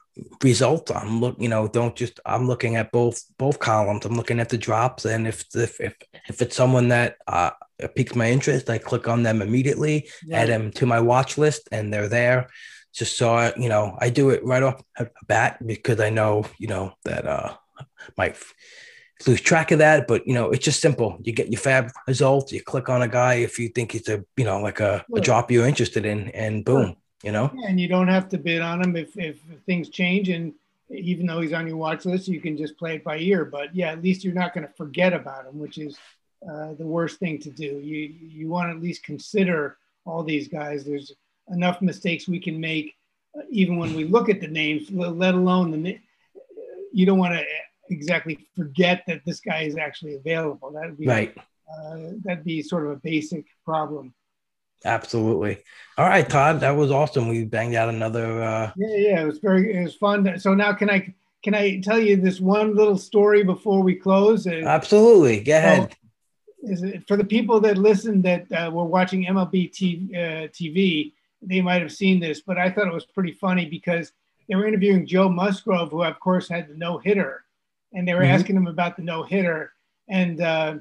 results, 0.42 0.90
I'm 0.90 1.20
look, 1.20 1.36
you 1.38 1.48
know, 1.48 1.68
don't 1.68 1.94
just 1.94 2.20
I'm 2.26 2.46
looking 2.46 2.76
at 2.76 2.92
both 2.92 3.22
both 3.38 3.58
columns. 3.58 4.04
I'm 4.04 4.16
looking 4.16 4.40
at 4.40 4.48
the 4.48 4.58
drops, 4.58 5.04
and 5.04 5.26
if 5.26 5.44
if 5.54 5.80
if, 5.80 5.94
if 6.28 6.42
it's 6.42 6.56
someone 6.56 6.88
that 6.88 7.16
uh, 7.26 7.50
piques 7.94 8.14
my 8.14 8.30
interest, 8.30 8.68
I 8.70 8.78
click 8.78 9.08
on 9.08 9.22
them 9.22 9.42
immediately, 9.42 10.08
add 10.32 10.48
them 10.48 10.70
to 10.72 10.86
my 10.86 11.00
watch 11.00 11.38
list, 11.38 11.68
and 11.72 11.92
they're 11.92 12.08
there. 12.08 12.48
Just 12.92 13.16
so 13.16 13.34
I, 13.34 13.52
you 13.56 13.68
know, 13.68 13.96
I 14.00 14.10
do 14.10 14.30
it 14.30 14.44
right 14.44 14.62
off 14.62 14.82
the 14.98 15.10
bat 15.28 15.64
because 15.64 16.00
I 16.00 16.10
know, 16.10 16.44
you 16.58 16.66
know, 16.66 16.92
that 17.04 17.24
uh, 17.24 17.54
might 18.16 18.36
lose 19.26 19.40
track 19.40 19.70
of 19.70 19.78
that. 19.78 20.08
But 20.08 20.26
you 20.26 20.34
know, 20.34 20.50
it's 20.50 20.64
just 20.64 20.80
simple. 20.80 21.18
You 21.22 21.32
get 21.32 21.52
your 21.52 21.60
Fab 21.60 21.90
results. 22.08 22.52
You 22.52 22.62
click 22.62 22.88
on 22.88 23.02
a 23.02 23.08
guy 23.08 23.34
if 23.34 23.58
you 23.60 23.68
think 23.68 23.94
it's 23.94 24.08
a, 24.08 24.24
you 24.36 24.44
know, 24.44 24.60
like 24.60 24.80
a, 24.80 25.04
a 25.14 25.20
drop 25.20 25.50
you're 25.52 25.68
interested 25.68 26.04
in, 26.04 26.30
and 26.30 26.64
boom, 26.64 26.96
you 27.22 27.32
know. 27.32 27.50
Yeah, 27.54 27.68
and 27.68 27.80
you 27.80 27.88
don't 27.88 28.08
have 28.08 28.28
to 28.30 28.38
bid 28.38 28.60
on 28.60 28.82
him 28.82 28.96
if, 28.96 29.16
if 29.18 29.40
things 29.66 29.88
change. 29.88 30.28
And 30.28 30.54
even 30.90 31.26
though 31.26 31.40
he's 31.40 31.52
on 31.52 31.66
your 31.66 31.76
watch 31.76 32.04
list, 32.04 32.28
you 32.28 32.40
can 32.40 32.56
just 32.56 32.76
play 32.78 32.96
it 32.96 33.04
by 33.04 33.18
ear. 33.18 33.44
But 33.44 33.74
yeah, 33.74 33.92
at 33.92 34.02
least 34.02 34.24
you're 34.24 34.34
not 34.34 34.54
going 34.54 34.66
to 34.66 34.72
forget 34.74 35.12
about 35.12 35.46
him, 35.46 35.58
which 35.58 35.78
is 35.78 35.98
uh, 36.48 36.74
the 36.74 36.86
worst 36.86 37.18
thing 37.18 37.38
to 37.40 37.50
do. 37.50 37.80
You 37.82 38.14
you 38.20 38.48
want 38.48 38.70
to 38.70 38.76
at 38.76 38.82
least 38.82 39.04
consider 39.04 39.78
all 40.04 40.22
these 40.22 40.48
guys. 40.48 40.84
There's 40.84 41.12
enough 41.48 41.82
mistakes 41.82 42.28
we 42.28 42.40
can 42.40 42.58
make, 42.60 42.96
uh, 43.36 43.42
even 43.50 43.76
when 43.76 43.94
we 43.94 44.04
look 44.04 44.28
at 44.28 44.40
the 44.40 44.48
names, 44.48 44.90
let 44.90 45.34
alone 45.34 45.70
the. 45.70 45.98
You 46.92 47.06
don't 47.06 47.18
want 47.18 47.34
to 47.34 47.44
exactly 47.90 48.48
forget 48.56 49.04
that 49.06 49.22
this 49.24 49.40
guy 49.40 49.62
is 49.62 49.76
actually 49.76 50.14
available. 50.14 50.70
That 50.70 50.86
would 50.86 50.98
be 50.98 51.06
Right. 51.06 51.36
Uh, 51.70 52.14
that'd 52.24 52.44
be 52.44 52.62
sort 52.62 52.84
of 52.84 52.92
a 52.92 52.96
basic 52.96 53.44
problem. 53.64 54.12
Absolutely. 54.84 55.58
All 55.98 56.06
right, 56.08 56.28
Todd, 56.28 56.60
that 56.60 56.70
was 56.70 56.90
awesome. 56.90 57.28
We 57.28 57.44
banged 57.44 57.74
out 57.74 57.88
another. 57.88 58.42
uh 58.42 58.72
Yeah, 58.76 58.96
yeah, 58.96 59.22
it 59.22 59.26
was 59.26 59.38
very, 59.38 59.74
it 59.74 59.82
was 59.82 59.94
fun. 59.94 60.38
So 60.38 60.54
now, 60.54 60.72
can 60.72 60.88
I 60.90 61.14
can 61.42 61.54
I 61.54 61.80
tell 61.80 61.98
you 61.98 62.16
this 62.16 62.40
one 62.40 62.74
little 62.74 62.98
story 62.98 63.42
before 63.44 63.82
we 63.82 63.94
close? 63.94 64.46
Absolutely. 64.46 65.40
Go 65.40 65.56
ahead. 65.56 65.96
is 66.62 66.82
it, 66.82 67.06
for 67.08 67.16
the 67.16 67.24
people 67.24 67.60
that 67.60 67.78
listen 67.78 68.20
that 68.22 68.50
uh, 68.52 68.70
were 68.70 68.84
watching 68.84 69.24
MLB 69.26 69.72
T, 69.72 70.08
uh, 70.14 70.48
TV, 70.48 71.12
they 71.42 71.60
might 71.62 71.80
have 71.80 71.92
seen 71.92 72.20
this, 72.20 72.40
but 72.40 72.58
I 72.58 72.70
thought 72.70 72.86
it 72.86 72.92
was 72.92 73.06
pretty 73.06 73.32
funny 73.32 73.64
because 73.66 74.12
they 74.48 74.54
were 74.56 74.66
interviewing 74.66 75.06
Joe 75.06 75.28
Musgrove, 75.28 75.90
who 75.90 76.02
of 76.02 76.18
course 76.20 76.48
had 76.48 76.68
the 76.68 76.74
no 76.74 76.98
hitter, 76.98 77.44
and 77.94 78.06
they 78.06 78.14
were 78.14 78.20
Mhm. 78.22 78.34
asking 78.34 78.56
him 78.56 78.66
about 78.66 78.96
the 78.96 79.02
no 79.02 79.22
hitter, 79.22 79.72
and 80.08 80.40
uh, 80.40 80.74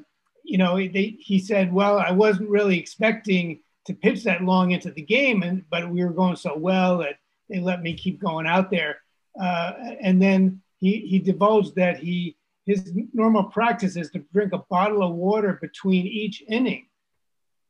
you 0.43 0.57
know 0.57 0.75
they, 0.75 1.15
he 1.19 1.39
said, 1.39 1.71
"Well, 1.71 1.97
I 1.99 2.11
wasn't 2.11 2.49
really 2.49 2.77
expecting 2.79 3.59
to 3.89 3.95
pitch 3.95 4.23
that 4.23 4.43
long 4.43 4.71
into 4.71 4.91
the 4.91 5.01
game, 5.01 5.41
and 5.41 5.65
but 5.69 5.89
we 5.89 6.03
were 6.03 6.11
going 6.11 6.35
so 6.35 6.55
well 6.55 6.99
that 6.99 7.15
they 7.49 7.59
let 7.59 7.81
me 7.81 7.93
keep 7.93 8.21
going 8.21 8.45
out 8.45 8.69
there." 8.69 8.97
Uh, 9.39 9.73
and 10.01 10.21
then 10.21 10.61
he 10.77 10.99
he 10.99 11.17
divulged 11.19 11.75
that 11.75 11.97
he 11.97 12.37
his 12.65 12.91
normal 13.13 13.43
practice 13.45 13.95
is 13.95 14.11
to 14.11 14.19
drink 14.31 14.53
a 14.53 14.59
bottle 14.69 15.01
of 15.01 15.15
water 15.15 15.57
between 15.59 16.05
each 16.05 16.43
inning. 16.47 16.85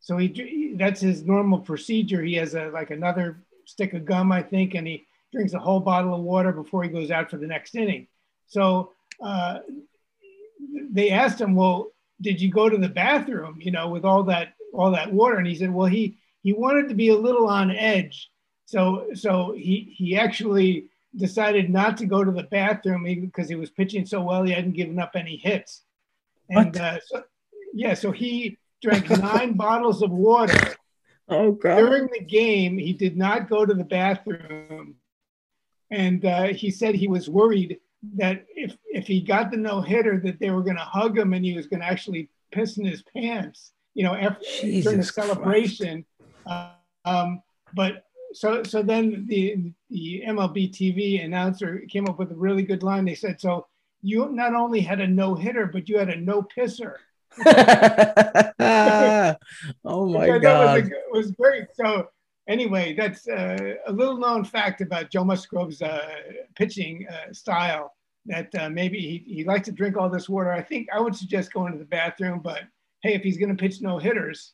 So 0.01 0.17
he 0.17 0.75
that's 0.77 0.99
his 0.99 1.23
normal 1.23 1.59
procedure. 1.59 2.21
He 2.21 2.35
has 2.35 2.53
a 2.53 2.65
like 2.67 2.91
another 2.91 3.43
stick 3.65 3.93
of 3.93 4.03
gum, 4.03 4.31
I 4.31 4.43
think, 4.43 4.75
and 4.75 4.85
he 4.85 5.07
drinks 5.31 5.53
a 5.53 5.59
whole 5.59 5.79
bottle 5.79 6.13
of 6.13 6.21
water 6.21 6.51
before 6.51 6.83
he 6.83 6.89
goes 6.89 7.11
out 7.11 7.29
for 7.29 7.37
the 7.37 7.47
next 7.47 7.75
inning. 7.75 8.07
So 8.47 8.91
uh, 9.23 9.59
they 10.91 11.11
asked 11.11 11.39
him, 11.39 11.55
"Well, 11.55 11.93
did 12.19 12.41
you 12.41 12.51
go 12.51 12.67
to 12.67 12.77
the 12.77 12.89
bathroom? 12.89 13.59
You 13.61 13.71
know, 13.71 13.87
with 13.87 14.03
all 14.03 14.23
that 14.23 14.53
all 14.73 14.91
that 14.91 15.13
water?" 15.13 15.37
And 15.37 15.47
he 15.47 15.55
said, 15.55 15.73
"Well, 15.73 15.87
he 15.87 16.17
he 16.43 16.53
wanted 16.53 16.89
to 16.89 16.95
be 16.95 17.09
a 17.09 17.17
little 17.17 17.47
on 17.47 17.71
edge, 17.71 18.29
so 18.65 19.07
so 19.13 19.53
he 19.53 19.93
he 19.95 20.17
actually." 20.17 20.89
decided 21.15 21.69
not 21.71 21.97
to 21.97 22.05
go 22.05 22.23
to 22.23 22.31
the 22.31 22.43
bathroom 22.43 23.03
because 23.03 23.49
he 23.49 23.55
was 23.55 23.71
pitching 23.71 24.05
so 24.05 24.21
well 24.21 24.43
he 24.43 24.51
hadn't 24.51 24.75
given 24.75 24.99
up 24.99 25.11
any 25.15 25.37
hits 25.37 25.81
and 26.49 26.77
uh, 26.77 26.99
so, 27.05 27.23
yeah 27.73 27.93
so 27.93 28.11
he 28.11 28.57
drank 28.81 29.09
nine 29.19 29.53
bottles 29.53 30.01
of 30.01 30.11
water 30.11 30.75
Oh 31.27 31.51
God. 31.51 31.77
during 31.77 32.09
the 32.13 32.23
game 32.23 32.77
he 32.77 32.93
did 32.93 33.17
not 33.17 33.49
go 33.49 33.65
to 33.65 33.73
the 33.73 33.83
bathroom 33.83 34.95
and 35.91 36.23
uh, 36.25 36.47
he 36.47 36.69
said 36.69 36.93
he 36.93 37.07
was 37.07 37.27
worried 37.27 37.79
that 38.15 38.45
if 38.55 38.77
if 38.85 39.07
he 39.07 39.19
got 39.19 39.51
the 39.51 39.57
no 39.57 39.81
hitter 39.81 40.19
that 40.19 40.39
they 40.39 40.51
were 40.51 40.63
going 40.63 40.77
to 40.77 40.81
hug 40.83 41.17
him 41.17 41.33
and 41.33 41.43
he 41.43 41.55
was 41.55 41.67
going 41.67 41.81
to 41.81 41.87
actually 41.87 42.29
piss 42.51 42.77
in 42.77 42.85
his 42.85 43.03
pants 43.15 43.73
you 43.99 44.05
know 44.05 44.15
after 44.15 44.45
during 44.61 44.97
the 44.97 45.03
celebration 45.03 46.05
uh, 46.45 46.71
um, 47.03 47.41
but 47.73 48.05
so 48.33 48.63
so 48.63 48.81
then 48.81 49.25
the 49.27 49.73
the 49.89 50.23
MLB 50.25 50.71
TV 50.71 51.23
announcer 51.23 51.83
came 51.89 52.07
up 52.07 52.19
with 52.19 52.31
a 52.31 52.35
really 52.35 52.63
good 52.63 52.83
line. 52.83 53.05
They 53.05 53.15
said, 53.15 53.41
"So 53.41 53.67
you 54.01 54.29
not 54.29 54.53
only 54.53 54.81
had 54.81 55.01
a 55.01 55.07
no 55.07 55.35
hitter, 55.35 55.65
but 55.65 55.89
you 55.89 55.97
had 55.97 56.09
a 56.09 56.15
no 56.15 56.43
pisser." 56.43 56.93
oh 59.85 60.07
my 60.07 60.27
thought 60.27 60.41
God. 60.41 60.81
was, 60.81 60.91
a- 60.91 61.17
was 61.17 61.31
great. 61.31 61.67
So 61.73 62.07
anyway, 62.47 62.93
that's 62.93 63.27
uh, 63.27 63.75
a 63.87 63.91
little 63.91 64.17
known 64.17 64.43
fact 64.45 64.81
about 64.81 65.11
Joe 65.11 65.23
Musgrove's 65.23 65.81
uh, 65.81 66.07
pitching 66.55 67.07
uh, 67.11 67.33
style. 67.33 67.93
That 68.25 68.53
uh, 68.53 68.69
maybe 68.69 68.99
he, 68.99 69.23
he 69.35 69.43
likes 69.43 69.65
to 69.65 69.71
drink 69.71 69.97
all 69.97 70.09
this 70.09 70.29
water. 70.29 70.51
I 70.51 70.61
think 70.61 70.87
I 70.93 70.99
would 70.99 71.15
suggest 71.15 71.53
going 71.53 71.73
to 71.73 71.79
the 71.79 71.85
bathroom, 71.85 72.41
but 72.43 72.63
hey, 73.01 73.13
if 73.13 73.21
he's 73.21 73.37
going 73.37 73.49
to 73.49 73.55
pitch 73.61 73.81
no 73.81 73.97
hitters, 73.99 74.53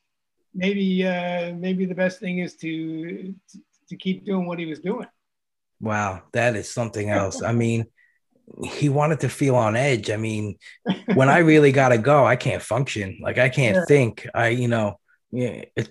maybe 0.54 1.06
uh, 1.06 1.54
maybe 1.56 1.86
the 1.86 1.96
best 1.96 2.20
thing 2.20 2.40
is 2.40 2.56
to, 2.58 3.34
to 3.52 3.60
to 3.90 3.96
keep 3.96 4.26
doing 4.26 4.48
what 4.48 4.60
he 4.60 4.66
was 4.66 4.80
doing. 4.80 5.08
Wow, 5.82 6.24
that 6.34 6.56
is 6.56 6.72
something 6.72 7.10
else. 7.10 7.42
I 7.42 7.52
mean, 7.64 7.86
he 8.64 8.90
wanted 8.90 9.20
to 9.22 9.30
feel 9.30 9.56
on 9.56 9.76
edge. 9.76 10.10
I 10.10 10.18
mean, 10.18 10.58
when 11.14 11.30
I 11.30 11.40
really 11.40 11.72
gotta 11.72 11.98
go, 11.98 12.26
I 12.26 12.36
can't 12.36 12.62
function. 12.62 13.20
Like 13.22 13.38
I 13.38 13.50
can't 13.50 13.76
Yeah. 13.76 13.86
think. 13.86 14.28
I, 14.34 14.48
you 14.50 14.68
know, 14.68 15.00
yeah, 15.32 15.64
it, 15.76 15.90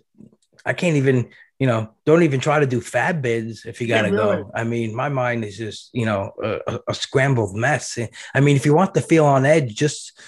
I 0.64 0.72
can't 0.72 0.96
even, 0.96 1.28
you 1.58 1.66
know, 1.66 1.90
don't 2.06 2.22
even 2.22 2.40
try 2.40 2.58
to 2.60 2.66
do 2.66 2.80
fab 2.80 3.20
bids 3.22 3.64
if 3.66 3.80
you 3.80 3.86
gotta 3.88 4.10
really. 4.10 4.36
go. 4.42 4.50
I 4.54 4.64
mean, 4.64 4.94
my 4.94 5.08
mind 5.08 5.44
is 5.44 5.56
just, 5.58 5.90
you 5.92 6.06
know, 6.06 6.32
a- 6.42 6.80
a 6.88 6.94
scrambled 6.94 7.54
mess. 7.56 7.98
I 8.34 8.40
mean, 8.40 8.56
if 8.56 8.64
you 8.66 8.74
want 8.74 8.94
to 8.94 9.00
feel 9.00 9.24
on 9.26 9.44
edge, 9.44 9.74
just 9.74 10.18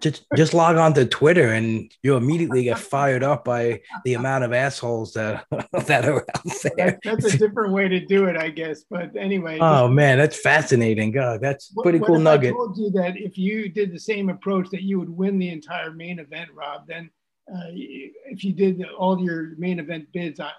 just 0.00 0.24
just 0.36 0.54
log 0.54 0.76
on 0.76 0.94
to 0.94 1.06
Twitter 1.06 1.48
and 1.52 1.90
you'll 2.02 2.16
immediately 2.16 2.64
get 2.64 2.78
fired 2.78 3.22
up 3.22 3.44
by 3.44 3.80
the 4.04 4.14
amount 4.14 4.44
of 4.44 4.52
assholes 4.52 5.12
that 5.14 5.44
that 5.86 6.04
are 6.04 6.24
out 6.34 6.44
there. 6.62 6.72
That, 6.76 6.98
that's 7.02 7.24
a 7.24 7.38
different 7.38 7.72
way 7.72 7.88
to 7.88 8.04
do 8.04 8.26
it, 8.26 8.36
I 8.36 8.50
guess. 8.50 8.84
But 8.88 9.16
anyway, 9.16 9.58
Oh 9.60 9.88
man, 9.88 10.18
that's 10.18 10.40
fascinating. 10.40 11.12
God, 11.12 11.40
that's 11.40 11.70
what- 11.74 11.84
pretty 11.84 12.00
cool 12.00 12.18
nugget. 12.18 12.50
I 12.50 12.56
told 12.56 12.78
you 12.78 12.90
that 12.92 13.16
if 13.16 13.38
you 13.38 13.68
did 13.68 13.92
the 13.92 14.00
same 14.00 14.28
approach, 14.28 14.68
that 14.70 14.82
you 14.82 14.98
would 14.98 15.10
win 15.10 15.38
the 15.38 15.50
entire 15.50 15.92
main 15.92 16.18
event, 16.18 16.50
Rob. 16.54 16.86
Then, 16.86 17.10
uh, 17.52 17.68
if 17.70 18.44
you 18.44 18.52
did 18.52 18.82
all 18.98 19.20
your 19.20 19.54
main 19.56 19.78
event 19.78 20.06
bids 20.12 20.40
on, 20.40 20.50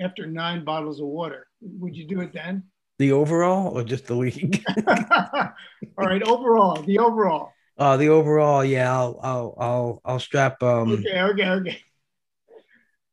after 0.00 0.26
nine 0.26 0.64
bottles 0.64 1.00
of 1.00 1.06
water, 1.06 1.46
would 1.60 1.96
you 1.96 2.06
do 2.06 2.20
it 2.20 2.32
then? 2.32 2.64
The 2.98 3.12
overall 3.12 3.76
or 3.78 3.82
just 3.82 4.06
the 4.06 4.14
league? 4.14 4.62
all 4.86 5.52
right, 5.96 6.22
overall, 6.22 6.82
the 6.82 6.98
overall. 6.98 7.52
Uh, 7.80 7.96
the 7.96 8.10
overall, 8.10 8.62
yeah, 8.62 8.92
I'll 8.92 9.18
I'll 9.22 9.54
I'll 9.58 10.00
I'll 10.04 10.20
strap 10.20 10.62
um 10.62 10.92
Okay, 10.92 11.18
okay, 11.18 11.48
okay. 11.48 11.78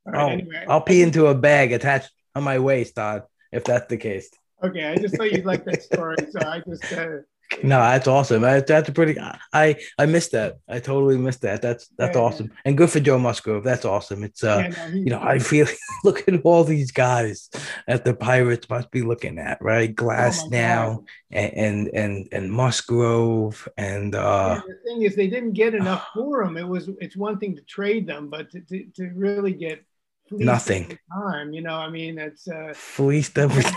All 0.06 0.11
right, 0.11 0.22
I'll, 0.22 0.30
anyway. 0.30 0.65
I'll 0.68 0.81
pee 0.81 1.02
into 1.02 1.27
a 1.27 1.34
bag 1.34 1.72
attached 1.72 2.11
on 2.35 2.44
my 2.44 2.60
waist, 2.60 2.95
Todd, 2.95 3.23
if 3.53 3.64
that's 3.64 3.88
the 3.88 3.95
case. 3.95 4.30
Okay, 4.61 4.84
I 4.84 4.98
just 4.98 5.15
thought 5.15 5.31
you'd 5.31 5.45
like 5.45 5.64
that 5.64 5.84
story, 5.84 6.18
so 6.30 6.39
I 6.45 6.60
just 6.68 6.91
uh, 6.91 7.19
No, 7.63 7.79
that's 7.79 8.07
awesome. 8.07 8.41
That, 8.41 8.67
that's 8.67 8.89
a 8.89 8.91
pretty. 8.91 9.17
I 9.53 9.75
I 9.97 10.05
missed 10.05 10.31
that. 10.33 10.57
I 10.67 10.79
totally 10.79 11.17
missed 11.17 11.41
that. 11.41 11.61
That's 11.61 11.87
that's 11.97 12.15
Yeah, 12.15 12.21
yeah. 12.21 12.27
awesome 12.27 12.51
and 12.65 12.77
good 12.77 12.89
for 12.89 12.99
Joe 12.99 13.17
Musgrove. 13.19 13.63
That's 13.63 13.85
awesome. 13.85 14.23
It's 14.23 14.43
uh, 14.43 14.69
Yeah, 14.69 14.87
no, 14.89 14.95
you 14.95 15.05
know, 15.11 15.21
I 15.21 15.39
feel 15.39 15.65
look 16.03 16.27
at 16.27 16.41
all 16.43 16.63
these 16.63 16.91
guys 16.91 17.49
that 17.87 18.03
the 18.05 18.13
Pirates 18.13 18.69
must 18.69 18.91
be 18.91 19.01
looking 19.01 19.39
at, 19.39 19.57
right? 19.61 19.93
Glass 19.95 20.41
Oh 20.43 20.49
now 20.49 21.03
and, 21.31 21.53
and 21.53 21.87
and 21.93 22.27
and 22.31 22.51
Musgrove 22.51 23.67
and 23.77 24.13
uh, 24.15 24.61
the 24.67 24.75
thing 24.85 25.01
is, 25.03 25.15
they 25.15 25.27
didn't 25.27 25.53
get 25.53 25.73
enough 25.73 26.07
for 26.13 26.43
them. 26.43 26.57
It 26.57 26.67
was 26.67 26.89
it's 26.99 27.15
one 27.15 27.39
thing 27.39 27.55
to 27.55 27.61
trade 27.63 28.07
them, 28.07 28.29
but 28.29 28.51
to, 28.51 28.61
to, 28.61 28.85
to 28.95 29.11
really 29.15 29.53
get 29.53 29.83
Nothing. 30.29 30.97
time, 31.13 31.53
you 31.53 31.61
know. 31.61 31.75
I 31.75 31.89
mean, 31.89 32.17
it's 32.19 32.47
uh, 32.49 32.73
fleeced 32.75 33.37
everything. 33.37 33.73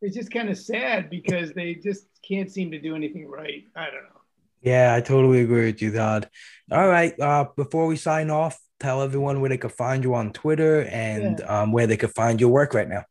It's 0.00 0.16
just 0.16 0.30
kind 0.30 0.48
of 0.48 0.58
sad 0.58 1.10
because 1.10 1.52
they 1.52 1.74
just 1.74 2.06
can't 2.26 2.50
seem 2.50 2.70
to 2.70 2.80
do 2.80 2.94
anything 2.94 3.28
right. 3.28 3.64
I 3.74 3.86
don't 3.86 4.04
know. 4.04 4.20
Yeah, 4.62 4.94
I 4.94 5.00
totally 5.00 5.40
agree 5.40 5.66
with 5.66 5.80
you, 5.82 5.92
Todd. 5.92 6.28
All 6.70 6.88
right. 6.88 7.18
Uh, 7.18 7.46
before 7.56 7.86
we 7.86 7.96
sign 7.96 8.30
off, 8.30 8.60
tell 8.80 9.02
everyone 9.02 9.40
where 9.40 9.48
they 9.48 9.58
could 9.58 9.72
find 9.72 10.04
you 10.04 10.14
on 10.14 10.32
Twitter 10.32 10.82
and 10.82 11.40
um, 11.42 11.72
where 11.72 11.86
they 11.86 11.96
could 11.96 12.14
find 12.14 12.40
your 12.40 12.50
work 12.50 12.74
right 12.74 12.88
now. 12.88 13.04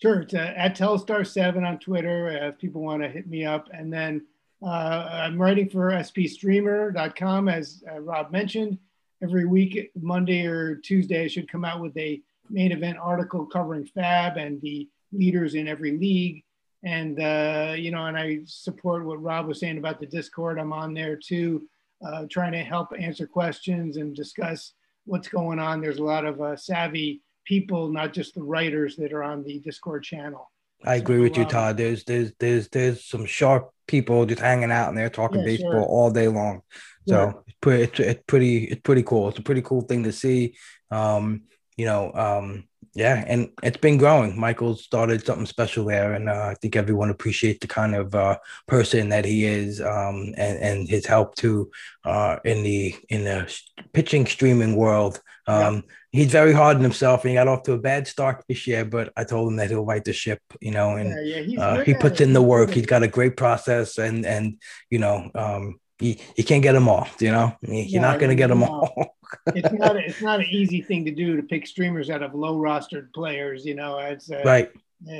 Sure, 0.00 0.20
it's 0.22 0.32
uh, 0.32 0.54
at 0.56 0.76
Telstar7 0.76 1.66
on 1.66 1.78
Twitter 1.78 2.28
uh, 2.28 2.48
if 2.48 2.58
people 2.58 2.80
want 2.80 3.02
to 3.02 3.08
hit 3.08 3.26
me 3.26 3.44
up. 3.44 3.68
And 3.72 3.92
then 3.92 4.26
uh, 4.62 5.08
I'm 5.12 5.40
writing 5.40 5.68
for 5.68 5.90
spstreamer.com, 5.90 7.48
as 7.48 7.82
uh, 7.90 8.00
Rob 8.00 8.30
mentioned. 8.30 8.78
Every 9.22 9.44
week, 9.44 9.90
Monday 10.00 10.46
or 10.46 10.76
Tuesday, 10.76 11.24
I 11.24 11.28
should 11.28 11.50
come 11.50 11.66
out 11.66 11.82
with 11.82 11.94
a 11.98 12.22
main 12.48 12.72
event 12.72 12.96
article 12.96 13.44
covering 13.44 13.84
Fab 13.84 14.38
and 14.38 14.60
the 14.62 14.88
leaders 15.12 15.54
in 15.54 15.68
every 15.68 15.96
league. 15.96 16.44
And, 16.82 17.20
uh, 17.20 17.74
you 17.76 17.90
know, 17.90 18.06
and 18.06 18.16
I 18.16 18.40
support 18.46 19.04
what 19.04 19.22
Rob 19.22 19.46
was 19.46 19.60
saying 19.60 19.78
about 19.78 20.00
the 20.00 20.06
Discord. 20.06 20.58
I'm 20.58 20.72
on 20.72 20.94
there 20.94 21.16
too, 21.16 21.68
uh, 22.04 22.24
trying 22.30 22.52
to 22.52 22.62
help 22.62 22.88
answer 22.98 23.26
questions 23.26 23.98
and 23.98 24.16
discuss 24.16 24.72
what's 25.04 25.28
going 25.28 25.58
on. 25.58 25.80
There's 25.80 25.98
a 25.98 26.04
lot 26.04 26.24
of 26.24 26.40
uh, 26.40 26.56
savvy 26.56 27.22
people, 27.44 27.88
not 27.88 28.14
just 28.14 28.34
the 28.34 28.42
writers 28.42 28.96
that 28.96 29.12
are 29.12 29.22
on 29.22 29.42
the 29.44 29.58
Discord 29.58 30.04
channel. 30.04 30.50
I 30.82 30.94
agree 30.94 31.18
with 31.18 31.36
you, 31.36 31.42
um, 31.42 31.48
Todd. 31.50 31.76
There's 31.76 32.04
there's 32.04 32.32
there's 32.38 32.68
there's 32.68 33.04
some 33.04 33.26
sharp 33.26 33.70
people 33.86 34.24
just 34.24 34.40
hanging 34.40 34.70
out 34.70 34.88
in 34.88 34.94
there 34.94 35.10
talking 35.10 35.40
Yeah, 35.40 35.44
baseball 35.44 35.72
sure. 35.72 35.82
all 35.82 36.10
day 36.10 36.28
long. 36.28 36.62
So 37.06 37.32
Sure. 37.32 37.44
it's 37.46 37.56
pretty, 37.60 37.82
it's, 37.82 38.00
it's 38.00 38.22
pretty 38.26 38.64
it's 38.64 38.80
pretty 38.80 39.02
cool. 39.02 39.28
It's 39.28 39.38
a 39.38 39.42
pretty 39.42 39.60
cool 39.60 39.82
thing 39.82 40.04
to 40.04 40.12
see. 40.12 40.56
Um, 40.90 41.42
you 41.76 41.84
know, 41.84 42.12
um, 42.14 42.64
yeah, 42.94 43.24
and 43.26 43.50
it's 43.62 43.76
been 43.76 43.98
growing. 43.98 44.38
Michael 44.38 44.74
started 44.76 45.24
something 45.24 45.46
special 45.46 45.84
there, 45.84 46.14
and 46.14 46.28
uh, 46.28 46.48
I 46.50 46.54
think 46.54 46.74
everyone 46.74 47.10
appreciates 47.10 47.60
the 47.60 47.68
kind 47.68 47.94
of 47.94 48.14
uh, 48.14 48.38
person 48.66 49.10
that 49.10 49.24
he 49.24 49.44
is, 49.44 49.80
um, 49.80 50.34
and 50.36 50.58
and 50.58 50.88
his 50.88 51.06
help 51.06 51.36
too 51.36 51.70
uh, 52.04 52.36
in 52.44 52.62
the 52.62 52.96
in 53.08 53.24
the 53.24 53.54
pitching 53.92 54.26
streaming 54.26 54.76
world. 54.76 55.20
Um, 55.46 55.84
He's 56.12 56.32
very 56.32 56.52
hard 56.52 56.76
on 56.76 56.82
himself, 56.82 57.22
and 57.22 57.30
he 57.30 57.34
got 57.36 57.46
off 57.46 57.62
to 57.64 57.72
a 57.74 57.78
bad 57.78 58.08
start 58.08 58.44
this 58.48 58.66
year. 58.66 58.84
But 58.84 59.12
I 59.16 59.22
told 59.22 59.48
him 59.48 59.56
that 59.56 59.70
he'll 59.70 59.84
right 59.84 60.04
the 60.04 60.12
ship, 60.12 60.40
you 60.60 60.72
know, 60.72 60.96
and 60.96 61.10
Yeah, 61.24 61.38
yeah, 61.38 61.62
uh, 61.62 61.84
he 61.84 61.94
puts 61.94 62.20
in 62.20 62.32
the 62.32 62.42
work. 62.42 62.70
He's 62.70 62.86
got 62.86 63.04
a 63.04 63.08
great 63.08 63.36
process, 63.36 63.96
and 63.96 64.26
and 64.26 64.58
you 64.90 64.98
know, 64.98 65.30
um, 65.36 65.78
you, 66.00 66.16
you 66.36 66.44
can't 66.44 66.62
get 66.62 66.72
them 66.72 66.88
all. 66.88 67.06
You 67.20 67.30
know, 67.32 67.56
you're 67.62 68.00
No, 68.02 68.08
not 68.10 68.18
going 68.20 68.30
to 68.30 68.34
get 68.36 68.48
them 68.48 68.62
all. 68.62 69.16
It's 69.54 69.72
not. 69.72 69.94
a- 69.94 70.04
It's 70.04 70.20
not 70.20 70.40
an 70.40 70.46
easy 70.50 70.82
thing 70.82 71.04
to 71.04 71.12
do 71.12 71.36
to 71.36 71.42
pick 71.44 71.64
streamers 71.64 72.10
out 72.10 72.20
of 72.24 72.34
low 72.34 72.58
rostered 72.58 73.12
players. 73.14 73.64
You 73.64 73.76
know, 73.76 73.96
it's 73.98 74.28
uh, 74.28 74.42
right. 74.44 74.68
uh, 75.08 75.12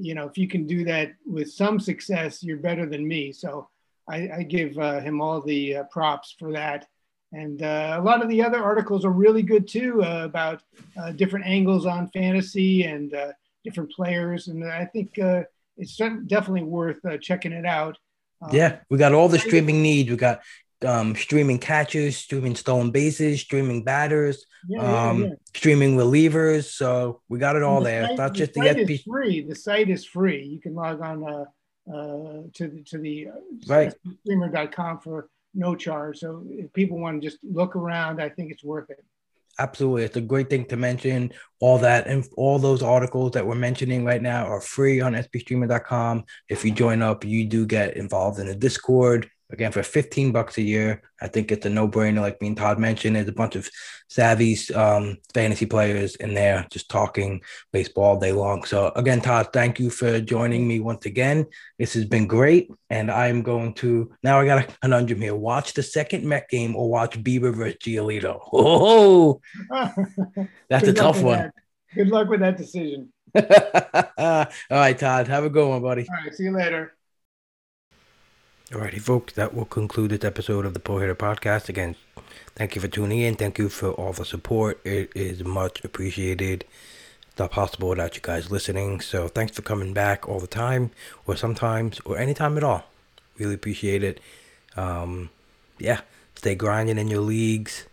you 0.00 0.14
know 0.16 0.26
if 0.26 0.36
you 0.36 0.48
can 0.48 0.66
do 0.66 0.84
that 0.86 1.12
with 1.24 1.48
some 1.52 1.78
success, 1.78 2.42
you're 2.42 2.56
better 2.56 2.86
than 2.86 3.06
me. 3.06 3.30
So 3.30 3.68
I, 4.10 4.28
I 4.38 4.42
give 4.42 4.76
uh, 4.78 4.98
him 4.98 5.20
all 5.20 5.40
the 5.40 5.76
uh, 5.76 5.82
props 5.92 6.34
for 6.36 6.50
that. 6.52 6.88
And 7.32 7.62
uh, 7.62 7.96
a 8.00 8.02
lot 8.02 8.20
of 8.20 8.28
the 8.28 8.42
other 8.42 8.60
articles 8.62 9.04
are 9.04 9.12
really 9.12 9.42
good 9.42 9.68
too 9.68 10.02
uh, 10.02 10.22
about 10.24 10.62
uh, 11.00 11.12
different 11.12 11.46
angles 11.46 11.86
on 11.86 12.08
fantasy 12.08 12.82
and 12.82 13.14
uh, 13.14 13.28
different 13.64 13.92
players. 13.92 14.48
And 14.48 14.64
I 14.64 14.86
think 14.86 15.18
uh, 15.20 15.44
it's 15.78 15.96
definitely 15.96 16.64
worth 16.64 17.02
uh, 17.06 17.16
checking 17.18 17.52
it 17.52 17.64
out. 17.64 17.96
Um, 18.42 18.50
Yeah, 18.52 18.80
we 18.90 18.98
got 18.98 19.12
all 19.14 19.28
the 19.28 19.38
streaming 19.38 19.82
needs. 19.82 20.10
We 20.10 20.16
got 20.16 20.40
um, 20.84 21.14
streaming 21.14 21.58
catches, 21.58 22.16
streaming 22.16 22.56
stolen 22.56 22.90
bases, 22.90 23.40
streaming 23.40 23.84
batters, 23.84 24.44
yeah, 24.68 24.82
yeah, 24.82 25.08
um, 25.10 25.24
yeah. 25.24 25.30
streaming 25.54 25.96
relievers. 25.96 26.64
So 26.72 27.20
we 27.28 27.38
got 27.38 27.56
it 27.56 27.62
all 27.62 27.80
The 27.80 27.84
there. 27.84 28.00
It's 28.02 28.08
site- 28.10 28.18
not 28.18 28.32
just 28.34 28.54
the 28.54 28.60
site 28.60 28.90
is 28.90 29.02
free. 29.02 29.46
The 29.46 29.54
site 29.54 29.88
is 29.88 30.04
free. 30.04 30.42
You 30.44 30.60
can 30.60 30.74
log 30.74 31.00
on 31.00 31.24
uh, 31.24 31.44
uh, 31.92 32.42
to 32.54 32.68
the, 32.68 32.82
to 32.86 32.98
the 32.98 33.28
uh, 33.28 33.32
Right. 33.68 33.94
streamer.com 34.24 35.00
for 35.00 35.28
no 35.54 35.74
charge. 35.76 36.18
So 36.18 36.44
if 36.48 36.72
people 36.72 36.98
want 36.98 37.20
to 37.22 37.28
just 37.28 37.38
look 37.44 37.76
around, 37.76 38.20
I 38.20 38.28
think 38.28 38.50
it's 38.50 38.64
worth 38.64 38.90
it. 38.90 39.04
Absolutely. 39.58 40.04
It's 40.04 40.16
a 40.16 40.20
great 40.20 40.48
thing 40.48 40.64
to 40.66 40.76
mention. 40.76 41.32
All 41.60 41.78
that 41.78 42.06
and 42.06 42.26
all 42.36 42.58
those 42.58 42.82
articles 42.82 43.32
that 43.32 43.46
we're 43.46 43.54
mentioning 43.54 44.04
right 44.04 44.22
now 44.22 44.46
are 44.46 44.60
free 44.60 45.00
on 45.00 45.12
spstreamer.com. 45.12 46.24
If 46.48 46.64
you 46.64 46.70
join 46.70 47.02
up, 47.02 47.24
you 47.24 47.44
do 47.46 47.66
get 47.66 47.96
involved 47.96 48.38
in 48.38 48.46
the 48.46 48.54
Discord. 48.54 49.30
Again, 49.52 49.70
for 49.70 49.82
15 49.82 50.32
bucks 50.32 50.56
a 50.56 50.62
year, 50.62 51.02
I 51.20 51.28
think 51.28 51.52
it's 51.52 51.66
a 51.66 51.70
no-brainer. 51.70 52.20
Like 52.20 52.40
me 52.40 52.48
and 52.48 52.56
Todd 52.56 52.78
mentioned, 52.78 53.16
there's 53.16 53.28
a 53.28 53.32
bunch 53.32 53.54
of 53.54 53.68
savvy 54.08 54.56
um, 54.74 55.18
fantasy 55.34 55.66
players 55.66 56.16
in 56.16 56.32
there 56.32 56.66
just 56.70 56.88
talking 56.88 57.42
baseball 57.70 58.04
all 58.04 58.18
day 58.18 58.32
long. 58.32 58.64
So 58.64 58.92
again, 58.96 59.20
Todd, 59.20 59.48
thank 59.52 59.78
you 59.78 59.90
for 59.90 60.20
joining 60.20 60.66
me 60.66 60.80
once 60.80 61.04
again. 61.04 61.46
This 61.78 61.92
has 61.94 62.06
been 62.06 62.26
great. 62.26 62.70
And 62.88 63.10
I'm 63.10 63.42
going 63.42 63.74
to 63.74 64.12
now 64.22 64.40
I 64.40 64.46
got 64.46 64.64
a 64.64 64.72
conundrum 64.80 65.20
here. 65.20 65.34
Watch 65.34 65.74
the 65.74 65.82
second 65.82 66.24
Met 66.24 66.48
game 66.48 66.74
or 66.74 66.88
watch 66.88 67.22
Bieber 67.22 67.54
versus 67.54 67.76
Giolito. 67.78 68.40
Oh, 68.52 69.40
that's 70.68 70.88
a 70.88 70.92
tough 70.92 71.22
one. 71.22 71.38
that. 71.38 71.54
Good 71.94 72.08
luck 72.08 72.28
with 72.28 72.40
that 72.40 72.56
decision. 72.56 73.12
All 73.34 74.46
right, 74.70 74.98
Todd. 74.98 75.28
Have 75.28 75.44
a 75.44 75.50
good 75.50 75.68
one, 75.68 75.82
buddy. 75.82 76.06
All 76.08 76.24
right. 76.24 76.34
See 76.34 76.44
you 76.44 76.52
later. 76.52 76.94
Alrighty, 78.72 79.02
folks, 79.02 79.34
that 79.34 79.52
will 79.52 79.66
conclude 79.66 80.12
this 80.12 80.24
episode 80.24 80.64
of 80.64 80.72
the 80.72 80.80
Pro 80.80 80.96
Hitter 80.96 81.14
Podcast. 81.14 81.68
Again, 81.68 81.94
thank 82.54 82.74
you 82.74 82.80
for 82.80 82.88
tuning 82.88 83.20
in. 83.20 83.34
Thank 83.34 83.58
you 83.58 83.68
for 83.68 83.90
all 83.90 84.14
the 84.14 84.24
support. 84.24 84.80
It 84.82 85.12
is 85.14 85.44
much 85.44 85.84
appreciated. 85.84 86.64
It's 87.28 87.38
not 87.38 87.50
possible 87.50 87.90
without 87.90 88.14
you 88.14 88.22
guys 88.22 88.50
listening. 88.50 89.02
So 89.02 89.28
thanks 89.28 89.54
for 89.54 89.60
coming 89.60 89.92
back 89.92 90.26
all 90.26 90.40
the 90.40 90.46
time, 90.46 90.90
or 91.26 91.36
sometimes, 91.36 92.00
or 92.06 92.16
anytime 92.16 92.56
at 92.56 92.64
all. 92.64 92.84
Really 93.36 93.52
appreciate 93.52 94.02
it. 94.02 94.20
Um, 94.74 95.28
yeah, 95.78 96.00
stay 96.34 96.54
grinding 96.54 96.96
in 96.96 97.08
your 97.08 97.20
leagues. 97.20 97.84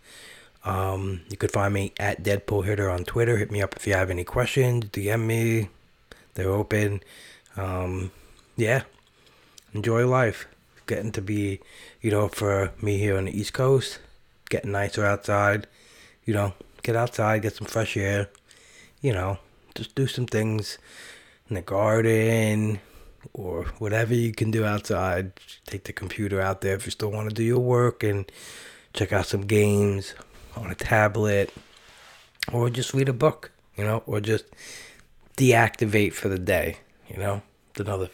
Um, 0.64 1.20
you 1.28 1.36
could 1.36 1.52
find 1.52 1.74
me 1.74 1.92
at 2.00 2.22
Deadpool 2.22 2.64
Hitter 2.64 2.88
on 2.88 3.04
Twitter. 3.04 3.36
Hit 3.36 3.50
me 3.50 3.60
up 3.60 3.76
if 3.76 3.86
you 3.86 3.92
have 3.92 4.08
any 4.08 4.24
questions. 4.24 4.86
DM 4.86 5.26
me. 5.26 5.68
They're 6.36 6.48
open. 6.48 7.02
Um, 7.58 8.12
yeah, 8.56 8.84
enjoy 9.74 10.06
life. 10.06 10.46
Getting 10.90 11.12
to 11.12 11.22
be, 11.22 11.60
you 12.00 12.10
know, 12.10 12.26
for 12.26 12.72
me 12.82 12.98
here 12.98 13.16
on 13.16 13.26
the 13.26 13.40
East 13.40 13.52
Coast, 13.52 14.00
getting 14.48 14.72
nicer 14.72 15.04
outside. 15.04 15.68
You 16.24 16.34
know, 16.34 16.54
get 16.82 16.96
outside, 16.96 17.42
get 17.42 17.54
some 17.54 17.68
fresh 17.68 17.96
air. 17.96 18.28
You 19.00 19.12
know, 19.12 19.38
just 19.76 19.94
do 19.94 20.08
some 20.08 20.26
things 20.26 20.78
in 21.48 21.54
the 21.54 21.62
garden 21.62 22.80
or 23.32 23.66
whatever 23.78 24.14
you 24.14 24.32
can 24.32 24.50
do 24.50 24.64
outside. 24.64 25.30
Take 25.64 25.84
the 25.84 25.92
computer 25.92 26.40
out 26.40 26.60
there 26.60 26.74
if 26.74 26.86
you 26.86 26.90
still 26.90 27.12
want 27.12 27.28
to 27.28 27.34
do 27.36 27.44
your 27.44 27.60
work 27.60 28.02
and 28.02 28.28
check 28.92 29.12
out 29.12 29.26
some 29.26 29.42
games 29.42 30.14
on 30.56 30.72
a 30.72 30.74
tablet 30.74 31.54
or 32.52 32.68
just 32.68 32.92
read 32.94 33.08
a 33.08 33.12
book, 33.12 33.52
you 33.76 33.84
know, 33.84 34.02
or 34.06 34.20
just 34.20 34.44
deactivate 35.36 36.14
for 36.14 36.28
the 36.28 36.38
day, 36.40 36.78
you 37.08 37.16
know. 37.16 37.42
Another 37.78 38.10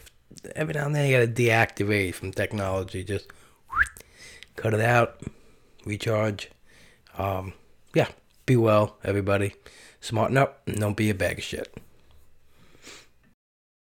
every 0.55 0.73
now 0.73 0.85
and 0.85 0.95
then 0.95 1.09
you 1.09 1.17
gotta 1.17 1.31
deactivate 1.31 2.13
from 2.13 2.31
technology, 2.31 3.03
just 3.03 3.31
cut 4.55 4.73
it 4.73 4.81
out, 4.81 5.21
recharge. 5.85 6.49
Um, 7.17 7.53
yeah, 7.93 8.09
be 8.45 8.55
well, 8.55 8.97
everybody. 9.03 9.55
Smarten 10.01 10.37
up 10.37 10.61
and 10.67 10.79
don't 10.79 10.97
be 10.97 11.09
a 11.09 11.15
bag 11.15 11.39
of 11.39 11.43
shit. 11.43 11.75